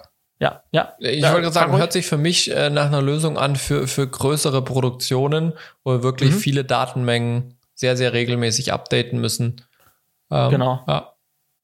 ja. 0.41 0.63
ja. 0.73 0.93
Ich 0.99 1.21
Ja, 1.23 1.29
wollte 1.31 1.43
gerade 1.43 1.55
sagen, 1.55 1.77
hört 1.77 1.93
sich 1.93 2.07
für 2.07 2.19
mich 2.19 2.51
äh, 2.55 2.69
nach 2.71 2.87
einer 2.87 3.03
Lösung 3.03 3.39
an 3.39 3.57
für, 3.57 3.87
für 3.89 4.07
größere 4.09 4.63
Produktionen, 4.63 5.53
wo 5.85 5.93
wir 5.93 6.03
wirklich 6.03 6.33
Mhm. 6.35 6.39
viele 6.39 6.65
Datenmengen 6.65 7.55
sehr, 7.75 7.97
sehr 7.97 8.13
regelmäßig 8.13 8.73
updaten 8.73 9.21
müssen. 9.21 9.63
Ähm, 10.31 10.51
Genau. 10.51 10.81
Ja. 10.89 11.13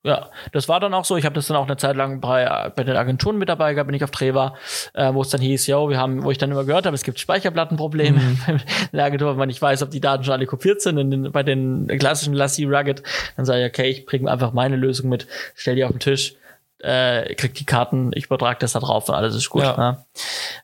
Ja, 0.07 0.29
das 0.53 0.69
war 0.69 0.81
dann 0.81 0.93
auch 0.93 1.07
so. 1.07 1.17
Ich 1.17 1.25
habe 1.25 1.35
das 1.35 1.47
dann 1.47 1.57
auch 1.57 1.65
eine 1.67 1.79
Zeit 1.79 1.97
lang 1.97 2.21
bei, 2.21 2.71
bei 2.77 2.85
den 2.85 2.95
Agenturen 2.97 3.39
mit 3.39 3.49
dabei 3.49 3.73
gehabt, 3.73 3.89
bin 3.89 3.97
ich 3.97 4.05
auf 4.05 4.11
Dreh 4.11 4.35
war, 4.35 4.55
äh, 4.93 5.15
wo 5.15 5.23
es 5.23 5.31
dann 5.31 5.41
hieß, 5.41 5.67
yo, 5.67 5.89
wir 5.89 5.99
haben, 5.99 6.23
wo 6.25 6.31
ich 6.31 6.37
dann 6.37 6.51
immer 6.51 6.65
gehört 6.65 6.85
habe, 6.85 6.95
es 6.95 7.03
gibt 7.05 7.19
Speicherplattenprobleme 7.19 8.19
Mhm. 8.21 8.39
in 8.93 8.97
der 8.97 9.05
Agentur, 9.07 9.31
wenn 9.31 9.39
man 9.39 9.49
nicht 9.49 9.63
weiß, 9.63 9.83
ob 9.83 9.91
die 9.91 10.01
Daten 10.01 10.23
schon 10.23 10.35
alle 10.35 10.47
kopiert 10.47 10.83
sind. 10.83 10.99
Und 10.99 11.11
den, 11.11 11.33
bei 11.33 11.43
den 11.43 11.89
klassischen 11.99 12.35
Lassie 12.35 12.65
Rugged, 12.65 13.03
dann 13.37 13.47
sage 13.47 13.63
ich, 13.65 13.67
okay, 13.69 13.89
ich 13.89 14.05
bringe 14.07 14.31
einfach 14.31 14.53
meine 14.53 14.77
Lösung 14.77 15.09
mit, 15.09 15.27
stell 15.55 15.75
die 15.77 15.85
auf 15.85 15.91
den 15.91 16.01
Tisch. 16.01 16.35
äh, 16.81 17.35
kriegt 17.35 17.59
die 17.59 17.65
Karten, 17.65 18.11
ich 18.15 18.27
übertrage 18.27 18.59
das 18.61 18.73
da 18.73 18.81
drauf 18.81 19.09
und 19.09 19.15
alles 19.15 19.35
ist 19.35 19.49
gut. 19.49 19.63
Ja. 19.63 19.75
Ja. 19.79 20.05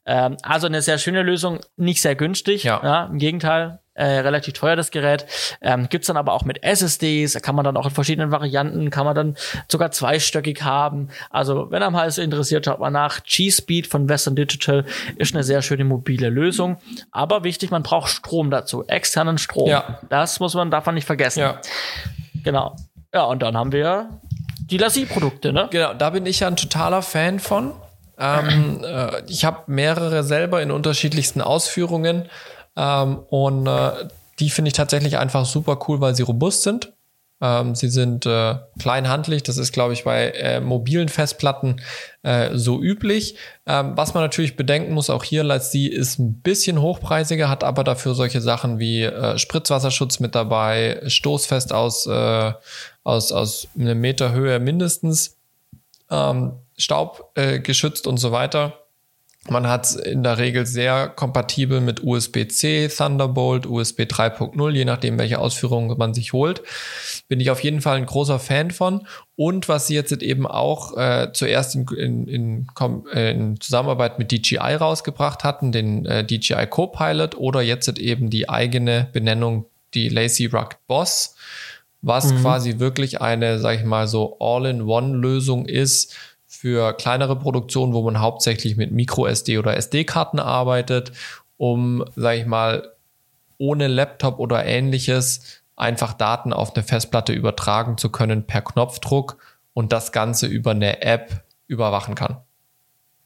Ähm, 0.04 0.36
also 0.42 0.66
eine 0.66 0.82
sehr 0.82 0.98
schöne 0.98 1.22
Lösung, 1.22 1.60
nicht 1.78 2.02
sehr 2.02 2.14
günstig. 2.14 2.64
Ja. 2.64 3.06
Im 3.06 3.16
Gegenteil, 3.18 3.78
äh, 4.00 4.20
relativ 4.20 4.54
teuer 4.54 4.76
das 4.76 4.90
Gerät. 4.90 5.26
Ähm, 5.60 5.88
gibt's 5.90 6.06
dann 6.06 6.16
aber 6.16 6.32
auch 6.32 6.44
mit 6.44 6.62
SSDs, 6.62 7.40
kann 7.42 7.54
man 7.54 7.64
dann 7.64 7.76
auch 7.76 7.84
in 7.84 7.90
verschiedenen 7.90 8.30
Varianten, 8.32 8.88
kann 8.90 9.04
man 9.04 9.14
dann 9.14 9.36
sogar 9.68 9.90
zweistöckig 9.90 10.62
haben. 10.62 11.08
Also 11.28 11.70
wenn 11.70 11.82
einem 11.82 11.94
alles 11.96 12.16
interessiert, 12.16 12.64
schaut 12.64 12.80
mal 12.80 12.90
nach. 12.90 13.22
G-Speed 13.24 13.86
von 13.86 14.08
Western 14.08 14.36
Digital 14.36 14.86
ist 15.16 15.34
eine 15.34 15.44
sehr 15.44 15.60
schöne 15.60 15.84
mobile 15.84 16.30
Lösung. 16.30 16.78
Aber 17.10 17.44
wichtig, 17.44 17.70
man 17.70 17.82
braucht 17.82 18.10
Strom 18.10 18.50
dazu, 18.50 18.86
externen 18.86 19.36
Strom. 19.36 19.68
Ja. 19.68 19.98
Das 20.08 20.40
muss 20.40 20.54
man, 20.54 20.70
darf 20.70 20.86
man 20.86 20.94
nicht 20.94 21.06
vergessen. 21.06 21.40
Ja. 21.40 21.60
Genau. 22.42 22.76
Ja, 23.12 23.24
und 23.24 23.42
dann 23.42 23.56
haben 23.56 23.72
wir 23.72 24.20
die 24.58 24.78
Lassie-Produkte, 24.78 25.52
ne? 25.52 25.68
Genau, 25.70 25.92
da 25.92 26.10
bin 26.10 26.24
ich 26.24 26.40
ja 26.40 26.46
ein 26.46 26.56
totaler 26.56 27.02
Fan 27.02 27.38
von. 27.38 27.74
Ähm, 28.18 28.82
äh, 28.82 29.22
ich 29.26 29.44
habe 29.44 29.64
mehrere 29.66 30.22
selber 30.22 30.62
in 30.62 30.70
unterschiedlichsten 30.70 31.40
Ausführungen 31.40 32.28
ähm, 32.80 33.18
und 33.28 33.66
äh, 33.66 34.08
die 34.38 34.48
finde 34.48 34.70
ich 34.70 34.74
tatsächlich 34.74 35.18
einfach 35.18 35.44
super 35.44 35.78
cool, 35.86 36.00
weil 36.00 36.14
sie 36.14 36.22
robust 36.22 36.62
sind. 36.62 36.94
Ähm, 37.42 37.74
sie 37.74 37.88
sind 37.88 38.24
äh, 38.24 38.54
klein 38.78 39.08
handlich, 39.08 39.42
das 39.42 39.58
ist, 39.58 39.72
glaube 39.72 39.92
ich, 39.92 40.04
bei 40.04 40.30
äh, 40.30 40.60
mobilen 40.60 41.08
Festplatten 41.10 41.80
äh, 42.22 42.50
so 42.54 42.80
üblich. 42.80 43.36
Ähm, 43.66 43.92
was 43.96 44.14
man 44.14 44.22
natürlich 44.22 44.56
bedenken 44.56 44.94
muss, 44.94 45.10
auch 45.10 45.24
hier, 45.24 45.44
Lassie 45.44 45.88
ist 45.88 46.18
ein 46.18 46.40
bisschen 46.40 46.80
hochpreisiger, 46.80 47.50
hat 47.50 47.64
aber 47.64 47.84
dafür 47.84 48.14
solche 48.14 48.40
Sachen 48.40 48.78
wie 48.78 49.02
äh, 49.02 49.38
Spritzwasserschutz 49.38 50.20
mit 50.20 50.34
dabei, 50.34 51.02
stoßfest 51.06 51.74
aus, 51.74 52.06
äh, 52.06 52.52
aus, 53.04 53.32
aus 53.32 53.68
einem 53.78 54.00
Meter 54.00 54.32
Höhe 54.32 54.58
mindestens, 54.58 55.36
ähm, 56.10 56.52
Staub 56.78 57.30
äh, 57.34 57.60
geschützt 57.60 58.06
und 58.06 58.16
so 58.16 58.32
weiter. 58.32 58.80
Man 59.48 59.66
hat 59.66 59.94
in 59.94 60.22
der 60.22 60.36
Regel 60.36 60.66
sehr 60.66 61.08
kompatibel 61.08 61.80
mit 61.80 62.04
USB-C, 62.04 62.88
Thunderbolt, 62.88 63.66
USB 63.66 64.00
3.0, 64.00 64.70
je 64.72 64.84
nachdem, 64.84 65.18
welche 65.18 65.38
Ausführungen 65.38 65.96
man 65.96 66.12
sich 66.12 66.34
holt. 66.34 66.62
Bin 67.26 67.40
ich 67.40 67.50
auf 67.50 67.62
jeden 67.64 67.80
Fall 67.80 67.96
ein 67.96 68.04
großer 68.04 68.38
Fan 68.38 68.70
von. 68.70 69.06
Und 69.36 69.66
was 69.66 69.86
sie 69.86 69.94
jetzt 69.94 70.12
eben 70.12 70.46
auch 70.46 70.94
äh, 70.98 71.32
zuerst 71.32 71.74
in, 71.74 71.86
in, 71.88 72.26
in, 72.28 72.66
äh, 73.14 73.30
in 73.30 73.58
Zusammenarbeit 73.58 74.18
mit 74.18 74.30
DJI 74.30 74.74
rausgebracht 74.74 75.42
hatten, 75.42 75.72
den 75.72 76.04
äh, 76.04 76.22
DJI 76.22 76.66
Copilot 76.68 77.34
oder 77.38 77.62
jetzt 77.62 77.88
eben 77.98 78.28
die 78.28 78.50
eigene 78.50 79.08
Benennung, 79.10 79.64
die 79.94 80.10
Lazy 80.10 80.46
Rugged 80.46 80.76
Boss, 80.86 81.34
was 82.02 82.34
quasi 82.40 82.78
wirklich 82.78 83.20
eine, 83.20 83.58
sag 83.58 83.78
ich 83.78 83.84
mal, 83.84 84.06
so 84.06 84.38
All-in-One-Lösung 84.38 85.66
ist 85.66 86.14
für 86.52 86.94
kleinere 86.94 87.38
Produktionen, 87.38 87.92
wo 87.94 88.02
man 88.02 88.18
hauptsächlich 88.18 88.76
mit 88.76 88.90
Micro-SD 88.90 89.56
oder 89.58 89.76
SD-Karten 89.76 90.40
arbeitet, 90.40 91.12
um, 91.56 92.04
sag 92.16 92.38
ich 92.38 92.44
mal, 92.44 92.92
ohne 93.56 93.86
Laptop 93.86 94.40
oder 94.40 94.64
ähnliches 94.64 95.62
einfach 95.76 96.12
Daten 96.12 96.52
auf 96.52 96.74
eine 96.74 96.82
Festplatte 96.82 97.32
übertragen 97.32 97.98
zu 97.98 98.10
können 98.10 98.46
per 98.48 98.62
Knopfdruck 98.62 99.36
und 99.74 99.92
das 99.92 100.10
Ganze 100.10 100.48
über 100.48 100.72
eine 100.72 101.02
App 101.02 101.44
überwachen 101.68 102.16
kann. 102.16 102.38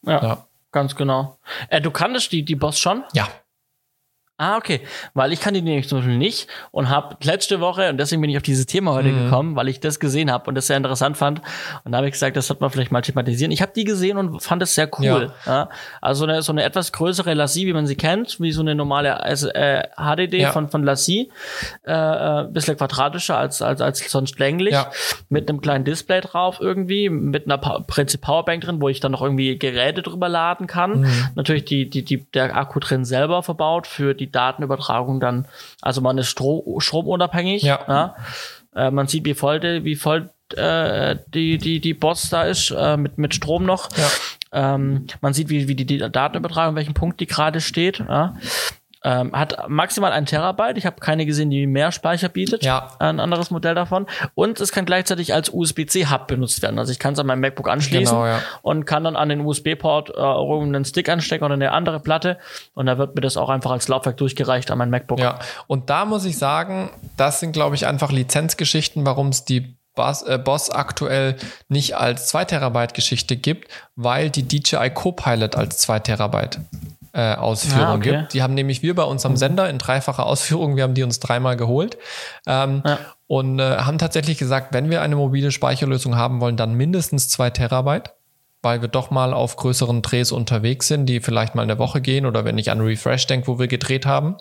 Ja, 0.02 0.22
Ja. 0.22 0.46
ganz 0.70 0.94
genau. 0.94 1.38
Äh, 1.70 1.80
du 1.80 1.90
kanntest 1.90 2.30
die, 2.30 2.44
die 2.44 2.56
Boss 2.56 2.78
schon? 2.78 3.04
Ja. 3.14 3.26
Ah, 4.36 4.56
okay. 4.56 4.80
Weil 5.14 5.32
ich 5.32 5.40
kann 5.40 5.54
die 5.54 5.62
nämlich 5.62 5.88
zum 5.88 5.98
Beispiel 5.98 6.18
nicht 6.18 6.48
und 6.72 6.88
habe 6.90 7.16
letzte 7.22 7.60
Woche, 7.60 7.88
und 7.90 7.98
deswegen 7.98 8.20
bin 8.20 8.30
ich 8.30 8.36
auf 8.36 8.42
dieses 8.42 8.66
Thema 8.66 8.92
heute 8.92 9.08
Mhm. 9.10 9.24
gekommen, 9.26 9.54
weil 9.56 9.68
ich 9.68 9.78
das 9.78 10.00
gesehen 10.00 10.28
habe 10.28 10.48
und 10.48 10.56
das 10.56 10.66
sehr 10.66 10.76
interessant 10.76 11.16
fand. 11.16 11.40
Und 11.84 11.92
da 11.92 11.98
habe 11.98 12.08
ich 12.08 12.12
gesagt, 12.14 12.36
das 12.36 12.48
sollte 12.48 12.60
man 12.62 12.70
vielleicht 12.70 12.90
mal 12.90 13.00
thematisieren. 13.00 13.52
Ich 13.52 13.62
habe 13.62 13.70
die 13.76 13.84
gesehen 13.84 14.16
und 14.18 14.40
fand 14.42 14.60
es 14.62 14.74
sehr 14.74 14.90
cool. 14.98 15.32
Ja. 15.46 15.68
Also 16.00 16.24
so 16.24 16.30
eine, 16.30 16.42
so 16.42 16.50
eine 16.50 16.64
etwas 16.64 16.90
größere 16.90 17.32
Lassie, 17.34 17.66
wie 17.68 17.72
man 17.72 17.86
sie 17.86 17.94
kennt, 17.94 18.40
wie 18.40 18.50
so 18.50 18.60
eine 18.60 18.74
normale 18.74 19.22
also, 19.22 19.48
äh, 19.50 19.84
HDD 19.96 20.40
Ja. 20.40 20.50
von, 20.50 20.68
von 20.68 20.82
Lassie. 20.82 21.30
Äh, 21.86 21.92
äh, 21.92 22.48
bisschen 22.50 22.76
quadratischer 22.76 23.38
als, 23.38 23.62
als, 23.62 23.80
als 23.80 24.10
sonst 24.10 24.40
länglich. 24.40 24.72
Ja. 24.72 24.90
Mit 25.28 25.48
einem 25.48 25.60
kleinen 25.60 25.84
Display 25.84 26.20
drauf 26.20 26.58
irgendwie, 26.60 27.08
mit 27.08 27.44
einer 27.46 27.58
Pa- 27.58 27.84
Prinzip 27.86 28.22
Powerbank 28.22 28.62
drin, 28.64 28.80
wo 28.80 28.88
ich 28.88 28.98
dann 28.98 29.12
noch 29.12 29.22
irgendwie 29.22 29.56
Geräte 29.58 30.02
drüber 30.02 30.28
laden 30.28 30.66
kann. 30.66 31.02
Mhm. 31.02 31.28
Natürlich 31.36 31.66
die, 31.66 31.88
die, 31.88 32.04
die, 32.04 32.24
der 32.32 32.56
Akku 32.56 32.80
drin 32.80 33.04
selber 33.04 33.42
verbaut 33.44 33.86
für 33.86 34.14
die 34.14 34.23
Datenübertragung 34.30 35.20
dann. 35.20 35.46
Also 35.80 36.00
man 36.00 36.18
ist 36.18 36.28
Stro 36.28 36.78
stromunabhängig. 36.80 37.62
Ja. 37.62 38.16
Äh, 38.74 38.90
man 38.90 39.06
sieht, 39.06 39.24
wie 39.24 39.34
voll, 39.34 39.60
die, 39.60 39.84
wie 39.84 39.96
voll 39.96 40.30
äh, 40.56 41.16
die, 41.28 41.58
die, 41.58 41.80
die 41.80 41.94
Bots 41.94 42.28
da 42.30 42.44
ist, 42.44 42.70
äh, 42.70 42.96
mit, 42.96 43.18
mit 43.18 43.34
Strom 43.34 43.64
noch. 43.64 43.88
Ja. 43.96 44.74
Ähm, 44.74 45.06
man 45.20 45.32
sieht, 45.32 45.48
wie, 45.48 45.68
wie 45.68 45.74
die, 45.74 45.86
die 45.86 45.98
Datenübertragung, 45.98 46.70
an 46.70 46.76
welchem 46.76 46.94
Punkt 46.94 47.20
die 47.20 47.26
gerade 47.26 47.60
steht. 47.60 48.00
Ja. 48.00 48.36
Ähm, 49.04 49.32
hat 49.32 49.68
maximal 49.68 50.12
ein 50.12 50.24
Terabyte. 50.24 50.78
Ich 50.78 50.86
habe 50.86 50.96
keine 50.98 51.26
gesehen, 51.26 51.50
die 51.50 51.66
mehr 51.66 51.92
Speicher 51.92 52.30
bietet. 52.30 52.64
Ja. 52.64 52.88
Ein 52.98 53.20
anderes 53.20 53.50
Modell 53.50 53.74
davon. 53.74 54.06
Und 54.34 54.60
es 54.60 54.72
kann 54.72 54.86
gleichzeitig 54.86 55.34
als 55.34 55.50
USB-C-Hub 55.52 56.26
benutzt 56.26 56.62
werden. 56.62 56.78
Also 56.78 56.90
ich 56.90 56.98
kann 56.98 57.12
es 57.12 57.18
an 57.18 57.26
meinem 57.26 57.40
MacBook 57.40 57.68
anschließen 57.68 58.16
Genau, 58.16 58.26
ja. 58.26 58.40
und 58.62 58.86
kann 58.86 59.04
dann 59.04 59.14
an 59.16 59.28
den 59.28 59.40
USB-Port 59.40 60.10
äh, 60.10 60.12
irgendeinen 60.14 60.86
Stick 60.86 61.08
anstecken 61.08 61.44
oder 61.44 61.54
eine 61.54 61.72
andere 61.72 62.00
Platte. 62.00 62.38
Und 62.72 62.86
da 62.86 62.96
wird 62.96 63.14
mir 63.14 63.20
das 63.20 63.36
auch 63.36 63.50
einfach 63.50 63.72
als 63.72 63.88
Laufwerk 63.88 64.16
durchgereicht 64.16 64.70
an 64.70 64.78
mein 64.78 64.88
MacBook. 64.90 65.18
Ja, 65.20 65.38
und 65.66 65.90
da 65.90 66.06
muss 66.06 66.24
ich 66.24 66.38
sagen, 66.38 66.90
das 67.16 67.40
sind, 67.40 67.52
glaube 67.52 67.74
ich, 67.74 67.86
einfach 67.86 68.10
Lizenzgeschichten, 68.10 69.04
warum 69.04 69.28
es 69.28 69.44
die 69.44 69.76
Boss, 69.94 70.22
äh, 70.22 70.38
Boss 70.38 70.70
aktuell 70.70 71.36
nicht 71.68 71.96
als 71.96 72.28
2 72.28 72.46
Terabyte 72.46 72.94
Geschichte 72.94 73.36
gibt, 73.36 73.68
weil 73.96 74.30
die 74.30 74.42
DJI 74.42 74.90
Copilot 74.90 75.56
als 75.56 75.78
2 75.78 76.00
Terabyte 76.00 76.58
äh, 77.14 77.34
Ausführung 77.34 77.86
Ah, 77.86 77.94
okay. 77.94 78.10
gibt. 78.18 78.34
Die 78.34 78.42
haben 78.42 78.54
nämlich 78.54 78.82
wir 78.82 78.94
bei 78.94 79.04
uns 79.04 79.24
am 79.24 79.36
Sender 79.36 79.70
in 79.70 79.78
dreifacher 79.78 80.26
Ausführung, 80.26 80.76
wir 80.76 80.82
haben 80.82 80.94
die 80.94 81.04
uns 81.04 81.20
dreimal 81.20 81.56
geholt 81.56 81.96
ähm, 82.46 82.82
Ja. 82.84 82.98
und 83.28 83.60
äh, 83.60 83.76
haben 83.78 83.98
tatsächlich 83.98 84.36
gesagt, 84.36 84.74
wenn 84.74 84.90
wir 84.90 85.00
eine 85.00 85.16
mobile 85.16 85.52
Speicherlösung 85.52 86.16
haben 86.16 86.40
wollen, 86.40 86.56
dann 86.56 86.74
mindestens 86.74 87.28
2 87.28 87.50
Terabyte 87.50 88.12
weil 88.62 88.80
wir 88.80 88.88
doch 88.88 89.10
mal 89.10 89.34
auf 89.34 89.56
größeren 89.56 90.00
Drehs 90.00 90.32
unterwegs 90.32 90.88
sind, 90.88 91.04
die 91.04 91.20
vielleicht 91.20 91.54
mal 91.54 91.60
eine 91.60 91.78
Woche 91.78 92.00
gehen 92.00 92.24
oder 92.24 92.46
wenn 92.46 92.56
ich 92.56 92.70
an 92.70 92.80
Refresh 92.80 93.26
denke, 93.26 93.46
wo 93.46 93.58
wir 93.58 93.68
gedreht 93.68 94.06
haben. 94.06 94.36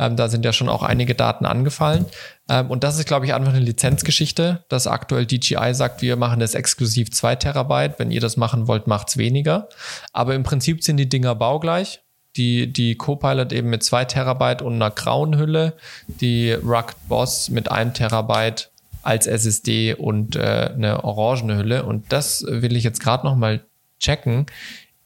Ähm, 0.00 0.16
da 0.16 0.26
sind 0.26 0.44
ja 0.44 0.52
schon 0.52 0.68
auch 0.68 0.82
einige 0.82 1.14
Daten 1.14 1.46
angefallen. 1.46 2.06
Ähm, 2.48 2.72
und 2.72 2.82
das 2.82 2.98
ist, 2.98 3.06
glaube 3.06 3.24
ich, 3.24 3.34
einfach 3.34 3.52
eine 3.52 3.62
Lizenzgeschichte, 3.62 4.64
dass 4.68 4.88
aktuell 4.88 5.26
DJI 5.26 5.74
sagt, 5.74 6.02
wir 6.02 6.16
machen 6.16 6.40
das 6.40 6.54
exklusiv 6.56 7.12
2 7.12 7.36
Terabyte. 7.36 8.00
Wenn 8.00 8.10
ihr 8.10 8.20
das 8.20 8.36
machen 8.36 8.66
wollt, 8.66 8.88
macht's 8.88 9.16
weniger. 9.16 9.68
Aber 10.12 10.34
im 10.34 10.42
Prinzip 10.42 10.82
sind 10.82 10.96
die 10.96 11.08
Dinger 11.08 11.36
baugleich. 11.36 12.01
Die, 12.36 12.72
die 12.72 12.94
Copilot 12.94 13.52
eben 13.52 13.68
mit 13.68 13.82
2 13.82 14.06
Terabyte 14.06 14.62
und 14.62 14.74
einer 14.74 14.90
grauen 14.90 15.36
Hülle, 15.38 15.74
die 16.06 16.52
Rugged 16.52 16.96
Boss 17.08 17.50
mit 17.50 17.70
1 17.70 17.98
Terabyte 17.98 18.70
als 19.02 19.26
SSD 19.26 19.94
und 19.94 20.36
äh, 20.36 20.70
eine 20.74 21.04
orangene 21.04 21.56
Hülle. 21.58 21.84
Und 21.84 22.12
das 22.12 22.44
will 22.46 22.76
ich 22.76 22.84
jetzt 22.84 23.00
gerade 23.00 23.26
noch 23.26 23.36
mal 23.36 23.60
checken. 23.98 24.46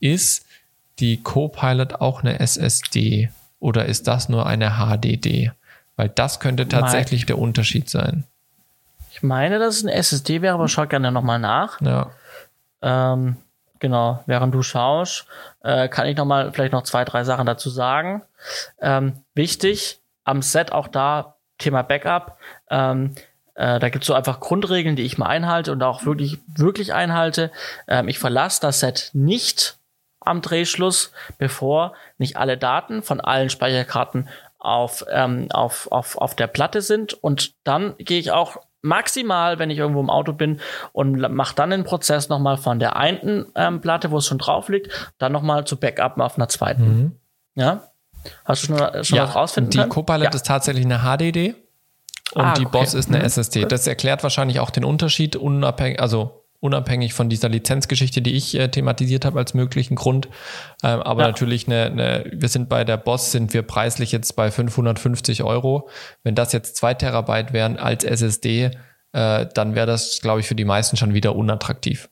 Ist 0.01 0.47
die 0.99 1.23
Copilot 1.23 1.95
auch 2.01 2.23
eine 2.23 2.39
SSD 2.41 3.31
oder 3.59 3.87
ist 3.87 4.07
das 4.07 4.29
nur 4.29 4.47
eine 4.47 4.77
HDD? 4.77 5.53
Weil 5.97 6.09
das 6.11 6.41
könnte 6.41 6.69
tatsächlich 6.69 7.27
der 7.27 7.39
Unterschied 7.39 7.89
sein. 7.89 8.25
Ich 9.11 9.23
meine, 9.23 9.59
dass 9.59 9.77
es 9.79 9.85
ein 9.85 9.89
SSD 9.89 10.43
wäre, 10.43 10.55
aber 10.55 10.69
schau 10.69 10.87
gerne 10.87 11.11
nochmal 11.11 11.39
nach. 11.39 11.81
Ja, 11.81 12.11
Ähm, 12.83 13.37
genau, 13.79 14.23
während 14.27 14.55
du 14.55 14.63
schaust, 14.63 15.27
äh, 15.63 15.89
kann 15.89 16.07
ich 16.07 16.17
noch 16.17 16.25
mal 16.25 16.53
vielleicht 16.53 16.73
noch 16.73 16.83
zwei, 16.83 17.05
drei 17.05 17.25
Sachen 17.25 17.47
dazu 17.47 17.71
sagen. 17.71 18.23
Ähm, 18.81 19.25
wichtig, 19.35 20.01
am 20.25 20.43
Set 20.43 20.73
auch 20.73 20.89
da 20.89 21.37
Thema 21.59 21.83
Backup. 21.83 22.39
Ähm, 22.71 23.15
äh, 23.55 23.79
da 23.79 23.89
gibt's 23.89 24.07
so 24.07 24.15
einfach 24.15 24.41
Grundregeln, 24.41 24.97
die 24.97 25.05
ich 25.05 25.19
mal 25.19 25.27
einhalte 25.27 25.73
und 25.73 25.83
auch 25.83 26.05
wirklich, 26.05 26.39
wirklich 26.47 26.93
einhalte. 26.93 27.51
Ähm, 27.89 28.09
ich 28.09 28.19
verlasse 28.19 28.61
das 28.61 28.81
Set 28.81 29.11
nicht 29.15 29.79
am 30.21 30.43
Drehschluss, 30.43 31.13
bevor 31.39 31.95
nicht 32.19 32.37
alle 32.37 32.59
Daten 32.59 33.03
von 33.03 33.21
allen 33.21 33.49
Speicherkarten 33.49 34.29
auf, 34.59 35.05
ähm, 35.11 35.49
auf, 35.51 35.91
auf, 35.91 36.19
auf 36.19 36.35
der 36.35 36.49
Platte 36.49 36.83
sind. 36.83 37.15
Und 37.15 37.55
dann 37.65 37.95
gehe 37.99 38.19
ich 38.19 38.33
auch 38.33 38.59
maximal, 38.87 39.59
wenn 39.59 39.71
ich 39.71 39.79
irgendwo 39.79 40.01
im 40.01 40.11
Auto 40.11 40.33
bin 40.33 40.61
und 40.93 41.19
mache 41.33 41.55
dann 41.55 41.71
den 41.71 41.85
Prozess 41.85 42.29
nochmal 42.29 42.57
von 42.57 42.79
der 42.79 42.97
einen 42.97 43.47
ähm, 43.55 43.81
Platte, 43.81 44.11
wo 44.11 44.19
es 44.19 44.27
schon 44.27 44.39
drauf 44.39 44.69
liegt, 44.69 45.13
dann 45.19 45.33
nochmal 45.33 45.65
zu 45.67 45.77
Backup 45.77 46.19
auf 46.19 46.37
einer 46.37 46.49
zweiten. 46.49 47.19
Ja? 47.55 47.83
Hast 48.45 48.63
du 48.69 48.77
schon, 48.77 49.05
schon 49.05 49.19
was 49.19 49.35
rausfinden 49.35 49.71
die 49.71 49.79
können? 49.79 49.91
Copilot 49.91 50.25
ja. 50.25 50.31
ist 50.31 50.47
tatsächlich 50.47 50.85
eine 50.85 50.99
HDD 51.01 51.55
und 52.35 52.43
Ah, 52.45 52.55
die 52.55 52.67
okay. 52.67 52.79
Boss 52.79 52.95
ist 52.95 53.09
eine 53.09 53.19
Mhm. 53.19 53.25
SSD. 53.25 53.65
Das 53.67 53.87
erklärt 53.87 54.23
wahrscheinlich 54.23 54.59
auch 54.61 54.71
den 54.71 54.85
Unterschied, 54.85 55.37
unabhängig, 55.37 56.01
also 56.01 56.46
unabhängig 56.67 57.15
von 57.15 57.29
dieser 57.29 57.49
Lizenzgeschichte, 57.49 58.21
die 58.21 58.35
ich 58.35 58.55
äh, 58.55 58.69
thematisiert 58.69 59.25
habe 59.25 59.39
als 59.39 59.55
möglichen 59.55 59.95
Grund. 59.95 60.29
Ähm, 60.83 61.01
aber 61.01 61.23
Ja. 61.23 61.29
natürlich 61.29 61.67
eine, 61.67 61.87
eine, 61.87 62.31
wir 62.33 62.49
sind 62.49 62.69
bei 62.69 62.85
der 62.85 62.99
Boss, 62.99 63.33
sind 63.33 63.55
wir 63.55 63.63
preislich 63.63 64.13
jetzt 64.13 64.37
bei 64.37 64.51
550 64.51 65.43
Euro. 65.43 65.89
Wenn 66.23 66.35
das 66.35 66.53
jetzt 66.53 66.77
zwei 66.77 66.93
Terabyte 66.95 67.53
wären 67.53 67.79
als 67.79 68.05
SSD, 68.05 68.71
äh, 69.13 69.47
dann 69.55 69.75
wäre 69.75 69.87
das, 69.87 70.21
glaube 70.21 70.41
ich, 70.41 70.47
für 70.47 70.55
die 70.55 70.65
meisten 70.65 70.97
schon 70.97 71.15
wieder 71.15 71.35
unattraktiv. 71.35 72.09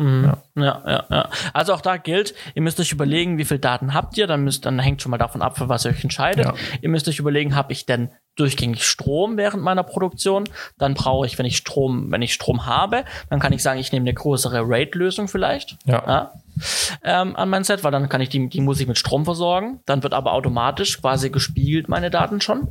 Mhm. 0.00 0.24
Ja. 0.24 0.62
ja, 0.62 0.82
ja, 0.86 1.04
ja. 1.10 1.28
Also 1.52 1.74
auch 1.74 1.82
da 1.82 1.98
gilt, 1.98 2.34
ihr 2.54 2.62
müsst 2.62 2.80
euch 2.80 2.90
überlegen, 2.90 3.36
wie 3.36 3.44
viel 3.44 3.58
Daten 3.58 3.92
habt 3.92 4.16
ihr, 4.16 4.26
dann 4.26 4.42
müsst, 4.42 4.64
dann 4.64 4.78
hängt 4.78 5.02
schon 5.02 5.10
mal 5.10 5.18
davon 5.18 5.42
ab, 5.42 5.58
für 5.58 5.68
was 5.68 5.84
ihr 5.84 5.90
euch 5.90 6.02
entscheidet. 6.02 6.46
Ja. 6.46 6.54
Ihr 6.80 6.88
müsst 6.88 7.06
euch 7.06 7.18
überlegen, 7.18 7.54
habe 7.54 7.72
ich 7.72 7.84
denn 7.84 8.10
durchgängig 8.36 8.84
Strom 8.84 9.36
während 9.36 9.62
meiner 9.62 9.82
Produktion? 9.82 10.48
Dann 10.78 10.94
brauche 10.94 11.26
ich, 11.26 11.38
wenn 11.38 11.44
ich 11.44 11.58
Strom, 11.58 12.10
wenn 12.10 12.22
ich 12.22 12.32
Strom 12.32 12.64
habe, 12.64 13.04
dann 13.28 13.40
kann 13.40 13.52
ich 13.52 13.62
sagen, 13.62 13.78
ich 13.78 13.92
nehme 13.92 14.04
eine 14.04 14.14
größere 14.14 14.62
RAID-Lösung 14.66 15.28
vielleicht. 15.28 15.76
Ja. 15.84 16.02
ja 16.06 16.32
ähm, 17.04 17.36
an 17.36 17.48
mein 17.48 17.64
Set, 17.64 17.84
weil 17.84 17.92
dann 17.92 18.08
kann 18.08 18.20
ich 18.20 18.28
die, 18.28 18.48
die 18.48 18.60
Musik 18.60 18.88
mit 18.88 18.98
Strom 18.98 19.24
versorgen. 19.24 19.80
Dann 19.86 20.02
wird 20.02 20.14
aber 20.14 20.32
automatisch 20.32 21.00
quasi 21.00 21.30
gespielt 21.30 21.88
meine 21.88 22.10
Daten 22.10 22.40
schon. 22.40 22.68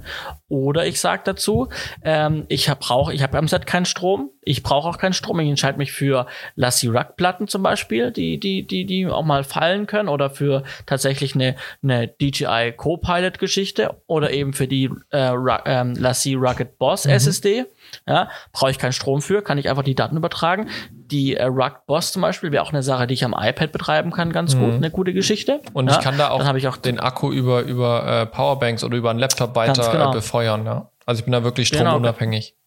Oder 0.48 0.86
ich 0.86 1.00
sage 1.00 1.22
dazu, 1.26 1.70
ähm, 2.04 2.46
ich 2.48 2.70
habe 2.70 2.80
brauche, 2.80 3.14
ich 3.14 3.24
habe 3.24 3.38
am 3.38 3.48
Set 3.48 3.66
keinen 3.66 3.86
Strom, 3.86 4.30
ich 4.42 4.64
brauche 4.64 4.90
auch 4.90 4.98
keinen 4.98 5.14
Strom. 5.14 5.40
Ich 5.40 5.50
entscheide 5.50 5.78
mich 5.78 5.92
für 5.92 6.26
Lassie 6.56 6.88
Ruck 6.88 7.16
Platten 7.18 7.48
zum 7.48 7.62
Beispiel, 7.64 8.12
die 8.12 8.40
die 8.40 8.66
die 8.66 8.86
die 8.86 9.08
auch 9.08 9.24
mal 9.24 9.44
fallen 9.44 9.86
können, 9.86 10.10
oder 10.10 10.30
für 10.30 10.64
tatsächlich 10.86 11.36
eine 11.36 11.56
eine 11.84 12.08
DJI 12.08 12.74
Copilot 12.76 13.38
Geschichte 13.40 14.02
oder 14.08 14.32
eben 14.32 14.54
für 14.54 14.68
die 14.68 14.90
äh, 15.12 15.34
ähm, 15.66 15.94
Lassie 15.96 16.34
Rugged 16.36 16.78
Boss 16.78 17.06
mhm. 17.06 17.12
SSD. 17.12 17.66
Ja, 18.08 18.30
brauche 18.54 18.72
ich 18.72 18.78
keinen 18.78 18.94
Strom 18.94 19.22
für, 19.22 19.42
kann 19.42 19.58
ich 19.58 19.70
einfach 19.70 19.84
die 19.84 19.96
Daten 19.96 20.18
übertragen. 20.18 20.70
Die 20.92 21.36
äh, 21.36 21.46
Rugged 21.46 21.86
Boss 21.88 22.12
zum 22.12 22.22
Beispiel 22.22 22.52
wäre 22.52 22.64
auch 22.64 22.72
eine 22.72 22.84
Sache, 22.84 23.08
die 23.08 23.14
ich 23.14 23.24
am 23.24 23.36
iPad 23.38 23.72
betreiben 23.72 24.12
kann, 24.12 24.32
ganz 24.32 24.56
mhm. 24.56 24.60
gut, 24.60 24.74
eine 24.76 24.92
gute 24.92 25.14
Geschichte. 25.14 25.62
Und 25.74 25.88
ja, 25.88 25.98
ich 25.98 26.04
kann 26.04 26.18
da 26.18 26.30
auch, 26.30 26.44
dann 26.44 26.56
ich 26.56 26.68
auch 26.68 26.78
den 26.78 27.00
Akku 27.00 27.32
über, 27.32 27.62
über 27.62 28.06
äh, 28.06 28.26
Powerbanks 28.26 28.84
oder 28.84 28.98
über 28.98 29.10
einen 29.10 29.20
Laptop 29.20 29.56
weiter 29.56 29.92
genau. 29.92 30.12
äh, 30.12 30.14
befeuern. 30.14 30.66
Ja? 30.66 30.90
Also 31.06 31.20
ich 31.20 31.26
bin 31.26 31.32
da 31.32 31.44
wirklich 31.44 31.72
genau. 31.72 31.92
stromunabhängig. 31.92 32.50
Genau. 32.50 32.59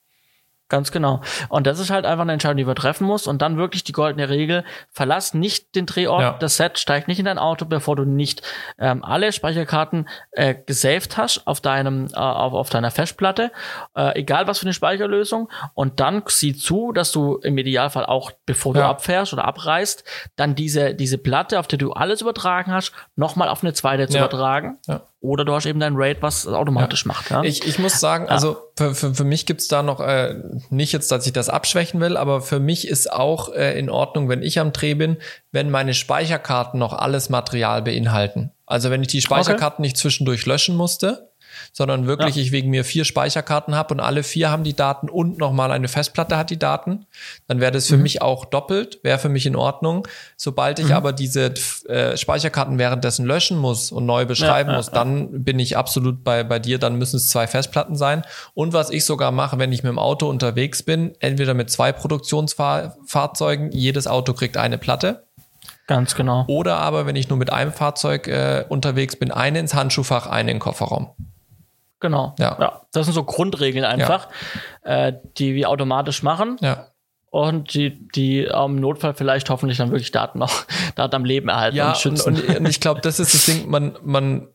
Ganz 0.72 0.90
genau. 0.90 1.20
Und 1.50 1.66
das 1.66 1.78
ist 1.78 1.90
halt 1.90 2.06
einfach 2.06 2.22
eine 2.22 2.32
Entscheidung, 2.32 2.56
die 2.56 2.64
man 2.64 2.74
treffen 2.74 3.06
muss. 3.06 3.26
Und 3.26 3.42
dann 3.42 3.58
wirklich 3.58 3.84
die 3.84 3.92
goldene 3.92 4.30
Regel, 4.30 4.64
verlass 4.90 5.34
nicht 5.34 5.74
den 5.74 5.84
Drehort, 5.84 6.22
ja. 6.22 6.36
das 6.40 6.56
Set, 6.56 6.78
steig 6.78 7.08
nicht 7.08 7.18
in 7.18 7.26
dein 7.26 7.36
Auto, 7.36 7.66
bevor 7.66 7.94
du 7.94 8.04
nicht 8.04 8.40
ähm, 8.78 9.04
alle 9.04 9.32
Speicherkarten 9.32 10.08
äh, 10.30 10.54
gesaved 10.54 11.18
hast 11.18 11.46
auf 11.46 11.60
deinem, 11.60 12.06
äh, 12.06 12.16
auf, 12.16 12.54
auf 12.54 12.70
deiner 12.70 12.90
Festplatte, 12.90 13.52
äh, 13.94 14.18
egal 14.18 14.46
was 14.46 14.60
für 14.60 14.64
eine 14.64 14.72
Speicherlösung. 14.72 15.50
Und 15.74 16.00
dann 16.00 16.22
sieh 16.26 16.56
zu, 16.56 16.92
dass 16.92 17.12
du 17.12 17.36
im 17.36 17.58
Idealfall 17.58 18.06
auch, 18.06 18.32
bevor 18.46 18.72
du 18.72 18.80
ja. 18.80 18.88
abfährst 18.88 19.34
oder 19.34 19.44
abreist, 19.44 20.04
dann 20.36 20.54
diese, 20.54 20.94
diese 20.94 21.18
Platte, 21.18 21.58
auf 21.60 21.66
der 21.66 21.78
du 21.78 21.92
alles 21.92 22.22
übertragen 22.22 22.72
hast, 22.72 22.92
nochmal 23.14 23.50
auf 23.50 23.62
eine 23.62 23.74
zweite 23.74 24.08
zu 24.08 24.16
ja. 24.16 24.24
übertragen. 24.24 24.78
Ja 24.86 25.02
oder 25.22 25.44
du 25.44 25.54
hast 25.54 25.66
eben 25.66 25.78
dein 25.78 25.94
Raid, 25.96 26.18
was 26.20 26.48
automatisch 26.48 27.04
ja. 27.04 27.08
macht. 27.08 27.30
Ja? 27.30 27.42
Ich, 27.44 27.64
ich 27.64 27.78
muss 27.78 28.00
sagen, 28.00 28.28
also 28.28 28.56
für, 28.76 28.94
für, 28.94 29.14
für 29.14 29.24
mich 29.24 29.46
gibt's 29.46 29.68
da 29.68 29.82
noch, 29.82 30.00
äh, 30.00 30.34
nicht 30.68 30.92
jetzt, 30.92 31.12
dass 31.12 31.26
ich 31.26 31.32
das 31.32 31.48
abschwächen 31.48 32.00
will, 32.00 32.16
aber 32.16 32.40
für 32.40 32.58
mich 32.58 32.88
ist 32.88 33.10
auch 33.10 33.54
äh, 33.54 33.78
in 33.78 33.88
Ordnung, 33.88 34.28
wenn 34.28 34.42
ich 34.42 34.58
am 34.58 34.72
Dreh 34.72 34.94
bin, 34.94 35.18
wenn 35.52 35.70
meine 35.70 35.94
Speicherkarten 35.94 36.78
noch 36.78 36.92
alles 36.92 37.30
Material 37.30 37.82
beinhalten. 37.82 38.50
Also 38.66 38.90
wenn 38.90 39.00
ich 39.02 39.08
die 39.08 39.20
Speicherkarten 39.20 39.76
okay. 39.76 39.82
nicht 39.82 39.96
zwischendurch 39.96 40.44
löschen 40.44 40.74
musste, 40.74 41.31
sondern 41.72 42.06
wirklich 42.06 42.36
ja. 42.36 42.42
ich 42.42 42.52
wegen 42.52 42.70
mir 42.70 42.84
vier 42.84 43.04
Speicherkarten 43.04 43.74
habe 43.74 43.94
und 43.94 44.00
alle 44.00 44.22
vier 44.22 44.50
haben 44.50 44.62
die 44.62 44.76
Daten 44.76 45.08
und 45.08 45.38
nochmal 45.38 45.72
eine 45.72 45.88
Festplatte 45.88 46.36
hat 46.36 46.50
die 46.50 46.58
Daten, 46.58 47.06
dann 47.48 47.60
wäre 47.60 47.72
das 47.72 47.86
für 47.86 47.96
mhm. 47.96 48.02
mich 48.02 48.22
auch 48.22 48.44
doppelt, 48.44 49.00
wäre 49.02 49.18
für 49.18 49.30
mich 49.30 49.46
in 49.46 49.56
Ordnung. 49.56 50.06
Sobald 50.36 50.78
ich 50.78 50.88
mhm. 50.88 50.92
aber 50.92 51.12
diese 51.12 51.54
äh, 51.88 52.16
Speicherkarten 52.16 52.78
währenddessen 52.78 53.24
löschen 53.24 53.56
muss 53.56 53.90
und 53.90 54.04
neu 54.04 54.26
beschreiben 54.26 54.68
ja, 54.68 54.74
ja, 54.74 54.78
muss, 54.78 54.90
dann 54.90 55.44
bin 55.44 55.58
ich 55.58 55.76
absolut 55.76 56.22
bei, 56.22 56.44
bei 56.44 56.58
dir, 56.58 56.78
dann 56.78 56.96
müssen 56.96 57.16
es 57.16 57.30
zwei 57.30 57.46
Festplatten 57.46 57.96
sein. 57.96 58.22
Und 58.52 58.74
was 58.74 58.90
ich 58.90 59.06
sogar 59.06 59.32
mache, 59.32 59.58
wenn 59.58 59.72
ich 59.72 59.82
mit 59.82 59.90
dem 59.90 59.98
Auto 59.98 60.28
unterwegs 60.28 60.82
bin, 60.82 61.14
entweder 61.20 61.54
mit 61.54 61.70
zwei 61.70 61.92
Produktionsfahrzeugen, 61.92 63.72
jedes 63.72 64.06
Auto 64.06 64.34
kriegt 64.34 64.58
eine 64.58 64.76
Platte. 64.76 65.24
Ganz 65.86 66.14
genau. 66.14 66.44
Oder 66.48 66.78
aber, 66.78 67.06
wenn 67.06 67.16
ich 67.16 67.28
nur 67.28 67.38
mit 67.38 67.52
einem 67.52 67.72
Fahrzeug 67.72 68.28
äh, 68.28 68.64
unterwegs 68.68 69.16
bin, 69.16 69.30
eine 69.30 69.58
ins 69.58 69.74
Handschuhfach, 69.74 70.26
eine 70.26 70.50
in 70.50 70.56
den 70.56 70.60
Kofferraum. 70.60 71.10
Genau. 72.02 72.34
Ja. 72.38 72.58
ja. 72.60 72.82
Das 72.92 73.06
sind 73.06 73.14
so 73.14 73.24
Grundregeln 73.24 73.84
einfach, 73.84 74.28
ja. 74.84 75.06
äh, 75.06 75.20
die 75.38 75.54
wir 75.54 75.70
automatisch 75.70 76.22
machen. 76.22 76.58
Ja. 76.60 76.88
Und 77.30 77.72
die, 77.72 78.06
die 78.08 78.42
im 78.42 78.76
Notfall 78.76 79.14
vielleicht 79.14 79.48
hoffentlich 79.48 79.78
dann 79.78 79.90
wirklich 79.90 80.10
Daten 80.10 80.38
noch, 80.38 80.66
Daten 80.96 81.14
am 81.14 81.24
Leben 81.24 81.48
erhalten 81.48 81.76
ja, 81.76 81.88
und 81.88 81.96
schützen. 81.96 82.34
Und, 82.34 82.56
und 82.58 82.68
ich 82.68 82.80
glaube, 82.80 83.00
das 83.00 83.18
ist 83.20 83.32
das 83.32 83.46
Ding, 83.46 83.70
man, 83.70 83.96
man, 84.02 84.48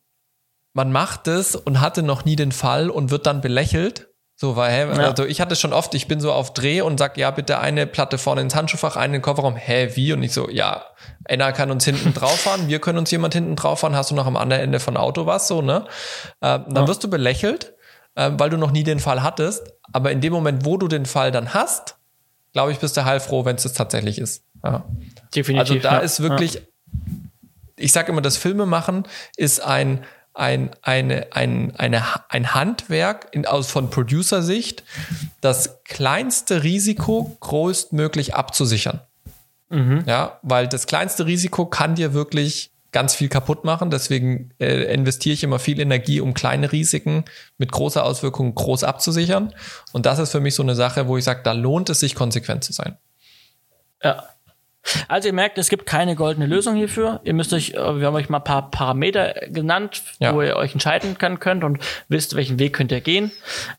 man 0.73 0.91
macht 0.91 1.27
es 1.27 1.55
und 1.55 1.81
hatte 1.81 2.03
noch 2.03 2.25
nie 2.25 2.35
den 2.35 2.51
Fall 2.51 2.91
und 2.91 3.09
wird 3.09 3.25
dann 3.25 3.41
belächelt. 3.41 4.09
So, 4.39 4.55
weil, 4.55 4.71
hä, 4.71 5.01
ja. 5.01 5.07
also 5.07 5.25
ich 5.25 5.41
hatte 5.41 5.55
schon 5.55 5.73
oft, 5.73 5.95
ich 5.95 6.07
bin 6.07 6.19
so 6.19 6.31
auf 6.31 6.53
Dreh 6.53 6.81
und 6.81 6.99
sag, 6.99 7.17
ja, 7.17 7.31
bitte 7.31 7.59
eine 7.59 7.87
Platte 7.87 8.19
vorne 8.19 8.41
ins 8.41 8.53
Handschuhfach, 8.53 8.95
eine 8.95 9.05
in 9.07 9.11
den 9.13 9.21
Kofferraum. 9.23 9.55
Hä, 9.55 9.89
wie? 9.95 10.13
Und 10.13 10.21
ich 10.21 10.31
so, 10.31 10.47
ja, 10.47 10.85
einer 11.25 11.51
kann 11.53 11.71
uns 11.71 11.85
hinten 11.85 12.13
drauf 12.13 12.41
fahren, 12.41 12.67
wir 12.67 12.79
können 12.79 12.99
uns 12.99 13.09
jemand 13.09 13.33
hinten 13.33 13.55
drauf 13.55 13.79
fahren, 13.79 13.95
hast 13.95 14.11
du 14.11 14.15
noch 14.15 14.27
am 14.27 14.37
anderen 14.37 14.61
Ende 14.61 14.79
von 14.79 14.95
Auto 14.95 15.25
was, 15.25 15.47
so, 15.47 15.63
ne? 15.63 15.85
Äh, 16.41 16.59
dann 16.59 16.75
ja. 16.75 16.87
wirst 16.87 17.03
du 17.03 17.09
belächelt, 17.09 17.73
äh, 18.13 18.29
weil 18.33 18.51
du 18.51 18.57
noch 18.57 18.69
nie 18.69 18.83
den 18.83 18.99
Fall 18.99 19.23
hattest. 19.23 19.73
Aber 19.91 20.11
in 20.11 20.21
dem 20.21 20.33
Moment, 20.33 20.65
wo 20.65 20.77
du 20.77 20.87
den 20.87 21.07
Fall 21.07 21.31
dann 21.31 21.55
hast, 21.55 21.97
glaube 22.53 22.71
ich, 22.71 22.77
bist 22.77 22.95
du 22.95 23.05
heilfroh, 23.05 23.43
wenn 23.43 23.55
es 23.55 23.63
das 23.63 23.73
tatsächlich 23.73 24.19
ist. 24.19 24.43
Ja. 24.63 24.85
Definitiv. 25.35 25.71
Also 25.71 25.81
da 25.81 25.93
ja. 25.93 25.99
ist 25.99 26.21
wirklich, 26.21 26.61
ich 27.75 27.91
sage 27.91 28.11
immer, 28.11 28.21
das 28.21 28.37
Filme 28.37 28.67
machen 28.67 29.07
ist 29.35 29.61
ein 29.61 30.03
ein, 30.37 30.71
eine, 30.81 31.27
ein, 31.31 31.75
eine, 31.75 32.03
ein 32.29 32.53
Handwerk 32.53 33.27
in, 33.31 33.45
aus, 33.45 33.71
von 33.71 33.89
Producer-Sicht, 33.89 34.83
das 35.41 35.83
kleinste 35.83 36.63
Risiko 36.63 37.37
größtmöglich 37.39 38.35
abzusichern. 38.35 39.01
Mhm. 39.69 40.03
Ja, 40.05 40.39
weil 40.43 40.67
das 40.67 40.87
kleinste 40.87 41.25
Risiko 41.25 41.65
kann 41.65 41.95
dir 41.95 42.13
wirklich 42.13 42.71
ganz 42.91 43.15
viel 43.15 43.29
kaputt 43.29 43.65
machen. 43.65 43.89
Deswegen 43.89 44.51
äh, 44.59 44.93
investiere 44.93 45.33
ich 45.33 45.43
immer 45.43 45.59
viel 45.59 45.79
Energie, 45.79 46.21
um 46.21 46.33
kleine 46.33 46.71
Risiken 46.71 47.25
mit 47.57 47.71
großer 47.71 48.03
Auswirkung 48.03 48.53
groß 48.55 48.83
abzusichern. 48.83 49.53
Und 49.91 50.05
das 50.05 50.19
ist 50.19 50.31
für 50.31 50.39
mich 50.39 50.55
so 50.55 50.63
eine 50.63 50.75
Sache, 50.75 51.07
wo 51.07 51.17
ich 51.17 51.23
sage, 51.23 51.41
da 51.43 51.51
lohnt 51.51 51.89
es 51.89 51.99
sich, 51.99 52.15
konsequent 52.15 52.63
zu 52.63 52.73
sein. 52.73 52.97
Ja, 54.03 54.23
also 55.07 55.27
ihr 55.27 55.33
merkt, 55.33 55.57
es 55.57 55.69
gibt 55.69 55.85
keine 55.85 56.15
goldene 56.15 56.45
Lösung 56.45 56.75
hierfür. 56.75 57.21
Ihr 57.23 57.33
müsst 57.33 57.53
euch, 57.53 57.71
äh, 57.71 57.99
wir 57.99 58.07
haben 58.07 58.15
euch 58.15 58.29
mal 58.29 58.39
ein 58.39 58.43
paar 58.43 58.71
Parameter 58.71 59.33
genannt, 59.47 60.03
ja. 60.19 60.33
wo 60.33 60.41
ihr 60.41 60.55
euch 60.55 60.73
entscheiden 60.73 61.17
könnt 61.17 61.63
und 61.63 61.79
wisst, 62.09 62.35
welchen 62.35 62.59
Weg 62.59 62.73
könnt 62.73 62.91
ihr 62.91 63.01
gehen. 63.01 63.31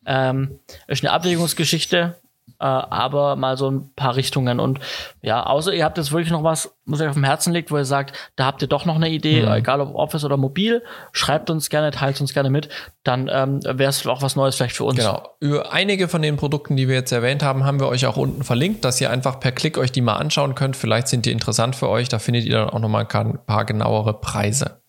Ähm, 0.06 0.58
ist 0.86 1.04
eine 1.04 1.12
Abwägungsgeschichte 1.12 2.16
äh, 2.60 2.64
aber 2.64 3.36
mal 3.36 3.56
so 3.56 3.70
ein 3.70 3.94
paar 3.94 4.16
Richtungen. 4.16 4.60
Und 4.60 4.80
ja, 5.22 5.44
außer 5.44 5.72
ihr 5.72 5.84
habt 5.84 5.98
jetzt 5.98 6.12
wirklich 6.12 6.30
noch 6.30 6.42
was, 6.42 6.74
was 6.86 7.00
euch 7.00 7.08
auf 7.08 7.14
dem 7.14 7.24
Herzen 7.24 7.52
liegt, 7.52 7.70
wo 7.70 7.76
ihr 7.76 7.84
sagt, 7.84 8.16
da 8.36 8.46
habt 8.46 8.62
ihr 8.62 8.68
doch 8.68 8.84
noch 8.84 8.96
eine 8.96 9.08
Idee, 9.10 9.42
mhm. 9.42 9.52
egal 9.52 9.80
ob 9.80 9.94
Office 9.94 10.24
oder 10.24 10.36
mobil, 10.36 10.82
schreibt 11.12 11.50
uns 11.50 11.70
gerne, 11.70 11.90
teilt 11.90 12.20
uns 12.20 12.32
gerne 12.32 12.50
mit, 12.50 12.68
dann 13.04 13.30
ähm, 13.32 13.60
wäre 13.62 13.90
es 13.90 14.06
auch 14.06 14.22
was 14.22 14.36
Neues 14.36 14.56
vielleicht 14.56 14.76
für 14.76 14.84
uns. 14.84 14.98
Genau. 14.98 15.28
Über 15.40 15.72
einige 15.72 16.08
von 16.08 16.22
den 16.22 16.36
Produkten, 16.36 16.76
die 16.76 16.88
wir 16.88 16.96
jetzt 16.96 17.12
erwähnt 17.12 17.42
haben, 17.42 17.64
haben 17.64 17.80
wir 17.80 17.88
euch 17.88 18.06
auch 18.06 18.16
unten 18.16 18.42
verlinkt, 18.44 18.84
dass 18.84 19.00
ihr 19.00 19.10
einfach 19.10 19.40
per 19.40 19.52
Klick 19.52 19.78
euch 19.78 19.92
die 19.92 20.00
mal 20.00 20.16
anschauen 20.16 20.54
könnt. 20.54 20.76
Vielleicht 20.76 21.08
sind 21.08 21.26
die 21.26 21.32
interessant 21.32 21.76
für 21.76 21.88
euch. 21.88 22.08
Da 22.08 22.18
findet 22.18 22.44
ihr 22.44 22.58
dann 22.58 22.70
auch 22.70 22.80
noch 22.80 22.88
mal 22.88 23.06
ein 23.08 23.38
paar 23.46 23.64
genauere 23.64 24.14
Preise. 24.20 24.82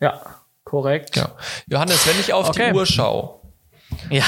Ja, 0.00 0.20
korrekt. 0.64 1.16
Ja. 1.16 1.30
Johannes, 1.68 2.06
wenn 2.06 2.18
ich 2.20 2.32
auf 2.32 2.50
okay. 2.50 2.70
die 2.70 2.76
Uhr 2.76 2.86
schaue, 2.86 3.40
ja, 4.10 4.24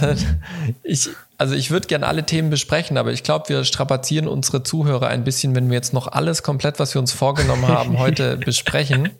dann, 0.00 0.42
ich, 0.82 1.10
also 1.38 1.54
ich 1.54 1.70
würde 1.70 1.86
gerne 1.86 2.08
alle 2.08 2.26
Themen 2.26 2.50
besprechen, 2.50 2.98
aber 2.98 3.12
ich 3.12 3.22
glaube, 3.22 3.48
wir 3.48 3.64
strapazieren 3.64 4.26
unsere 4.26 4.64
Zuhörer 4.64 5.06
ein 5.06 5.22
bisschen, 5.22 5.54
wenn 5.54 5.70
wir 5.70 5.76
jetzt 5.76 5.92
noch 5.92 6.08
alles 6.08 6.42
komplett, 6.42 6.80
was 6.80 6.94
wir 6.94 7.00
uns 7.00 7.12
vorgenommen 7.12 7.68
haben, 7.68 7.98
heute 7.98 8.36
besprechen. 8.44 9.10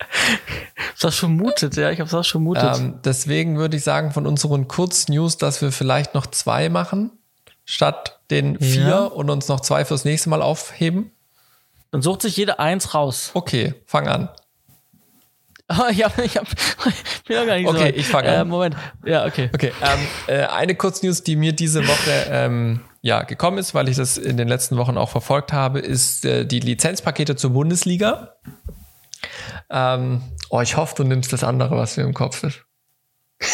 Ich 0.97 1.05
habe 1.05 1.13
schon 1.13 1.37
mutet, 1.37 1.77
ja, 1.77 1.91
ich 1.93 2.01
habe 2.01 2.09
es 2.09 2.15
auch 2.15 2.25
schon 2.25 2.43
mutet. 2.43 2.77
Ähm, 2.77 2.99
deswegen 3.05 3.57
würde 3.57 3.77
ich 3.77 3.85
sagen, 3.85 4.11
von 4.11 4.27
unseren 4.27 4.67
Kurznews, 4.67 5.39
dass 5.39 5.63
wir 5.63 5.71
vielleicht 5.71 6.15
noch 6.15 6.27
zwei 6.27 6.69
machen, 6.69 7.13
statt 7.65 8.19
den 8.33 8.59
vier 8.59 8.89
ja. 8.89 9.05
und 9.05 9.31
uns 9.31 9.47
noch 9.47 9.61
zwei 9.61 9.85
fürs 9.85 10.05
nächste 10.05 10.29
Mal 10.29 10.43
aufheben. 10.43 11.13
Dann 11.93 12.03
sucht 12.03 12.23
sich 12.23 12.37
jeder 12.37 12.59
eins 12.59 12.95
raus. 12.95 13.31
Okay, 13.35 13.75
fang 13.87 14.09
an. 14.09 14.29
Ich 15.91 16.03
hab, 16.03 16.19
ich 16.19 16.37
hab, 16.37 16.47
bin 17.27 17.37
ja 17.37 17.45
gar 17.45 17.57
nicht 17.57 17.69
okay, 17.69 17.79
so. 17.79 17.85
Okay, 17.85 17.95
ich 17.97 18.07
fange 18.07 18.29
an. 18.29 18.35
Äh, 18.35 18.45
Moment. 18.45 18.77
Ja, 19.05 19.27
okay. 19.27 19.51
Okay. 19.53 19.73
Ähm, 19.83 19.99
äh, 20.27 20.47
eine 20.47 20.75
Kurznews, 20.75 21.23
die 21.23 21.37
mir 21.37 21.53
diese 21.53 21.87
Woche 21.87 22.27
ähm, 22.31 22.81
ja 23.03 23.23
gekommen 23.23 23.59
ist, 23.59 23.75
weil 23.75 23.89
ich 23.89 23.97
das 23.97 24.17
in 24.17 24.37
den 24.37 24.49
letzten 24.49 24.77
Wochen 24.77 24.97
auch 24.97 25.11
verfolgt 25.11 25.53
habe, 25.53 25.81
ist 25.81 26.25
äh, 26.25 26.47
die 26.47 26.61
Lizenzpakete 26.61 27.37
zur 27.37 27.51
Bundesliga. 27.51 28.35
Ähm, 29.71 30.23
oh, 30.51 30.61
ich 30.61 30.77
hoffe, 30.77 30.95
du 30.97 31.05
nimmst 31.05 31.33
das 31.33 31.45
andere, 31.45 31.77
was 31.77 31.97
mir 31.97 32.05
im 32.05 32.15
Kopf 32.15 32.43
ist. 32.45 32.65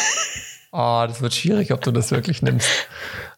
Oh, 0.77 1.05
das 1.07 1.23
wird 1.23 1.33
schwierig, 1.33 1.73
ob 1.73 1.83
du 1.83 1.93
das 1.93 2.11
wirklich 2.11 2.43
nimmst. 2.43 2.69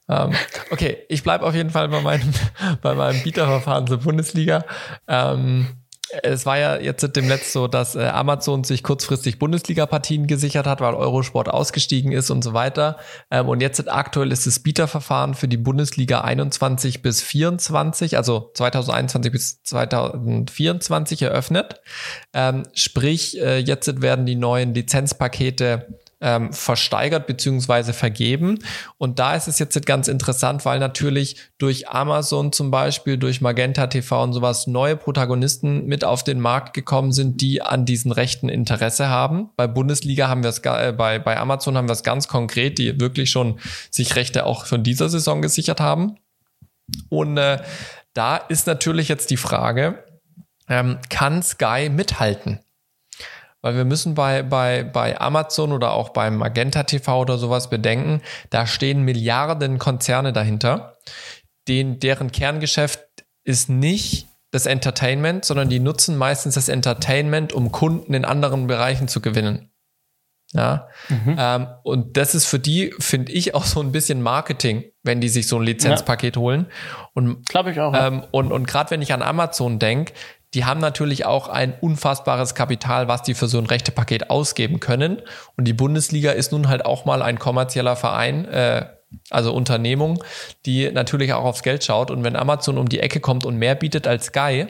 Ähm, 0.09 0.32
okay, 0.70 1.05
ich 1.11 1.23
bleibe 1.23 1.44
auf 1.44 1.55
jeden 1.55 1.69
Fall 1.69 1.86
bei 1.90 2.01
meinem, 2.01 2.32
bei 2.81 2.94
meinem 2.94 3.23
Bieterverfahren 3.23 3.86
zur 3.86 3.98
Bundesliga. 3.98 4.65
Ähm, 5.07 5.66
es 6.23 6.47
war 6.47 6.59
ja 6.59 6.78
jetzt 6.78 7.16
demnächst 7.16 7.53
so, 7.53 7.66
dass 7.66 7.97
äh, 7.97 8.05
Amazon 8.05 8.65
sich 8.65 8.83
kurzfristig 8.83 9.39
Bundesliga-Partien 9.39 10.27
gesichert 10.27 10.66
hat, 10.66 10.81
weil 10.81 10.95
Eurosport 10.95 11.49
ausgestiegen 11.49 12.12
ist 12.12 12.31
und 12.31 12.43
so 12.43 12.53
weiter. 12.55 12.99
Ähm, 13.31 13.49
und 13.49 13.61
jetzt 13.61 13.91
aktuell 13.91 14.31
ist 14.33 14.47
das 14.47 14.61
Bieterverfahren 14.61 15.35
für 15.35 15.49
die 15.49 15.57
Bundesliga 15.57 16.20
21 16.20 17.03
bis 17.03 17.23
24, 17.23 18.16
also 18.16 18.51
2021 18.55 19.33
bis 19.33 19.62
2024 19.62 21.23
eröffnet. 21.23 21.81
Ähm, 22.33 22.62
sprich, 22.74 23.41
äh, 23.41 23.59
jetzt 23.59 24.01
werden 24.01 24.27
die 24.27 24.37
neuen 24.37 24.74
Lizenzpakete 24.74 25.87
ähm, 26.27 26.53
versteigert 26.53 27.28
beziehungsweise 27.28 27.93
vergeben. 27.93 28.59
Und 28.98 29.20
da 29.20 29.36
ist 29.36 29.47
es 29.47 29.61
jetzt 29.61 29.86
ganz 29.86 30.09
interessant, 30.09 30.65
weil 30.65 30.81
natürlich 30.81 31.36
durch 31.57 31.89
Amazon 31.89 32.51
zum 32.51 32.73
Beispiel, 32.73 33.16
durch 33.16 33.40
Magenta 33.40 33.86
TV 33.86 34.24
und 34.24 34.32
sowas 34.32 34.66
neue 34.66 34.97
Protagonisten 34.97 35.86
mit 35.86 36.05
auf 36.05 36.24
den 36.24 36.40
Markt 36.40 36.74
gekommen 36.74 37.12
sind, 37.12 37.40
die 37.40 37.62
an 37.62 37.85
diesen 37.85 38.11
Rechten 38.11 38.48
Interesse 38.48 39.09
haben. 39.09 39.51
Bei 39.57 39.69
Bundesliga 39.69 40.27
haben 40.27 40.43
wir 40.43 40.51
es, 40.51 40.59
äh, 40.59 40.93
bei, 40.93 41.20
bei 41.20 41.39
Amazon 41.39 41.77
haben 41.77 41.89
wir 41.89 41.93
es 41.93 42.03
ganz 42.03 42.27
konkret, 42.27 42.78
die 42.78 42.98
wirklich 42.98 43.31
schon 43.31 43.61
sich 43.93 44.16
Rechte 44.16 44.47
auch 44.47 44.66
von 44.66 44.82
dieser 44.82 45.09
Saison 45.09 45.40
gesichert 45.43 45.78
haben. 45.78 46.16
Und 47.09 47.36
äh, 47.36 47.62
da 48.15 48.36
ist 48.36 48.66
natürlich 48.66 49.09
jetzt 49.09 49.31
die 49.31 49.36
Frage, 49.36 50.03
ähm, 50.69 50.98
kann 51.09 51.40
Sky 51.44 51.89
mithalten? 51.89 52.59
Weil 53.62 53.77
wir 53.77 53.85
müssen 53.85 54.15
bei, 54.15 54.43
bei, 54.43 54.85
bei 54.85 55.20
Amazon 55.20 55.73
oder 55.73 55.93
auch 55.93 56.11
beim 56.11 56.37
Magenta 56.37 56.85
TV 56.85 57.20
oder 57.20 57.39
sowas 57.39 57.70
bedenken, 57.70 58.23
da 58.51 58.66
stehen 58.66 59.03
Milliarden 59.03 59.78
Konzerne 59.78 60.33
dahinter, 60.33 60.99
den, 61.69 61.99
deren 61.99 62.31
Kerngeschäft 62.31 63.01
ist 63.45 63.69
nicht 63.69 64.28
das 64.51 64.66
Entertainment, 64.66 65.45
sondern 65.45 65.69
die 65.69 65.81
nutzen 65.81 66.16
meistens 66.16 66.55
das 66.55 66.69
Entertainment, 66.69 67.53
um 67.53 67.73
Kunden 67.73 68.15
in 68.15 68.24
anderen 68.24 68.66
Bereichen 68.66 69.09
zu 69.09 69.20
gewinnen. 69.20 69.70
Ja, 70.53 70.89
mhm. 71.09 71.37
ähm, 71.39 71.66
und 71.83 72.16
das 72.16 72.35
ist 72.35 72.47
für 72.47 72.61
die, 72.61 72.95
finde 73.01 73.33
ich, 73.33 73.55
auch 73.55 73.65
so 73.65 73.81
ein 73.81 73.91
bisschen 73.91 74.23
Marketing, 74.23 74.85
wenn 75.03 75.20
die 75.20 75.28
sich 75.28 75.49
so 75.49 75.57
ein 75.57 75.65
Lizenzpaket 75.65 76.37
ja. 76.37 76.43
holen. 76.43 76.66
Und 77.15 77.47
glaube 77.49 77.73
ich 77.73 77.81
auch. 77.81 77.93
Ähm, 77.95 78.23
und 78.31 78.53
und 78.53 78.66
gerade 78.69 78.93
wenn 78.93 79.03
ich 79.03 79.12
an 79.12 79.23
Amazon 79.23 79.81
denke, 79.81 80.12
die 80.57 80.65
haben 80.65 80.81
natürlich 80.81 81.27
auch 81.27 81.49
ein 81.49 81.74
unfassbares 81.83 82.55
Kapital, 82.55 83.09
was 83.09 83.20
die 83.20 83.35
für 83.35 83.47
so 83.47 83.59
ein 83.59 83.66
Rechtepaket 83.66 84.31
ausgeben 84.31 84.81
können. 84.81 85.20
Und 85.55 85.66
die 85.66 85.74
Bundesliga 85.74 86.31
ist 86.31 86.51
nun 86.51 86.69
halt 86.69 86.87
auch 86.87 87.05
mal 87.05 87.20
ein 87.20 87.39
kommerzieller 87.39 87.95
Verein, 87.95 88.47
äh, 88.47 88.87
also 89.28 89.53
Unternehmung, 89.53 90.24
die 90.65 90.91
natürlich 90.91 91.35
auch 91.35 91.45
aufs 91.45 91.62
Geld 91.62 91.85
schaut. 91.85 92.11
Und 92.11 92.24
wenn 92.24 92.37
Amazon 92.37 92.78
um 92.78 92.89
die 92.89 93.01
Ecke 93.01 93.20
kommt 93.20 93.45
und 93.45 93.57
mehr 93.57 93.74
bietet 93.74 94.07
als 94.07 94.27
Sky, 94.27 94.66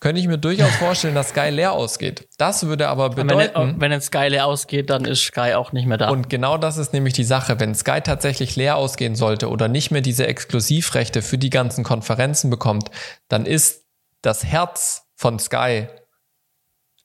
könnte 0.00 0.20
ich 0.20 0.28
mir 0.28 0.36
durchaus 0.36 0.76
vorstellen, 0.78 1.14
dass 1.14 1.30
Sky 1.30 1.48
leer 1.48 1.72
ausgeht. 1.72 2.28
Das 2.36 2.66
würde 2.66 2.88
aber 2.88 3.08
bedeuten. 3.08 3.54
Wenn, 3.54 3.80
wenn 3.80 3.92
jetzt 3.92 4.08
Sky 4.08 4.28
leer 4.28 4.44
ausgeht, 4.44 4.90
dann 4.90 5.06
ist 5.06 5.22
Sky 5.22 5.54
auch 5.54 5.72
nicht 5.72 5.86
mehr 5.86 5.96
da. 5.96 6.10
Und 6.10 6.28
genau 6.28 6.58
das 6.58 6.76
ist 6.76 6.92
nämlich 6.92 7.14
die 7.14 7.24
Sache. 7.24 7.58
Wenn 7.60 7.74
Sky 7.74 8.02
tatsächlich 8.02 8.56
leer 8.56 8.76
ausgehen 8.76 9.16
sollte 9.16 9.48
oder 9.48 9.68
nicht 9.68 9.90
mehr 9.90 10.02
diese 10.02 10.26
Exklusivrechte 10.26 11.22
für 11.22 11.38
die 11.38 11.48
ganzen 11.48 11.82
Konferenzen 11.82 12.50
bekommt, 12.50 12.90
dann 13.30 13.46
ist 13.46 13.87
das 14.22 14.44
Herz 14.44 15.06
von 15.16 15.38
Sky 15.38 15.88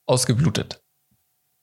ausgeblutet. 0.06 0.82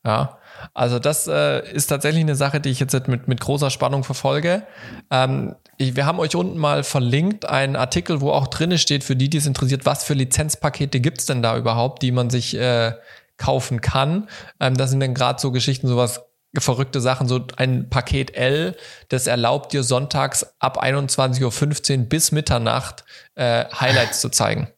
Ja, 0.04 0.38
also 0.72 0.98
das 0.98 1.26
äh, 1.26 1.70
ist 1.72 1.88
tatsächlich 1.88 2.22
eine 2.22 2.34
Sache, 2.34 2.60
die 2.60 2.70
ich 2.70 2.80
jetzt 2.80 3.06
mit, 3.06 3.28
mit 3.28 3.40
großer 3.40 3.68
Spannung 3.68 4.02
verfolge. 4.02 4.66
Ähm, 5.10 5.56
ich, 5.76 5.94
wir 5.94 6.06
haben 6.06 6.18
euch 6.18 6.34
unten 6.34 6.56
mal 6.56 6.84
verlinkt 6.84 7.44
einen 7.44 7.76
Artikel, 7.76 8.22
wo 8.22 8.30
auch 8.30 8.46
drinne 8.46 8.78
steht, 8.78 9.04
für 9.04 9.14
die, 9.14 9.28
die 9.28 9.36
es 9.36 9.46
interessiert, 9.46 9.84
was 9.84 10.04
für 10.04 10.14
Lizenzpakete 10.14 11.00
gibt's 11.00 11.26
denn 11.26 11.42
da 11.42 11.56
überhaupt, 11.56 12.02
die 12.02 12.12
man 12.12 12.30
sich 12.30 12.56
äh, 12.56 12.94
kaufen 13.36 13.82
kann. 13.82 14.28
Ähm, 14.58 14.74
das 14.74 14.90
sind 14.90 15.00
dann 15.00 15.14
gerade 15.14 15.38
so 15.38 15.52
Geschichten, 15.52 15.86
sowas 15.86 16.22
verrückte 16.58 17.00
Sachen, 17.00 17.28
so 17.28 17.46
ein 17.56 17.90
Paket 17.90 18.34
L, 18.36 18.76
das 19.08 19.26
erlaubt 19.26 19.72
dir 19.72 19.82
sonntags 19.82 20.54
ab 20.58 20.82
21.15 20.82 21.98
Uhr 21.98 22.04
bis 22.06 22.32
Mitternacht 22.32 23.04
äh, 23.36 23.66
Highlights 23.66 24.20
zu 24.20 24.30
zeigen. 24.30 24.68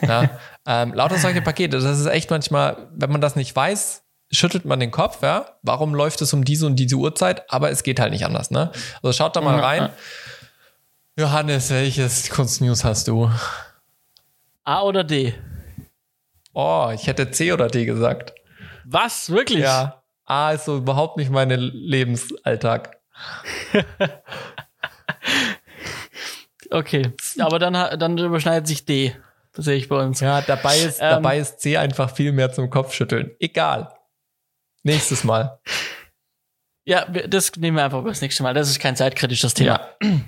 Ja, 0.00 0.38
ähm, 0.66 0.94
lauter 0.94 1.18
solche 1.18 1.42
Pakete. 1.42 1.78
Das 1.80 1.98
ist 1.98 2.06
echt 2.06 2.30
manchmal, 2.30 2.88
wenn 2.94 3.10
man 3.10 3.20
das 3.20 3.36
nicht 3.36 3.54
weiß, 3.54 4.02
schüttelt 4.30 4.64
man 4.64 4.80
den 4.80 4.90
Kopf, 4.90 5.22
ja. 5.22 5.46
Warum 5.62 5.94
läuft 5.94 6.22
es 6.22 6.32
um 6.32 6.44
diese 6.44 6.66
und 6.66 6.76
diese 6.76 6.96
Uhrzeit? 6.96 7.50
Aber 7.50 7.70
es 7.70 7.82
geht 7.82 8.00
halt 8.00 8.12
nicht 8.12 8.24
anders, 8.24 8.50
ne? 8.50 8.72
Also 9.02 9.12
schaut 9.12 9.36
da 9.36 9.40
mal 9.40 9.58
rein. 9.58 9.90
Johannes, 11.16 11.70
welches 11.70 12.30
Kunstnews 12.30 12.84
hast 12.84 13.08
du? 13.08 13.30
A 14.64 14.82
oder 14.82 15.04
D? 15.04 15.34
Oh, 16.54 16.90
ich 16.94 17.06
hätte 17.06 17.30
C 17.30 17.52
oder 17.52 17.68
D 17.68 17.84
gesagt. 17.84 18.32
Was? 18.84 19.30
Wirklich? 19.30 19.60
Ja. 19.60 20.02
A 20.24 20.52
ist 20.52 20.64
so 20.64 20.78
überhaupt 20.78 21.16
nicht 21.18 21.30
mein 21.30 21.50
Lebensalltag. 21.50 22.96
okay, 26.70 27.12
aber 27.38 27.58
dann, 27.58 27.98
dann 27.98 28.18
überschneidet 28.18 28.66
sich 28.66 28.86
D. 28.86 29.14
Das 29.54 29.66
sehe 29.66 29.76
ich 29.76 29.88
bei 29.88 30.02
uns. 30.02 30.20
Ja, 30.20 30.40
dabei 30.40 30.78
ist, 30.78 30.98
ähm, 31.00 31.10
dabei 31.10 31.38
ist 31.38 31.60
C 31.60 31.76
einfach 31.76 32.14
viel 32.14 32.32
mehr 32.32 32.52
zum 32.52 32.70
Kopfschütteln. 32.70 33.32
Egal. 33.38 33.92
Nächstes 34.82 35.24
Mal. 35.24 35.58
Ja, 36.84 37.04
das 37.04 37.54
nehmen 37.58 37.76
wir 37.76 37.84
einfach 37.84 38.04
das 38.04 38.22
nächste 38.22 38.42
Mal. 38.42 38.54
Das 38.54 38.68
ist 38.68 38.80
kein 38.80 38.96
zeitkritisches 38.96 39.54
Thema. 39.54 39.80
Ja. 40.02 40.10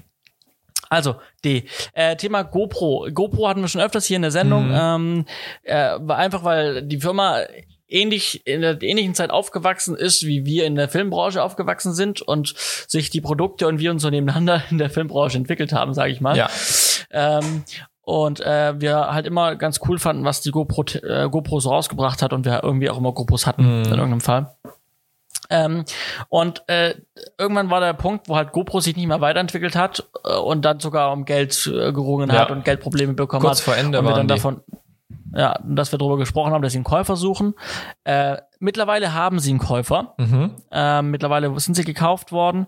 Also, 0.91 1.17
D. 1.45 1.65
Äh, 1.93 2.15
Thema 2.15 2.43
GoPro. 2.43 3.09
GoPro 3.13 3.49
hatten 3.49 3.63
wir 3.63 3.67
schon 3.67 3.81
öfters 3.81 4.05
hier 4.05 4.15
in 4.15 4.23
der 4.23 4.31
Sendung. 4.31 4.69
Mhm. 4.69 4.79
Ähm, 4.79 5.27
äh, 5.65 5.99
einfach, 6.13 6.45
weil 6.45 6.83
die 6.83 7.01
Firma 7.01 7.41
ähnlich 7.89 8.47
in 8.47 8.61
der 8.61 8.81
ähnlichen 8.81 9.15
Zeit 9.15 9.31
aufgewachsen 9.31 9.97
ist, 9.97 10.25
wie 10.25 10.45
wir 10.45 10.67
in 10.67 10.77
der 10.77 10.89
Filmbranche 10.89 11.43
aufgewachsen 11.43 11.95
sind 11.95 12.23
und 12.23 12.55
sich 12.57 13.11
die 13.11 13.21
Produkte 13.21 13.67
und 13.67 13.81
wir 13.81 13.91
uns 13.91 14.03
so 14.03 14.11
nebeneinander 14.11 14.63
in 14.71 14.79
der 14.79 14.91
Filmbranche 14.91 15.37
entwickelt 15.37 15.73
haben, 15.73 15.95
sage 15.95 16.13
ich 16.13 16.21
mal. 16.21 16.37
Ja. 16.37 16.49
Ähm, 17.11 17.65
und 18.05 18.41
äh, 18.41 18.81
wir 18.81 19.13
halt 19.13 19.27
immer 19.27 19.57
ganz 19.57 19.81
cool 19.89 19.99
fanden, 19.99 20.25
was 20.25 20.41
die 20.41 20.51
GoPro, 20.51 20.85
äh, 21.03 21.29
GoPro 21.29 21.61
so 21.61 21.71
rausgebracht 21.71 22.23
hat 22.23 22.33
und 22.33 22.45
wir 22.45 22.63
irgendwie 22.63 22.91
auch 22.91 22.99
immer 22.99 23.13
GoPros 23.13 23.47
hatten 23.47 23.63
mm. 23.63 23.85
in 23.85 23.91
irgendeinem 23.91 24.21
Fall. 24.21 24.55
Ähm, 25.51 25.85
und 26.29 26.63
äh, 26.69 26.95
irgendwann 27.39 27.71
war 27.71 27.81
der 27.81 27.93
Punkt, 27.93 28.29
wo 28.29 28.37
halt 28.37 28.53
GoPro 28.53 28.81
sich 28.81 28.97
nicht 28.97 29.07
mehr 29.07 29.21
weiterentwickelt 29.21 29.77
hat 29.77 30.09
äh, 30.25 30.35
und 30.37 30.65
dann 30.65 30.81
sogar 30.81 31.13
um 31.13 31.25
Geld 31.25 31.67
äh, 31.67 31.93
gerungen 31.93 32.31
ja. 32.31 32.41
hat 32.41 32.51
und 32.51 32.65
Geldprobleme 32.65 33.15
bekommen 33.15 33.43
Kurz 33.43 33.59
hat. 33.59 33.65
vor 33.65 33.77
Ende 33.77 33.99
und 33.99 34.07
wir 34.07 34.15
dann 34.15 34.29
davon, 34.29 34.63
ja, 35.35 35.59
dass 35.65 35.93
wir 35.93 35.99
darüber 35.99 36.17
gesprochen 36.17 36.53
haben, 36.53 36.63
dass 36.63 36.73
sie 36.73 36.79
einen 36.79 36.85
Käufer 36.85 37.17
suchen. 37.17 37.55
Äh, 38.05 38.39
mittlerweile 38.59 39.13
haben 39.13 39.39
sie 39.39 39.51
einen 39.51 39.59
Käufer. 39.59 40.15
Mhm. 40.17 40.53
Äh, 40.71 41.03
mittlerweile 41.03 41.59
sind 41.61 41.75
sie 41.75 41.85
gekauft 41.85 42.33
worden 42.33 42.67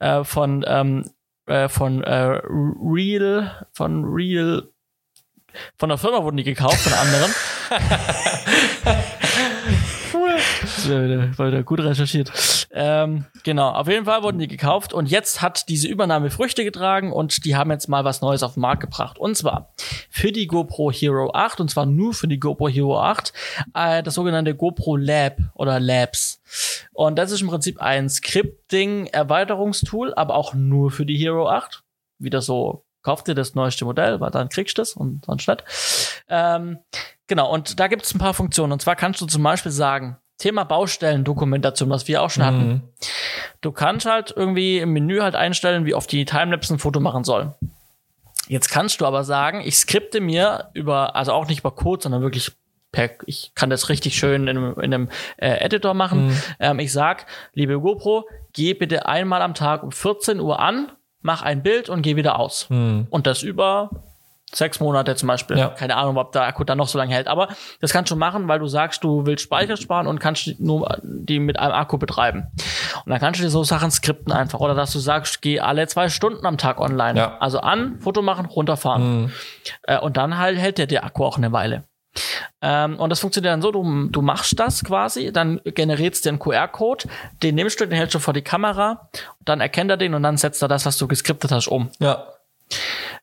äh, 0.00 0.24
von 0.24 0.64
ähm, 0.66 1.04
äh, 1.46 1.68
von 1.68 2.02
äh, 2.02 2.40
Real, 2.44 3.66
von 3.72 4.04
Real 4.04 4.68
von 5.76 5.88
der 5.88 5.98
Firma 5.98 6.22
wurden 6.22 6.36
die 6.36 6.44
gekauft, 6.44 6.78
von 6.78 6.92
anderen. 6.92 7.34
das 10.60 10.90
war 10.90 11.04
wieder, 11.04 11.38
war 11.38 11.46
wieder 11.48 11.62
gut 11.62 11.80
recherchiert. 11.80 12.68
Ähm, 12.70 13.24
genau, 13.42 13.70
auf 13.70 13.88
jeden 13.88 14.04
Fall 14.04 14.22
wurden 14.22 14.38
die 14.38 14.48
gekauft 14.48 14.92
und 14.92 15.10
jetzt 15.10 15.42
hat 15.42 15.68
diese 15.68 15.88
Übernahme 15.88 16.30
Früchte 16.30 16.64
getragen 16.64 17.12
und 17.12 17.44
die 17.44 17.56
haben 17.56 17.70
jetzt 17.70 17.88
mal 17.88 18.04
was 18.04 18.20
Neues 18.20 18.42
auf 18.42 18.54
den 18.54 18.60
Markt 18.60 18.82
gebracht. 18.82 19.18
Und 19.18 19.36
zwar 19.36 19.72
für 20.10 20.32
die 20.32 20.46
GoPro 20.46 20.90
Hero 20.90 21.32
8 21.32 21.60
und 21.60 21.70
zwar 21.70 21.86
nur 21.86 22.14
für 22.14 22.28
die 22.28 22.40
GoPro 22.40 22.68
Hero 22.68 23.00
8 23.00 23.32
äh, 23.74 24.02
das 24.02 24.14
sogenannte 24.14 24.54
GoPro 24.54 24.96
Lab 24.96 25.38
oder 25.54 25.80
Labs. 25.80 26.40
Und 26.92 27.18
das 27.18 27.32
ist 27.32 27.42
im 27.42 27.48
Prinzip 27.48 27.80
ein 27.80 28.08
Scripting-Erweiterungstool, 28.08 30.14
aber 30.14 30.34
auch 30.34 30.54
nur 30.54 30.90
für 30.90 31.06
die 31.06 31.16
Hero 31.16 31.48
8. 31.48 31.82
Wieder 32.18 32.40
so 32.40 32.85
kauf 33.06 33.22
dir 33.22 33.36
das 33.36 33.54
neueste 33.54 33.84
Modell, 33.84 34.18
weil 34.18 34.32
dann 34.32 34.48
kriegst 34.48 34.78
du 34.78 34.82
es 34.82 34.94
und 34.94 35.24
sonst 35.24 35.46
nicht. 35.46 35.62
Ähm, 36.28 36.78
genau, 37.28 37.52
und 37.52 37.78
da 37.78 37.86
gibt 37.86 38.04
es 38.04 38.12
ein 38.12 38.18
paar 38.18 38.34
Funktionen. 38.34 38.72
Und 38.72 38.82
zwar 38.82 38.96
kannst 38.96 39.20
du 39.20 39.26
zum 39.26 39.44
Beispiel 39.44 39.70
sagen, 39.70 40.16
Thema 40.38 40.64
Baustellendokumentation, 40.64 41.88
was 41.88 42.08
wir 42.08 42.20
auch 42.20 42.30
schon 42.30 42.44
hatten. 42.44 42.66
Mhm. 42.66 42.82
Du 43.60 43.70
kannst 43.70 44.06
halt 44.06 44.34
irgendwie 44.36 44.78
im 44.78 44.92
Menü 44.92 45.20
halt 45.20 45.36
einstellen, 45.36 45.86
wie 45.86 45.94
oft 45.94 46.10
die 46.10 46.24
Timelapse 46.24 46.74
ein 46.74 46.80
Foto 46.80 46.98
machen 46.98 47.22
soll. 47.22 47.54
Jetzt 48.48 48.70
kannst 48.70 49.00
du 49.00 49.06
aber 49.06 49.22
sagen, 49.22 49.62
ich 49.64 49.76
skripte 49.76 50.20
mir 50.20 50.70
über, 50.74 51.14
also 51.14 51.32
auch 51.32 51.46
nicht 51.46 51.60
über 51.60 51.70
Code, 51.70 52.02
sondern 52.02 52.22
wirklich 52.22 52.50
per, 52.90 53.10
ich 53.26 53.52
kann 53.54 53.70
das 53.70 53.88
richtig 53.88 54.16
schön 54.16 54.48
in, 54.48 54.56
in 54.56 54.78
einem 54.78 55.10
äh, 55.36 55.64
Editor 55.64 55.94
machen. 55.94 56.26
Mhm. 56.26 56.42
Ähm, 56.58 56.78
ich 56.80 56.92
sag, 56.92 57.26
liebe 57.54 57.80
GoPro, 57.80 58.28
geh 58.52 58.74
bitte 58.74 59.06
einmal 59.06 59.42
am 59.42 59.54
Tag 59.54 59.84
um 59.84 59.92
14 59.92 60.40
Uhr 60.40 60.58
an 60.58 60.90
mach 61.26 61.42
ein 61.42 61.62
Bild 61.62 61.90
und 61.90 62.00
geh 62.00 62.16
wieder 62.16 62.38
aus. 62.38 62.70
Hm. 62.70 63.06
Und 63.10 63.26
das 63.26 63.42
über 63.42 63.90
sechs 64.54 64.78
Monate 64.80 65.16
zum 65.16 65.26
Beispiel. 65.26 65.58
Ja. 65.58 65.68
Keine 65.68 65.96
Ahnung, 65.96 66.16
ob 66.16 66.32
der 66.32 66.44
Akku 66.44 66.64
dann 66.64 66.78
noch 66.78 66.86
so 66.86 66.96
lange 66.96 67.12
hält. 67.12 67.26
Aber 67.26 67.48
das 67.80 67.92
kannst 67.92 68.10
du 68.12 68.16
machen, 68.16 68.46
weil 68.48 68.60
du 68.60 68.68
sagst, 68.68 69.02
du 69.02 69.26
willst 69.26 69.42
Speicher 69.42 69.76
sparen 69.76 70.06
und 70.06 70.20
kannst 70.20 70.60
nur 70.60 70.98
die 71.02 71.40
mit 71.40 71.58
einem 71.58 71.74
Akku 71.74 71.98
betreiben. 71.98 72.46
Und 73.04 73.10
dann 73.10 73.18
kannst 73.18 73.40
du 73.40 73.44
dir 73.44 73.50
so 73.50 73.64
Sachen 73.64 73.90
skripten 73.90 74.32
einfach. 74.32 74.60
Oder 74.60 74.74
dass 74.74 74.92
du 74.92 75.00
sagst, 75.00 75.42
geh 75.42 75.60
alle 75.60 75.86
zwei 75.88 76.08
Stunden 76.08 76.46
am 76.46 76.58
Tag 76.58 76.80
online. 76.80 77.18
Ja. 77.18 77.38
Also 77.38 77.58
an, 77.58 77.98
Foto 78.00 78.22
machen, 78.22 78.46
runterfahren. 78.46 79.22
Mhm. 79.22 79.32
Und 80.00 80.16
dann 80.16 80.38
halt 80.38 80.58
hält 80.58 80.78
der, 80.78 80.86
der 80.86 81.04
Akku 81.04 81.24
auch 81.24 81.36
eine 81.36 81.50
Weile. 81.52 81.82
Ähm, 82.62 82.98
und 82.98 83.10
das 83.10 83.20
funktioniert 83.20 83.52
dann 83.52 83.62
so, 83.62 83.70
du, 83.70 84.08
du 84.08 84.22
machst 84.22 84.58
das 84.58 84.84
quasi, 84.84 85.32
dann 85.32 85.60
generierst 85.64 86.24
du 86.24 86.30
den 86.30 86.38
QR-Code, 86.38 87.08
den 87.42 87.54
nimmst 87.54 87.80
du, 87.80 87.86
den 87.86 87.96
hältst 87.96 88.14
du 88.14 88.18
vor 88.18 88.34
die 88.34 88.42
Kamera, 88.42 89.08
dann 89.44 89.60
erkennt 89.60 89.90
er 89.90 89.96
den 89.96 90.14
und 90.14 90.22
dann 90.22 90.36
setzt 90.36 90.62
er 90.62 90.68
das, 90.68 90.86
was 90.86 90.98
du 90.98 91.08
geskriptet 91.08 91.52
hast, 91.52 91.68
um. 91.68 91.90
Ja. 91.98 92.26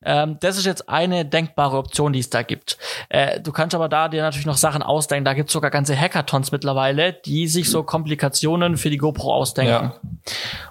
Ähm, 0.05 0.37
das 0.39 0.57
ist 0.57 0.65
jetzt 0.65 0.89
eine 0.89 1.25
denkbare 1.25 1.77
Option, 1.77 2.13
die 2.13 2.19
es 2.19 2.29
da 2.29 2.41
gibt. 2.43 2.77
Äh, 3.09 3.39
du 3.39 3.51
kannst 3.51 3.75
aber 3.75 3.89
da 3.89 4.09
dir 4.09 4.21
natürlich 4.21 4.45
noch 4.45 4.57
Sachen 4.57 4.81
ausdenken. 4.81 5.25
Da 5.25 5.33
gibt 5.33 5.49
es 5.49 5.53
sogar 5.53 5.71
ganze 5.71 5.99
Hackathons 5.99 6.51
mittlerweile, 6.51 7.13
die 7.13 7.47
sich 7.47 7.69
so 7.69 7.83
Komplikationen 7.83 8.77
für 8.77 8.89
die 8.89 8.97
GoPro 8.97 9.33
ausdenken. 9.33 9.71
Ja. 9.71 9.99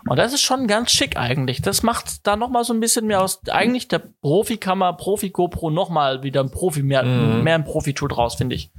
Und 0.08 0.16
das 0.16 0.32
ist 0.32 0.42
schon 0.42 0.66
ganz 0.66 0.90
schick 0.90 1.16
eigentlich. 1.16 1.62
Das 1.62 1.82
macht 1.82 2.26
da 2.26 2.36
noch 2.36 2.48
mal 2.48 2.64
so 2.64 2.72
ein 2.72 2.80
bisschen 2.80 3.06
mehr 3.06 3.22
aus 3.22 3.40
eigentlich 3.50 3.88
der 3.88 3.98
Profikammer, 3.98 4.92
Profi-GoPro 4.94 5.70
noch 5.70 5.88
mal 5.88 6.22
wieder 6.22 6.40
ein 6.40 6.50
Profi, 6.50 6.82
mehr, 6.82 7.02
mhm. 7.02 7.42
mehr 7.42 7.54
ein 7.54 7.64
Profi-Tool 7.64 8.08
draus, 8.08 8.34
finde 8.34 8.54
ich. 8.54 8.70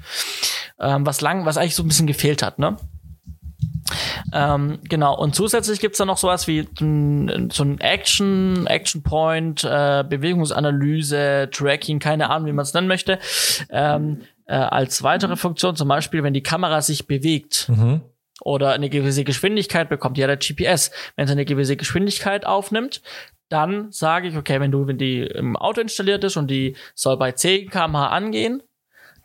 Ähm, 0.80 1.06
was 1.06 1.22
lang, 1.22 1.46
was 1.46 1.58
eigentlich 1.58 1.76
so 1.76 1.84
ein 1.84 1.88
bisschen 1.88 2.08
gefehlt 2.08 2.44
hat, 2.44 2.60
ne? 2.60 2.78
Ähm, 4.34 4.80
genau, 4.84 5.18
und 5.18 5.36
zusätzlich 5.36 5.80
gibt's 5.80 5.98
da 5.98 6.06
noch 6.06 6.18
sowas 6.18 6.48
wie 6.48 6.68
so 6.78 6.86
ein 7.64 7.80
Action, 7.80 8.68
Action 8.68 9.04
Point, 9.04 9.64
äh, 9.64 10.04
Bewegungsanalyse, 10.08 11.50
Tracking, 11.52 12.00
keine 12.00 12.30
Ahnung, 12.30 12.48
wie 12.48 12.54
man 12.54 12.64
es 12.64 12.74
nennen 12.74 12.88
möchte. 12.88 13.20
Ähm, 13.70 14.22
äh, 14.46 14.56
als 14.56 15.04
weitere 15.04 15.36
Funktion, 15.36 15.76
zum 15.76 15.88
Beispiel, 15.88 16.24
wenn 16.24 16.34
die 16.34 16.44
Kamera 16.44 16.82
sich 16.82 17.08
bewegt. 17.08 17.70
Mhm. 17.70 18.02
Oder 18.42 18.74
eine 18.74 18.90
gewisse 18.90 19.24
Geschwindigkeit 19.24 19.90
bekommt, 19.90 20.18
ja 20.18 20.28
der 20.28 20.38
GPS. 20.38 20.92
Wenn 21.16 21.26
es 21.26 21.32
eine 21.32 21.46
gewisse 21.46 21.78
Geschwindigkeit 21.78 22.46
aufnimmt, 22.46 23.02
dann 23.50 23.92
sage 23.92 24.28
ich, 24.28 24.36
okay, 24.36 24.60
wenn 24.60 24.72
du, 24.72 24.88
wenn 24.88 24.98
die 24.98 25.22
im 25.22 25.56
Auto 25.56 25.80
installiert 25.80 26.24
ist 26.24 26.38
und 26.38 26.50
die 26.50 26.76
soll 26.96 27.18
bei 27.18 27.32
10 27.32 27.70
kmh 27.70 28.08
angehen, 28.08 28.64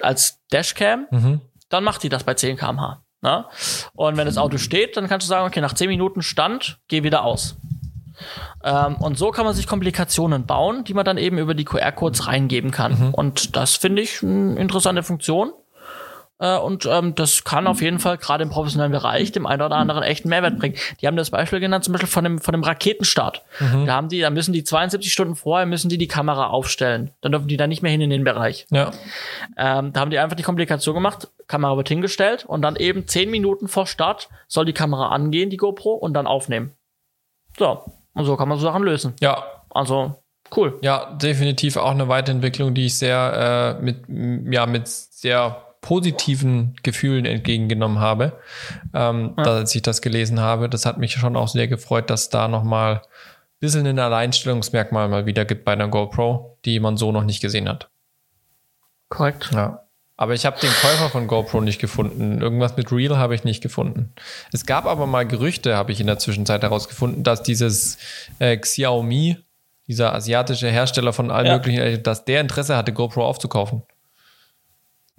als 0.01 0.41
Dashcam, 0.53 1.07
mhm. 1.11 1.41
dann 1.69 1.85
macht 1.85 2.03
die 2.03 2.09
das 2.09 2.25
bei 2.25 2.35
10 2.35 2.57
kmh. 2.57 3.03
Na? 3.21 3.49
Und 3.95 4.17
wenn 4.17 4.27
das 4.27 4.39
Auto 4.39 4.59
steht, 4.59 4.97
dann 4.97 5.09
kannst 5.09 5.27
du 5.27 5.29
sagen, 5.29 5.47
okay, 5.47 5.61
nach 5.61 5.75
10 5.75 5.89
Minuten 5.89 6.23
Stand, 6.23 6.79
geh 6.89 7.03
wieder 7.03 7.25
aus. 7.25 7.57
Ähm, 8.65 8.97
und 8.97 9.19
so 9.19 9.31
kann 9.31 9.45
man 9.45 9.55
sich 9.55 9.67
Komplikationen 9.67 10.47
bauen, 10.47 10.85
die 10.85 10.95
man 10.95 11.05
dann 11.05 11.19
eben 11.19 11.39
über 11.39 11.55
die 11.55 11.65
QR-Codes 11.65 12.27
reingeben 12.27 12.71
kann. 12.71 13.09
Mhm. 13.09 13.15
Und 13.15 13.57
das 13.57 13.77
finde 13.77 14.03
ich 14.03 14.23
eine 14.23 14.57
interessante 14.57 15.03
Funktion. 15.03 15.53
Äh, 16.39 16.59
und 16.59 16.87
ähm, 16.87 17.15
das 17.15 17.45
kann 17.45 17.67
auf 17.67 17.83
jeden 17.83 17.99
Fall 17.99 18.19
gerade 18.19 18.43
im 18.43 18.51
professionellen 18.51 18.93
Bereich 18.93 19.33
dem 19.33 19.47
einen 19.47 19.63
oder 19.63 19.77
anderen 19.77 20.03
echten 20.03 20.29
Mehrwert 20.29 20.59
bringen. 20.59 20.77
Die 21.01 21.07
haben 21.07 21.17
das 21.17 21.31
Beispiel 21.31 21.61
genannt, 21.61 21.85
zum 21.85 21.93
Beispiel 21.93 22.09
von 22.09 22.25
dem, 22.25 22.39
von 22.39 22.53
dem 22.53 22.63
Raketenstart. 22.63 23.43
Mhm. 23.61 23.87
Da 23.87 23.95
haben 23.95 24.09
die, 24.09 24.21
da 24.21 24.31
müssen 24.31 24.53
die 24.53 24.65
72 24.65 25.13
Stunden 25.13 25.35
vorher 25.35 25.67
müssen 25.67 25.89
die 25.89 25.99
die 25.99 26.09
Kamera 26.09 26.49
aufstellen. 26.49 27.11
Dann 27.21 27.33
dürfen 27.33 27.49
die 27.49 27.57
da 27.57 27.67
nicht 27.67 27.83
mehr 27.83 27.91
hin 27.91 28.01
in 28.01 28.11
den 28.11 28.25
Bereich. 28.25 28.67
Ja. 28.71 28.93
Ähm, 29.57 29.93
da 29.93 30.01
haben 30.01 30.11
die 30.11 30.19
einfach 30.19 30.37
die 30.37 30.43
Komplikation 30.43 30.95
gemacht. 30.95 31.29
Kamera 31.47 31.77
wird 31.77 31.89
hingestellt 31.89 32.45
und 32.47 32.63
dann 32.63 32.77
eben 32.77 33.07
10 33.07 33.31
Minuten 33.31 33.69
vor 33.69 33.87
Start 33.87 34.29
soll 34.47 34.65
die 34.65 34.73
Kamera 34.73 35.09
angehen, 35.09 35.51
die 35.51 35.57
GoPro, 35.57 35.93
und 35.93 36.15
dann 36.15 36.27
aufnehmen. 36.27 36.73
So. 37.59 37.83
Und 38.15 38.25
so 38.25 38.37
kann 38.37 38.49
man 38.49 38.59
so 38.59 38.65
Sachen 38.65 38.83
lösen. 38.83 39.15
Ja. 39.21 39.45
Also, 39.71 40.23
cool. 40.57 40.79
Ja, 40.83 41.15
definitiv 41.15 41.77
auch 41.77 41.91
eine 41.91 42.09
Weiterentwicklung, 42.09 42.75
die 42.75 42.87
ich 42.87 42.99
sehr 42.99 43.79
äh, 43.79 43.83
mit, 43.83 44.05
ja, 44.53 44.67
mit 44.67 44.89
sehr 44.89 45.68
positiven 45.89 46.77
Gefühlen 46.83 47.25
entgegengenommen 47.25 47.99
habe, 47.99 48.35
ähm, 48.93 49.33
ja. 49.39 49.45
als 49.45 49.75
ich 49.75 49.81
das 49.81 50.03
gelesen 50.03 50.39
habe. 50.39 50.69
Das 50.69 50.85
hat 50.85 50.99
mich 50.99 51.13
schon 51.13 51.35
auch 51.35 51.49
sehr 51.49 51.67
gefreut, 51.67 52.11
dass 52.11 52.29
da 52.29 52.47
nochmal 52.47 52.97
ein 52.97 53.01
bisschen 53.61 53.87
ein 53.87 53.99
Alleinstellungsmerkmal 53.99 55.09
mal 55.09 55.25
wieder 55.25 55.47
gibt 55.47 55.65
bei 55.65 55.73
einer 55.73 55.89
GoPro, 55.89 56.59
die 56.67 56.79
man 56.79 56.99
so 56.99 57.11
noch 57.11 57.25
nicht 57.25 57.41
gesehen 57.41 57.71
hat. 57.71 57.89
Korrekt. 59.09 59.49
Ja. 59.55 59.81
Aber 60.19 60.35
ich 60.35 60.45
habe 60.45 60.61
den 60.61 60.69
Käufer 60.69 61.09
von 61.09 61.27
GoPro 61.27 61.63
nicht 61.63 61.81
gefunden. 61.81 62.43
Irgendwas 62.43 62.77
mit 62.77 62.93
Real 62.93 63.17
habe 63.17 63.35
ich 63.35 63.45
nicht 63.45 63.63
gefunden. 63.63 64.13
Es 64.53 64.67
gab 64.67 64.85
aber 64.85 65.07
mal 65.07 65.27
Gerüchte, 65.27 65.75
habe 65.75 65.93
ich 65.93 66.01
in 66.01 66.07
der 66.07 66.19
Zwischenzeit 66.19 66.61
herausgefunden, 66.61 67.23
dass 67.23 67.43
dieses 67.43 67.97
äh, 68.41 68.59
Xiaomi, 68.59 69.39
dieser 69.87 70.15
asiatische 70.15 70.69
Hersteller 70.69 71.15
von 71.15 71.31
allen 71.31 71.47
ja. 71.47 71.55
möglichen, 71.55 72.03
dass 72.03 72.27
der 72.27 72.43
Interesse 72.43 72.77
hatte, 72.77 72.93
GoPro 72.93 73.25
aufzukaufen. 73.25 73.85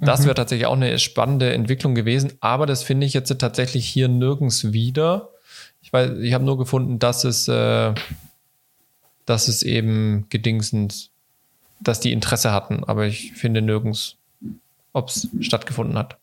Das 0.01 0.21
mhm. 0.21 0.25
wäre 0.25 0.35
tatsächlich 0.35 0.67
auch 0.67 0.73
eine 0.73 0.97
spannende 0.99 1.53
Entwicklung 1.53 1.95
gewesen, 1.95 2.33
aber 2.39 2.65
das 2.65 2.83
finde 2.83 3.05
ich 3.05 3.13
jetzt 3.13 3.37
tatsächlich 3.39 3.87
hier 3.87 4.07
nirgends 4.07 4.71
wieder. 4.71 5.29
Ich 5.81 5.91
weiß, 5.91 6.19
ich 6.19 6.33
habe 6.33 6.45
nur 6.45 6.57
gefunden, 6.57 6.99
dass 6.99 7.23
es, 7.23 7.47
äh, 7.47 7.93
dass 9.25 9.47
es 9.47 9.63
eben 9.63 10.25
gedingsend, 10.29 11.09
dass 11.81 11.99
die 11.99 12.11
Interesse 12.11 12.51
hatten, 12.51 12.83
aber 12.83 13.05
ich 13.05 13.33
finde 13.33 13.61
nirgends, 13.61 14.15
ob 14.93 15.09
es 15.09 15.29
stattgefunden 15.41 15.97
hat. 15.97 16.17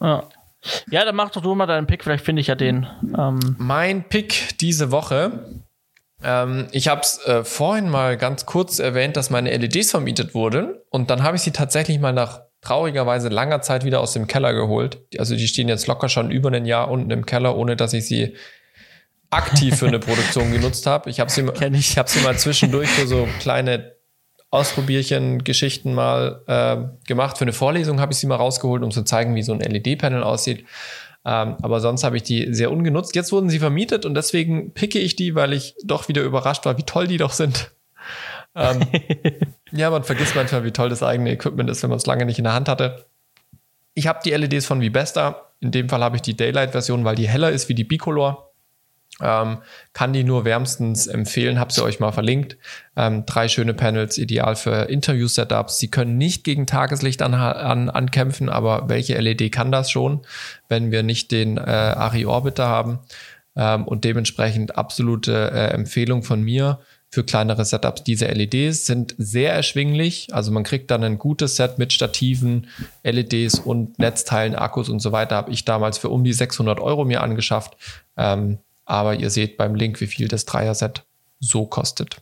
Ja. 0.00 0.24
Ja, 0.90 1.06
dann 1.06 1.16
mach 1.16 1.30
doch 1.30 1.40
du 1.40 1.54
mal 1.54 1.64
deinen 1.64 1.86
Pick, 1.86 2.04
vielleicht 2.04 2.24
finde 2.24 2.40
ich 2.40 2.48
ja 2.48 2.54
den. 2.54 2.86
Ähm. 3.16 3.56
Mein 3.58 4.04
Pick 4.04 4.58
diese 4.58 4.90
Woche. 4.90 5.46
Ähm, 6.22 6.66
ich 6.72 6.88
habe 6.88 7.00
es 7.00 7.18
äh, 7.24 7.44
vorhin 7.44 7.88
mal 7.88 8.18
ganz 8.18 8.44
kurz 8.44 8.78
erwähnt, 8.78 9.16
dass 9.16 9.30
meine 9.30 9.56
LEDs 9.56 9.90
vermietet 9.90 10.34
wurden 10.34 10.74
und 10.90 11.08
dann 11.08 11.22
habe 11.22 11.36
ich 11.36 11.42
sie 11.42 11.52
tatsächlich 11.52 11.98
mal 11.98 12.12
nach 12.12 12.42
traurigerweise 12.62 13.28
langer 13.28 13.62
Zeit 13.62 13.84
wieder 13.84 14.00
aus 14.00 14.12
dem 14.12 14.26
Keller 14.26 14.52
geholt. 14.52 14.98
Also 15.18 15.34
die 15.34 15.48
stehen 15.48 15.68
jetzt 15.68 15.86
locker 15.86 16.08
schon 16.08 16.30
über 16.30 16.52
ein 16.52 16.66
Jahr 16.66 16.90
unten 16.90 17.10
im 17.10 17.26
Keller, 17.26 17.56
ohne 17.56 17.76
dass 17.76 17.92
ich 17.92 18.06
sie 18.06 18.34
aktiv 19.30 19.78
für 19.78 19.86
eine 19.88 19.98
Produktion 20.00 20.52
genutzt 20.52 20.86
habe. 20.86 21.08
Ich 21.08 21.20
habe 21.20 21.30
sie, 21.30 21.42
ich. 21.42 21.72
ich 21.72 21.98
hab 21.98 22.08
sie 22.08 22.20
mal 22.20 22.36
zwischendurch 22.36 22.88
für 22.88 23.06
so 23.06 23.28
kleine 23.38 23.94
Ausprobierchen, 24.50 25.44
Geschichten 25.44 25.94
mal 25.94 26.42
äh, 26.48 27.06
gemacht. 27.06 27.38
Für 27.38 27.44
eine 27.44 27.52
Vorlesung 27.52 28.00
habe 28.00 28.12
ich 28.12 28.18
sie 28.18 28.26
mal 28.26 28.36
rausgeholt, 28.36 28.82
um 28.82 28.90
zu 28.90 29.04
zeigen, 29.04 29.34
wie 29.36 29.42
so 29.42 29.52
ein 29.52 29.60
LED-Panel 29.60 30.24
aussieht. 30.24 30.66
Ähm, 31.24 31.56
aber 31.62 31.80
sonst 31.80 32.02
habe 32.02 32.16
ich 32.16 32.24
die 32.24 32.52
sehr 32.52 32.72
ungenutzt. 32.72 33.14
Jetzt 33.14 33.30
wurden 33.30 33.48
sie 33.48 33.60
vermietet 33.60 34.04
und 34.04 34.14
deswegen 34.14 34.74
picke 34.74 34.98
ich 34.98 35.16
die, 35.16 35.34
weil 35.34 35.52
ich 35.52 35.76
doch 35.84 36.08
wieder 36.08 36.22
überrascht 36.22 36.64
war, 36.66 36.78
wie 36.78 36.82
toll 36.82 37.06
die 37.06 37.18
doch 37.18 37.32
sind. 37.32 37.70
Ähm, 38.56 38.80
ja, 39.72 39.90
man 39.90 40.04
vergisst 40.04 40.34
manchmal, 40.34 40.64
wie 40.64 40.72
toll 40.72 40.88
das 40.88 41.02
eigene 41.02 41.32
Equipment 41.32 41.70
ist, 41.70 41.82
wenn 41.82 41.90
man 41.90 41.98
es 41.98 42.06
lange 42.06 42.26
nicht 42.26 42.38
in 42.38 42.44
der 42.44 42.54
Hand 42.54 42.68
hatte. 42.68 43.06
Ich 43.94 44.06
habe 44.06 44.20
die 44.24 44.30
LEDs 44.30 44.66
von 44.66 44.80
Vibesta. 44.80 45.48
In 45.60 45.72
dem 45.72 45.88
Fall 45.88 46.02
habe 46.02 46.16
ich 46.16 46.22
die 46.22 46.36
Daylight-Version, 46.36 47.04
weil 47.04 47.16
die 47.16 47.28
heller 47.28 47.50
ist 47.50 47.68
wie 47.68 47.74
die 47.74 47.84
Bicolor. 47.84 48.50
Ähm, 49.20 49.58
kann 49.92 50.12
die 50.12 50.24
nur 50.24 50.44
wärmstens 50.44 51.06
empfehlen, 51.06 51.58
habe 51.58 51.72
sie 51.72 51.82
euch 51.82 52.00
mal 52.00 52.12
verlinkt. 52.12 52.56
Ähm, 52.96 53.26
drei 53.26 53.48
schöne 53.48 53.74
Panels, 53.74 54.16
ideal 54.16 54.56
für 54.56 54.88
Interview-Setups. 54.88 55.78
Sie 55.78 55.88
können 55.88 56.16
nicht 56.16 56.44
gegen 56.44 56.66
Tageslicht 56.66 57.20
an, 57.20 57.34
an, 57.34 57.90
ankämpfen, 57.90 58.48
aber 58.48 58.88
welche 58.88 59.18
LED 59.18 59.52
kann 59.52 59.72
das 59.72 59.90
schon, 59.90 60.22
wenn 60.68 60.90
wir 60.90 61.02
nicht 61.02 61.32
den 61.32 61.58
äh, 61.58 61.60
Ari 61.60 62.24
Orbiter 62.24 62.66
haben? 62.66 63.00
Ähm, 63.56 63.86
und 63.86 64.04
dementsprechend 64.04 64.76
absolute 64.76 65.50
äh, 65.52 65.74
Empfehlung 65.74 66.22
von 66.22 66.42
mir 66.42 66.78
für 67.10 67.24
kleinere 67.24 67.64
Setups. 67.64 68.04
Diese 68.04 68.26
LEDs 68.26 68.86
sind 68.86 69.14
sehr 69.18 69.52
erschwinglich, 69.52 70.28
also 70.32 70.52
man 70.52 70.62
kriegt 70.62 70.90
dann 70.90 71.02
ein 71.02 71.18
gutes 71.18 71.56
Set 71.56 71.78
mit 71.78 71.92
Stativen, 71.92 72.68
LEDs 73.02 73.58
und 73.58 73.98
Netzteilen, 73.98 74.54
Akkus 74.54 74.88
und 74.88 75.00
so 75.00 75.10
weiter. 75.10 75.36
Habe 75.36 75.50
ich 75.50 75.64
damals 75.64 75.98
für 75.98 76.08
um 76.08 76.22
die 76.22 76.32
600 76.32 76.78
Euro 76.78 77.04
mir 77.04 77.22
angeschafft. 77.22 77.76
Ähm, 78.16 78.58
aber 78.84 79.16
ihr 79.16 79.30
seht 79.30 79.56
beim 79.56 79.74
Link, 79.74 80.00
wie 80.00 80.06
viel 80.06 80.28
das 80.28 80.44
Dreier-Set 80.46 81.04
so 81.40 81.66
kostet. 81.66 82.18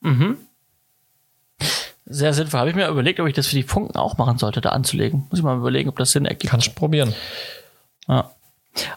Mhm. 0.00 0.38
Sehr 2.06 2.32
sinnvoll. 2.32 2.60
Habe 2.60 2.70
ich 2.70 2.76
mir 2.76 2.88
überlegt, 2.88 3.18
ob 3.18 3.26
ich 3.26 3.34
das 3.34 3.48
für 3.48 3.56
die 3.56 3.64
Funken 3.64 3.96
auch 3.96 4.16
machen 4.16 4.38
sollte, 4.38 4.60
da 4.60 4.70
anzulegen. 4.70 5.26
Muss 5.28 5.40
ich 5.40 5.44
mal 5.44 5.56
überlegen, 5.56 5.88
ob 5.88 5.98
das 5.98 6.12
Sinn 6.12 6.24
ergibt. 6.24 6.50
Kannst 6.50 6.74
probieren. 6.74 7.14
Ja. 8.06 8.30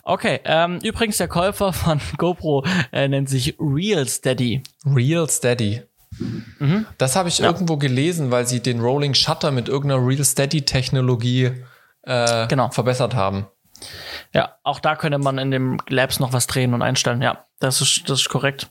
Okay, 0.03 0.39
ähm, 0.45 0.79
übrigens 0.83 1.17
der 1.17 1.27
Käufer 1.27 1.73
von 1.73 1.99
GoPro 2.17 2.65
äh, 2.91 3.07
nennt 3.07 3.29
sich 3.29 3.55
Real 3.59 4.07
Steady. 4.07 4.63
Real 4.85 5.29
Steady. 5.29 5.83
Mhm. 6.59 6.85
Das 6.97 7.15
habe 7.15 7.29
ich 7.29 7.39
ja. 7.39 7.45
irgendwo 7.45 7.77
gelesen, 7.77 8.31
weil 8.31 8.47
sie 8.47 8.61
den 8.61 8.81
Rolling 8.81 9.13
Shutter 9.13 9.51
mit 9.51 9.69
irgendeiner 9.69 10.05
Real 10.05 10.23
Steady 10.23 10.63
Technologie 10.63 11.51
äh, 12.03 12.47
genau. 12.47 12.69
verbessert 12.69 13.15
haben. 13.15 13.47
Ja, 14.33 14.55
auch 14.63 14.79
da 14.79 14.95
könnte 14.95 15.17
man 15.17 15.37
in 15.37 15.51
dem 15.51 15.77
Labs 15.87 16.19
noch 16.19 16.33
was 16.33 16.47
drehen 16.47 16.73
und 16.73 16.81
einstellen. 16.81 17.21
Ja, 17.21 17.45
das 17.59 17.81
ist, 17.81 18.09
das 18.09 18.21
ist 18.21 18.29
korrekt. 18.29 18.67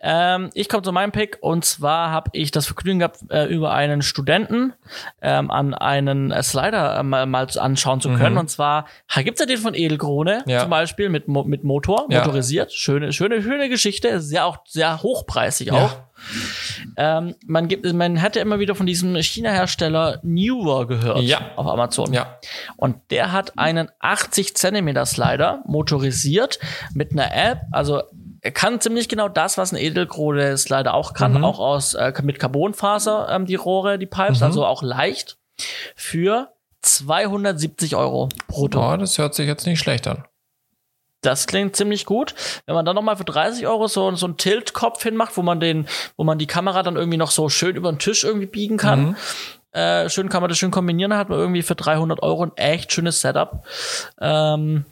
Ähm, 0.00 0.50
ich 0.52 0.68
komme 0.68 0.82
zu 0.82 0.92
meinem 0.92 1.10
Pick 1.10 1.38
und 1.40 1.64
zwar 1.64 2.10
habe 2.10 2.30
ich 2.34 2.50
das 2.50 2.66
Vergnügen 2.66 2.98
gehabt, 2.98 3.20
äh, 3.30 3.46
über 3.46 3.72
einen 3.72 4.02
Studenten 4.02 4.74
ähm, 5.22 5.50
an 5.50 5.72
einen 5.72 6.30
äh, 6.30 6.42
Slider 6.42 6.98
äh, 6.98 7.02
mal, 7.02 7.24
mal 7.26 7.46
anschauen 7.56 8.00
zu 8.00 8.10
können. 8.10 8.34
Mhm. 8.34 8.40
Und 8.40 8.50
zwar 8.50 8.86
gibt's 9.16 9.40
ja 9.40 9.46
den 9.46 9.58
von 9.58 9.74
Edelkrone 9.74 10.42
ja. 10.46 10.60
zum 10.60 10.70
Beispiel 10.70 11.08
mit, 11.08 11.28
mit 11.28 11.64
Motor, 11.64 12.06
ja. 12.10 12.18
motorisiert. 12.18 12.72
Schöne, 12.72 13.12
schöne, 13.12 13.42
schöne 13.42 13.68
Geschichte. 13.68 14.20
Sehr 14.20 14.44
auch 14.44 14.58
sehr 14.66 15.02
hochpreisig 15.02 15.68
ja. 15.68 15.74
auch. 15.74 15.96
Ähm, 16.96 17.34
man 17.46 17.68
gibt, 17.68 17.90
man 17.92 18.16
hätte 18.16 18.40
immer 18.40 18.58
wieder 18.58 18.74
von 18.74 18.86
diesem 18.86 19.16
China-Hersteller 19.16 20.20
Newer 20.22 20.86
gehört 20.86 21.22
ja. 21.22 21.52
auf 21.56 21.66
Amazon. 21.66 22.12
Ja. 22.12 22.38
Und 22.76 22.96
der 23.10 23.32
hat 23.32 23.58
einen 23.58 23.90
80 24.00 24.56
Zentimeter 24.56 25.06
Slider 25.06 25.62
motorisiert 25.66 26.58
mit 26.94 27.12
einer 27.12 27.34
App. 27.34 27.62
Also 27.72 28.02
er 28.42 28.52
kann 28.52 28.80
ziemlich 28.80 29.08
genau 29.08 29.28
das, 29.28 29.58
was 29.58 29.72
ein 29.72 29.76
Edelkrone 29.76 30.56
Slider 30.56 30.94
auch 30.94 31.12
kann, 31.12 31.34
mhm. 31.34 31.44
auch 31.44 31.58
aus 31.58 31.94
äh, 31.94 32.12
mit 32.22 32.38
Carbonfaser 32.38 33.28
ähm, 33.30 33.46
die 33.46 33.54
Rohre, 33.54 33.98
die 33.98 34.06
Pipes, 34.06 34.40
mhm. 34.40 34.46
also 34.46 34.64
auch 34.64 34.82
leicht 34.82 35.38
für 35.94 36.52
270 36.82 37.96
Euro 37.96 38.28
brutto. 38.48 38.80
Boah, 38.80 38.96
das 38.96 39.18
hört 39.18 39.34
sich 39.34 39.46
jetzt 39.46 39.66
nicht 39.66 39.78
schlecht 39.78 40.06
an. 40.06 40.24
Das 41.22 41.46
klingt 41.46 41.76
ziemlich 41.76 42.06
gut. 42.06 42.34
Wenn 42.66 42.74
man 42.74 42.84
dann 42.84 42.94
nochmal 42.96 43.16
für 43.16 43.24
30 43.24 43.66
Euro 43.66 43.86
so, 43.88 44.14
so 44.16 44.26
einen 44.26 44.36
Tilt-Kopf 44.38 45.02
hinmacht, 45.02 45.36
wo 45.36 45.42
man 45.42 45.60
den, 45.60 45.86
wo 46.16 46.24
man 46.24 46.38
die 46.38 46.46
Kamera 46.46 46.82
dann 46.82 46.96
irgendwie 46.96 47.18
noch 47.18 47.30
so 47.30 47.48
schön 47.48 47.76
über 47.76 47.92
den 47.92 47.98
Tisch 47.98 48.24
irgendwie 48.24 48.46
biegen 48.46 48.76
kann. 48.78 49.00
Mhm. 49.08 49.16
Äh, 49.72 50.08
schön 50.10 50.28
kann 50.30 50.40
man 50.42 50.48
das 50.48 50.58
schön 50.58 50.70
kombinieren, 50.70 51.14
hat 51.14 51.28
man 51.28 51.38
irgendwie 51.38 51.62
für 51.62 51.74
300 51.76 52.22
Euro 52.22 52.44
ein 52.44 52.56
echt 52.56 52.92
schönes 52.92 53.20
Setup. 53.20 53.64
Ähm, 54.20 54.84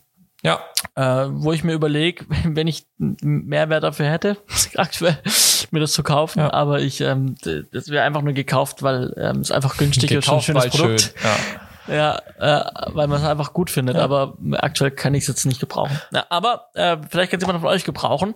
Ja, 0.45 0.61
äh, 0.95 1.27
wo 1.31 1.53
ich 1.53 1.65
mir 1.65 1.73
überlege, 1.73 2.25
wenn 2.45 2.69
ich 2.69 2.85
einen 3.01 3.17
Mehrwert 3.47 3.83
dafür 3.83 4.07
hätte, 4.07 4.37
aktuell 4.77 5.19
mir 5.73 5.81
das 5.81 5.93
zu 5.93 6.03
kaufen, 6.05 6.39
Ja. 6.41 6.53
aber 6.53 6.81
ich, 6.81 7.01
ähm, 7.01 7.35
das 7.73 7.89
wäre 7.89 8.05
einfach 8.05 8.23
nur 8.23 8.35
gekauft, 8.35 8.83
weil 8.85 9.13
ähm, 9.17 9.41
es 9.41 9.51
einfach 9.51 9.77
günstig 9.79 10.13
ist, 10.13 10.27
schon 10.27 10.37
ein 10.37 10.41
schönes 10.43 10.69
Produkt. 10.69 11.01
schön. 11.01 11.13
Ja. 11.25 11.37
Ja, 11.89 12.19
äh, 12.39 12.65
weil 12.95 13.07
man 13.09 13.21
es 13.21 13.27
einfach 13.27 13.53
gut 13.53 13.71
findet, 13.71 13.97
Ja. 13.97 14.05
aber 14.05 14.35
aktuell 14.53 14.91
kann 14.91 15.15
ich 15.15 15.23
es 15.25 15.29
jetzt 15.29 15.45
nicht 15.47 15.59
gebrauchen. 15.61 15.99
Ja, 16.13 16.27
aber 16.29 16.69
äh, 16.75 16.97
vielleicht 17.09 17.31
kann 17.31 17.41
es 17.41 17.47
jemand 17.47 17.63
von 17.63 17.71
euch 17.71 17.85
gebrauchen. 17.85 18.35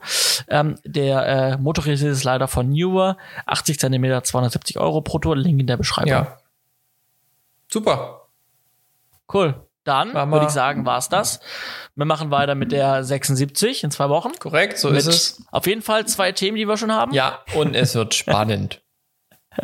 Ähm, 0.48 0.76
der 0.84 1.26
äh, 1.26 1.56
motorisierte 1.58 2.16
Slider 2.16 2.48
von 2.48 2.70
Newer, 2.70 3.16
80 3.46 3.78
cm, 3.78 4.24
270 4.24 4.78
Euro 4.78 5.00
brutto, 5.02 5.34
Link 5.34 5.60
in 5.60 5.66
der 5.66 5.76
Beschreibung. 5.76 6.10
ja. 6.10 6.38
Super. 7.70 8.26
Cool. 9.32 9.54
Dann 9.84 10.12
würde 10.30 10.46
ich 10.46 10.52
sagen, 10.52 10.84
war's 10.86 11.08
das. 11.08 11.40
Wir 11.96 12.04
machen 12.04 12.30
weiter 12.30 12.54
mit 12.54 12.70
der 12.70 13.02
76 13.02 13.82
in 13.82 13.90
zwei 13.90 14.08
Wochen. 14.10 14.30
Korrekt, 14.38 14.78
so 14.78 14.88
mit 14.90 14.98
ist 14.98 15.06
es. 15.06 15.44
Auf 15.50 15.66
jeden 15.66 15.82
Fall 15.82 16.06
zwei 16.06 16.32
Themen, 16.32 16.56
die 16.56 16.68
wir 16.68 16.76
schon 16.76 16.92
haben. 16.92 17.12
Ja, 17.12 17.40
und 17.54 17.74
es 17.74 17.94
wird 17.94 18.14
spannend. 18.14 18.80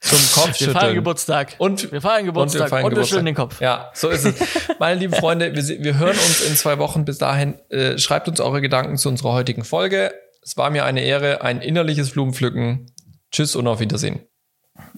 Zum 0.00 0.18
Wir 0.18 0.18
feiern 0.18 0.46
Kopfschütteln. 0.46 0.94
Geburtstag. 0.94 1.54
Und 1.58 1.90
wir 1.90 2.00
feiern 2.00 2.24
Geburtstag 2.24 2.70
und 2.70 2.70
wir, 2.70 2.90
feiern 2.90 3.06
schütteln 3.06 3.26
den 3.26 3.34
Kopf. 3.34 3.60
Ja, 3.60 3.90
so 3.94 4.08
ist 4.08 4.24
es. 4.24 4.34
Meine 4.78 4.98
lieben 4.98 5.12
Freunde, 5.12 5.54
wir, 5.54 5.82
wir 5.82 5.98
hören 5.98 6.16
uns 6.16 6.40
in 6.40 6.54
zwei 6.56 6.78
Wochen. 6.78 7.04
Bis 7.04 7.18
dahin, 7.18 7.58
äh, 7.70 7.98
schreibt 7.98 8.28
uns 8.28 8.40
eure 8.40 8.60
Gedanken 8.60 8.96
zu 8.96 9.08
unserer 9.08 9.32
heutigen 9.32 9.64
Folge. 9.64 10.14
Es 10.42 10.56
war 10.56 10.70
mir 10.70 10.84
eine 10.84 11.02
Ehre, 11.02 11.42
ein 11.42 11.60
innerliches 11.60 12.10
Blumenpflücken. 12.10 12.92
Tschüss 13.32 13.56
und 13.56 13.66
auf 13.66 13.80
Wiedersehen. 13.80 14.20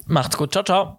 Macht's 0.06 0.36
gut. 0.36 0.52
Ciao, 0.52 0.64
ciao. 0.64 0.96